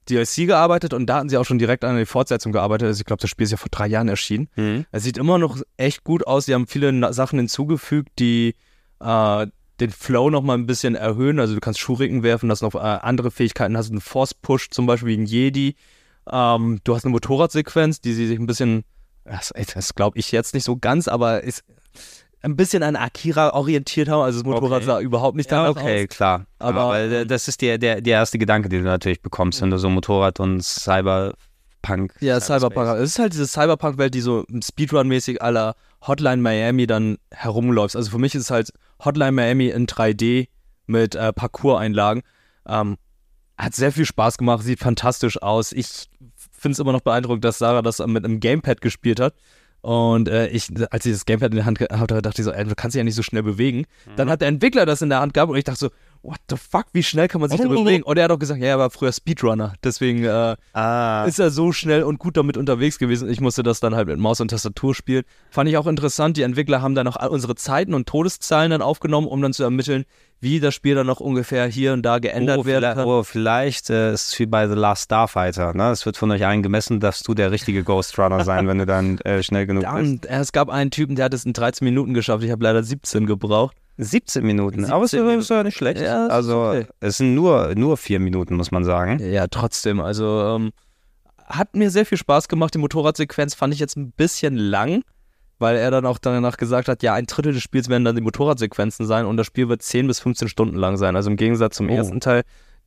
[0.08, 2.88] DLC gearbeitet und da hatten sie auch schon direkt an der Fortsetzung gearbeitet.
[2.88, 4.48] Also ich glaube, das Spiel ist ja vor drei Jahren erschienen.
[4.56, 4.86] Mhm.
[4.90, 6.46] Es sieht immer noch echt gut aus.
[6.46, 8.54] Sie haben viele Sachen hinzugefügt, die
[9.00, 9.46] äh,
[9.80, 11.40] den Flow noch mal ein bisschen erhöhen.
[11.40, 14.86] Also du kannst Schuriken werfen, hast noch äh, andere Fähigkeiten, hast einen Force Push zum
[14.86, 15.76] Beispiel wie ein Jedi.
[16.30, 18.84] Ähm, du hast eine Motorradsequenz, die sie sich ein bisschen,
[19.24, 21.64] das, das glaube ich jetzt nicht so ganz, aber ist
[22.42, 24.22] ein bisschen an Akira orientiert haben.
[24.22, 24.86] Also das Motorrad Okay.
[24.86, 26.08] sah überhaupt nicht Ja, danach okay, aus.
[26.08, 26.46] klar.
[26.58, 29.70] Aber, Aber äh, das ist der, der, der erste Gedanke, den du natürlich bekommst, wenn
[29.70, 32.14] du so Motorrad und Cyberpunk.
[32.20, 32.88] Ja, Cyberpunk.
[32.98, 35.74] Es ist halt diese Cyberpunk-Welt, die so Speedrun-mäßig aller
[36.06, 37.96] Hotline Miami dann herumläuft.
[37.96, 38.72] Also für mich ist es halt
[39.04, 40.48] Hotline Miami in 3D
[40.86, 42.22] mit äh, Parcours-Einlagen.
[42.66, 42.96] Ähm,
[43.58, 45.72] hat sehr viel Spaß gemacht, sieht fantastisch aus.
[45.72, 46.08] Ich
[46.50, 49.34] finde es immer noch beeindruckend, dass Sarah das mit einem Gamepad gespielt hat.
[49.82, 52.52] Und äh, ich, als ich das Gamepad in der Hand gehabt habe, dachte ich so,
[52.52, 53.86] ey, du kannst dich ja nicht so schnell bewegen.
[54.16, 55.90] Dann hat der Entwickler das in der Hand gehabt und ich dachte so,
[56.22, 58.02] what the fuck, wie schnell kann man sich da bewegen?
[58.02, 61.50] Und er hat auch gesagt, ja, er war früher Speedrunner, deswegen äh, Ah, ist er
[61.50, 63.30] so schnell und gut damit unterwegs gewesen.
[63.30, 65.24] Ich musste das dann halt mit Maus und Tastatur spielen.
[65.50, 66.36] Fand ich auch interessant.
[66.36, 70.04] Die Entwickler haben dann auch unsere Zeiten und Todeszahlen dann aufgenommen, um dann zu ermitteln,
[70.40, 73.06] wie das Spiel dann noch ungefähr hier und da geändert oh, werden vielleicht, kann.
[73.06, 75.74] oh, vielleicht äh, ist es wie bei The Last Starfighter.
[75.74, 75.90] Ne?
[75.90, 78.86] Es wird von euch allen gemessen, dass du der richtige Ghost Runner sein, wenn du
[78.86, 79.94] dann äh, schnell genug bist.
[79.94, 82.42] Und es gab einen Typen, der hat es in 13 Minuten geschafft.
[82.42, 83.76] Ich habe leider 17 gebraucht.
[83.98, 86.00] 17 Minuten, 17 aber es ist- ja nicht schlecht.
[86.00, 86.86] Ja, also okay.
[87.00, 89.18] es sind nur, nur vier Minuten, muss man sagen.
[89.18, 90.00] Ja, trotzdem.
[90.00, 90.70] Also ähm,
[91.46, 92.72] hat mir sehr viel Spaß gemacht.
[92.72, 95.02] Die Motorradsequenz fand ich jetzt ein bisschen lang,
[95.60, 98.22] weil er dann auch danach gesagt hat, ja, ein Drittel des Spiels werden dann die
[98.22, 101.14] Motorradsequenzen sein und das Spiel wird 10 bis 15 Stunden lang sein.
[101.14, 101.94] Also im Gegensatz zum Oh.
[101.94, 102.42] ersten Teil,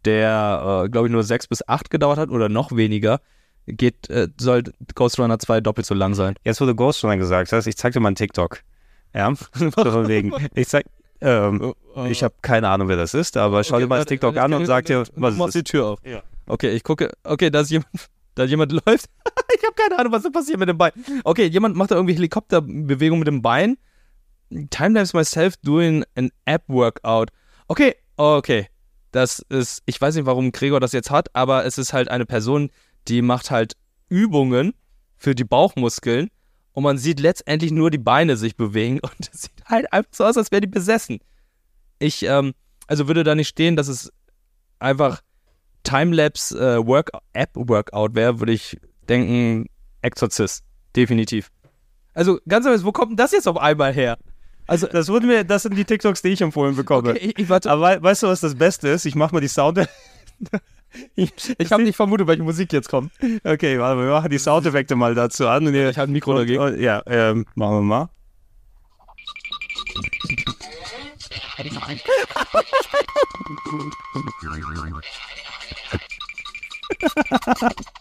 [0.06, 3.22] der, äh, glaube ich, nur 6 bis 8 gedauert hat oder noch weniger,
[3.68, 4.64] geht, äh, soll
[4.95, 6.36] Ghost Runner 2 doppelt so lang sein.
[6.44, 8.60] Jetzt, du Ghost Runner gesagt hast, ich zeig dir mal einen TikTok.
[9.14, 10.34] Ja, so von wegen.
[10.56, 10.86] Ich zeig,
[11.22, 11.74] ähm,
[12.10, 14.66] ich habe keine Ahnung, wer das ist, aber schau dir mal das TikTok an und
[14.66, 15.68] sag dir, was Mach es die ist.
[15.68, 16.00] Tür auf.
[16.04, 16.24] Ja.
[16.48, 17.10] Okay, ich gucke.
[17.24, 17.88] Okay, da ist jemand,
[18.35, 19.10] da jemand läuft.
[19.55, 20.91] ich habe keine Ahnung, was da passiert mit dem Bein.
[21.23, 23.77] Okay, jemand macht da irgendwie Helikopterbewegung mit dem Bein.
[24.69, 27.30] Timelapse myself doing an app workout.
[27.68, 28.68] Okay, okay.
[29.11, 32.26] Das ist, ich weiß nicht, warum Gregor das jetzt hat, aber es ist halt eine
[32.26, 32.72] Person,
[33.07, 33.76] die macht halt
[34.10, 34.73] Übungen
[35.18, 36.30] für die Bauchmuskeln
[36.73, 40.26] und man sieht letztendlich nur die Beine sich bewegen und es sieht halt einfach so
[40.26, 41.19] aus, als wäre die besessen.
[41.99, 42.53] Ich, ähm,
[42.88, 44.11] also würde da nicht stehen, dass es
[44.80, 45.22] einfach
[45.84, 48.77] Timelapse äh, Work App Workout wäre, würde ich
[49.10, 49.68] denken,
[50.01, 50.64] Exorzist.
[50.95, 51.49] Definitiv.
[52.14, 54.18] Also ganz ehrlich, wo kommt denn das jetzt auf einmal her?
[54.68, 57.10] Also, Das, wurden mir, das sind die TikToks, die ich empfohlen bekomme.
[57.11, 59.05] okay, ich, ich, warte, Aber wei- weißt du, was das Beste ist?
[59.05, 59.77] Ich mach mal die Sound.
[61.15, 63.11] ich, ich habe nicht vermutet, welche Musik jetzt kommt.
[63.43, 65.68] Okay, warte, wir machen die Soundeffekte mal dazu an.
[65.68, 66.61] Und ihr, Ich habe ein Mikro dagegen.
[66.61, 68.10] und, ja, ähm, machen wir mal.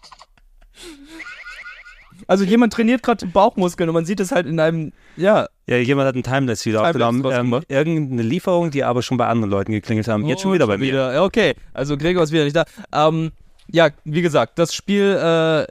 [2.27, 6.07] Also jemand trainiert gerade Bauchmuskeln und man sieht es halt in einem, ja, Ja, jemand
[6.09, 7.25] hat einen Timelapse wieder aufgenommen.
[7.31, 10.25] Ähm, irgendeine Lieferung, die aber schon bei anderen Leuten geklingelt haben.
[10.27, 10.95] Jetzt schon wieder bei mir.
[10.95, 12.65] Ja, Okay, also Gregor ist wieder nicht da.
[12.93, 13.33] Ähm,
[13.71, 15.67] ja, wie gesagt, das Spiel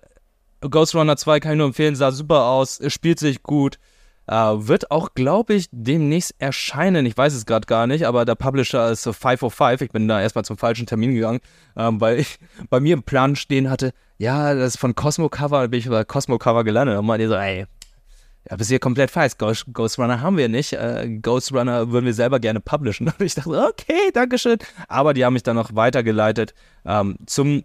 [0.62, 3.78] äh, Ghost Runner 2 kann ich nur empfehlen, sah super aus, spielt sich gut.
[4.28, 7.06] Äh, wird auch, glaube ich, demnächst erscheinen.
[7.06, 9.82] Ich weiß es gerade gar nicht, aber der Publisher ist so 505.
[9.82, 11.40] Ich bin da erstmal zum falschen Termin gegangen,
[11.76, 12.38] ähm, weil ich
[12.70, 16.04] bei mir im Plan stehen hatte, ja, das ist von Cosmo Cover, bin ich bei
[16.04, 16.98] Cosmo Cover gelandet.
[16.98, 17.66] Und meinte so, ey,
[18.50, 19.38] ja, bist hier komplett falsch.
[19.38, 20.74] Ghost, Ghost Runner haben wir nicht.
[20.74, 23.08] Äh, Ghost Runner würden wir selber gerne publishen.
[23.20, 24.58] Und ich dachte, okay, Dankeschön.
[24.88, 26.54] Aber die haben mich dann noch weitergeleitet
[26.86, 27.64] ähm, zum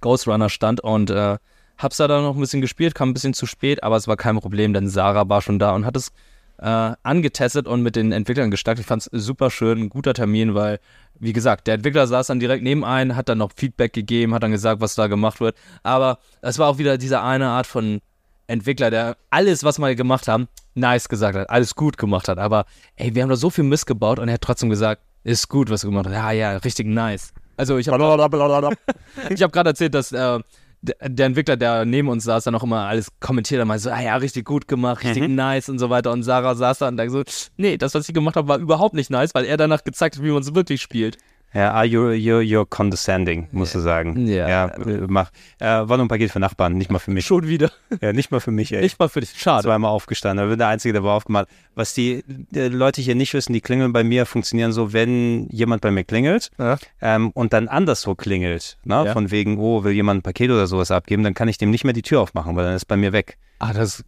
[0.00, 1.38] Ghost Runner Stand und äh,
[1.78, 4.16] hab's da dann noch ein bisschen gespielt, kam ein bisschen zu spät, aber es war
[4.16, 6.12] kein Problem, denn Sarah war schon da und hat es
[6.58, 8.80] äh, angetestet und mit den Entwicklern gestärkt.
[8.80, 10.78] Ich fand's super schön, ein guter Termin, weil,
[11.18, 14.42] wie gesagt, der Entwickler saß dann direkt neben ein, hat dann noch Feedback gegeben, hat
[14.42, 15.56] dann gesagt, was da gemacht wird.
[15.82, 18.00] Aber es war auch wieder diese eine Art von
[18.46, 22.38] Entwickler, der alles, was wir gemacht haben, nice gesagt hat, alles gut gemacht hat.
[22.38, 25.48] Aber ey, wir haben da so viel Mist gebaut und er hat trotzdem gesagt, ist
[25.48, 26.14] gut, was du gemacht hast.
[26.14, 27.32] Ja, ja, richtig nice.
[27.56, 28.02] Also ich habe
[29.30, 30.40] ich habe gerade erzählt, dass äh,
[30.84, 34.00] der, Entwickler, der neben uns saß, dann auch immer alles kommentiert hat, meinte so, ah
[34.00, 36.12] ja, richtig gut gemacht, richtig nice und so weiter.
[36.12, 37.22] Und Sarah saß da und dachte so,
[37.56, 40.22] nee, das, was ich gemacht habe, war überhaupt nicht nice, weil er danach gezeigt hat,
[40.22, 41.18] wie man es wirklich spielt.
[41.54, 44.26] Ja, ah, you're, you're, you're condescending, musst du sagen.
[44.26, 44.48] Ja.
[44.48, 44.72] ja
[45.06, 45.30] mach.
[45.60, 47.24] Äh, war nur ein Paket für Nachbarn, nicht mal für mich.
[47.26, 47.70] Schon wieder.
[48.00, 48.80] Ja, nicht mal für mich, ey.
[48.82, 49.32] Nicht mal für dich.
[49.36, 49.62] Schade.
[49.62, 50.44] zweimal aufgestanden.
[50.46, 51.46] Ich bin der Einzige, der war aufgemacht.
[51.76, 55.80] Was die, die Leute hier nicht wissen, die Klingeln bei mir funktionieren so, wenn jemand
[55.82, 56.76] bei mir klingelt Ja.
[57.00, 59.04] ähm, und dann anderswo klingelt, ne?
[59.06, 59.12] Ja.
[59.12, 61.84] von wegen, oh, will jemand ein Paket oder sowas abgeben, dann kann ich dem nicht
[61.84, 63.38] mehr die Tür aufmachen, weil dann ist bei mir weg.
[63.60, 64.04] Ah, das ist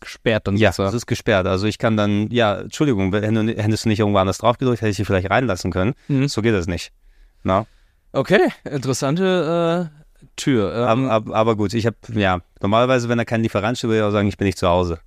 [0.00, 0.86] gesperrt dann Ja, sozusagen.
[0.88, 1.46] das ist gesperrt.
[1.46, 4.96] Also ich kann dann, ja, Entschuldigung, hättest du nicht irgendwo anders drauf gedrückt, hätte ich
[4.96, 5.94] dich vielleicht reinlassen können.
[6.08, 6.28] Mhm.
[6.28, 6.92] So geht das nicht.
[7.42, 7.66] Na?
[8.12, 9.90] Okay, interessante
[10.22, 10.74] äh, Tür.
[10.74, 13.98] Ähm, Aber, aber, aber gut, ich habe, ja, normalerweise, wenn er kein Lieferant steht, würde
[13.98, 14.98] ich auch sagen, ich bin nicht zu Hause.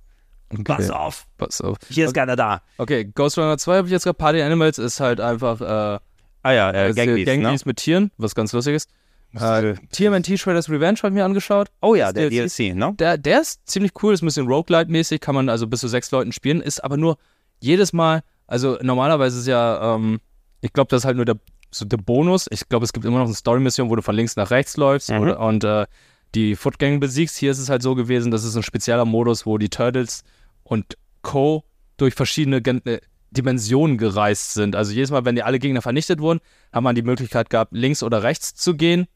[0.64, 1.76] Pass auf, pass auf.
[1.88, 2.62] hier ist keiner da.
[2.78, 4.14] Okay, Ghost Runner 2 habe ich jetzt gerade.
[4.14, 5.98] Party Animals ist halt einfach äh,
[6.42, 7.56] Ah ja, äh, ist Gangbeast, Gang ne?
[7.64, 8.90] Mit Tieren, was ganz lustig ist.
[9.38, 11.68] Äh, Äh, TMNT Shredder's Revenge habe ich mir angeschaut.
[11.80, 12.56] Oh ja, der DLC.
[12.56, 12.94] DLC, ne?
[12.98, 16.10] Der, der ist ziemlich cool, ist ein bisschen Roguelite-mäßig, kann man also bis zu sechs
[16.10, 17.16] Leuten spielen, ist aber nur
[17.60, 20.20] jedes Mal, also normalerweise ist ja, ähm,
[20.60, 21.36] ich glaube, das ist halt nur der,
[21.70, 22.48] so der Bonus.
[22.50, 25.10] Ich glaube, es gibt immer noch eine Story-Mission, wo du von links nach rechts läufst
[25.10, 25.20] Mhm.
[25.20, 25.86] oder, und äh,
[26.34, 27.36] die Footgang besiegst.
[27.36, 30.24] Hier ist es halt so gewesen, das ist ein spezieller Modus, wo die Turtles
[30.64, 31.64] und Co.
[31.96, 33.00] durch verschiedene Gen äh,
[33.30, 34.74] Dimensionen gereist sind.
[34.74, 36.40] Also jedes Mal, wenn die alle Gegner vernichtet wurden,
[36.72, 39.06] haben man die Möglichkeit gehabt, links oder rechts zu gehen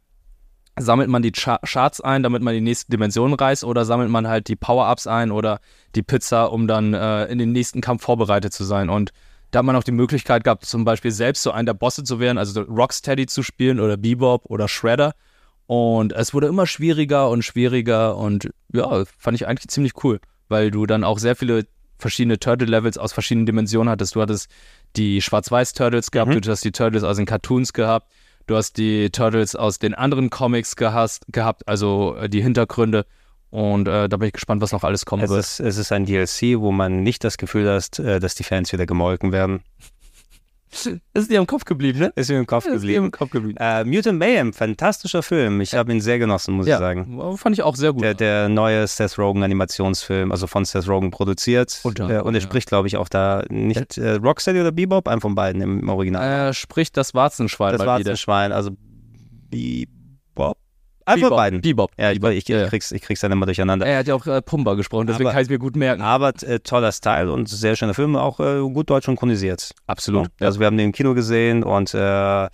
[0.79, 4.27] sammelt man die Cha Charts ein, damit man die nächste Dimension reist, oder sammelt man
[4.27, 5.61] halt die Power-Ups ein oder
[5.95, 8.89] die Pizza, um dann äh, in den nächsten Kampf vorbereitet zu sein.
[8.91, 9.13] Und
[9.51, 12.19] Da hat man auch die Möglichkeit gehabt, zum Beispiel selbst so einen der Bosse zu
[12.19, 15.13] werden, also Rocksteady zu spielen oder Bebop oder Shredder.
[15.67, 20.19] Und es wurde immer schwieriger und schwieriger und ja, fand ich eigentlich ziemlich cool,
[20.49, 21.67] weil du dann auch sehr viele
[21.99, 24.17] verschiedene Turtle-Levels aus verschiedenen Dimensionen hattest.
[24.17, 24.51] Du hattest
[24.97, 26.41] die Schwarz-Weiß-Turtles gehabt, Mhm.
[26.41, 28.11] du hast die Turtles aus den Cartoons gehabt,
[28.47, 33.07] du hast die Turtles aus den anderen Comics gehasst, gehabt, also äh, die Hintergründe.
[33.51, 35.41] Und äh, da bin ich gespannt, was noch alles kommen Es wird.
[35.41, 38.73] ist, es ist ein DLC, wo man nicht das Gefühl hat, äh, dass die Fans
[38.73, 39.63] wieder gemolken werden.
[41.15, 42.13] Ist dir im Kopf geblieben, ne?
[42.17, 43.07] Ist mir im Kopf Ist geblieben.
[43.07, 43.57] im Kopf geblieben.
[43.61, 45.61] Äh, Mutant Mayhem, fantastischer Film.
[45.61, 47.37] Ich habe ihn sehr genossen, muss ich sagen.
[47.37, 48.03] fand ich auch sehr gut.
[48.03, 51.81] Der, der neue Seth Rogen Animationsfilm, also von Seth Rogen produziert.
[51.83, 52.47] Unter- äh, und er ja.
[52.47, 56.23] spricht, glaube ich, auch da nicht äh, Rocksteady oder Bebop, einem von beiden im Original.
[56.23, 58.13] er spricht das Warzenschwein das mal war wieder.
[58.13, 58.71] ein Schwein, also
[59.51, 60.04] Bebop.
[61.07, 61.37] Von Bebop.
[61.37, 61.61] beiden.
[61.61, 61.91] Bebop.
[61.99, 63.87] Ja, ich, ich, ich, krieg's, ich krieg's dann immer durcheinander.
[63.87, 66.01] Er hat ja auch äh, Pumba gesprochen, deswegen Aber- kann ich mir gut merken.
[66.03, 69.73] Aber äh, toller Style und sehr schöner Film, auch äh, gut deutsch synchronisiert.
[69.87, 70.29] Absolut.
[70.41, 70.47] Ja.
[70.47, 72.49] Also wir haben den im Kino gesehen und äh,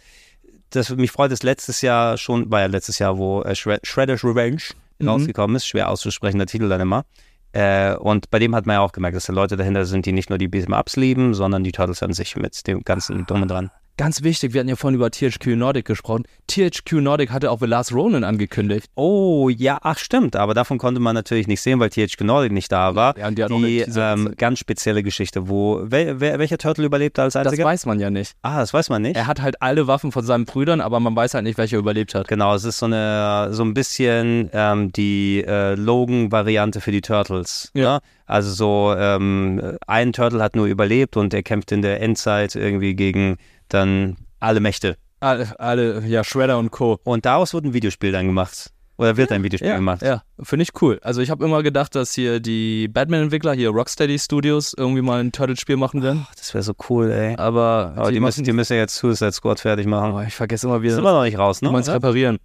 [0.70, 4.24] das mich freut es letztes Jahr schon, war ja letztes Jahr, wo äh, Shred Shredder's
[4.24, 4.62] Revenge
[5.02, 5.08] Mhm.
[5.08, 7.04] rausgekommen ist, schwer auszusprechender Titel dann immer.
[7.52, 10.12] Äh, und bei dem hat man ja auch gemerkt, dass da Leute dahinter sind, die
[10.12, 13.48] nicht nur die Beat'em-Ups lieben, sondern die Turtles an sich mit dem ganzen Drum und
[13.50, 13.70] dran.
[14.00, 16.24] Ganz wichtig, wir hatten ja vorhin über THQ Nordic gesprochen.
[16.46, 18.86] THQ Nordic hatte auch The Last Ronin angekündigt.
[18.94, 22.72] Oh, ja, ach stimmt, aber davon konnte man natürlich nicht sehen, weil THQ Nordic nicht
[22.72, 23.18] da war.
[23.18, 27.34] Ja, und die die ähm, ganz spezielle Geschichte, wo wer, wer, welcher Turtle überlebte als
[27.34, 27.66] Das einziger?
[27.66, 28.32] weiß man ja nicht.
[28.40, 29.16] ah, das weiß man nicht.
[29.16, 32.14] Er hat halt alle Waffen von seinen Brüdern, aber man weiß halt nicht, welcher überlebt
[32.14, 32.26] hat.
[32.26, 37.70] Genau, es ist so eine so ein bisschen ähm, die äh, Logan-Variante für die Turtles.
[37.74, 37.96] Ja.
[37.96, 38.00] Ne?
[38.30, 42.94] Also so ähm, ein Turtle hat nur überlebt und er kämpft in der Endzeit irgendwie
[42.94, 43.38] gegen
[43.68, 44.96] dann alle Mächte.
[45.18, 47.00] Alle, alle ja, Shredder und Co.
[47.02, 48.70] Und daraus wird ein Videospiel dann gemacht.
[48.98, 50.02] Oder wird ein Videospiel Ja, gemacht.
[50.02, 51.00] ja finde ich cool.
[51.02, 55.32] Also ich habe immer gedacht, dass hier die Batman-Entwickler, hier Rocksteady Studios, irgendwie mal ein
[55.32, 56.26] Turtle-Spiel machen werden.
[56.30, 57.34] Ach, das wäre so cool, ey.
[57.36, 60.12] Aber, Aber die, müssen, die müssen ja jetzt Suicide Squad fertig machen.
[60.12, 60.98] oh, ich vergesse immer ist wieder.
[60.98, 61.68] immer noch nicht raus, ne?
[61.68, 61.96] Du meinst oder?
[61.96, 62.38] reparieren?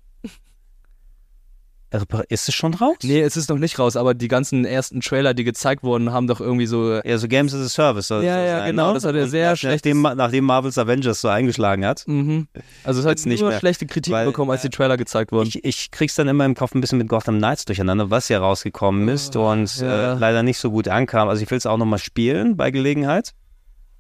[2.01, 2.95] Repar- Ist es schon raus?
[3.03, 6.27] Nee, es ist noch nicht raus, aber die ganzen ersten Trailer, die gezeigt wurden, haben
[6.27, 6.99] doch irgendwie so.
[7.03, 8.93] Ja, so Games as a Service soll Ja, das ja, sein, genau, ne?
[8.95, 12.03] das hat er Und sehr schlechtes- Nachdem, nachdem Marvel's Avengers so eingeschlagen hat.
[12.07, 12.47] Mhm.
[12.83, 13.59] Also es hat Jetzt nicht nur mehr.
[13.59, 15.47] schlechte Kritik Weil, bekommen, als die Trailer gezeigt wurden.
[15.47, 18.39] Ich, ich krieg's dann immer im Kopf ein bisschen mit Gotham Knights durcheinander, was ja
[18.39, 19.45] rausgekommen ist und
[19.81, 20.13] Oh, ja.
[20.13, 21.27] äh, leider nicht so gut ankam.
[21.29, 23.31] Also ich will es auch nochmal spielen bei Gelegenheit.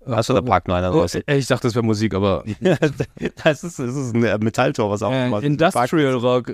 [0.07, 1.15] Achso, da packt nur einer Oh, raus.
[1.15, 2.43] ich dachte, das wäre Musik, aber
[3.43, 5.41] das, ist, das ist ein Metalltor, was auch äh, immer.
[5.41, 6.51] Industrial Rock.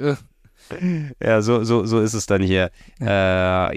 [1.22, 2.72] Ja, so, so, so ist es dann hier.
[3.00, 3.06] Äh,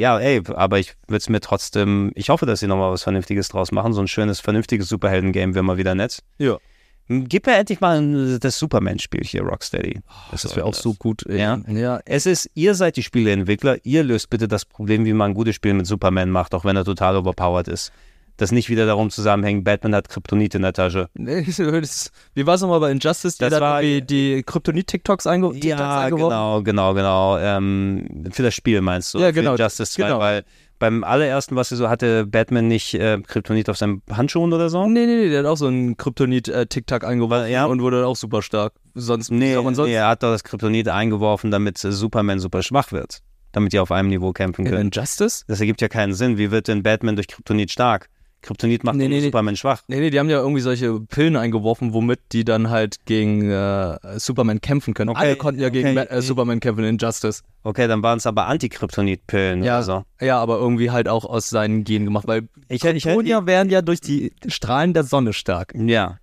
[0.01, 3.49] ja, ey, aber ich würde es mir trotzdem, ich hoffe, dass sie nochmal was Vernünftiges
[3.49, 3.93] draus machen.
[3.93, 6.23] So ein schönes, vernünftiges Superhelden-Game wäre mal wieder nett.
[6.39, 6.59] Ja.
[7.07, 10.01] Gib mir endlich mal das Superman-Spiel hier, Rocksteady.
[10.31, 11.23] Das wäre auch so gut.
[11.29, 11.61] Ja.
[11.69, 12.01] ja.
[12.07, 15.55] Es ist, ihr seid die Spieleentwickler, ihr löst bitte das Problem, wie man ein gutes
[15.55, 17.93] Spiel mit Superman macht, auch wenn er total overpowered ist.
[18.37, 21.09] Das nicht wieder darum zusammenhängt, Batman hat Kryptonit in der Tasche.
[21.15, 21.45] Nee,
[22.35, 23.37] Wie war es nochmal bei Injustice?
[23.39, 26.63] Die Das war- irgendwie die Kryptonit-TikToks einge Ja, eingeworfen?
[26.63, 27.39] genau, genau, genau.
[27.39, 29.19] Ähm, für das Spiel meinst du?
[29.21, 30.19] Ja, genau, Für Justice 2, genau.
[30.19, 30.45] weil
[30.81, 34.85] beim allerersten, was sie so hatte, Batman nicht äh, Kryptonit auf seinem Handschuhen oder so?
[34.89, 37.67] Nee, nee, nee, der hat auch so einen Kryptonit-TikTok eingeworfen Ja.
[37.67, 38.73] und wurde dann auch super stark.
[38.95, 42.91] Sonst, Nee, sonst nee, er hat doch das Kryptonit eingeworfen, damit äh, Superman super schwach
[42.91, 43.21] wird.
[43.53, 44.91] Damit die auf einem Niveau kämpfen in können.
[44.93, 45.45] Injustice?
[45.47, 46.37] Das ergibt ja keinen Sinn.
[46.39, 48.09] Wie wird denn Batman durch Kryptonit stark?
[48.45, 49.21] Kryptonit macht Nee, nee.
[49.21, 49.83] Superman schwach.
[49.89, 53.99] Nee, nee, die haben ja irgendwie solche Pillen eingeworfen, womit die dann halt gegen äh,
[54.21, 55.11] Superman kämpfen können.
[55.11, 56.07] Okay, Alle konnten ja gegen okay.
[56.11, 57.43] Ma- äh, Superman kämpfen in Injustice.
[57.63, 60.05] Okay, dann waren es aber Antikryptonit-Pillen Ja, oder so.
[60.21, 63.83] ja, aber irgendwie halt auch aus seinen Genen gemacht, weil Ich, ich, Kryptonier werden ja
[63.83, 65.73] durch die Strahlen der Sonne stark.
[65.75, 66.19] ja.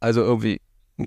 [0.00, 0.60] Also irgendwie.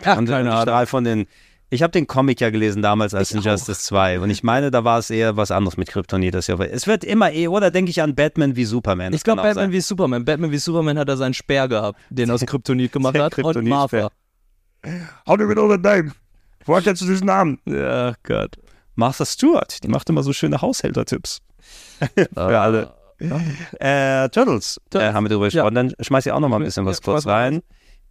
[0.05, 0.61] Ach, und keine ich Ahnung.
[0.61, 1.27] strahl von den.
[1.69, 4.83] Ich habe den Comic ja gelesen damals als Ich Injustice 2 und ich meine, da
[4.83, 6.33] war es eher was anderes mit Kryptonit.
[6.33, 9.13] Das ja, es wird immer eh, oder denke ich an Batman wie Superman.
[9.13, 10.23] Ich glaube, Batman wie Superman.
[10.25, 13.35] Batman wie Superman hat er seinen Speer gehabt, den er aus Kryptonit gemacht hat.
[13.37, 14.09] Und Kryptonit-Speer.
[14.83, 15.05] Martha.
[15.27, 16.11] How do we know the name?
[16.65, 17.59] Woher kennst du diesen Namen?
[17.65, 18.55] Ja, Gott.
[18.95, 21.39] Martha Stewart, die macht immer so schöne Haushältertipps.
[22.33, 22.93] Für alle.
[23.79, 25.49] Äh, Turtles, äh, haben wir drüber Ja.
[25.63, 25.75] gesprochen.
[25.75, 27.61] Dann schmeiß ich auch noch mal ein bisschen was Ja, kurz rein.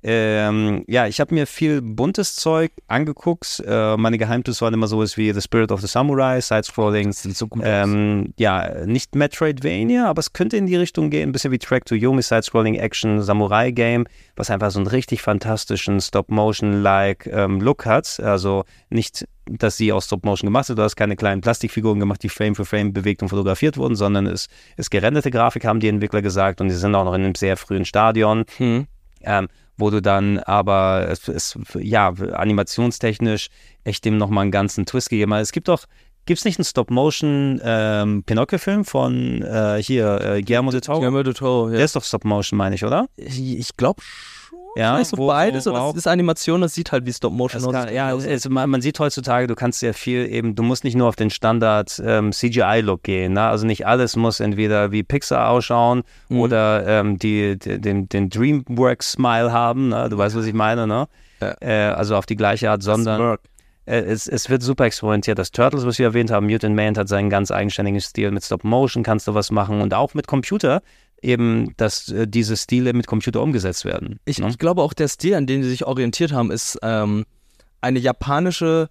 [0.06, 3.62] Ähm, ja, ich habe mir viel buntes Zeug angeguckt.
[3.66, 7.12] Äh, meine Geheimtipps waren immer sowas wie The Spirit of the Samurai, Sidescrolling.
[7.12, 7.48] So.
[7.62, 11.86] Ähm, ja, nicht Metroidvania, aber es könnte in die Richtung gehen, ein bisschen wie Track
[11.86, 14.06] to Yomi, Side-Scrolling Action Samurai Game,
[14.36, 18.20] was einfach so einen richtig fantastischen Stop-Motion-like ähm, Look hat.
[18.20, 22.28] Also nicht, dass sie aus Stop-Motion gemacht sind, du hast keine kleinen Plastikfiguren gemacht, die
[22.28, 26.20] Frame für Frame bewegt und fotografiert wurden, sondern es ist gerenderte Grafik, haben die Entwickler
[26.20, 28.86] gesagt, und die sind auch noch in einem sehr frühen Stadion Hm.
[29.22, 33.48] ähm, wo du dann aber es, es, ja animationstechnisch
[33.84, 35.42] echt dem nochmal einen ganzen Twist gegeben hast.
[35.42, 35.84] Es gibt doch
[36.26, 41.00] Gibt es nicht einen Stop-Motion-Pinocchio-Film von äh, hier, äh, Guillermo del Toro?
[41.00, 41.76] Guillermo del Toro, ja.
[41.76, 43.10] Der ist doch Stop-Motion, meine ich, oder?
[43.16, 44.00] Ich, ich glaube
[44.76, 47.32] Ja, Vielleicht so wo- beides wo- wo das ist Animation, das sieht halt wie Stop
[47.32, 47.72] Motion aus.
[47.72, 50.96] kann, ja, es, man, man sieht heutzutage, du kannst sehr viel eben, du musst nicht
[50.96, 53.34] nur auf den Standard ähm, CGI-Look gehen.
[53.34, 53.42] Ne?
[53.42, 56.40] Also nicht alles muss entweder wie Pixar ausschauen Mhm.
[56.40, 59.90] oder ähm, die, die, den, den Dreamworks-Smile haben.
[59.90, 60.08] Ne?
[60.08, 61.06] Du weißt, was ich meine, ne?
[61.40, 61.54] Ja.
[61.60, 63.36] Äh, also auf die gleiche Art, sondern
[63.86, 65.38] äh, es, es wird super experimentiert.
[65.38, 68.30] Das Turtles, was wir erwähnt haben, Mutant Man hat seinen ganz eigenständigen Stil.
[68.30, 70.80] Mit Stop Motion kannst du was machen und auch mit Computer
[71.24, 74.20] eben, dass äh, diese Stile mit Computer umgesetzt werden.
[74.24, 74.48] Ich, ne?
[74.48, 77.24] ich glaube auch der Stil, an dem sie sich orientiert haben, ist ähm,
[77.80, 78.88] eine japanische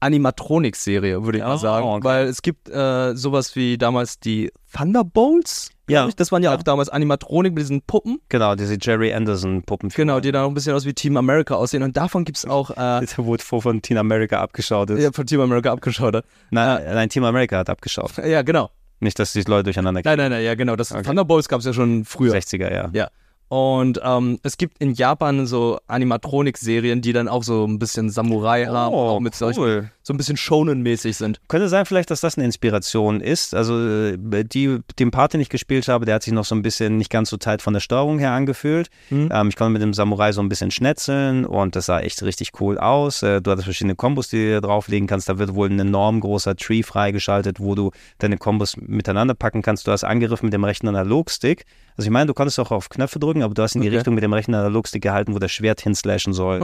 [0.00, 1.86] Animatronics-Serie, würde ich Oh, mal sagen.
[1.86, 2.04] okay.
[2.04, 5.70] Weil es gibt äh, sowas wie damals die Thunderbolts.
[5.90, 6.06] Ja.
[6.08, 6.14] Ich.
[6.16, 8.18] Das waren ja, auch damals Animatronik mit diesen Puppen.
[8.28, 9.90] Genau, diese Jerry Anderson-Puppen.
[9.90, 11.82] Genau, die dann auch ein bisschen aus wie Team America aussehen.
[11.82, 12.74] Und davon gibt es auch äh,
[13.16, 15.02] Der wurde vor von Team America abgeschaut ist.
[15.02, 16.14] ja, von Team America abgeschaut.
[16.14, 16.24] hat.
[16.50, 18.16] Nein, nein, Team America hat abgeschaut.
[18.24, 18.70] Ja, genau.
[19.00, 20.76] Nicht, dass die Leute durcheinander Nein, nein, nein, ja, genau.
[20.76, 22.34] Das Thunderbolts gab es ja schon früher.
[22.34, 22.90] 60er, ja.
[22.92, 23.08] Ja.
[23.48, 28.66] Und ähm, es gibt in Japan so Animatronik-Serien, die dann auch so ein bisschen Samurai
[28.66, 29.90] haben, auch mit solchen, Oh, cool.
[30.10, 31.40] So ein bisschen Shonen-mäßig sind.
[31.46, 33.54] Könnte sein vielleicht, dass das eine Inspiration ist.
[33.54, 36.62] Also äh, die, den Part, den ich gespielt habe, der hat sich noch so ein
[36.62, 38.90] bisschen nicht ganz so tight von der Steuerung her angefühlt.
[39.10, 39.28] Mhm.
[39.32, 42.50] Ähm, ich konnte mit dem Samurai so ein bisschen schnetzeln und das sah echt richtig
[42.60, 43.22] cool aus.
[43.22, 45.28] Äh, du hattest verschiedene Kombos, die du drauflegen kannst.
[45.28, 49.86] Da wird wohl ein enorm großer Tree freigeschaltet, wo du deine Kombos miteinander packen kannst.
[49.86, 51.66] Du hast angegriffen mit dem rechten Analogstick.
[51.96, 53.96] Also ich meine, du konntest auch auf Knöpfe drücken, aber du hast in die Okay.
[53.98, 56.60] Richtung mit dem rechten Analogstick gehalten, wo das Schwert hinslashen soll.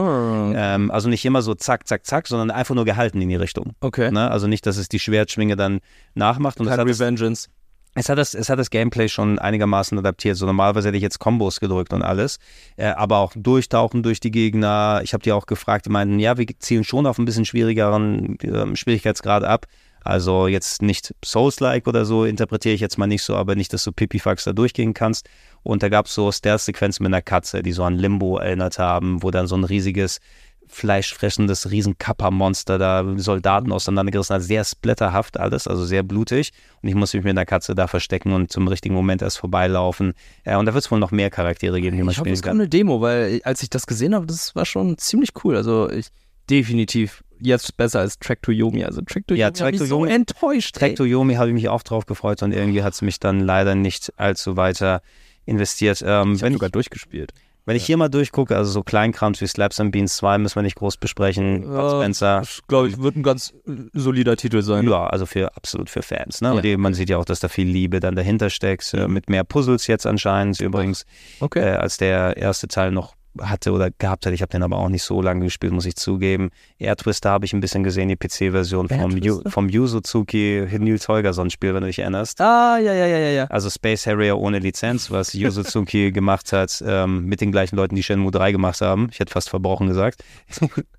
[0.57, 3.73] Ähm, also nicht immer so zack, zack, zack, sondern einfach nur gehalten in die Richtung.
[3.81, 4.11] Okay.
[4.11, 4.31] Ne?
[4.31, 5.81] Also nicht, dass es die Schwertschwinge dann
[6.15, 6.61] nachmacht.
[6.61, 7.49] Und es Kein hat, das, Revengeance.
[7.95, 10.37] es, hat das, es hat das Gameplay schon einigermaßen adaptiert.
[10.37, 12.39] So normalerweise hätte ich jetzt Kombos gedrückt und alles.
[12.77, 15.01] Äh, aber auch durchtauchen durch die Gegner.
[15.05, 18.39] Ich habe die auch gefragt, die meinten, ja, wir zielen schon auf ein bisschen schwierigeren
[18.43, 19.67] ähm, Schwierigkeitsgrad ab.
[20.07, 23.83] Also jetzt nicht Souls-like oder so, interpretiere ich jetzt mal nicht so, aber nicht, dass
[23.83, 25.29] du Pipifax da durchgehen kannst.
[25.65, 29.25] Und da gab es so Stealth-Sequenzen mit einer Katze, die so an Limbo erinnert haben,
[29.25, 30.21] wo dann so ein riesiges
[30.69, 34.43] fleischfressendes Riesen-Kappa-Monster da Soldaten auseinandergerissen hat.
[34.43, 36.53] Sehr splatterhaft alles, also sehr blutig.
[36.83, 40.15] Und ich musste mich mit einer Katze da verstecken und zum richtigen Moment erst vorbeilaufen.
[40.45, 42.35] Ja, und da wird es wohl noch mehr Charaktere geben, die man Ich hoffe, spielen
[42.35, 42.61] es kommt kann.
[42.61, 45.57] eine Demo, weil als ich das gesehen habe, das war schon ziemlich cool.
[45.57, 46.09] Also ich
[46.51, 48.85] definitiv jetzt besser als Track to Yomi.
[48.85, 50.77] Also Track to Ja, Yomi Track hat mich to so Yomi- enttäuscht.
[50.77, 50.81] ey.
[50.81, 53.41] Track to Yomi habe ich mich auch drauf gefreut und irgendwie hat es mich dann
[53.41, 55.03] leider nicht allzu weiter
[55.45, 56.03] investiert.
[56.07, 57.33] Ähm, Ich habe sogar durchgespielt.
[57.67, 60.63] Wenn ich hier mal durchgucke, also so Kleinkrams wie Slaps and Beans 2 müssen wir
[60.63, 61.71] nicht groß besprechen.
[61.71, 62.39] Ja, Spencer.
[62.39, 64.89] Das, glaube ich, wird ein ganz äh, solider Titel sein.
[64.89, 66.41] Ja, also für absolut für Fans.
[66.41, 66.49] Ne?
[66.49, 66.55] Ja.
[66.55, 69.29] Und die, man sieht ja auch, dass da viel Liebe dann dahinter steckt, äh, mit
[69.29, 71.05] mehr Puzzles jetzt anscheinend übrigens,
[71.41, 71.61] Okay.
[71.61, 74.33] äh, als der erste Teil noch hatte oder gehabt hat.
[74.33, 76.51] Ich habe den aber auch nicht so lange gespielt, muss ich zugeben.
[76.79, 81.75] Air Twister habe ich ein bisschen gesehen, die PC-Version vom, Yu, vom Yuzuzuki Nils Holgersson-Spiel,
[81.75, 82.41] wenn du dich erinnerst.
[82.41, 83.45] Ah, ja, ja, ja, ja, ja.
[83.45, 88.03] Also Space Harrier ohne Lizenz, was Yuzuzuki gemacht hat, ähm, mit den gleichen Leuten, die
[88.03, 89.09] Shenmue 3 gemacht haben.
[89.11, 90.23] Ich hätte fast verbrochen gesagt.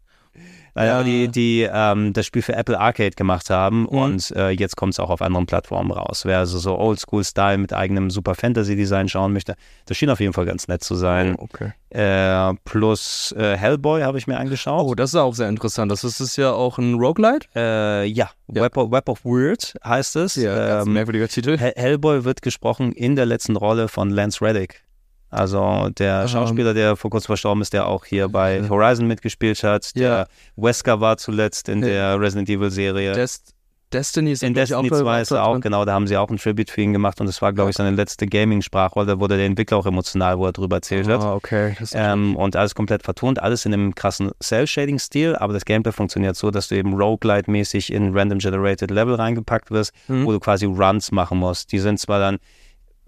[0.78, 1.04] Naja, Ja.
[1.04, 3.86] die, die ähm, das Spiel für Apple Arcade gemacht haben Mhm.
[3.88, 6.22] und äh, jetzt kommt es auch auf anderen Plattformen raus.
[6.26, 9.56] Wer also so Oldschool-Style mit eigenem Super Fantasy-Design schauen möchte,
[9.86, 11.36] das schien auf jeden Fall ganz nett zu sein.
[11.38, 11.74] okay.
[11.90, 14.86] Äh, plus äh, Hellboy habe ich mir angeschaut.
[14.86, 15.90] Oh, das ist auch sehr interessant.
[15.92, 17.48] Das ist, ist ja auch ein Roguelite.
[17.56, 18.62] Äh, ja, Ja.
[18.64, 20.36] Web, of, Web of Weird heißt es.
[20.36, 21.58] ganz Ähm, merkwürdiger Titel.
[21.58, 24.84] Hel- Hellboy wird gesprochen in der letzten Rolle von Lance Reddick.
[25.30, 26.28] Also der Ähm.
[26.28, 29.92] Schauspieler, der vor kurzem verstorben ist, der auch hier bei Horizon mitgespielt hat.
[29.96, 30.02] Ja.
[30.10, 31.88] Der Wesker war zuletzt in Ja.
[31.88, 33.14] der Resident Evil Serie.
[33.14, 33.54] Dest
[33.94, 35.62] Destiny ist in Destiny auch 2 ist er auch, drin.
[35.62, 37.78] genau, da haben sie auch ein Tribute für ihn gemacht und das war, glaube ich,
[37.78, 39.06] seine letzte Gaming-Sprachrolle.
[39.08, 41.22] Da wurde der Entwickler auch emotional, wo er drüber erzählt hat.
[41.22, 41.74] Ah, okay.
[41.94, 46.52] Ähm, und alles komplett vertont, alles in einem krassen Cell-Shading-Stil, aber das Gameplay funktioniert so,
[46.52, 50.26] dass du eben Roguelite-mäßig in Random Generated Level reingepackt wirst, Mhm.
[50.26, 51.72] wo du quasi Runs machen musst.
[51.72, 52.40] Die sind zwar dann,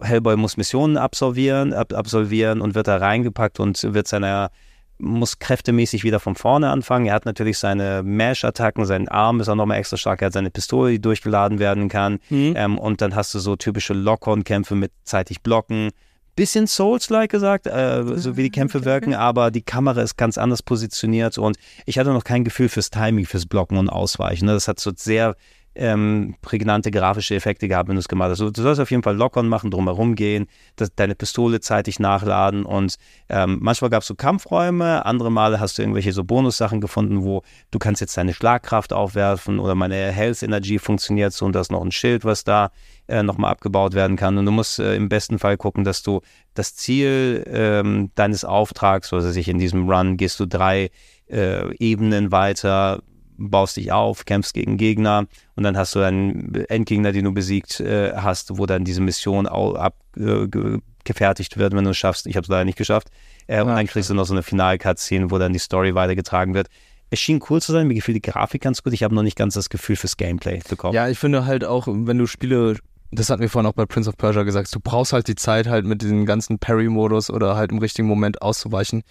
[0.01, 4.51] Hellboy muss Missionen absolvieren, ab, absolvieren und wird da reingepackt und wird seiner
[4.99, 7.05] muss kräftemäßig wieder von vorne anfangen.
[7.05, 10.51] Er hat natürlich seine Mash-Attacken, sein Arm ist auch nochmal extra stark, er hat seine
[10.51, 12.19] Pistole, die durchgeladen werden kann.
[12.29, 12.53] Mhm.
[12.55, 15.91] Ähm, und dann hast du so typische Lock-on-Kämpfe mit zeitig blocken.
[16.35, 20.63] Bisschen Souls-like gesagt, äh, so wie die Kämpfe wirken, aber die Kamera ist ganz anders
[20.63, 24.45] positioniert und ich hatte noch kein Gefühl fürs Timing, fürs Blocken und Ausweichen.
[24.45, 24.53] Ne?
[24.53, 25.35] Das hat so sehr
[25.79, 28.41] ähm, prägnante grafische Effekte gehabt, wenn du es gemacht hast.
[28.41, 32.65] Also, du sollst auf jeden Fall Lock-on machen, drumherum gehen, das, deine Pistole zeitig nachladen
[32.65, 32.97] und
[33.29, 37.43] ähm, manchmal gab es so Kampfräume, andere Male hast du irgendwelche so Bonussachen gefunden, wo
[37.71, 41.71] du kannst jetzt deine Schlagkraft aufwerfen oder meine Health Energy funktioniert so und da ist
[41.71, 42.71] noch ein Schild, was da
[43.07, 44.37] äh, nochmal abgebaut werden kann.
[44.37, 46.21] Und du musst äh, im besten Fall gucken, dass du
[46.53, 50.91] das Ziel ähm, deines Auftrags, also sich in diesem Run, gehst du drei
[51.27, 53.01] äh, Ebenen weiter,
[53.39, 55.25] baust dich auf, kämpfst gegen Gegner
[55.55, 59.47] und dann hast du einen Endgegner, den du besiegt äh, hast, wo dann diese Mission
[59.47, 62.27] abgefertigt äh, wird, wenn du es schaffst.
[62.27, 63.09] Ich habe es leider nicht geschafft.
[63.47, 66.67] Äh, und dann kriegst du noch so eine Final-Cutscene, wo dann die Story weitergetragen wird.
[67.09, 68.93] Es schien cool zu sein, mir gefiel die Grafik ganz gut.
[68.93, 70.93] Ich habe noch nicht ganz das Gefühl fürs Gameplay bekommen.
[70.93, 72.75] Ja, ich finde halt auch, wenn du Spiele
[73.11, 75.67] das hatten wir vorhin auch bei Prince of Persia gesagt, du brauchst halt die Zeit
[75.67, 79.03] halt mit diesem ganzen Parry-Modus oder halt im richtigen Moment auszuweichen.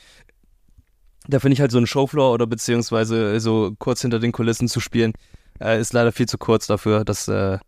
[1.28, 4.80] Da finde ich halt so ein Showfloor oder beziehungsweise so kurz hinter den Kulissen zu
[4.80, 5.12] spielen,
[5.60, 7.04] äh, ist leider viel zu kurz dafür.
[7.04, 7.58] Das äh,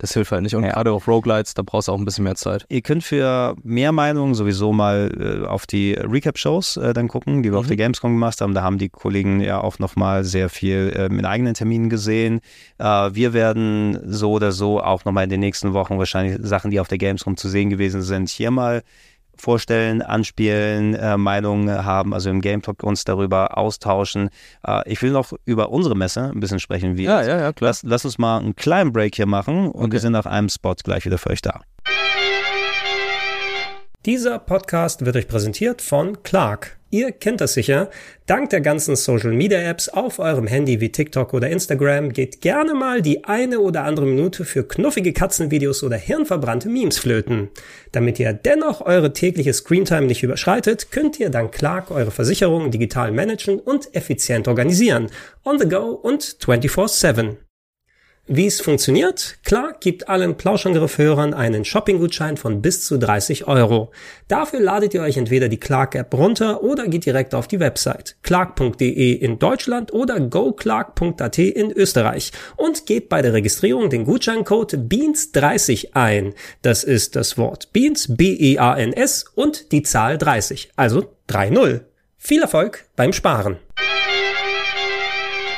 [0.00, 0.56] das hilft halt nicht.
[0.56, 0.70] Und ja.
[0.70, 2.64] gerade auf Roguelites, da brauchst du auch ein bisschen mehr Zeit.
[2.70, 7.50] Ihr könnt für mehr Meinungen sowieso mal äh, auf die Recap-Shows äh, dann gucken, die
[7.50, 7.58] wir mhm.
[7.58, 8.54] auf der Gamescom gemacht haben.
[8.54, 12.40] Da haben die Kollegen ja auch nochmal sehr viel äh, mit eigenen Terminen gesehen.
[12.78, 16.80] Äh, wir werden so oder so auch nochmal in den nächsten Wochen wahrscheinlich Sachen, die
[16.80, 18.82] auf der Gamescom zu sehen gewesen sind, hier mal
[19.40, 24.30] vorstellen, anspielen, äh, Meinungen haben, also im Game Talk uns darüber austauschen.
[24.66, 26.96] Äh, ich will noch über unsere Messe ein bisschen sprechen.
[26.96, 27.70] Wie ja, ja, ja, klar.
[27.70, 29.92] Lass, lass, uns mal einen kleinen Break hier machen und okay.
[29.92, 31.60] wir sind auf einem Spot gleich wieder für euch da.
[34.06, 36.78] Dieser Podcast wird euch präsentiert von Clark.
[36.88, 37.90] Ihr kennt das sicher.
[38.24, 42.72] Dank der ganzen Social Media Apps auf eurem Handy wie TikTok oder Instagram geht gerne
[42.72, 47.50] mal die eine oder andere Minute für knuffige Katzenvideos oder hirnverbrannte Memes flöten.
[47.92, 53.12] Damit ihr dennoch eure tägliche Screentime nicht überschreitet, könnt ihr dank Clark eure Versicherungen digital
[53.12, 55.10] managen und effizient organisieren.
[55.44, 57.36] On the go und 24-7.
[58.32, 59.38] Wie es funktioniert?
[59.44, 63.90] Klar, gibt allen Plauschangriff-Hörern einen Shopping-Gutschein von bis zu 30 Euro.
[64.28, 69.14] Dafür ladet ihr euch entweder die Clark-App runter oder geht direkt auf die Website clark.de
[69.14, 76.32] in Deutschland oder goclark.at in Österreich und gebt bei der Registrierung den Gutscheincode BEANS30 ein.
[76.62, 81.80] Das ist das Wort BEANS, B-E-A-N-S und die Zahl 30, also 3-0.
[82.16, 83.56] Viel Erfolg beim Sparen!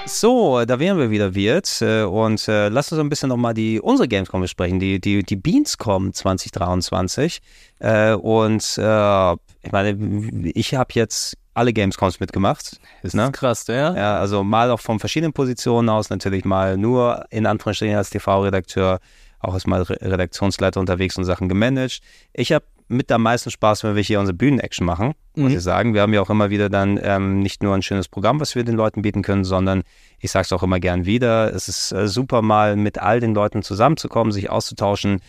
[0.06, 1.80] So, da wären wir wieder, Wirt.
[1.80, 5.36] Äh, und äh, lass uns ein bisschen nochmal die, unsere Gamescom besprechen, die, die, die
[5.36, 7.40] Beanscom 2023.
[7.78, 12.80] Äh, und äh, ich meine, ich habe jetzt alle Gamescoms mitgemacht.
[13.02, 13.30] Ist ne?
[13.32, 13.94] krass, ja?
[13.94, 18.98] Ja, also mal auch von verschiedenen Positionen aus, natürlich mal nur in Anführungsstrichen als TV-Redakteur,
[19.40, 22.00] auch als mal Redaktionsleiter unterwegs und Sachen gemanagt.
[22.32, 25.56] Ich habe mit am meisten Spaß, wenn wir hier unsere Bühnen-Action machen, muss mhm.
[25.56, 25.94] ich sagen.
[25.94, 28.64] Wir haben ja auch immer wieder dann ähm, nicht nur ein schönes Programm, was wir
[28.64, 29.82] den Leuten bieten können, sondern
[30.18, 33.34] ich sage es auch immer gern wieder, es ist äh, super mal mit all den
[33.34, 35.20] Leuten zusammenzukommen, sich auszutauschen,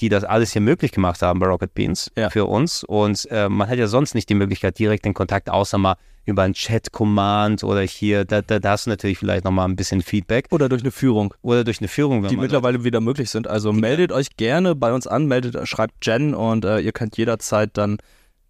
[0.00, 2.30] die das alles hier möglich gemacht haben bei Rocket Beans ja.
[2.30, 2.84] für uns.
[2.84, 5.96] Und äh, man hat ja sonst nicht die Möglichkeit, direkt den Kontakt, außer mal
[6.26, 10.02] über ein Chat-Command oder hier, da, da, da, hast du natürlich vielleicht nochmal ein bisschen
[10.02, 10.46] Feedback.
[10.50, 11.32] Oder durch eine Führung.
[11.42, 12.26] Oder durch eine Führung.
[12.26, 13.46] die mittlerweile wieder möglich sind.
[13.46, 14.16] Also meldet ja.
[14.16, 17.98] euch gerne bei uns an, meldet, schreibt Jen und äh, ihr könnt jederzeit dann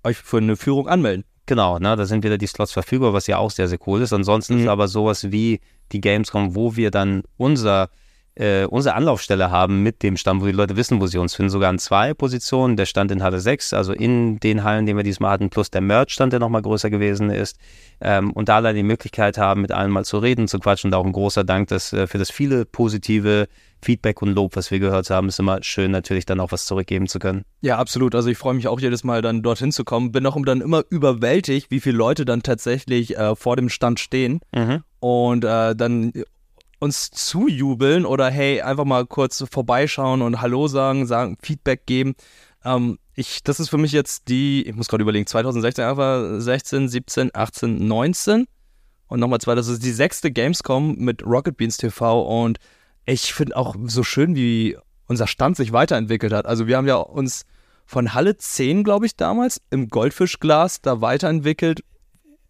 [0.02, 1.24] euch für eine Führung anmelden.
[1.44, 4.12] Genau, ne, da sind wieder die Slots verfügbar, was ja auch sehr, sehr cool ist.
[4.12, 4.60] Ansonsten mhm.
[4.62, 5.60] ist aber sowas wie
[5.92, 7.90] die Gamescom, wo wir dann unser
[8.36, 11.50] äh, unsere Anlaufstelle haben mit dem Stand, wo die Leute wissen, wo sie uns finden,
[11.50, 12.76] sogar in zwei Positionen.
[12.76, 15.80] Der Stand in Halle 6, also in den Hallen, den wir diesmal hatten, plus der
[15.80, 17.56] Merch-Stand, der nochmal größer gewesen ist.
[18.00, 20.90] Ähm, und da dann die Möglichkeit haben, mit allen mal zu reden, zu quatschen.
[20.90, 23.48] Und auch ein großer Dank dass, äh, für das viele positive
[23.82, 27.06] Feedback und Lob, was wir gehört haben, ist immer schön, natürlich dann auch was zurückgeben
[27.06, 27.44] zu können.
[27.60, 28.14] Ja, absolut.
[28.14, 30.12] Also ich freue mich auch jedes Mal dann dorthin zu kommen.
[30.12, 34.40] Bin auch dann immer überwältigt, wie viele Leute dann tatsächlich äh, vor dem Stand stehen.
[34.54, 34.82] Mhm.
[35.00, 36.12] Und äh, dann
[36.78, 42.14] uns zujubeln oder hey, einfach mal kurz vorbeischauen und Hallo sagen, sagen, Feedback geben.
[42.64, 46.88] Ähm, ich, das ist für mich jetzt die, ich muss gerade überlegen, 2016, einfach 16,
[46.88, 48.46] 17, 18, 19
[49.08, 52.58] und nochmal zwei, das ist die sechste Gamescom mit Rocket Beans TV und
[53.06, 54.76] ich finde auch so schön, wie
[55.06, 56.46] unser Stand sich weiterentwickelt hat.
[56.46, 57.44] Also wir haben ja uns
[57.86, 61.82] von Halle 10, glaube ich, damals im Goldfischglas da weiterentwickelt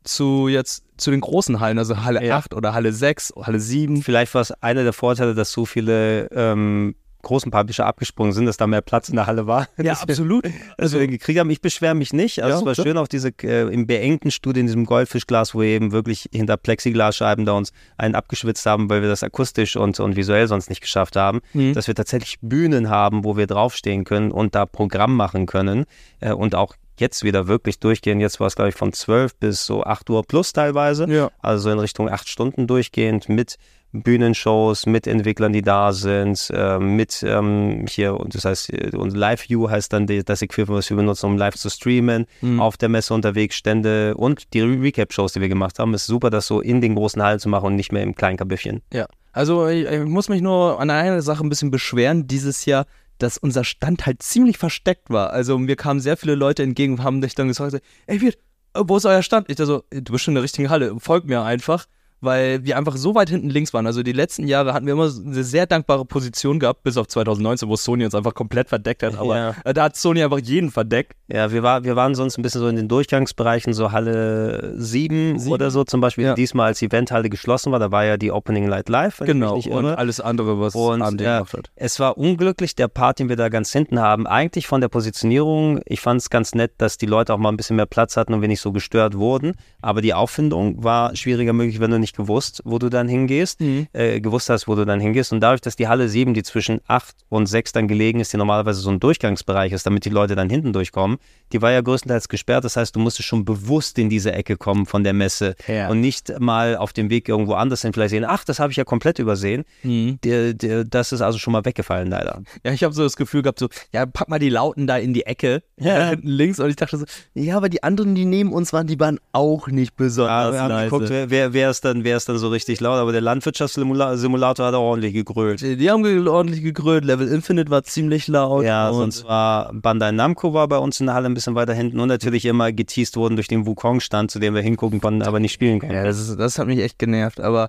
[0.09, 2.39] zu jetzt zu den großen Hallen, also Halle ja.
[2.39, 4.03] 8 oder Halle 6, Halle 7.
[4.03, 6.95] Vielleicht war es einer der Vorteile, dass so viele ähm,
[7.27, 9.67] großen Publisher abgesprungen sind, dass da mehr Platz in der Halle war.
[9.83, 10.49] Ja, absolut.
[10.79, 11.51] Also wir gekriegt haben.
[11.51, 12.43] Ich beschwere mich nicht.
[12.43, 12.83] Also ja, es war so.
[12.85, 16.57] schön auch diese äh, im beengten Studio in diesem Goldfischglas, wo wir eben wirklich hinter
[16.57, 20.83] Plexiglasscheiben da uns einen abgeschwitzt haben, weil wir das akustisch und, und visuell sonst nicht
[20.83, 21.73] geschafft haben, mhm.
[21.73, 25.87] dass wir tatsächlich Bühnen haben, wo wir draufstehen können und da Programm machen können
[26.21, 28.21] äh, und auch jetzt wieder wirklich durchgehen.
[28.21, 31.07] Jetzt war es, glaube ich, von 12 bis so 8 Uhr plus teilweise.
[31.09, 31.31] Ja.
[31.41, 33.57] Also in Richtung 8 Stunden durchgehend mit
[33.93, 39.17] Bühnenshows, mit Entwicklern, die da sind, äh, mit ähm, hier, und das heißt, äh, und
[39.17, 42.61] Live-View heißt dann die, das Equipment, was wir benutzen, um live zu streamen, mhm.
[42.61, 45.95] auf der Messe unterwegs, Stände und die Recap-Shows, die wir gemacht haben.
[45.95, 48.15] Es ist super, das so in den großen Hallen zu machen und nicht mehr im
[48.15, 48.83] kleinen Kabüffchen.
[48.93, 49.07] Ja.
[49.33, 52.27] Also ich, ich muss mich nur an einer Sache ein bisschen beschweren.
[52.27, 52.87] Dieses Jahr
[53.19, 55.31] dass unser Stand halt ziemlich versteckt war.
[55.31, 58.39] Also mir kamen sehr viele Leute entgegen und haben dich dann gesagt, ey, Wirt,
[58.75, 59.49] wo ist euer Stand?
[59.49, 61.87] Ich dachte so, du bist schon in der richtigen Halle, folg mir einfach.
[62.21, 63.87] Weil wir einfach so weit hinten links waren.
[63.87, 67.69] Also die letzten Jahre hatten wir immer eine sehr dankbare Position gehabt, bis auf 2019,
[67.69, 69.19] wo Sony uns einfach komplett verdeckt hat.
[69.19, 69.55] Aber Ja.
[69.65, 71.13] äh, da hat Sony einfach jeden verdeckt.
[71.29, 75.39] Ja, wir, war, wir waren sonst ein bisschen so in den Durchgangsbereichen, so Halle 7,
[75.39, 75.53] Sieben?
[75.53, 76.25] oder so zum Beispiel.
[76.25, 76.35] Ja.
[76.35, 79.19] Diesmal, als die Eventhalle geschlossen war, da war ja die Opening Light Live.
[79.25, 79.55] Genau.
[79.57, 79.99] Und irre.
[79.99, 81.71] alles andere, was Und AMD ja, gemacht hat.
[81.77, 84.27] es war unglücklich, der Part, den wir da ganz hinten haben.
[84.27, 87.57] Eigentlich von der Positionierung, ich fand es ganz nett, dass die Leute auch mal ein
[87.57, 89.55] bisschen mehr Platz hatten und wir nicht so gestört wurden.
[89.83, 93.87] Aber die Auffindung war schwieriger möglich, wenn du nicht gewusst, wo du dann hingehst, Mhm.
[93.93, 95.33] äh, gewusst hast, wo du dann hingehst.
[95.33, 98.37] Und dadurch, dass die Halle 7, die zwischen 8 und 6 dann gelegen ist, die
[98.37, 101.19] normalerweise so ein Durchgangsbereich ist, damit die Leute dann hinten durchkommen,
[101.53, 102.65] die war ja größtenteils gesperrt.
[102.65, 105.89] Das heißt, du musstest schon bewusst in diese Ecke kommen von der Messe Ja.
[105.89, 108.77] und nicht mal auf dem Weg irgendwo anders hin vielleicht sehen, ach, das habe ich
[108.77, 109.65] ja komplett übersehen.
[109.83, 110.19] Mhm.
[110.25, 112.43] Der, der, das ist also schon mal weggefallen, leider.
[112.65, 115.15] Ja, ich habe so das Gefühl gehabt, so, ja, pack mal die Lauten da in
[115.15, 115.99] die Ecke, Ja.
[115.99, 116.61] da hinten links.
[116.61, 117.05] Und ich dachte so,
[117.35, 120.61] ja, aber die anderen, die neben uns waren, die waren auch nicht Ja, besonders wir
[120.63, 120.91] haben nice.
[120.91, 124.67] geguckt, wer, wer, wer, ist dann, wer ist dann so richtig laut, aber der Landwirtschaftssimulator
[124.67, 125.61] hat auch ordentlich gegrölt.
[125.61, 127.05] Die haben ge- ordentlich gegrölt.
[127.05, 128.65] Level Infinite war ziemlich laut.
[128.65, 131.75] Ja, und sonst war Bandai Namco war bei uns in der Halle ein bisschen weiter
[131.75, 135.41] hinten und natürlich immer geteased wurden durch den Wukong-Stand, zu dem wir hingucken konnten, aber
[135.41, 135.95] nicht spielen konnten.
[135.95, 137.41] Ja, das, ist, das hat mich echt genervt.
[137.41, 137.69] Aber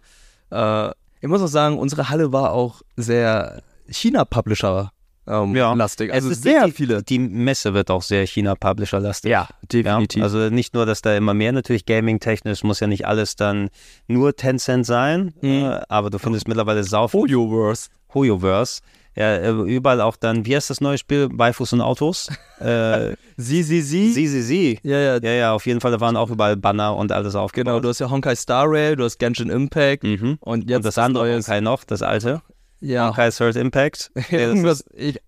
[0.52, 0.90] äh,
[1.22, 4.92] ich muss auch sagen, unsere Halle war auch sehr China-Publisher
[5.28, 5.74] ähm, Ja.
[5.74, 6.14] lastig.
[6.14, 7.04] Also sehr die, viele.
[7.04, 9.30] Die Messe wird auch sehr China-Publisher-lastig.
[9.32, 10.20] Ja, definitiv.
[10.20, 13.70] Ja, also nicht nur, dass da immer mehr natürlich gaming-technisch, muss ja nicht alles dann
[14.08, 15.50] nur Tencent sein, Mhm.
[15.66, 17.90] äh, aber du findest mittlerweile sau Hoyoverse.
[18.14, 18.82] Hoyoverse.
[19.16, 21.28] Ja, äh, überall auch dann, wie heißt das neue Spiel?
[21.32, 22.28] Waifus und Autos?
[22.60, 24.12] äh, Sie, sie, sie.
[24.14, 24.80] sie, sie, sie.
[24.84, 27.66] Ja, ja, Ja, ja, auf jeden Fall, da waren auch überall Banner und alles aufgebaut.
[27.66, 27.80] genau.
[27.80, 30.38] Du hast ja Honkai Star Rail, du hast Genshin Impact mhm.
[30.42, 31.48] und jetzt Und das andere Neues.
[31.48, 32.42] Honkai noch, das alte.
[32.80, 34.12] Ja, Honkai Third Impact.
[34.32, 34.84] Irgendwas.
[34.94, 35.20] Ich,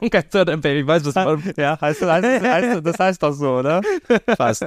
[0.00, 0.74] Honkai Third Impact.
[0.76, 3.80] Ich weiß, was du ja heißt, heißt, heißt, das heißt doch so, oder?
[4.36, 4.64] Fast.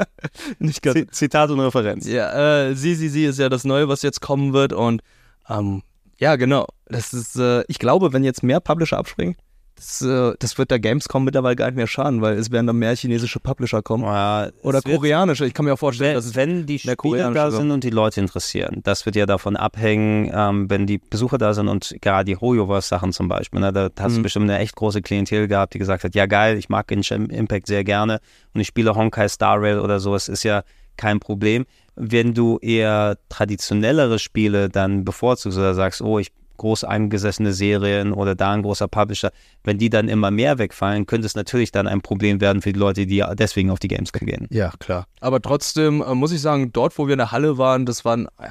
[0.59, 0.95] nicht ganz.
[0.95, 2.07] Z Zitat und Referenz.
[2.07, 5.01] Ja, äh, sie, sie, sie ist ja das Neue, was jetzt kommen wird und
[5.49, 5.83] ähm,
[6.17, 6.67] ja, genau.
[6.87, 9.35] Das ist, äh, ich glaube, wenn jetzt mehr Publisher abspringen,
[9.79, 12.75] das, äh, das wird der Gamescom mittlerweile gar nicht mehr schaden, weil es werden dann
[12.77, 14.03] mehr chinesische Publisher kommen.
[14.03, 15.45] Ja, Oder koreanische.
[15.45, 17.89] Ich kann mir auch vorstellen, Wenn, dass es wenn die Spieler da sind und die
[17.89, 22.25] Leute interessieren, das wird ja davon abhängen, ähm, wenn die Besucher da sind und gerade
[22.25, 24.23] die Hoyoverse-Sachen zum Beispiel, ne, da hast du Mhm.
[24.23, 27.67] bestimmt eine echt große Klientel gehabt, die gesagt hat, ja geil, ich mag Genshin Impact
[27.67, 28.19] sehr gerne
[28.53, 30.63] und ich spiele Honkai Star Rail oder so, es ist ja
[30.97, 31.65] kein Problem.
[31.95, 38.35] Wenn du eher traditionellere Spiele dann bevorzugst oder sagst, oh, ich groß eingesessene Serien oder
[38.35, 39.31] da ein großer Publisher,
[39.63, 42.79] wenn die dann immer mehr wegfallen, könnte es natürlich dann ein Problem werden für die
[42.79, 44.47] Leute, die deswegen auf die Gamescom gehen.
[44.51, 45.05] Ja, klar.
[45.21, 48.27] Aber trotzdem äh, muss ich sagen, dort, wo wir in der Halle waren, das waren
[48.39, 48.49] äh,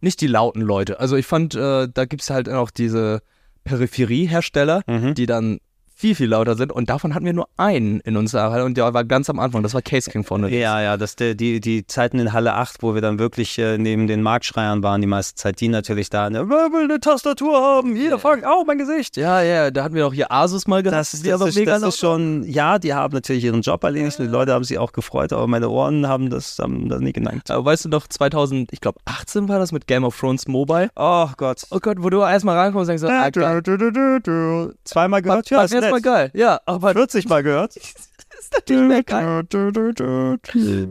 [0.00, 1.00] nicht die lauten Leute.
[1.00, 3.20] Also ich fand, äh, da gibt es halt auch diese
[3.64, 5.14] Peripheriehersteller, Mhm.
[5.14, 5.58] die dann
[5.98, 6.70] viel, viel lauter sind.
[6.70, 9.64] Und davon hatten wir nur einen in unserer Halle und der war ganz am Anfang.
[9.64, 10.48] Das war Case King vorne.
[10.48, 13.78] Ja, ja, das, der, die, die Zeiten in Halle 8, wo wir dann wirklich äh,
[13.78, 17.60] neben den Marktschreiern waren, die meiste Zeit, die natürlich da, ne, wer will eine Tastatur
[17.60, 17.96] haben?
[17.96, 19.16] Hier, fang, au, mein Gesicht.
[19.16, 21.00] Ja, ja, da hatten wir auch hier Asus mal gehabt.
[21.00, 24.20] Das, das, die aber ist, das ist schon, ja, die haben natürlich ihren Job erledigt,
[24.20, 27.50] die Leute haben sich auch gefreut, aber meine Ohren haben das, haben das nie geneigt.
[27.50, 30.90] Aber weißt du noch, 2000, ich glaube 18 war das mit Game of Thrones Mobile.
[30.94, 31.62] Oh Gott.
[31.72, 34.70] Oh Gott, wo du erstmal reinkommst und denkst so, ah.
[34.84, 35.50] Zweimal gehört?
[35.50, 36.32] Ja, ist jetzt mal nett.
[36.32, 36.40] geil.
[36.40, 37.76] Ja, aber 40 Mal gehört?
[37.76, 39.44] ist natürlich mehr geil.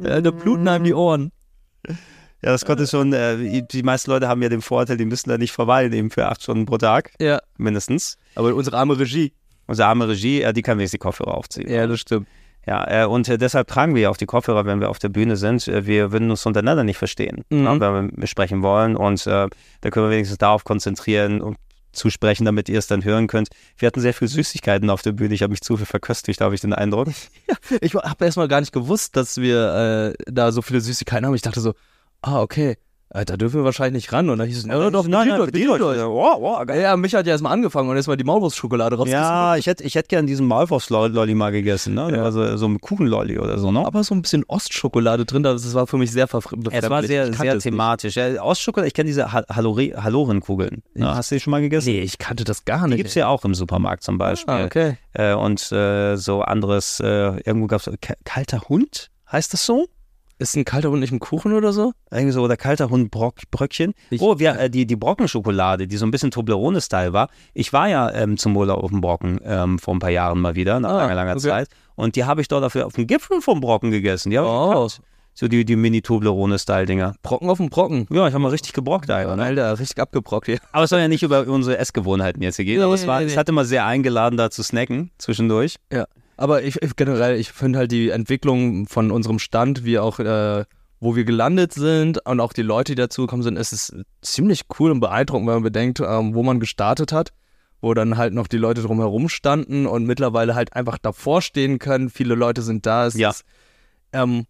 [0.03, 1.31] Ja, da bluten einem die Ohren.
[1.87, 5.37] Ja, das konnte schon, äh, die meisten Leute haben ja den Vorteil, die müssen da
[5.37, 8.17] nicht verweilen eben für acht Stunden pro Tag, Ja, mindestens.
[8.35, 9.33] aber unsere arme Regie.
[9.65, 11.69] Unsere arme Regie, ja, die kann wenigstens die Kopfhörer aufziehen.
[11.69, 12.27] Ja, das stimmt.
[12.65, 15.09] Ja, äh, und äh, deshalb tragen wir ja auch die Kopfhörer, wenn wir auf der
[15.09, 15.67] Bühne sind.
[15.67, 17.63] Äh, wir würden uns untereinander nicht verstehen, Mhm.
[17.63, 18.95] ne, wenn wir sprechen wollen.
[18.95, 19.47] Und äh,
[19.81, 21.57] da können wir wenigstens darauf konzentrieren und
[21.97, 23.49] zu sprechen, damit ihr es dann hören könnt.
[23.77, 25.33] Wir hatten sehr viel Süßigkeiten auf der Bühne.
[25.33, 27.09] Ich habe mich zu viel verköstigt, habe ich den Eindruck.
[27.81, 31.35] Ich habe erstmal gar nicht gewusst, dass wir äh, da so viele Süßigkeiten haben.
[31.35, 31.73] Ich dachte so,
[32.21, 32.77] ah, okay,
[33.09, 34.29] da dürfen wir wahrscheinlich nicht ran.
[34.29, 36.07] Und dann hieß es, ja, doch, nein, nein, bedient euch, bedient.
[36.09, 36.81] Wow, wow, geil.
[36.81, 39.21] Ja, mich hat ja erstmal angefangen und erstmal die Maulwurfsschokolade rausgesucht.
[39.21, 42.11] Ja, ich hätte, ich hätte gern diesen Maulwurfslolli mal gegessen, ne?
[42.11, 42.23] Ja.
[42.23, 43.85] war so, so ein Kuchenlolli oder so, ne?
[43.85, 46.73] Aber so ein bisschen Ostschokolade drin, das war für mich sehr verfremdlich.
[46.75, 48.15] es war sehr, sehr thematisch.
[48.15, 50.83] Ja, Ostschokolade, ich kenne diese Ha- Hallori- Hallorenkugeln.
[50.93, 51.15] Ne?
[51.15, 51.89] Hast du die schon mal gegessen?
[51.89, 52.97] Nee, ich kannte das gar Die nicht.
[52.97, 54.53] gibt es ja auch im Supermarkt zum Beispiel.
[54.53, 54.97] ah, okay.
[55.13, 57.89] äh, und äh, so anderes, äh, irgendwo gab es
[58.25, 59.87] kalter Hund, heißt das so?
[60.39, 61.93] Ist ein kalter Hund nicht ein Kuchen oder so?
[62.11, 63.93] Irgendwie so, oder kalter Hund Brock, Bröckchen.
[64.11, 67.29] Ich- oh, wir, äh, die, die Brockenschokolade, die so ein bisschen Toblerone-Style war.
[67.55, 70.53] Ich war ja ähm, zum Urlaub auf dem Brocken ähm, vor ein paar Jahren mal
[70.55, 71.39] wieder, nach Ah, langer, langer okay.
[71.49, 71.69] Zeit.
[71.95, 74.29] Und die habe ich dort auf, auf dem Gipfel vom Brocken gegessen.
[74.29, 74.87] Die ich Oh.
[75.33, 77.13] So die, die Mini-Toblerone-Style-Dinger.
[77.21, 78.07] Brocken auf dem Brocken.
[78.11, 79.35] Ja, ich habe mal richtig gebrockt, Alter.
[79.35, 79.43] Ne?
[79.43, 80.57] Alter, richtig abgebrockt hier.
[80.71, 82.77] Aber es soll ja nicht über unsere Essgewohnheiten jetzt hier gehen.
[82.77, 83.37] Nee, aber es, war, nee, es nee.
[83.37, 85.75] hat immer sehr eingeladen, da zu snacken zwischendurch.
[85.91, 86.05] Ja.
[86.37, 90.65] Aber ich, ich generell, ich finde halt die Entwicklung von unserem Stand, wie auch äh,
[90.99, 94.91] wo wir gelandet sind und auch die Leute, die dazugekommen sind, es ist ziemlich cool
[94.91, 97.33] und beeindruckend, wenn man bedenkt, ähm, wo man gestartet hat,
[97.81, 102.09] wo dann halt noch die Leute drumherum standen und mittlerweile halt einfach davor stehen können.
[102.09, 103.05] Viele Leute sind da.
[103.05, 103.29] Es Ja.
[103.29, 103.45] Ist,
[104.13, 104.45] ähm,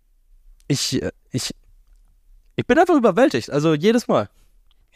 [0.67, 1.01] ich,
[1.31, 1.51] ich,
[2.55, 3.49] ich bin einfach überwältigt.
[3.49, 4.29] Also jedes Mal.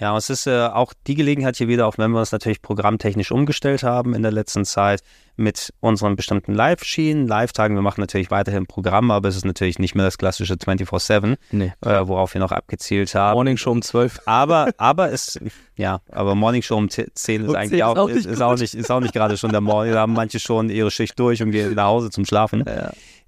[0.01, 3.31] Ja, es ist äh, auch die Gelegenheit hier wieder, auch wenn wir uns natürlich programmtechnisch
[3.31, 5.03] umgestellt haben in der letzten Zeit
[5.35, 7.75] mit unseren bestimmten Live-Schienen, Live-Tagen.
[7.75, 11.73] Wir machen natürlich weiterhin Programme, aber es ist natürlich nicht mehr das klassische 24-7, Nee.
[11.81, 13.35] äh, worauf wir noch abgezielt haben.
[13.35, 14.21] Morning Show um 12.
[14.25, 15.39] Aber, aber es,
[15.75, 18.25] ja, aber Morning Show um 10 ist Um eigentlich 10 auch, ist auch ist, nicht
[18.25, 19.91] ist, auch nicht, ist auch nicht gerade schon der Morgen.
[19.91, 22.65] Da haben manche schon ihre Schicht durch und gehen nach Hause zum Schlafen.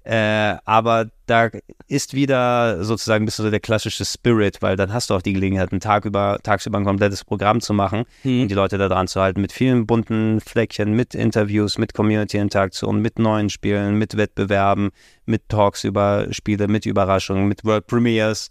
[0.04, 1.48] Äh, aber da
[1.88, 5.32] ist wieder sozusagen ein bisschen so der klassische Spirit, weil dann hast du auch die
[5.32, 9.08] Gelegenheit, einen Tag über, tagsüber ein komplettes Programm zu machen und die Leute da dran
[9.08, 14.90] zu halten mit vielen bunten Fleckchen, mit Interviews, mit Community-Interaktion, mit neuen Spielen, mit Wettbewerben,
[15.24, 18.50] mit Talks über Spiele, mit Überraschungen, mit World Premiers.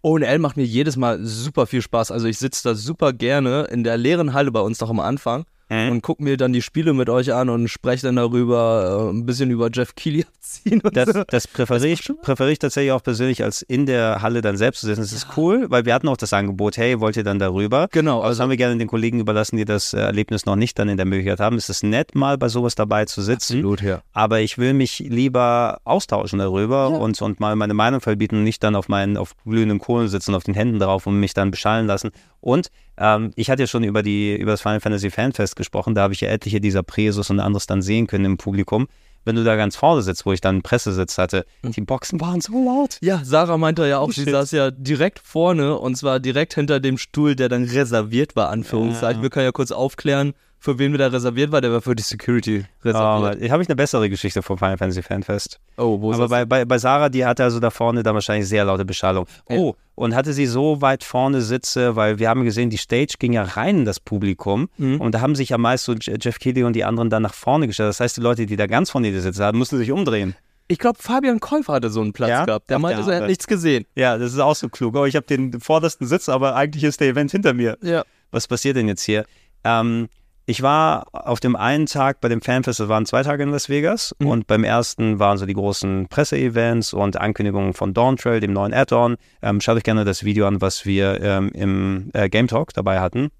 [0.00, 2.10] ONL macht mir jedes Mal super viel Spaß.
[2.10, 5.44] Also ich sitze da super gerne in der leeren Halle bei uns noch am Anfang
[5.90, 9.26] und gucke mir dann die Spiele mit euch an und spreche dann darüber, äh, ein
[9.26, 11.24] bisschen über Jeff Keighley abziehen Das, so.
[11.26, 14.86] das präferiere ich, präferiere ich tatsächlich auch persönlich, als in der Halle dann selbst zu
[14.86, 15.00] sitzen.
[15.00, 17.88] Das ist cool, weil wir hatten auch das Angebot, hey, wollt ihr dann darüber?
[17.90, 20.78] Genau, Aber das haben wir gerne den Kollegen überlassen, die das äh, Erlebnis noch nicht
[20.78, 21.56] dann in der Möglichkeit haben.
[21.56, 23.64] Es ist nett, mal bei sowas dabei zu sitzen.
[23.82, 24.02] ja.
[24.12, 28.62] Aber ich will mich lieber austauschen darüber und, und mal meine Meinung verbieten und nicht
[28.62, 31.86] dann auf meinen auf glühenden Kohlen sitzen, auf den Händen drauf und mich dann beschallen
[31.86, 32.10] lassen.
[32.42, 36.02] Und ähm, ich hatte ja schon über die über das Final Fantasy Fanfest gesprochen, da
[36.02, 38.88] habe ich ja etliche dieser Presos und anderes dann sehen können im Publikum.
[39.24, 42.40] Wenn du da ganz vorne sitzt, wo ich dann einen Pressesitz hatte, die Boxen waren
[42.40, 42.98] so laut.
[43.00, 44.32] Ja, Sarah meinte ja auch, sie Shit.
[44.32, 49.22] saß ja direkt vorne und zwar direkt hinter dem Stuhl, der dann reserviert war, Anführungszeichen.
[49.22, 51.60] Wir können ja kurz aufklären, für wen wir da reserviert war.
[51.60, 53.38] Der war für die Security reserviert.
[53.42, 55.58] Oh, habe ich eine bessere Geschichte vom Final Fantasy Fanfest.
[55.76, 56.30] Oh, wo ist Aber das?
[56.30, 59.26] bei, bei, bei Sarah, die hatte also da vorne dann wahrscheinlich sehr laute Beschallung.
[59.48, 63.32] Oh, und hatte sie so weit vorne sitze, weil wir haben gesehen, die Stage ging
[63.32, 65.00] ja rein in das Publikum Mhm.
[65.00, 67.34] und da haben sich ja meist so Je- Jeff Keighley und die anderen dann nach
[67.34, 67.88] vorne gestellt.
[67.88, 70.34] Das heißt, die Leute, die da ganz vorne sitzen haben, mussten sich umdrehen.
[70.68, 72.44] Ich glaube, Fabian Käufer hatte so einen Platz Ja?
[72.46, 72.70] gehabt.
[72.70, 73.84] Der Ach, meinte, so, er hat nichts gesehen.
[73.96, 74.94] Ja, das ist auch so klug.
[74.96, 77.76] Oh, ich habe den vordersten Sitz, aber eigentlich ist der Event hinter mir.
[77.82, 78.04] Ja.
[78.30, 79.24] Was passiert denn jetzt hier?
[79.64, 80.08] Ähm,
[80.46, 83.68] ich war auf dem einen Tag bei dem Fanfest, das waren zwei Tage in Las
[83.68, 84.26] Vegas Mhm.
[84.26, 88.74] und beim ersten waren so die großen Presseevents und Ankündigungen von Dawn Trail, dem neuen
[88.74, 89.16] Add-on.
[89.42, 93.00] Ähm, schaut euch gerne das Video an, was wir ähm, im äh, Game Talk dabei
[93.00, 93.30] hatten.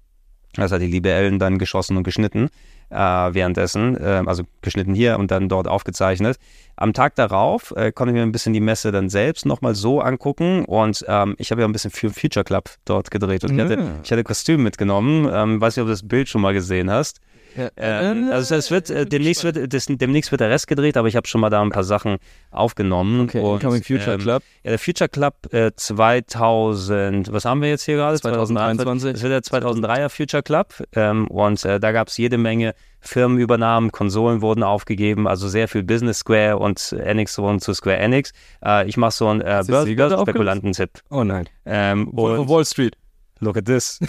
[0.55, 2.49] Das hat die liebe Ellen dann geschossen und geschnitten
[2.93, 6.37] äh, währenddessen, äh, also geschnitten hier und dann dort aufgezeichnet.
[6.75, 9.99] Am Tag darauf äh, konnte ich mir ein bisschen die Messe dann selbst nochmal so
[9.99, 13.59] angucken und ähm, ich habe ja ein bisschen für Future Club dort gedreht und ich,
[13.59, 15.29] hatte, ich hatte Kostüm mitgenommen.
[15.31, 17.19] Ähm, weiß nicht, ob du das Bild schon mal gesehen hast.
[17.55, 17.69] Ja.
[17.77, 21.15] Ähm, also es wird äh, demnächst wird das, demnächst wird der Rest gedreht, aber ich
[21.15, 22.17] habe schon mal da ein paar Sachen
[22.51, 23.21] aufgenommen.
[23.21, 24.43] Okay, Incoming Future ähm, Club.
[24.63, 28.19] Ja, der Future Club äh, 2000, was haben wir jetzt hier gerade?
[28.19, 29.13] 2023.
[29.13, 33.91] Das wird der 2003er Future Club ähm, und äh, da gab es jede Menge Firmenübernahmen,
[33.91, 38.31] Konsolen wurden aufgegeben, also sehr viel Business Square und Enix wurden zu Square Enix.
[38.63, 40.89] Äh, ich mache so einen äh, Börsenspekulanten-Tipp.
[41.09, 41.49] Oh nein.
[41.65, 42.95] Ähm, und- Wall Street.
[43.39, 43.99] Look at this.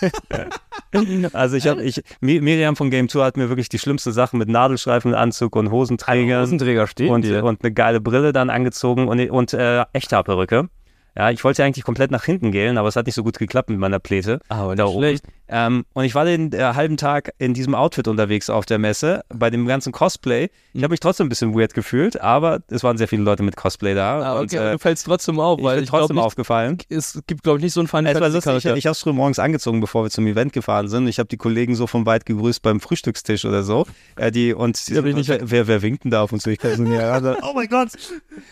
[1.32, 4.38] also ich habe, ich, Mi- Miriam von Game Tour hat mir wirklich die schlimmsten Sachen
[4.38, 7.44] mit Nadelstreifenanzug und Hosenträgern Hosenträger steht und, dir.
[7.44, 10.68] und eine geile Brille dann angezogen und, und äh, Echthaarperücke.
[11.16, 13.70] Ja, ich wollte eigentlich komplett nach hinten gehen, aber es hat nicht so gut geklappt
[13.70, 14.40] mit meiner Pläte.
[14.48, 14.98] Aber Da oben.
[14.98, 15.24] schlecht.
[15.46, 19.22] Ähm, und ich war den äh, halben Tag in diesem Outfit unterwegs auf der Messe,
[19.28, 20.48] bei dem ganzen Cosplay.
[20.72, 23.54] Ich habe mich trotzdem ein bisschen weird gefühlt, aber es waren sehr viele Leute mit
[23.54, 24.22] Cosplay da.
[24.22, 26.24] Ah, und, okay, aber äh, du fällst trotzdem auf, ich weil ich glaube trotzdem nicht,
[26.24, 26.78] aufgefallen.
[26.88, 29.38] es gibt glaube ich nicht so einen Final Fantasy ich, ich habe es früh morgens
[29.38, 31.06] angezogen, bevor wir zum Event gefahren sind.
[31.06, 33.86] Ich habe die Kollegen so von weit gegrüßt beim Frühstückstisch oder so.
[34.16, 36.46] Äh, die, und die, ich nicht- wer, wer, winkt denn da auf uns?
[36.46, 37.36] Ich kann so näher ran.
[37.42, 37.90] Oh mein Gott,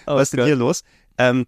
[0.05, 0.84] was ist denn hier los?
[1.18, 1.47] Ähm,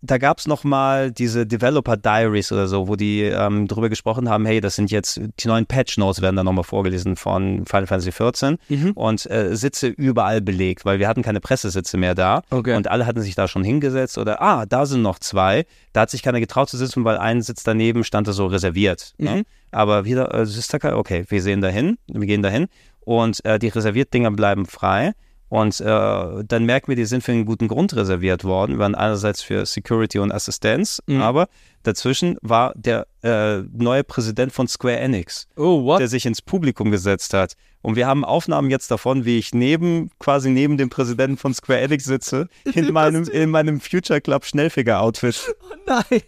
[0.00, 4.46] da gab es nochmal diese Developer Diaries oder so, wo die ähm, drüber gesprochen haben,
[4.46, 8.12] hey, das sind jetzt, die neuen Patch Notes werden da nochmal vorgelesen von Final Fantasy
[8.12, 8.92] 14 Mhm.
[8.92, 12.74] und äh, Sitze überall belegt, weil wir hatten keine Pressesitze mehr da Okay.
[12.76, 15.66] und alle hatten sich da schon hingesetzt oder, ah, da sind noch zwei.
[15.92, 19.14] Da hat sich keiner getraut zu sitzen, weil ein Sitz daneben stand da so reserviert.
[19.18, 19.42] Ne?
[19.72, 22.66] Aber wieder, äh, Sister, okay, wir sehen dahin, wir gehen dahin
[23.00, 25.12] und äh, die Reserviertdinger bleiben frei.
[25.48, 28.72] Und äh, dann merken wir, die sind für einen guten Grund reserviert worden.
[28.72, 31.48] Wir waren einerseits für Security und Assistenz, aber
[31.84, 36.00] dazwischen war der äh, neue Präsident von Square Enix, oh, what?
[36.00, 37.54] der sich ins Publikum gesetzt hat.
[37.80, 41.80] Und wir haben Aufnahmen jetzt davon, wie ich neben, quasi neben dem Präsidenten von Square
[41.80, 45.54] Enix sitze, in meinem, in meinem Future Club Schnellfinger-Outfit.
[45.86, 46.04] Nein.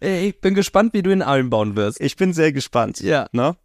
[0.00, 2.00] Ey, ich bin gespannt, wie du ihn einbauen wirst.
[2.00, 3.00] Ich bin sehr gespannt.
[3.00, 3.28] Ja.
[3.32, 3.56] Ne?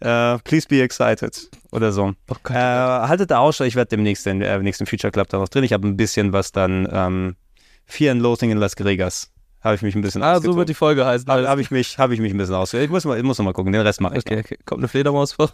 [0.00, 1.50] Äh, please be excited.
[1.72, 2.12] Oder so.
[2.28, 5.38] Oh Gott, äh, haltet da Ausschau, ich werde demnächst den äh, nächsten Future Club da
[5.38, 5.64] noch drin.
[5.64, 7.36] Ich habe ein bisschen was dann ähm,
[7.86, 9.32] Fear and Loathing in Las Vegas.
[9.62, 11.28] Habe ich mich ein bisschen Ah, so wird die Folge heißen.
[11.28, 12.72] Habe hab ich, mich, hab ich mich ein bisschen aus.
[12.74, 14.58] Ich muss, mal, ich muss noch mal gucken, den Rest mache ich okay, okay.
[14.64, 15.50] Kommt eine Fledermaus vor?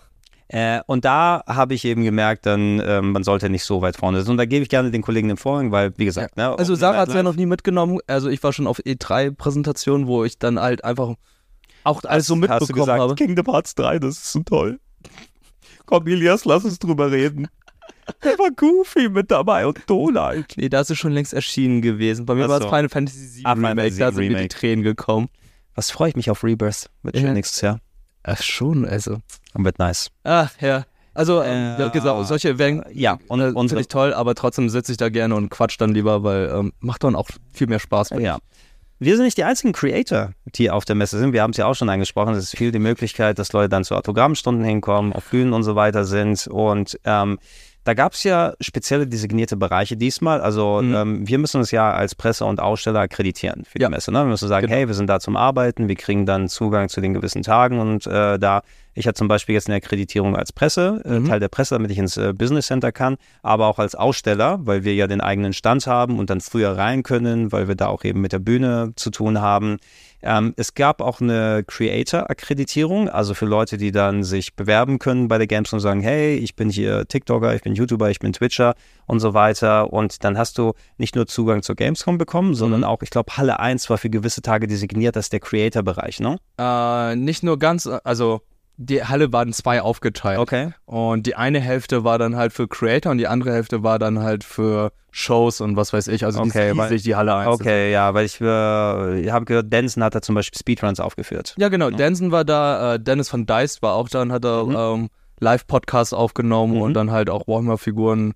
[0.49, 4.21] Äh, und da habe ich eben gemerkt, dann ähm, man sollte nicht so weit vorne
[4.21, 4.33] sein.
[4.33, 6.99] Und da gebe ich gerne den Kollegen den Vorrang, weil, wie gesagt, ne, Also Sarah
[6.99, 8.01] hat es ja noch nie mitgenommen.
[8.07, 11.15] Also ich war schon auf E3-Präsentationen, wo ich dann halt einfach
[11.85, 13.15] auch alles so Hast mitbekommen du gesagt, habe.
[13.15, 14.79] Kingdom Hearts 3, das ist so toll.
[15.87, 17.49] Komm, Elias, lass uns drüber reden.
[18.21, 20.55] Da war Goofy mit dabei und Donald.
[20.57, 22.27] Nee, da ist es schon längst erschienen gewesen.
[22.27, 22.65] Bei mir Ach war es.
[22.67, 24.49] Final Fantasy VII Ah, Remake, da sind mir die.
[24.49, 25.29] Tränen gekommen.
[25.75, 26.91] Was freue ich mich auf Rebirth.
[27.03, 27.33] Wird Ja.
[27.33, 27.79] nächstes Jahr.
[28.25, 29.19] Ach schon, also.
[29.55, 30.11] Und wird nice.
[30.25, 30.85] Ah, ja.
[31.15, 34.93] Also, ähm, Äh, genau, solche werden Ja, und äh, finde ich toll, aber trotzdem sitze
[34.93, 38.09] ich da gerne und quatsch dann lieber, weil ähm, macht dann auch viel mehr Spaß.
[38.09, 38.39] finde Ja.
[39.03, 41.33] Wir sind nicht die einzigen Creator, die auf der Messe sind.
[41.33, 42.35] Wir haben es ja auch schon angesprochen.
[42.35, 45.75] Es ist viel die Möglichkeit, dass Leute dann zu Autogrammstunden hinkommen, auf Bühnen und so
[45.75, 46.47] weiter sind.
[46.47, 47.41] Und ähm,
[47.85, 50.41] da gab es ja spezielle designierte Bereiche diesmal.
[50.41, 50.95] Also Mhm.
[50.95, 53.89] ähm, wir müssen uns ja als Presse und Aussteller akkreditieren für die Ja.
[53.89, 54.13] Messe.
[54.13, 54.21] Ne?
[54.21, 54.77] Wir müssen sagen, Genau.
[54.79, 58.07] hey, wir sind da zum Arbeiten, wir kriegen dann Zugang zu den gewissen Tagen und
[58.07, 58.63] äh, da
[58.95, 61.25] ich hatte zum Beispiel jetzt eine Akkreditierung als Presse, äh, Mhm.
[61.29, 64.85] Teil der Presse, damit ich ins äh, Business Center kann, aber auch als Aussteller, weil
[64.85, 68.05] wir ja den eigenen Stand haben und dann früher rein können, weil wir da auch
[68.05, 69.79] eben mit der Bühne zu tun haben.
[70.23, 75.39] Ähm, es gab auch eine Creator-Akkreditierung, also für Leute, die dann sich bewerben können bei
[75.39, 78.75] der Games und sagen, hey, ich bin hier TikToker, ich bin YouTuber, ich bin Twitcher
[79.07, 79.93] und so weiter.
[79.93, 82.85] Und dann hast du nicht nur Zugang zur Gamescom bekommen, sondern Mhm.
[82.87, 86.37] auch, ich glaube, Halle 1 war für gewisse Tage designiert als der Creator-Bereich, ne?
[86.59, 88.43] Äh, nicht nur ganz, also
[88.77, 90.39] die Halle waren zwei aufgeteilt.
[90.39, 90.73] Okay.
[90.87, 94.21] Und die eine Hälfte war dann halt für Creator und die andere Hälfte war dann
[94.21, 96.25] halt für Shows und was weiß ich.
[96.25, 97.49] Also Okay, die riesig, die Halle 1.
[97.49, 101.55] Okay, ja, weil ich, äh, ich habe gehört, Denson hat da zum Beispiel Speedruns aufgeführt.
[101.59, 101.91] Ja, genau.
[101.91, 104.75] Denson war da, äh, Dennis von Dice war auch da und hat da Mhm.
[104.77, 105.09] ähm,
[105.41, 106.81] Live-Podcast aufgenommen Mhm.
[106.83, 108.33] und dann halt auch Warhammer-Figuren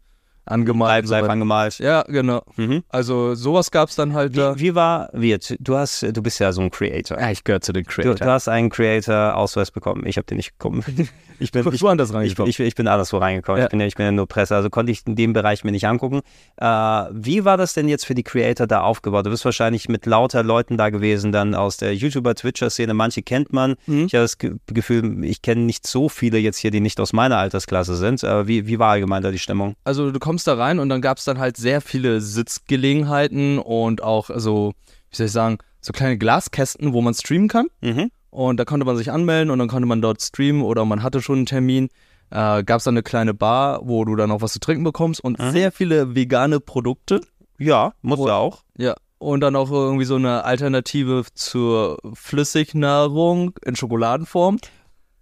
[0.47, 1.05] angemalt.
[1.07, 1.79] Live, live angemalt.
[1.79, 2.43] Ja, genau.
[2.57, 2.83] Mhm.
[2.89, 4.57] Also sowas gab es dann halt da.
[4.57, 7.19] Wie, wie war, wie, du hast, du bist ja so ein Creator.
[7.21, 8.15] Ja, ich gehöre zu den Du, Creator.
[8.15, 10.07] du hast einen Creator-Ausweis bekommen.
[10.07, 10.85] Ich habe den nicht bekommen.
[11.39, 12.51] Ich bin, bist woanders ich, reingekommen.
[12.51, 13.59] ich, ich bin anderswo reingekommen.
[13.61, 13.67] Ja.
[13.67, 15.73] Ich, bin ja, ich bin ja nur Presse, also konnte ich in dem Bereich mir
[15.73, 16.21] nicht angucken.
[16.57, 19.27] Äh, wie war das denn jetzt für die Creator da aufgebaut?
[19.27, 22.95] Du bist wahrscheinlich mit lauter Leuten da gewesen, dann aus der YouTuber-Twitcher-Szene.
[22.95, 23.77] Manche kennt man.
[23.87, 24.07] Mhm.
[24.07, 27.13] Ich habe das Ge Gefühl, ich kenne nicht so viele jetzt hier, die nicht aus
[27.13, 28.23] meiner Altersklasse sind.
[28.23, 29.75] Äh, wie, wie war allgemein da die Stimmung?
[29.85, 34.03] Also du kommst da rein und dann gab es dann halt sehr viele Sitzgelegenheiten und
[34.03, 34.73] auch so,
[35.11, 37.69] wie soll ich sagen, so kleine Glaskästen, wo man streamen kann.
[37.81, 38.11] Mhm.
[38.31, 41.23] Und da konnte man sich anmelden und dann konnte man dort streamen oder man hatte
[41.23, 41.89] schon einen Termin.
[42.31, 45.21] Äh, gab es dann eine kleine Bar, wo du dann auch was zu trinken bekommst
[45.23, 45.51] und Mhm.
[45.53, 47.21] sehr viele vegane Produkte.
[47.59, 48.63] Ja, muss ja auch.
[48.77, 48.95] Ja.
[49.19, 54.59] Und dann auch irgendwie so eine Alternative zur Flüssignahrung in Schokoladenform.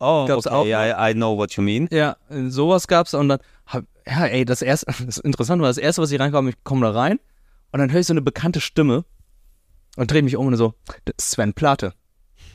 [0.01, 1.89] Oh, Gab's okay, auch I, I know what you mean.
[1.93, 2.17] Ja,
[2.49, 6.11] sowas gab's und dann, hab, ja, ey, das erste, das Interessante war, das erste, was
[6.11, 7.19] ich reinkam, ich komme da rein
[7.73, 9.05] und dann höre ich so eine bekannte Stimme
[9.97, 10.75] und drehe mich um und so,
[11.05, 11.93] das ist Sven Plate.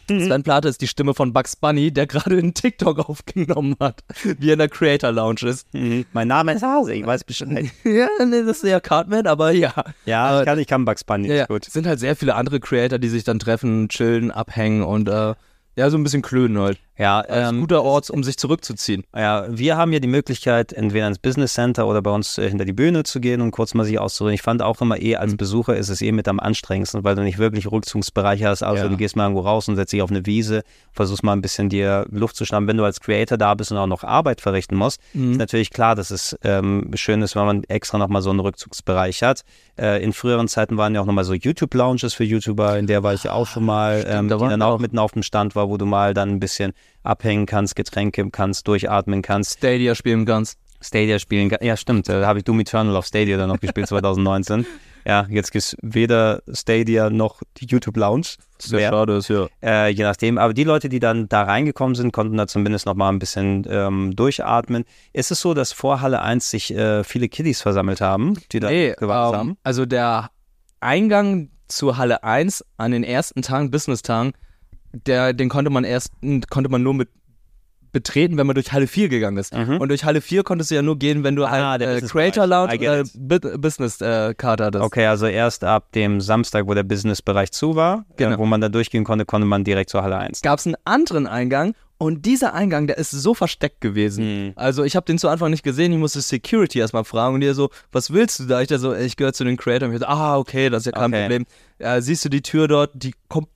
[0.09, 4.49] Sven Plate ist die Stimme von Bugs Bunny, der gerade einen TikTok aufgenommen hat, wie
[4.49, 5.71] er in der Creator Lounge ist.
[5.73, 6.05] Mhm.
[6.13, 7.65] Mein Name ist Hase, ich weiß Bescheid.
[7.83, 9.73] Ja, nee, das ist ja Cartman, aber ja.
[10.05, 11.45] Ja, ich kann, ich kann Bugs Bunny, Ja, ja.
[11.45, 11.67] gut.
[11.67, 15.33] Es sind halt sehr viele andere Creator, die sich dann treffen, chillen, abhängen und äh,
[15.75, 16.79] ja, so ein bisschen klönen halt.
[16.99, 19.05] Ja, ähm, guter Ort, um sich zurückzuziehen.
[19.15, 22.65] ja, wir haben ja die Möglichkeit, entweder ins Business Center oder bei uns äh, hinter
[22.65, 24.33] die Bühne zu gehen und kurz mal sich auszuruhen.
[24.33, 25.21] Ich fand auch immer eh, Mhm.
[25.21, 28.63] als Besucher ist es eh mit am anstrengendsten, weil du nicht wirklich Rückzugsbereiche hast.
[28.63, 28.89] Also Ja.
[28.89, 31.69] du gehst mal irgendwo raus und setzt dich auf eine Wiese, versuchst mal ein bisschen
[31.69, 32.67] dir Luft zu schnappen.
[32.67, 35.31] Wenn du als Creator da bist und auch noch Arbeit verrichten musst, Mhm.
[35.31, 39.23] ist natürlich klar, dass es ähm, schön ist, wenn man extra nochmal so einen Rückzugsbereich
[39.23, 39.43] hat.
[39.79, 43.13] Äh, in früheren Zeiten waren ja auch nochmal so YouTube-Lounges für YouTuber, in der war
[43.13, 44.79] ich ja auch schon mal, ähm, da die dann auch auch.
[44.79, 48.67] mitten auf dem Stand war, wo du mal dann ein bisschen abhängen kannst, Getränke kannst,
[48.67, 50.57] durchatmen kannst, Stadia spielen kannst.
[50.81, 51.63] Stadia spielen kannst.
[51.63, 54.65] Ja, stimmt, da habe ich Doom Eternal auf Stadia dann noch gespielt 2019.
[55.05, 58.27] Ja, jetzt gibt es weder Stadia noch die YouTube-Lounge.
[58.59, 59.47] Sehr schade ist, ja.
[59.63, 60.37] Äh, je nachdem.
[60.37, 63.65] Aber die Leute, die dann da reingekommen sind, konnten da zumindest noch mal ein bisschen
[63.69, 64.83] ähm, durchatmen.
[65.13, 68.69] Ist es so, dass vor Halle 1 sich äh, viele Kiddies versammelt haben, die da
[68.69, 69.57] Nee, gewartet ähm, haben?
[69.63, 70.29] also der
[70.81, 74.33] Eingang zur Halle 1 an den ersten Tagen, Business-Tagen,
[74.93, 76.11] der, den konnte man erst,
[76.49, 77.09] konnte man nur mit
[77.91, 79.51] betreten, wenn man durch Halle 4 gegangen ist.
[79.55, 79.77] Mhm.
[79.77, 82.01] Und durch Halle 4 konntest du ja nur gehen, wenn du Ah, halt der äh.
[82.01, 83.11] Creator Lounge oder it.
[83.15, 84.83] Bi- Business-Karte hattest.
[84.83, 88.35] Okay, also erst ab dem Samstag, wo der Businessbereich zu war, Genau.
[88.35, 90.41] äh, wo man da durchgehen konnte, konnte man direkt zur Halle 1.
[90.43, 94.45] Gab es einen anderen Eingang und dieser Eingang, der ist so versteckt gewesen.
[94.49, 94.53] Mhm.
[94.55, 97.51] Also ich habe den zu Anfang nicht gesehen, ich musste Security erstmal fragen und die
[97.53, 98.61] so, was willst du da?
[98.61, 99.89] Ich da so, ich gehöre zu den Creators.
[99.89, 101.21] Und ich so, ah, okay, das ist ja kein Okay.
[101.23, 101.45] Problem.
[101.79, 103.47] Ja, siehst du die Tür dort, die, kom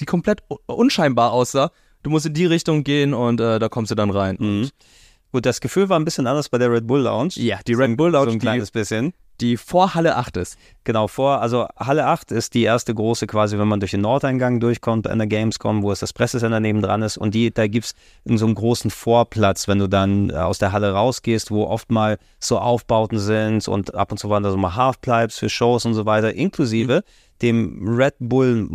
[0.00, 1.70] die komplett unscheinbar aussah.
[2.02, 4.36] Du musst in die Richtung gehen und äh, da kommst du dann rein.
[4.38, 4.70] Mhm.
[5.32, 7.32] Gut, das Gefühl war ein bisschen anders bei der Red Bull Lounge.
[7.34, 9.14] Ja, die Red Bull So Lounge, ein die, kleines bisschen.
[9.40, 10.56] die vor Halle 8 ist.
[10.84, 14.60] Genau, vor, also Halle 8 ist die erste große quasi, wenn man durch den Nordeingang
[14.60, 17.94] durchkommt an der Gamescom, wo es das Pressecenter nebendran ist und die, da gibt es
[18.24, 21.90] in so einem großen Vorplatz, wenn du dann äh, aus der Halle rausgehst, wo oft
[21.90, 25.84] mal so Aufbauten sind und ab und zu waren da so mal Halfpipes für Shows
[25.84, 27.02] und so weiter, inklusive
[27.42, 28.68] dem Red Bull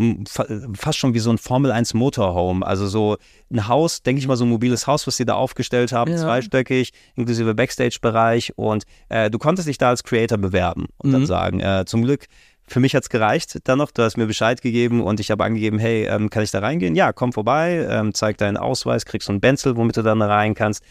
[0.76, 2.66] fast schon wie so ein Formel 1 Motorhome.
[2.66, 3.18] Also so
[3.52, 6.18] ein Haus, denke ich mal, so ein mobiles Haus, was sie da aufgestellt haben, Ja.
[6.18, 8.54] zweistöckig, inklusive Backstage-Bereich.
[8.58, 11.26] Und äh, du konntest dich da als Creator bewerben und dann Mhm.
[11.26, 12.26] sagen, äh, zum Glück.
[12.68, 15.44] Für mich hat es gereicht dann noch, du hast mir Bescheid gegeben und ich habe
[15.44, 16.94] angegeben, hey, ähm, kann ich da reingehen?
[16.96, 20.54] Ja, komm vorbei, ähm, zeig deinen Ausweis, kriegst so ein Benzel, womit du dann rein
[20.54, 20.84] kannst.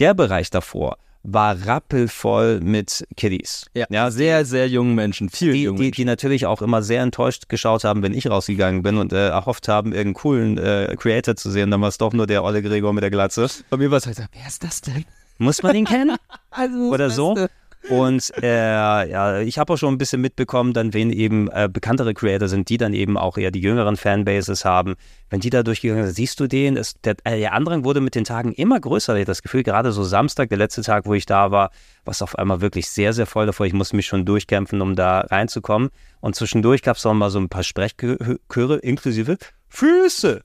[0.00, 3.66] Der Bereich davor war rappelvoll mit Kiddies.
[3.74, 5.96] Ja, sehr, sehr jungen Menschen, viel Die, jungen die, Menschen.
[5.96, 9.68] die natürlich auch immer sehr enttäuscht geschaut haben, wenn ich rausgegangen bin und äh, erhofft
[9.68, 11.70] haben, irgendeinen coolen äh, Creator zu sehen.
[11.70, 13.48] Dann war es doch nur der Olle Gregor mit der Glatze.
[13.68, 15.04] Bei mir war es halt so, wer ist das denn?
[15.38, 16.16] Muss man den kennen?
[16.52, 17.34] Also, Oder so.
[17.34, 17.50] Beste.
[17.88, 22.12] Und äh, ja, ich habe auch schon ein bisschen mitbekommen, dann wen eben äh, bekanntere
[22.12, 24.96] Creator sind, die dann eben auch eher die jüngeren Fanbases haben.
[25.30, 28.14] Wenn die da durchgegangen sind, siehst du den, das, der, äh, der Andrang wurde mit
[28.14, 29.16] den Tagen immer größer.
[29.16, 31.70] Ich das Gefühl, gerade so Samstag, der letzte Tag, wo ich da war,
[32.04, 33.64] war es auf einmal wirklich sehr, sehr voll davor.
[33.64, 35.88] Ich musste mich schon durchkämpfen, um da reinzukommen.
[36.20, 40.42] Und zwischendurch gab es auch mal so ein paar Sprechchöre, inklusive Füße.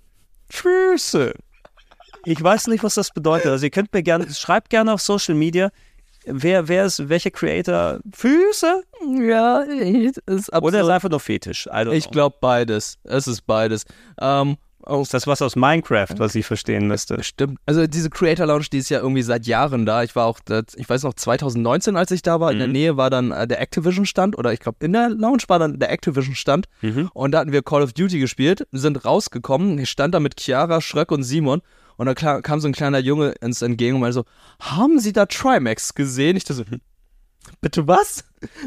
[0.50, 1.34] Füße.
[2.26, 3.48] Ich weiß nicht, was das bedeutet.
[3.48, 5.70] Also ihr könnt mir gerne, schreibt gerne auf Social Media,
[6.28, 8.84] wer, wer ist, welcher Creator Füße
[9.22, 10.90] Ja, ist oder ist absolut.
[10.90, 11.68] einfach nur Fetisch?
[11.92, 12.98] Ich glaube beides.
[13.04, 13.86] Es ist beides.
[14.20, 17.24] Ähm, oh, ist das was aus Minecraft, was ich verstehen müsste?
[17.24, 17.60] Stimmt.
[17.66, 20.04] Also diese Creator Lounge, die ist ja irgendwie seit Jahren da.
[20.04, 20.40] Ich war auch,
[20.76, 23.62] ich weiß noch, 2019, als ich da war, in der Nähe war dann äh, der
[23.62, 26.68] Activision Stand oder ich glaube in der Lounge war dann der Activision Stand
[27.14, 30.82] und da hatten wir Call of Duty gespielt, sind rausgekommen, ich stand da mit Chiara,
[30.82, 31.62] Schröck und Simon
[31.98, 34.26] und da kam so ein kleiner Junge ins Entgegen und meinte so,
[34.60, 36.36] haben Sie da Trimax gesehen?
[36.38, 36.82] Ich dachte so, hm,
[37.62, 38.24] bitte was?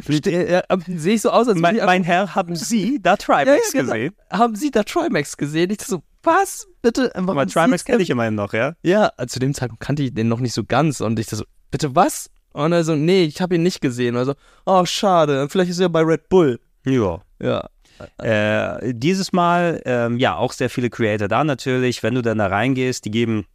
[0.08, 0.16] Äh,
[0.58, 0.62] äh,
[0.96, 3.92] Sehe ich so aus, als Mein, mein Herr, haben Sie da Trimax Ja, ja, genau.
[3.92, 4.14] gesehen?
[4.30, 5.70] haben Sie da Trimax gesehen?
[5.70, 6.66] Ich dachte so, was?
[6.82, 7.10] Bitte?
[7.14, 8.74] Warum Aber Trimax kenne ich immerhin noch, ja?
[8.82, 11.36] ja, äh, zu dem Zeitpunkt kannte ich den noch nicht so ganz und ich dachte
[11.36, 12.30] so, bitte was?
[12.52, 14.16] Und er so, nee, ich habe ihn nicht gesehen.
[14.16, 14.34] Also,
[14.66, 16.58] oh, schade, vielleicht ist er bei Red Bull.
[16.84, 17.20] Ja.
[17.40, 17.68] Ja.
[18.18, 22.02] Äh, dieses Mal, ähm, ja, auch sehr viele Creator da natürlich.
[22.02, 23.46] Wenn du dann da reingehst, die geben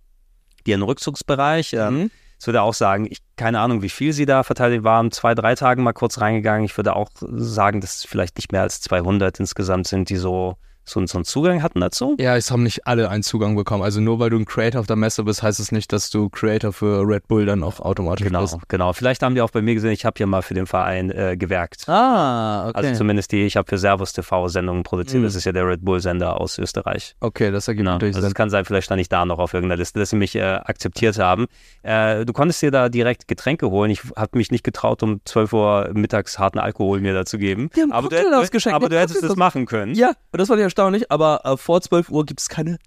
[0.65, 1.73] dir einen Rückzugsbereich.
[1.73, 2.11] Ähm, Mhm.
[2.39, 5.11] Ich würde auch sagen, ich keine Ahnung, wie viel sie da verteilt waren.
[5.11, 6.65] Zwei, drei Tagen mal kurz reingegangen.
[6.65, 10.57] Ich würde auch sagen, dass es vielleicht nicht mehr als 200 insgesamt sind, die so,
[10.85, 12.15] so, so einen Zugang hatten dazu.
[12.19, 13.83] Ja, es haben nicht alle einen Zugang bekommen.
[13.83, 16.29] Also nur weil du ein Creator auf der Messe bist, heißt es nicht, dass du
[16.29, 18.57] Creator für Red Bull dann auch automatisch Genau, bist.
[18.67, 18.93] genau.
[18.93, 21.37] Vielleicht haben die auch bei mir gesehen, ich habe ja mal für den Verein äh,
[21.37, 21.87] gewerkt.
[21.87, 22.77] Ah, okay.
[22.77, 25.21] Also zumindest die, ich habe für Servus TV Sendungen produziert.
[25.21, 25.25] Mhm.
[25.25, 27.15] Das ist ja der Red Bull Sender aus Österreich.
[27.19, 27.93] okay, das ergibt Genau.
[27.93, 30.15] natürlich Also es kann sein, vielleicht stand ich da noch auf irgendeiner Liste, dass sie
[30.15, 31.47] mich äh, akzeptiert haben.
[31.81, 33.91] Äh, du konntest dir da direkt Getränke holen.
[33.91, 37.69] Ich habe mich nicht getraut, um 12 Uhr mittags harten Alkohol mir da zu geben.
[37.75, 39.95] Die haben aber du, Cocktail aber Die du hättest es machen können.
[39.95, 42.77] Ja, das fand ich erstaunlich, aber äh, vor 12 Uhr gibt es keine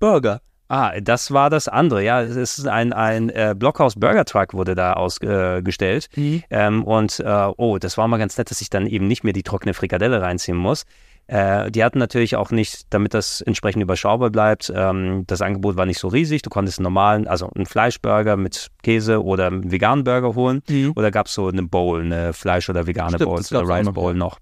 [0.00, 0.40] Burger.
[0.70, 2.04] Ah, das war das andere.
[2.04, 6.08] Ja, es ist ein, ein äh, Blockhaus Burger Truck wurde da ausgestellt.
[6.14, 6.42] Mhm.
[6.50, 9.32] Ähm, und äh, oh, das war mal ganz nett, dass ich dann eben nicht mehr
[9.32, 10.84] die trockene Frikadelle reinziehen muss.
[11.26, 15.86] Äh, die hatten natürlich auch nicht, damit das entsprechend überschaubar bleibt, ähm, das Angebot war
[15.86, 16.42] nicht so riesig.
[16.42, 20.62] Du konntest einen normalen, also einen Fleischburger mit Käse oder einen veganen Burger holen.
[20.68, 20.92] Mhm.
[20.96, 24.14] Oder gab es so eine Bowl, eine Fleisch- oder vegane Stimmt, Bowl, oder Rice Bowl
[24.14, 24.38] noch.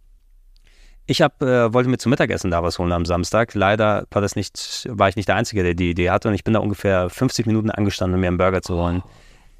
[1.08, 3.54] Ich hab, äh, wollte mir zum Mittagessen da was holen am Samstag.
[3.54, 6.28] Leider war das nicht, war ich nicht der Einzige, der die Idee hatte.
[6.28, 9.02] Und ich bin da ungefähr 50 Minuten angestanden, um mir einen Burger zu holen.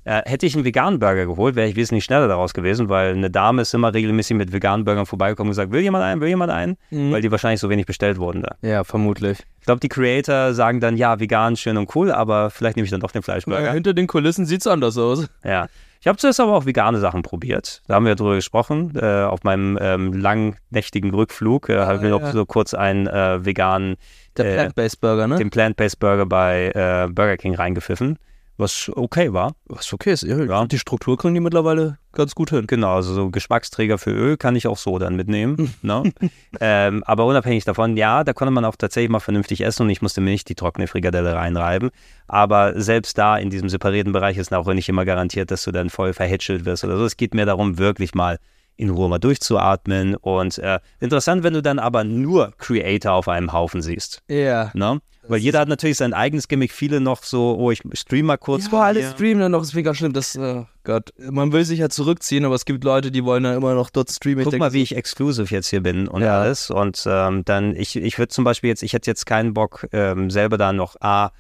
[0.07, 3.29] Äh, hätte ich einen veganen Burger geholt, wäre ich wesentlich schneller daraus gewesen, weil eine
[3.29, 6.53] Dame ist immer regelmäßig mit veganen Burgern vorbeigekommen und gesagt, will jemand einen, will jemand
[6.53, 6.77] einen?
[6.91, 7.11] Mhm.
[7.11, 8.55] Weil die wahrscheinlich so wenig bestellt wurden da.
[8.63, 9.41] Ja, vermutlich.
[9.59, 12.93] Ich glaube, die Creator sagen dann, ja, vegan, schön und cool, aber vielleicht nehme ich
[12.93, 13.73] dann doch den Fleischburger.
[13.73, 15.27] hinter den Kulissen sieht's anders aus.
[15.43, 15.67] Ja.
[16.01, 17.83] Ich habe zuerst aber auch vegane Sachen probiert.
[17.87, 18.93] Da haben wir drüber gesprochen.
[18.97, 22.19] Äh, auf meinem ähm, langen, nächtigen Rückflug äh, habe ich mir ja.
[22.19, 23.97] noch so kurz einen äh, veganen,
[24.37, 25.37] Der Äh, Plant-Based Burger, ne?
[25.37, 28.19] den Plant-Based Burger bei äh, Burger King reingepfiffen,
[28.57, 29.55] was okay war.
[29.67, 30.23] Was okay ist.
[30.23, 30.67] Ja, Ja.
[30.67, 32.67] Die Struktur kriegen die mittlerweile ganz gut hin.
[32.67, 35.75] Genau, also so Geschmacksträger für Öl kann ich auch so dann mitnehmen.
[35.83, 36.03] ne?
[36.61, 40.03] ähm, aber unabhängig davon, ja, da konnte man auch tatsächlich mal vernünftig essen und ich
[40.03, 41.91] musste mir nicht die trockene Frikadelle reinreiben.
[42.27, 45.91] Aber selbst da in diesem separierten Bereich ist auch nicht immer garantiert, dass du dann
[45.91, 47.05] voll verhätschelt wirst oder so.
[47.05, 48.39] Es geht mir darum, wirklich mal
[48.77, 50.17] in Ruhe mal durchzuatmen.
[50.17, 54.23] Und äh, interessant, wenn du dann aber nur Creator auf einem Haufen siehst.
[54.29, 54.71] Ja.
[54.75, 55.01] Ne?
[55.29, 56.73] Weil jeder hat natürlich sein eigenes Gimmick.
[56.73, 58.65] Viele noch so, oh, ich stream mal kurz.
[58.65, 60.13] Ja, von alle streamen dann noch, ist mega schlimm.
[60.13, 63.57] Das, äh, Gott, man will sich ja zurückziehen, aber es gibt Leute, die wollen dann
[63.57, 64.41] immer noch dort streamen.
[64.41, 66.41] Ich Guck mal, wie ich exclusive jetzt hier bin und Ja.
[66.41, 66.71] alles.
[66.71, 70.31] Und ähm, dann, ich, ich würde zum Beispiel jetzt, ich hätte jetzt keinen Bock, ähm,
[70.31, 71.31] selber da noch A,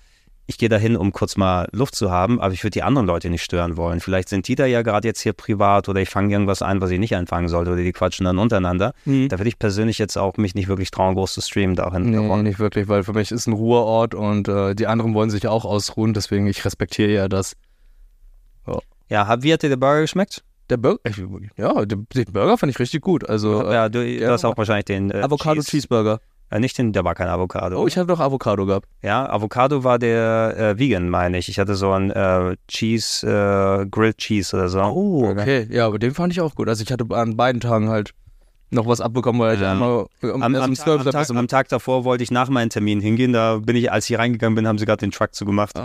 [0.48, 3.28] ich gehe dahin, um kurz mal Luft zu haben, aber ich würde die anderen Leute
[3.30, 4.00] nicht stören wollen.
[4.00, 6.90] Vielleicht sind die da ja gerade jetzt hier privat oder ich fange irgendwas ein, was
[6.90, 8.92] ich nicht anfangen sollte oder die quatschen dann untereinander.
[9.04, 9.28] Mhm.
[9.28, 12.10] Da würde ich persönlich jetzt auch mich nicht wirklich trauen, groß zu streamen dahin.
[12.10, 15.48] Nee, nicht wirklich, weil für mich ist ein Ruheort und äh, die anderen wollen sich
[15.48, 17.54] auch ausruhen, deswegen ich respektiere ja das.
[19.08, 20.42] Ja, hab- wie hat dir der Burger geschmeckt?
[20.68, 21.16] Der Burger, ich,
[21.56, 23.28] ja, den, Burger fand ich richtig gut.
[23.28, 24.30] Also äh, ja, du, du ja.
[24.32, 26.18] hast auch wahrscheinlich den äh, Avocado Cheese- Cheeseburger.
[26.50, 27.80] Äh, nicht den, der war kein Avocado.
[27.82, 28.86] Oh, ich habe doch Avocado gehabt.
[29.02, 31.48] ja, Avocado war der äh, Vegan, meine ich.
[31.48, 34.80] Ich hatte so ein äh, Cheese, äh, Grilled Cheese oder so.
[34.82, 35.66] Oh, okay.
[35.70, 36.68] Ja, aber den fand ich auch gut.
[36.68, 38.12] Also ich hatte an beiden Tagen halt
[38.70, 39.72] noch was abbekommen, weil ich Ja.
[39.72, 42.68] einmal um, Am, am, um 12 am, Tag, am Tag davor wollte ich nach meinem
[42.70, 43.32] Termin hingehen.
[43.32, 45.76] Da bin ich, als ich reingegangen bin, haben sie gerade den Truck zugemacht.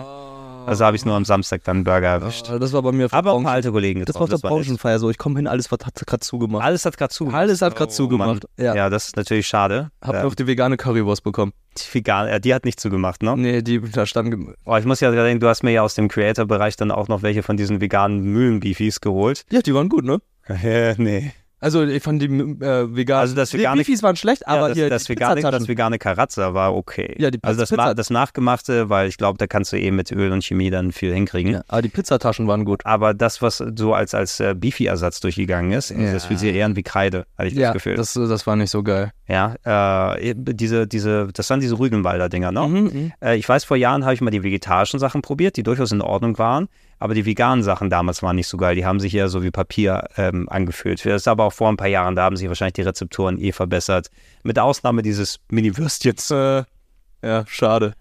[0.65, 2.49] Also habe ich nur am Samstag dann Burger erwischt.
[2.49, 4.37] Ah, Das war bei mir Aber auch ein paar alte Kollegen Das war auf der
[4.37, 4.55] getroffen.
[4.57, 5.09] Branchenfeier so.
[5.09, 6.63] Ich komme hin, alles hat gerade zugemacht.
[6.63, 7.39] Alles hat gerade zugemacht.
[7.41, 8.45] Alles hat gerade Oh, zugemacht.
[8.57, 8.75] Ja.
[8.75, 9.89] Ja, das ist natürlich schade.
[10.01, 11.51] Hab ja, noch die vegane Currywurst bekommen.
[11.77, 13.35] die, vegan, äh, die hat nicht zugemacht, ne?
[13.37, 14.53] Nee, die da standen.
[14.65, 17.21] Oh, ich muss ja sagen, du hast mir ja aus dem Creator-Bereich dann auch noch
[17.23, 19.43] welche von diesen veganen Mühlenbeefies geholt.
[19.51, 20.19] Ja, die waren gut, ne?
[20.97, 21.31] Nee.
[21.61, 23.19] Also ich fand die äh, vegan.
[23.19, 25.99] Also das die vegane- Beefies waren schlecht, aber ja, das, das, die vegane, das vegane
[25.99, 27.15] Karazza war okay.
[27.19, 30.11] Ja, die also das, Pizza- das Nachgemachte, weil ich glaube, da kannst du eh mit
[30.11, 31.53] Öl und Chemie dann viel hinkriegen.
[31.53, 32.85] Ja, aber die Pizzataschen waren gut.
[32.85, 36.11] Aber das, was so als, als äh, Beefy-Ersatz durchgegangen ist, Ja.
[36.11, 37.95] das fühlt sich eher an wie Kreide, hatte ich Ja, das Gefühl.
[37.95, 39.11] das, das war nicht so geil.
[39.27, 39.55] ja,
[40.15, 42.67] äh, diese, diese, das waren diese Rügenwalder Dinger, ne?
[42.67, 43.11] Mhm.
[43.23, 46.01] Äh, ich weiß, vor Jahren habe ich mal die vegetarischen Sachen probiert, die durchaus in
[46.01, 46.69] Ordnung waren.
[47.01, 48.75] Aber die veganen Sachen damals waren nicht so geil.
[48.75, 51.03] Die haben sich eher so wie Papier ähm, angefühlt.
[51.03, 53.51] Das ist aber auch vor ein paar Jahren, da haben sich wahrscheinlich die Rezeptoren eh
[53.53, 54.11] verbessert.
[54.43, 56.29] Mit Ausnahme dieses Mini-Würstchens.
[56.29, 56.63] Äh,
[57.23, 57.95] ja, schade.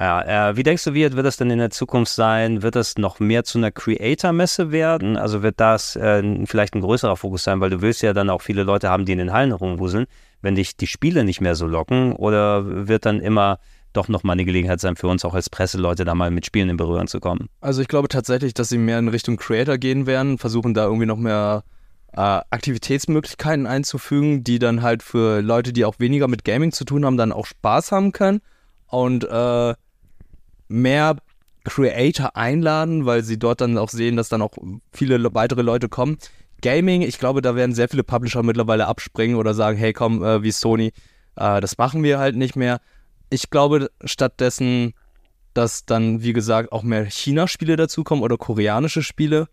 [0.00, 2.62] Ja, äh, wie denkst du, wie wird das denn in der Zukunft sein?
[2.62, 5.16] Wird das noch mehr zu einer Creator-Messe werden?
[5.16, 8.42] Also wird das äh, vielleicht ein größerer Fokus sein, weil du willst ja dann auch
[8.42, 10.06] viele Leute haben, die in den Hallen rumwuseln,
[10.42, 12.12] wenn dich die Spiele nicht mehr so locken?
[12.12, 13.60] Oder wird dann immer
[13.96, 16.76] doch nochmal eine Gelegenheit sein für uns auch als Presseleute da mal mit Spielen in
[16.76, 17.48] Berührung zu kommen?
[17.60, 21.06] Also ich glaube tatsächlich, dass sie mehr in Richtung Creator gehen werden, versuchen da irgendwie
[21.06, 21.64] noch mehr
[22.12, 27.04] äh, Aktivitätsmöglichkeiten einzufügen, die dann halt für Leute, die auch weniger mit Gaming zu tun
[27.04, 28.40] haben, dann auch Spaß haben können
[28.86, 29.74] und äh,
[30.68, 31.16] mehr
[31.64, 34.52] Creator einladen, weil sie dort dann auch sehen, dass dann auch
[34.92, 36.18] viele le- weitere Leute kommen.
[36.62, 40.42] Gaming, ich glaube, da werden sehr viele Publisher mittlerweile abspringen oder sagen, hey komm, äh,
[40.42, 40.92] wie Sony,
[41.36, 42.80] äh, das machen wir halt nicht mehr.
[43.30, 44.94] Ich glaube stattdessen,
[45.54, 49.48] dass dann, wie gesagt, auch mehr China-Spiele dazukommen oder koreanische Spiele.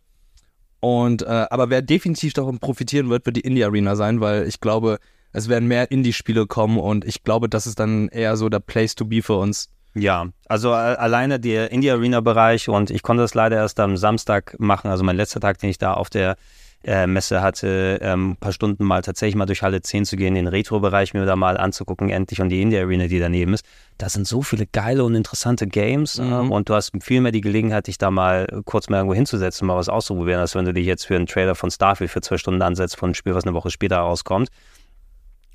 [0.79, 4.59] Und äh, aber wer definitiv davon profitieren wird, wird die Indie Arena sein, weil ich
[4.59, 4.99] glaube,
[5.31, 8.93] es werden mehr Indie-Spiele kommen und ich glaube, das ist dann eher so der Place
[8.95, 9.69] to be für uns.
[9.95, 13.95] Ja, also äh, alleine der Indie Arena Bereich und ich konnte das leider erst am
[13.95, 16.35] Samstag machen, also mein letzter Tag, den ich da auf der
[16.83, 20.35] äh, Messe hatte, ähm, ein paar Stunden mal tatsächlich mal durch Halle 10 zu gehen,
[20.35, 23.65] den Retro-Bereich mir da mal anzugucken, endlich und die Indie Arena, die daneben ist.
[23.97, 26.33] Da sind so viele geile und interessante Games Mhm.
[26.33, 29.67] ähm, und du hast viel mehr die Gelegenheit, dich da mal kurz mal irgendwo hinzusetzen,
[29.67, 32.37] mal was auszuprobieren, als wenn du dich jetzt für einen Trailer von Starfield für zwei
[32.37, 34.49] Stunden ansetzt von einem Spiel, was eine Woche später rauskommt.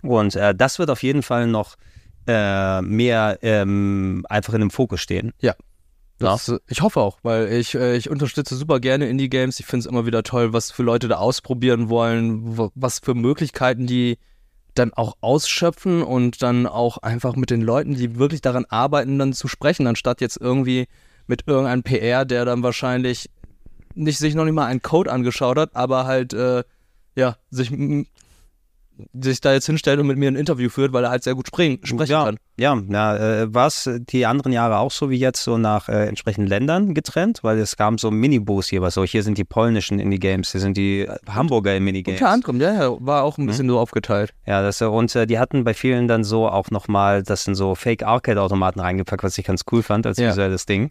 [0.03, 1.77] Und äh, das wird auf jeden Fall noch
[2.27, 5.33] äh, mehr ähm, einfach in dem Fokus stehen.
[6.19, 9.61] Das, Ich hoffe auch, weil ich, äh, ich unterstütze super gerne Indie-Games.
[9.61, 13.15] Ich finde es immer wieder toll, was für Leute da ausprobieren wollen, wo- was für
[13.15, 14.19] Möglichkeiten die
[14.75, 19.33] dann auch ausschöpfen und dann auch einfach mit den Leuten, die wirklich daran arbeiten, dann
[19.33, 20.87] zu sprechen, anstatt jetzt irgendwie
[21.27, 23.29] mit irgendeinem PR, der dann wahrscheinlich
[23.95, 26.63] nicht sich noch nicht mal einen Code angeschaut hat, aber halt äh,
[27.17, 27.71] ja sich
[29.21, 31.47] sich da jetzt hinstellt und mit mir ein Interview führt, weil er halt sehr gut
[31.47, 32.37] springen, sprechen ja, kann.
[32.59, 36.07] Ja, na, äh, war es die anderen Jahre auch so wie jetzt, so nach äh,
[36.07, 39.99] entsprechenden Ländern getrennt, weil es gab so Minibos hier, was so, hier sind die polnischen
[40.01, 42.21] Indie-Games, hier sind die Hamburger Minigames.
[42.21, 43.47] Unter anderem, ja, ja, war auch ein Mhm.
[43.47, 44.35] bisschen so aufgeteilt.
[44.47, 47.75] Ja, das, und äh, die hatten bei vielen dann so auch nochmal, das sind so
[47.75, 50.31] Fake-Arcade-Automaten reingepackt, was ich ganz cool fand als Ja.
[50.31, 50.91] visuelles Ding.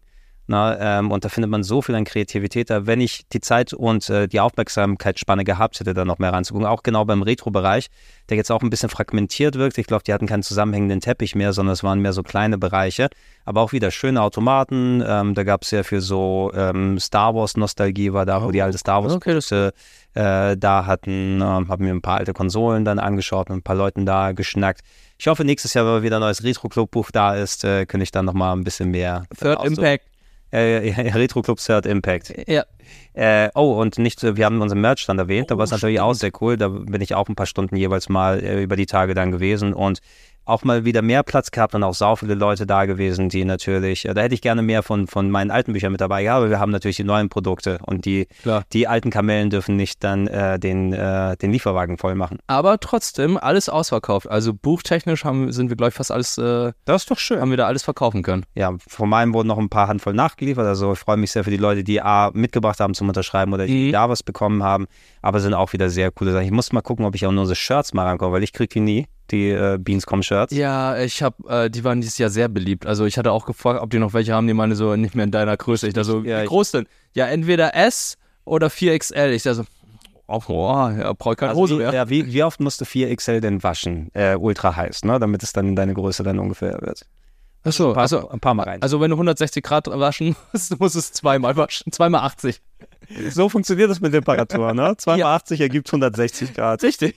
[0.49, 2.85] Na, ähm, und da findet man so viel an Kreativität da.
[2.85, 6.83] Wenn ich die Zeit und äh, die Aufmerksamkeitsspanne gehabt hätte, da noch mehr reinzugucken, auch
[6.83, 7.87] genau beim Retro-Bereich,
[8.29, 9.77] der jetzt auch ein bisschen fragmentiert wirkt.
[9.77, 13.09] Ich glaube, die hatten keinen zusammenhängenden Teppich mehr, sondern es waren mehr so kleine Bereiche.
[13.43, 15.03] Aber auch wieder schöne Automaten.
[15.05, 18.77] Ähm, da gab es sehr viel so ähm, Star Wars-Nostalgie, war da, wo die alte
[18.77, 19.37] Star Wars Okay,
[20.13, 21.41] äh, da hatten.
[21.41, 24.81] Ähm, haben mir ein paar alte Konsolen dann angeschaut, mit ein paar Leuten da geschnackt.
[25.19, 28.25] Ich hoffe, nächstes Jahr, wenn wieder ein neues Retro-Club-Buch da ist, äh, könnte ich dann
[28.25, 29.23] nochmal ein bisschen mehr.
[29.37, 29.63] Third.
[29.65, 30.05] Impact.
[30.51, 32.33] Äh, ja, Retro-Club Third Impact.
[32.47, 32.65] Ja.
[33.13, 35.99] Äh, oh, und nicht, wir haben unseren Merch dann erwähnt, da Oh, war es natürlich
[35.99, 36.57] auch sehr cool.
[36.57, 39.73] Da bin ich auch ein paar Stunden jeweils mal äh, über die Tage dann gewesen.
[39.73, 39.99] Und
[40.47, 44.05] auch mal wieder mehr Platz gehabt und auch sau viele Leute da gewesen, die natürlich,
[44.05, 46.49] äh, da hätte ich gerne mehr von, von meinen alten Büchern mit dabei gehabt, aber
[46.49, 48.63] wir haben natürlich die neuen Produkte und die, Klar.
[48.73, 52.39] die alten Kamellen dürfen nicht dann äh, den, äh, den Lieferwagen voll machen.
[52.47, 54.29] Aber trotzdem alles ausverkauft.
[54.29, 57.39] Also buchtechnisch haben, sind wir, glaube ich, fast alles, äh, Das ist doch schön.
[57.41, 58.45] haben wir da alles verkaufen können.
[58.55, 60.65] Ja, von meinem wurden noch ein paar Handvoll nachgeliefert.
[60.65, 63.65] Also ich freue mich sehr für die Leute, die A mitgebracht haben zum Unterschreiben oder
[63.65, 63.91] die Mhm.
[63.91, 64.87] da was bekommen haben.
[65.21, 66.45] Aber sind auch wieder sehr coole Sachen.
[66.45, 68.69] Ich muss mal gucken, ob ich auch nur unsere Shirts mal rankomme, weil ich kriege
[68.69, 70.53] die nie, die äh, Beanscom Shirts.
[70.53, 72.85] Ja, ich habe, äh, die waren dieses Jahr sehr beliebt.
[72.85, 75.25] Also ich hatte auch gefragt, ob die noch welche haben, die meine so nicht mehr
[75.25, 75.87] in deiner Größe.
[75.87, 76.87] Ich da so, Ja, wie groß denn?
[77.13, 79.29] Ja, entweder S oder 4XL.
[79.31, 79.63] Ich da so,
[80.27, 81.93] oh, oh ja, brauche ich keine Also Hose wie, mehr.
[81.93, 84.09] ja, wie, wie oft musst du 4XL denn waschen?
[84.13, 85.19] Äh, ultra heiß, ne?
[85.19, 87.05] Damit es dann in deine Größe dann ungefähr wird.
[87.63, 88.81] Achso, Ein paar, also, ein paar Mal rein.
[88.81, 91.91] also wenn du 160 Grad waschen musst, du musst es zweimal waschen.
[91.91, 92.61] Zweimal 80.
[93.31, 94.95] so funktioniert das mit Temperatur, ne?
[94.97, 95.25] 2 Ja.
[95.25, 96.81] mal 80 ergibt 160 Grad.
[96.83, 97.15] Richtig.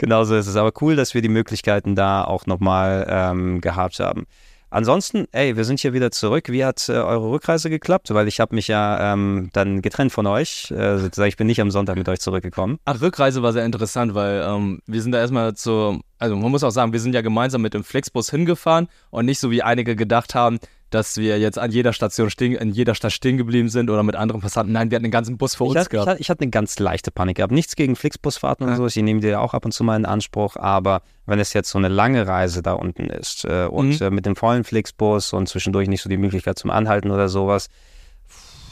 [0.00, 0.56] Genauso ist es.
[0.56, 4.26] Aber cool, dass wir die Möglichkeiten da auch nochmal ähm, gehabt haben.
[4.70, 6.48] Ansonsten, ey, wir sind hier wieder zurück.
[6.48, 8.14] Wie hat äh, eure Rückreise geklappt?
[8.14, 10.70] Weil ich habe mich ja ähm, dann getrennt von euch.
[10.70, 12.78] Äh, sozusagen, ich bin nicht am Sonntag mit euch zurückgekommen.
[12.86, 16.64] Ach, Rückreise war sehr interessant, weil ähm, wir sind da erstmal zu, also man muss
[16.64, 19.96] auch sagen, wir sind ja gemeinsam mit dem Flixbus hingefahren und nicht so wie einige
[19.96, 23.88] gedacht haben, dass wir jetzt an jeder Station stehen, in jeder Stadt stehen geblieben sind
[23.90, 24.72] oder mit anderen Passanten.
[24.72, 26.08] Nein, wir hatten den ganzen Bus für Ich uns ich, gehabt.
[26.08, 27.52] hatte, ich hatte eine ganz leichte Panik gehabt.
[27.52, 28.76] Nichts gegen Flixbusfahrten und Ja.
[28.76, 28.86] so.
[28.86, 30.56] Ich nehme die ja auch ab und zu mal in Anspruch.
[30.56, 34.06] Aber wenn es jetzt so eine lange Reise da unten ist äh, und Mhm.
[34.06, 37.68] äh, mit dem vollen Flixbus und zwischendurch nicht so die Möglichkeit zum Anhalten oder sowas,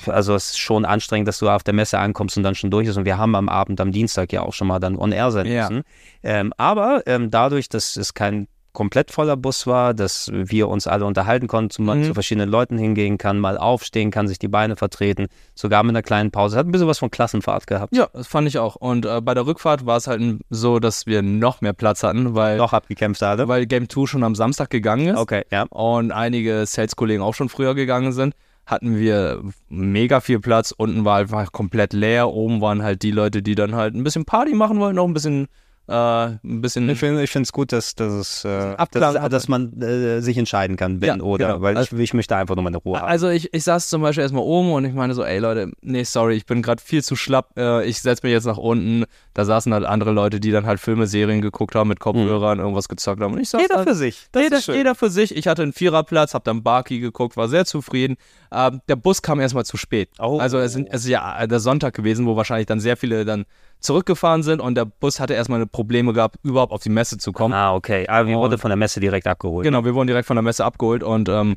[0.06, 2.86] also es ist schon anstrengend, dass du auf der Messe ankommst und dann schon durch
[2.88, 2.96] ist.
[2.96, 5.46] Und wir haben am Abend, am Dienstag ja auch schon mal dann on air sein
[5.46, 5.68] Ja.
[5.68, 5.82] müssen.
[6.22, 11.04] Ähm, aber ähm, dadurch, dass es kein komplett voller Bus war, dass wir uns alle
[11.04, 12.04] unterhalten konnten, zu, Mhm.
[12.04, 16.02] zu verschiedenen Leuten hingehen kann, mal aufstehen kann, sich die Beine vertreten, sogar mit einer
[16.02, 16.56] kleinen Pause.
[16.56, 17.96] Hat ein bisschen was von Klassenfahrt gehabt.
[17.96, 18.76] Ja, das fand ich auch.
[18.76, 22.34] Und äh, bei der Rückfahrt war es halt so, dass wir noch mehr Platz hatten,
[22.34, 23.48] weil, Noch abgekämpft alle.
[23.48, 25.18] weil Game 2 schon am Samstag gegangen ist.
[25.18, 25.64] Okay, ja.
[25.70, 28.34] und einige Sales-Kollegen auch schon früher gegangen sind,
[28.66, 30.72] hatten wir mega viel Platz.
[30.76, 32.28] Unten war einfach komplett leer.
[32.28, 35.14] Oben waren halt die Leute, die dann halt ein bisschen Party machen wollten, noch ein
[35.14, 35.48] bisschen,
[35.88, 36.88] äh, ein bisschen.
[36.88, 40.76] Ich finde es gut, dass, dass, es, äh, Abklang- dass, dass man äh, sich entscheiden
[40.76, 41.46] kann, wenn Ja, oder.
[41.48, 41.60] genau.
[41.62, 43.08] Weil ich, Also- ich möchte einfach nur meine Ruhe haben.
[43.08, 46.04] Also ich, ich saß zum Beispiel erstmal oben und ich meine so, ey Leute, nee,
[46.04, 49.04] sorry, ich bin gerade viel zu schlapp, äh, ich setze mich jetzt nach unten.
[49.34, 52.88] Da saßen halt andere Leute, die dann halt Filme, Serien geguckt haben mit Kopfhörern, irgendwas
[52.88, 53.34] gezockt haben.
[53.34, 54.26] Und ich saß Jeder halt, für sich.
[54.32, 54.74] Das jeder, ist schön.
[54.76, 55.34] jeder für sich.
[55.36, 58.16] Ich hatte einen Viererplatz, hab dann Barkey geguckt, war sehr zufrieden.
[58.52, 60.10] Ähm, der Bus kam erstmal zu spät.
[60.18, 60.38] Oh.
[60.38, 63.44] Also es, es ist ja der Sonntag gewesen, wo wahrscheinlich dann sehr viele dann
[63.80, 67.54] zurückgefahren sind und der Bus hatte erstmal Probleme gehabt, überhaupt auf die Messe zu kommen.
[67.54, 68.06] Ah, okay.
[68.08, 69.64] Aber wir Und- wurde von der Messe direkt abgeholt.
[69.64, 71.56] Genau, wir wurden direkt von der Messe abgeholt und ähm,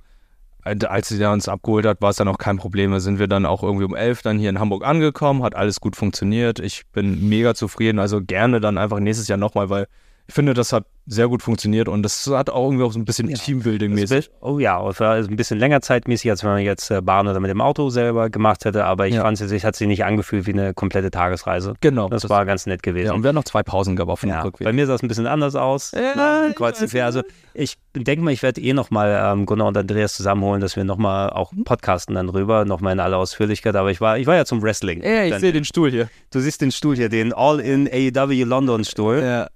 [0.64, 2.91] als sie uns abgeholt hat, war es dann auch kein Problem.
[2.91, 5.80] Da sind wir dann auch irgendwie um elf dann hier in Hamburg angekommen, hat alles
[5.80, 6.59] gut funktioniert.
[6.59, 9.88] Ich bin mega zufrieden, also gerne dann einfach nächstes Jahr nochmal, weil
[10.31, 13.03] ich finde, das hat sehr gut funktioniert und das hat auch irgendwie auch so ein
[13.03, 14.29] bisschen Teambuilding-mäßig.
[14.39, 17.41] Oh ja, es war ein bisschen länger zeitmäßig, als wenn man jetzt äh, Bahn oder
[17.41, 19.23] mit dem Auto selber gemacht hätte, aber ich Ja.
[19.23, 21.73] fand es, es hat sich nicht angefühlt wie eine komplette Tagesreise.
[21.81, 22.07] Genau.
[22.07, 23.07] Das, war ganz nett gewesen.
[23.07, 24.63] ja, und wir haben noch zwei Pausen gehabt auf dem Ja, Rückweg.
[24.63, 25.91] bei mir sah es ein bisschen anders aus.
[25.91, 26.95] Ja, ich Kreuz und.
[26.95, 30.85] Also ich denke mal, ich werde eh nochmal ähm, Gunnar und Andreas zusammenholen, dass wir
[30.85, 33.75] nochmal auch podcasten dann rüber, nochmal in aller Ausführlichkeit.
[33.75, 35.03] Aber ich war, ich war ja zum Wrestling.
[35.03, 36.09] Ja, ich sehe den Stuhl hier.
[36.31, 39.21] du siehst den Stuhl hier, den All-in AEW London Stuhl.
[39.21, 39.47] Ja.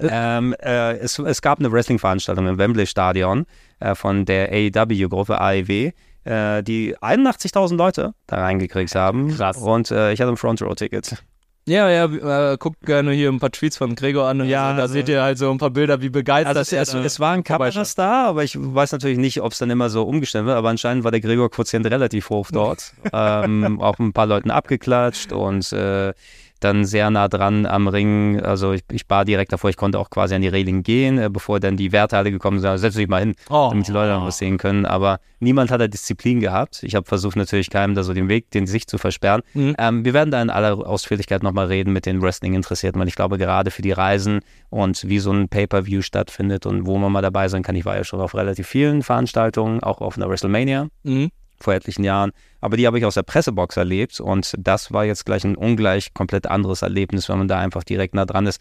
[0.00, 3.46] Ähm, äh, es, es gab eine Wrestling-Veranstaltung im Wembley-Stadion
[3.80, 5.92] äh, von der AEW-Gruppe AEW,
[6.24, 9.34] äh, die 81.000 Leute da reingekriegt haben.
[9.36, 9.56] Krass.
[9.56, 11.22] Und äh, ich hatte ein Front-Row-Ticket.
[11.68, 14.44] Ja, ja, äh, guckt gerne hier ein paar Tweets von Gregor an.
[14.48, 16.72] Ja, also, da also- seht ihr halt so ein paar Bilder, wie begeistert Also es,
[16.72, 17.74] er es, es waren vorbeischaut.
[17.74, 20.68] Kameras da, aber ich weiß natürlich nicht, ob es dann immer so umgestellt wird, aber
[20.68, 22.92] anscheinend war der Gregor-Quotient relativ hoch dort.
[23.12, 26.12] ähm, auch ein paar Leuten abgeklatscht und äh,
[26.60, 28.40] dann sehr nah dran am Ring.
[28.40, 31.28] Also ich, ich war direkt davor, ich konnte auch quasi an die Reling gehen, äh,
[31.30, 32.78] bevor dann die Werte alle gekommen sind.
[32.78, 33.68] Setz dich mal hin, Oh.
[33.70, 34.86] damit die Leute noch was sehen können.
[34.86, 36.82] Aber niemand hat da Disziplin gehabt.
[36.82, 39.42] Ich habe versucht natürlich keinem da so den Weg, den sich zu versperren.
[39.54, 39.74] Mhm.
[39.78, 43.38] Ähm, wir werden da in aller Ausführlichkeit nochmal reden mit den Wrestling-Interessierten, weil ich glaube,
[43.38, 47.48] gerade für die Reisen und wie so ein Pay-Per-View stattfindet und wo man mal dabei
[47.48, 47.74] sein kann.
[47.76, 51.30] Ich war ja schon auf relativ vielen Veranstaltungen, auch auf einer WrestleMania Mhm.
[51.60, 52.32] vor etlichen Jahren.
[52.66, 56.12] Aber die habe ich aus der Pressebox erlebt und das war jetzt gleich ein ungleich
[56.14, 58.60] komplett anderes Erlebnis, wenn man da einfach direkt nah dran ist.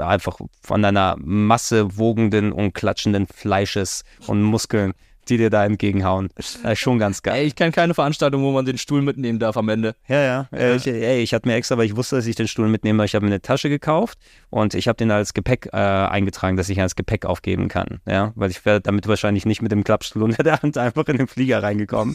[0.00, 4.92] Einfach von einer Masse wogenden und klatschenden Fleisches und Muskeln,
[5.30, 6.28] die dir da entgegenhauen.
[6.36, 7.36] Ist schon ganz geil.
[7.36, 9.96] Ey, ich kenne keine Veranstaltung, wo man den Stuhl mitnehmen darf am Ende.
[10.08, 10.48] Ja, ja.
[10.52, 13.02] Äh, ich, ey, ich hatte mir extra, weil ich wusste, dass ich den Stuhl mitnehme,
[13.06, 14.18] ich habe mir eine Tasche gekauft
[14.50, 18.02] und ich habe den als Gepäck äh, eingetragen, dass ich ihn als Gepäck aufgeben kann.
[18.06, 21.16] Ja, weil ich wäre damit wahrscheinlich nicht mit dem Klappstuhl unter der Hand einfach in
[21.16, 22.14] den Flieger reingekommen.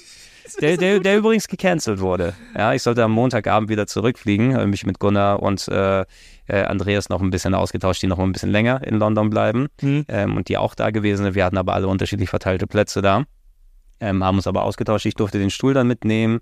[0.62, 2.34] der, der, der übrigens gecancelt wurde.
[2.56, 6.02] Ja, ich sollte am Montagabend wieder zurückfliegen, habe mich mit Gunnar und äh,
[6.48, 10.06] äh, Andreas noch ein bisschen ausgetauscht, die noch ein bisschen länger in London bleiben Mhm.
[10.08, 11.36] ähm, und die auch da gewesen sind.
[11.36, 13.26] Wir hatten aber alle unterschiedlich verteilte Plätze da,
[14.00, 15.06] ähm, haben uns aber ausgetauscht.
[15.06, 16.40] Ich durfte den Stuhl dann mitnehmen.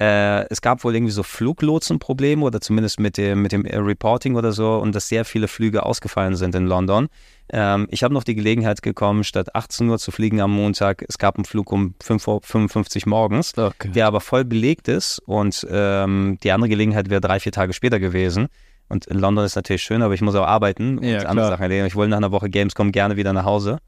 [0.00, 4.34] Äh, es gab wohl irgendwie so Fluglotsenprobleme oder zumindest mit dem, mit dem äh, Reporting
[4.34, 7.08] oder so und dass sehr viele Flüge ausgefallen sind in London.
[7.50, 11.18] Ähm, ich habe noch die Gelegenheit gekommen, statt 18 Uhr zu fliegen am Montag, es
[11.18, 13.90] gab einen Flug um 5.55 Uhr morgens, Okay.
[13.92, 18.00] der aber voll belegt ist und ähm, die andere Gelegenheit wäre drei, vier Tage später
[18.00, 18.48] gewesen.
[18.88, 21.48] Und in London ist natürlich schön, aber ich muss auch arbeiten und Ja, andere.
[21.48, 21.86] Sachen erledigen.
[21.86, 23.78] Ich wollte nach einer Woche Gamescom gerne wieder nach Hause.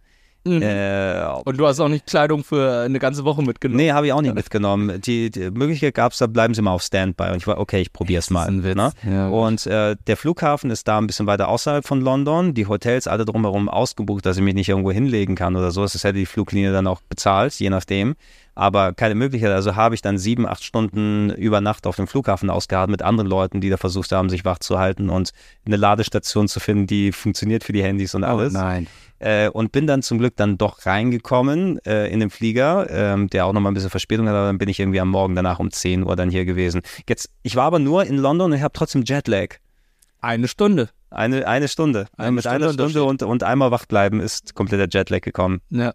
[0.47, 0.63] Mhm.
[0.63, 3.77] Äh, Und du hast auch nicht Kleidung für eine ganze Woche mitgenommen.
[3.77, 5.01] nee, habe ich auch nicht mitgenommen.
[5.01, 7.31] Die, die Möglichkeit gab es, da bleiben sie mal auf Standby.
[7.31, 8.51] Und ich war, okay, ich probiere es mal.
[8.51, 8.93] Ne?
[9.09, 9.29] Ja.
[9.29, 12.55] Und äh, der Flughafen ist da ein bisschen weiter außerhalb von London.
[12.55, 15.83] Die Hotels alle drumherum ausgebucht, dass ich mich nicht irgendwo hinlegen kann oder so.
[15.83, 18.15] Das hätte die Fluglinie dann auch bezahlt, je nachdem.
[18.55, 19.53] Aber keine Möglichkeit.
[19.53, 23.29] Also habe ich dann sieben, acht Stunden über Nacht auf dem Flughafen ausgeharrt mit anderen
[23.29, 25.33] Leuten, die da versucht haben, sich wach zu halten und
[25.67, 28.55] eine Ladestation zu finden, die funktioniert für die Handys und alles.
[28.55, 28.87] Nein.
[29.19, 33.47] Äh, und bin dann zum Glück dann doch reingekommen äh, in den Flieger, ähm, der
[33.47, 35.71] auch nochmal ein bisschen Verspätung hat, aber dann bin ich irgendwie am Morgen danach um
[35.71, 36.83] 10 Uhr dann hier gewesen.
[37.09, 39.57] Jetzt, ich war aber nur in London und ich habe trotzdem Jetlag.
[40.21, 40.91] Eine Stunde.
[41.11, 42.09] Eine, eine Stunde.
[42.17, 45.61] Eine Mit Stunde einer Stunde und, und einmal wach bleiben ist kompletter Jetlag gekommen.
[45.71, 45.95] Ja.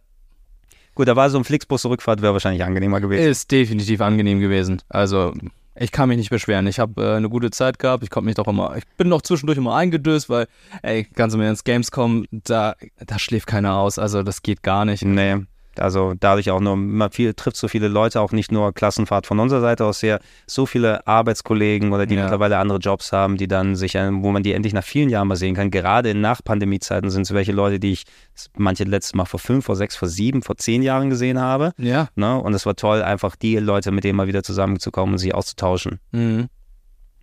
[0.96, 3.30] Gut, da war so ein Flixbus-Rückfahrt, wäre wahrscheinlich angenehmer gewesen.
[3.30, 4.82] Ist definitiv angenehm gewesen.
[4.90, 5.34] Also,
[5.76, 6.68] ich kann mich nicht beschweren.
[6.68, 8.04] Ich habe äh, eine gute Zeit gehabt.
[8.04, 10.48] Ich konnte mich doch immer, ich bin noch zwischendurch immer eingedöst, weil,
[10.82, 12.76] ey, ganz im Ernst, Gamescom, da,
[13.06, 13.98] da schläft keiner aus.
[13.98, 15.04] Also, das geht gar nicht.
[15.04, 15.46] Nee.
[15.80, 19.40] Also dadurch auch nur immer viel, trifft so viele Leute, auch nicht nur Klassenfahrt von
[19.40, 22.24] unserer Seite aus her, so viele Arbeitskollegen oder die Ja.
[22.24, 25.28] mittlerweile andere Jobs haben, die dann sich, äh, wo man die endlich nach vielen Jahren
[25.28, 25.72] mal sehen kann.
[25.72, 28.04] Gerade in Nach-Pandemie-Zeiten sind es welche Leute, die ich
[28.58, 31.72] manche letztes Mal vor fünf, vor sechs, vor sieben, vor zehn Jahren gesehen habe.
[31.78, 32.10] Ja.
[32.16, 32.38] Ne?
[32.38, 36.00] Und es war toll, einfach die Leute, mit denen mal wieder zusammenzukommen und sich auszutauschen.
[36.12, 36.48] Mhm.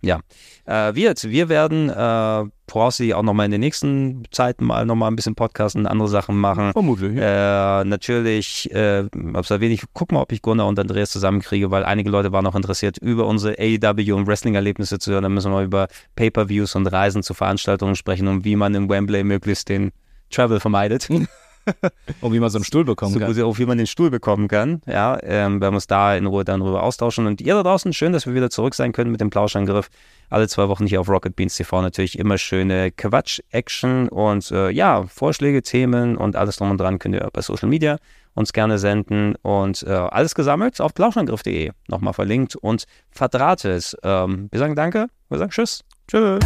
[0.01, 0.21] Ja,
[0.65, 1.29] äh, wird.
[1.29, 5.85] Wir werden äh, voraussichtlich auch nochmal in den nächsten Zeiten mal nochmal ein bisschen podcasten,
[5.87, 6.71] andere Sachen machen.
[6.71, 7.17] Vermutlich.
[7.17, 7.81] Ja.
[7.81, 11.83] Äh, natürlich, äh, hab's erwähnt, ich guck mal, ob ich Gunnar und Andreas zusammenkriege, weil
[11.83, 15.23] einige Leute waren auch interessiert, über unsere AEW und Wrestling-Erlebnisse zu hören.
[15.23, 18.89] Da müssen wir mal über Pay-Per-Views und Reisen zu Veranstaltungen sprechen und wie man in
[18.89, 19.91] Wembley möglichst den
[20.29, 21.09] Travel vermeidet.
[22.21, 23.41] Und wie man so einen Stuhl bekommen so kann.
[23.43, 24.81] auf wie man den Stuhl bekommen kann.
[24.85, 27.27] Ja, ähm, werden wir uns da in Ruhe dann drüber austauschen.
[27.27, 29.89] Und ihr da draußen, schön, dass wir wieder zurück sein können mit dem Plauschangriff.
[30.29, 35.03] Alle zwei Wochen hier auf Rocket Beans TV natürlich immer schöne Quatsch-Action und äh, ja,
[35.07, 37.97] Vorschläge, Themen und alles drum und dran könnt ihr bei Social Media
[38.35, 41.71] uns gerne senden und äh, alles gesammelt auf plauschangriff.de.
[41.87, 43.95] Nochmal verlinkt und verdrahtet.
[44.03, 45.83] Ähm, wir sagen Danke, wir sagen Tschüss.
[46.07, 46.39] Tschüss.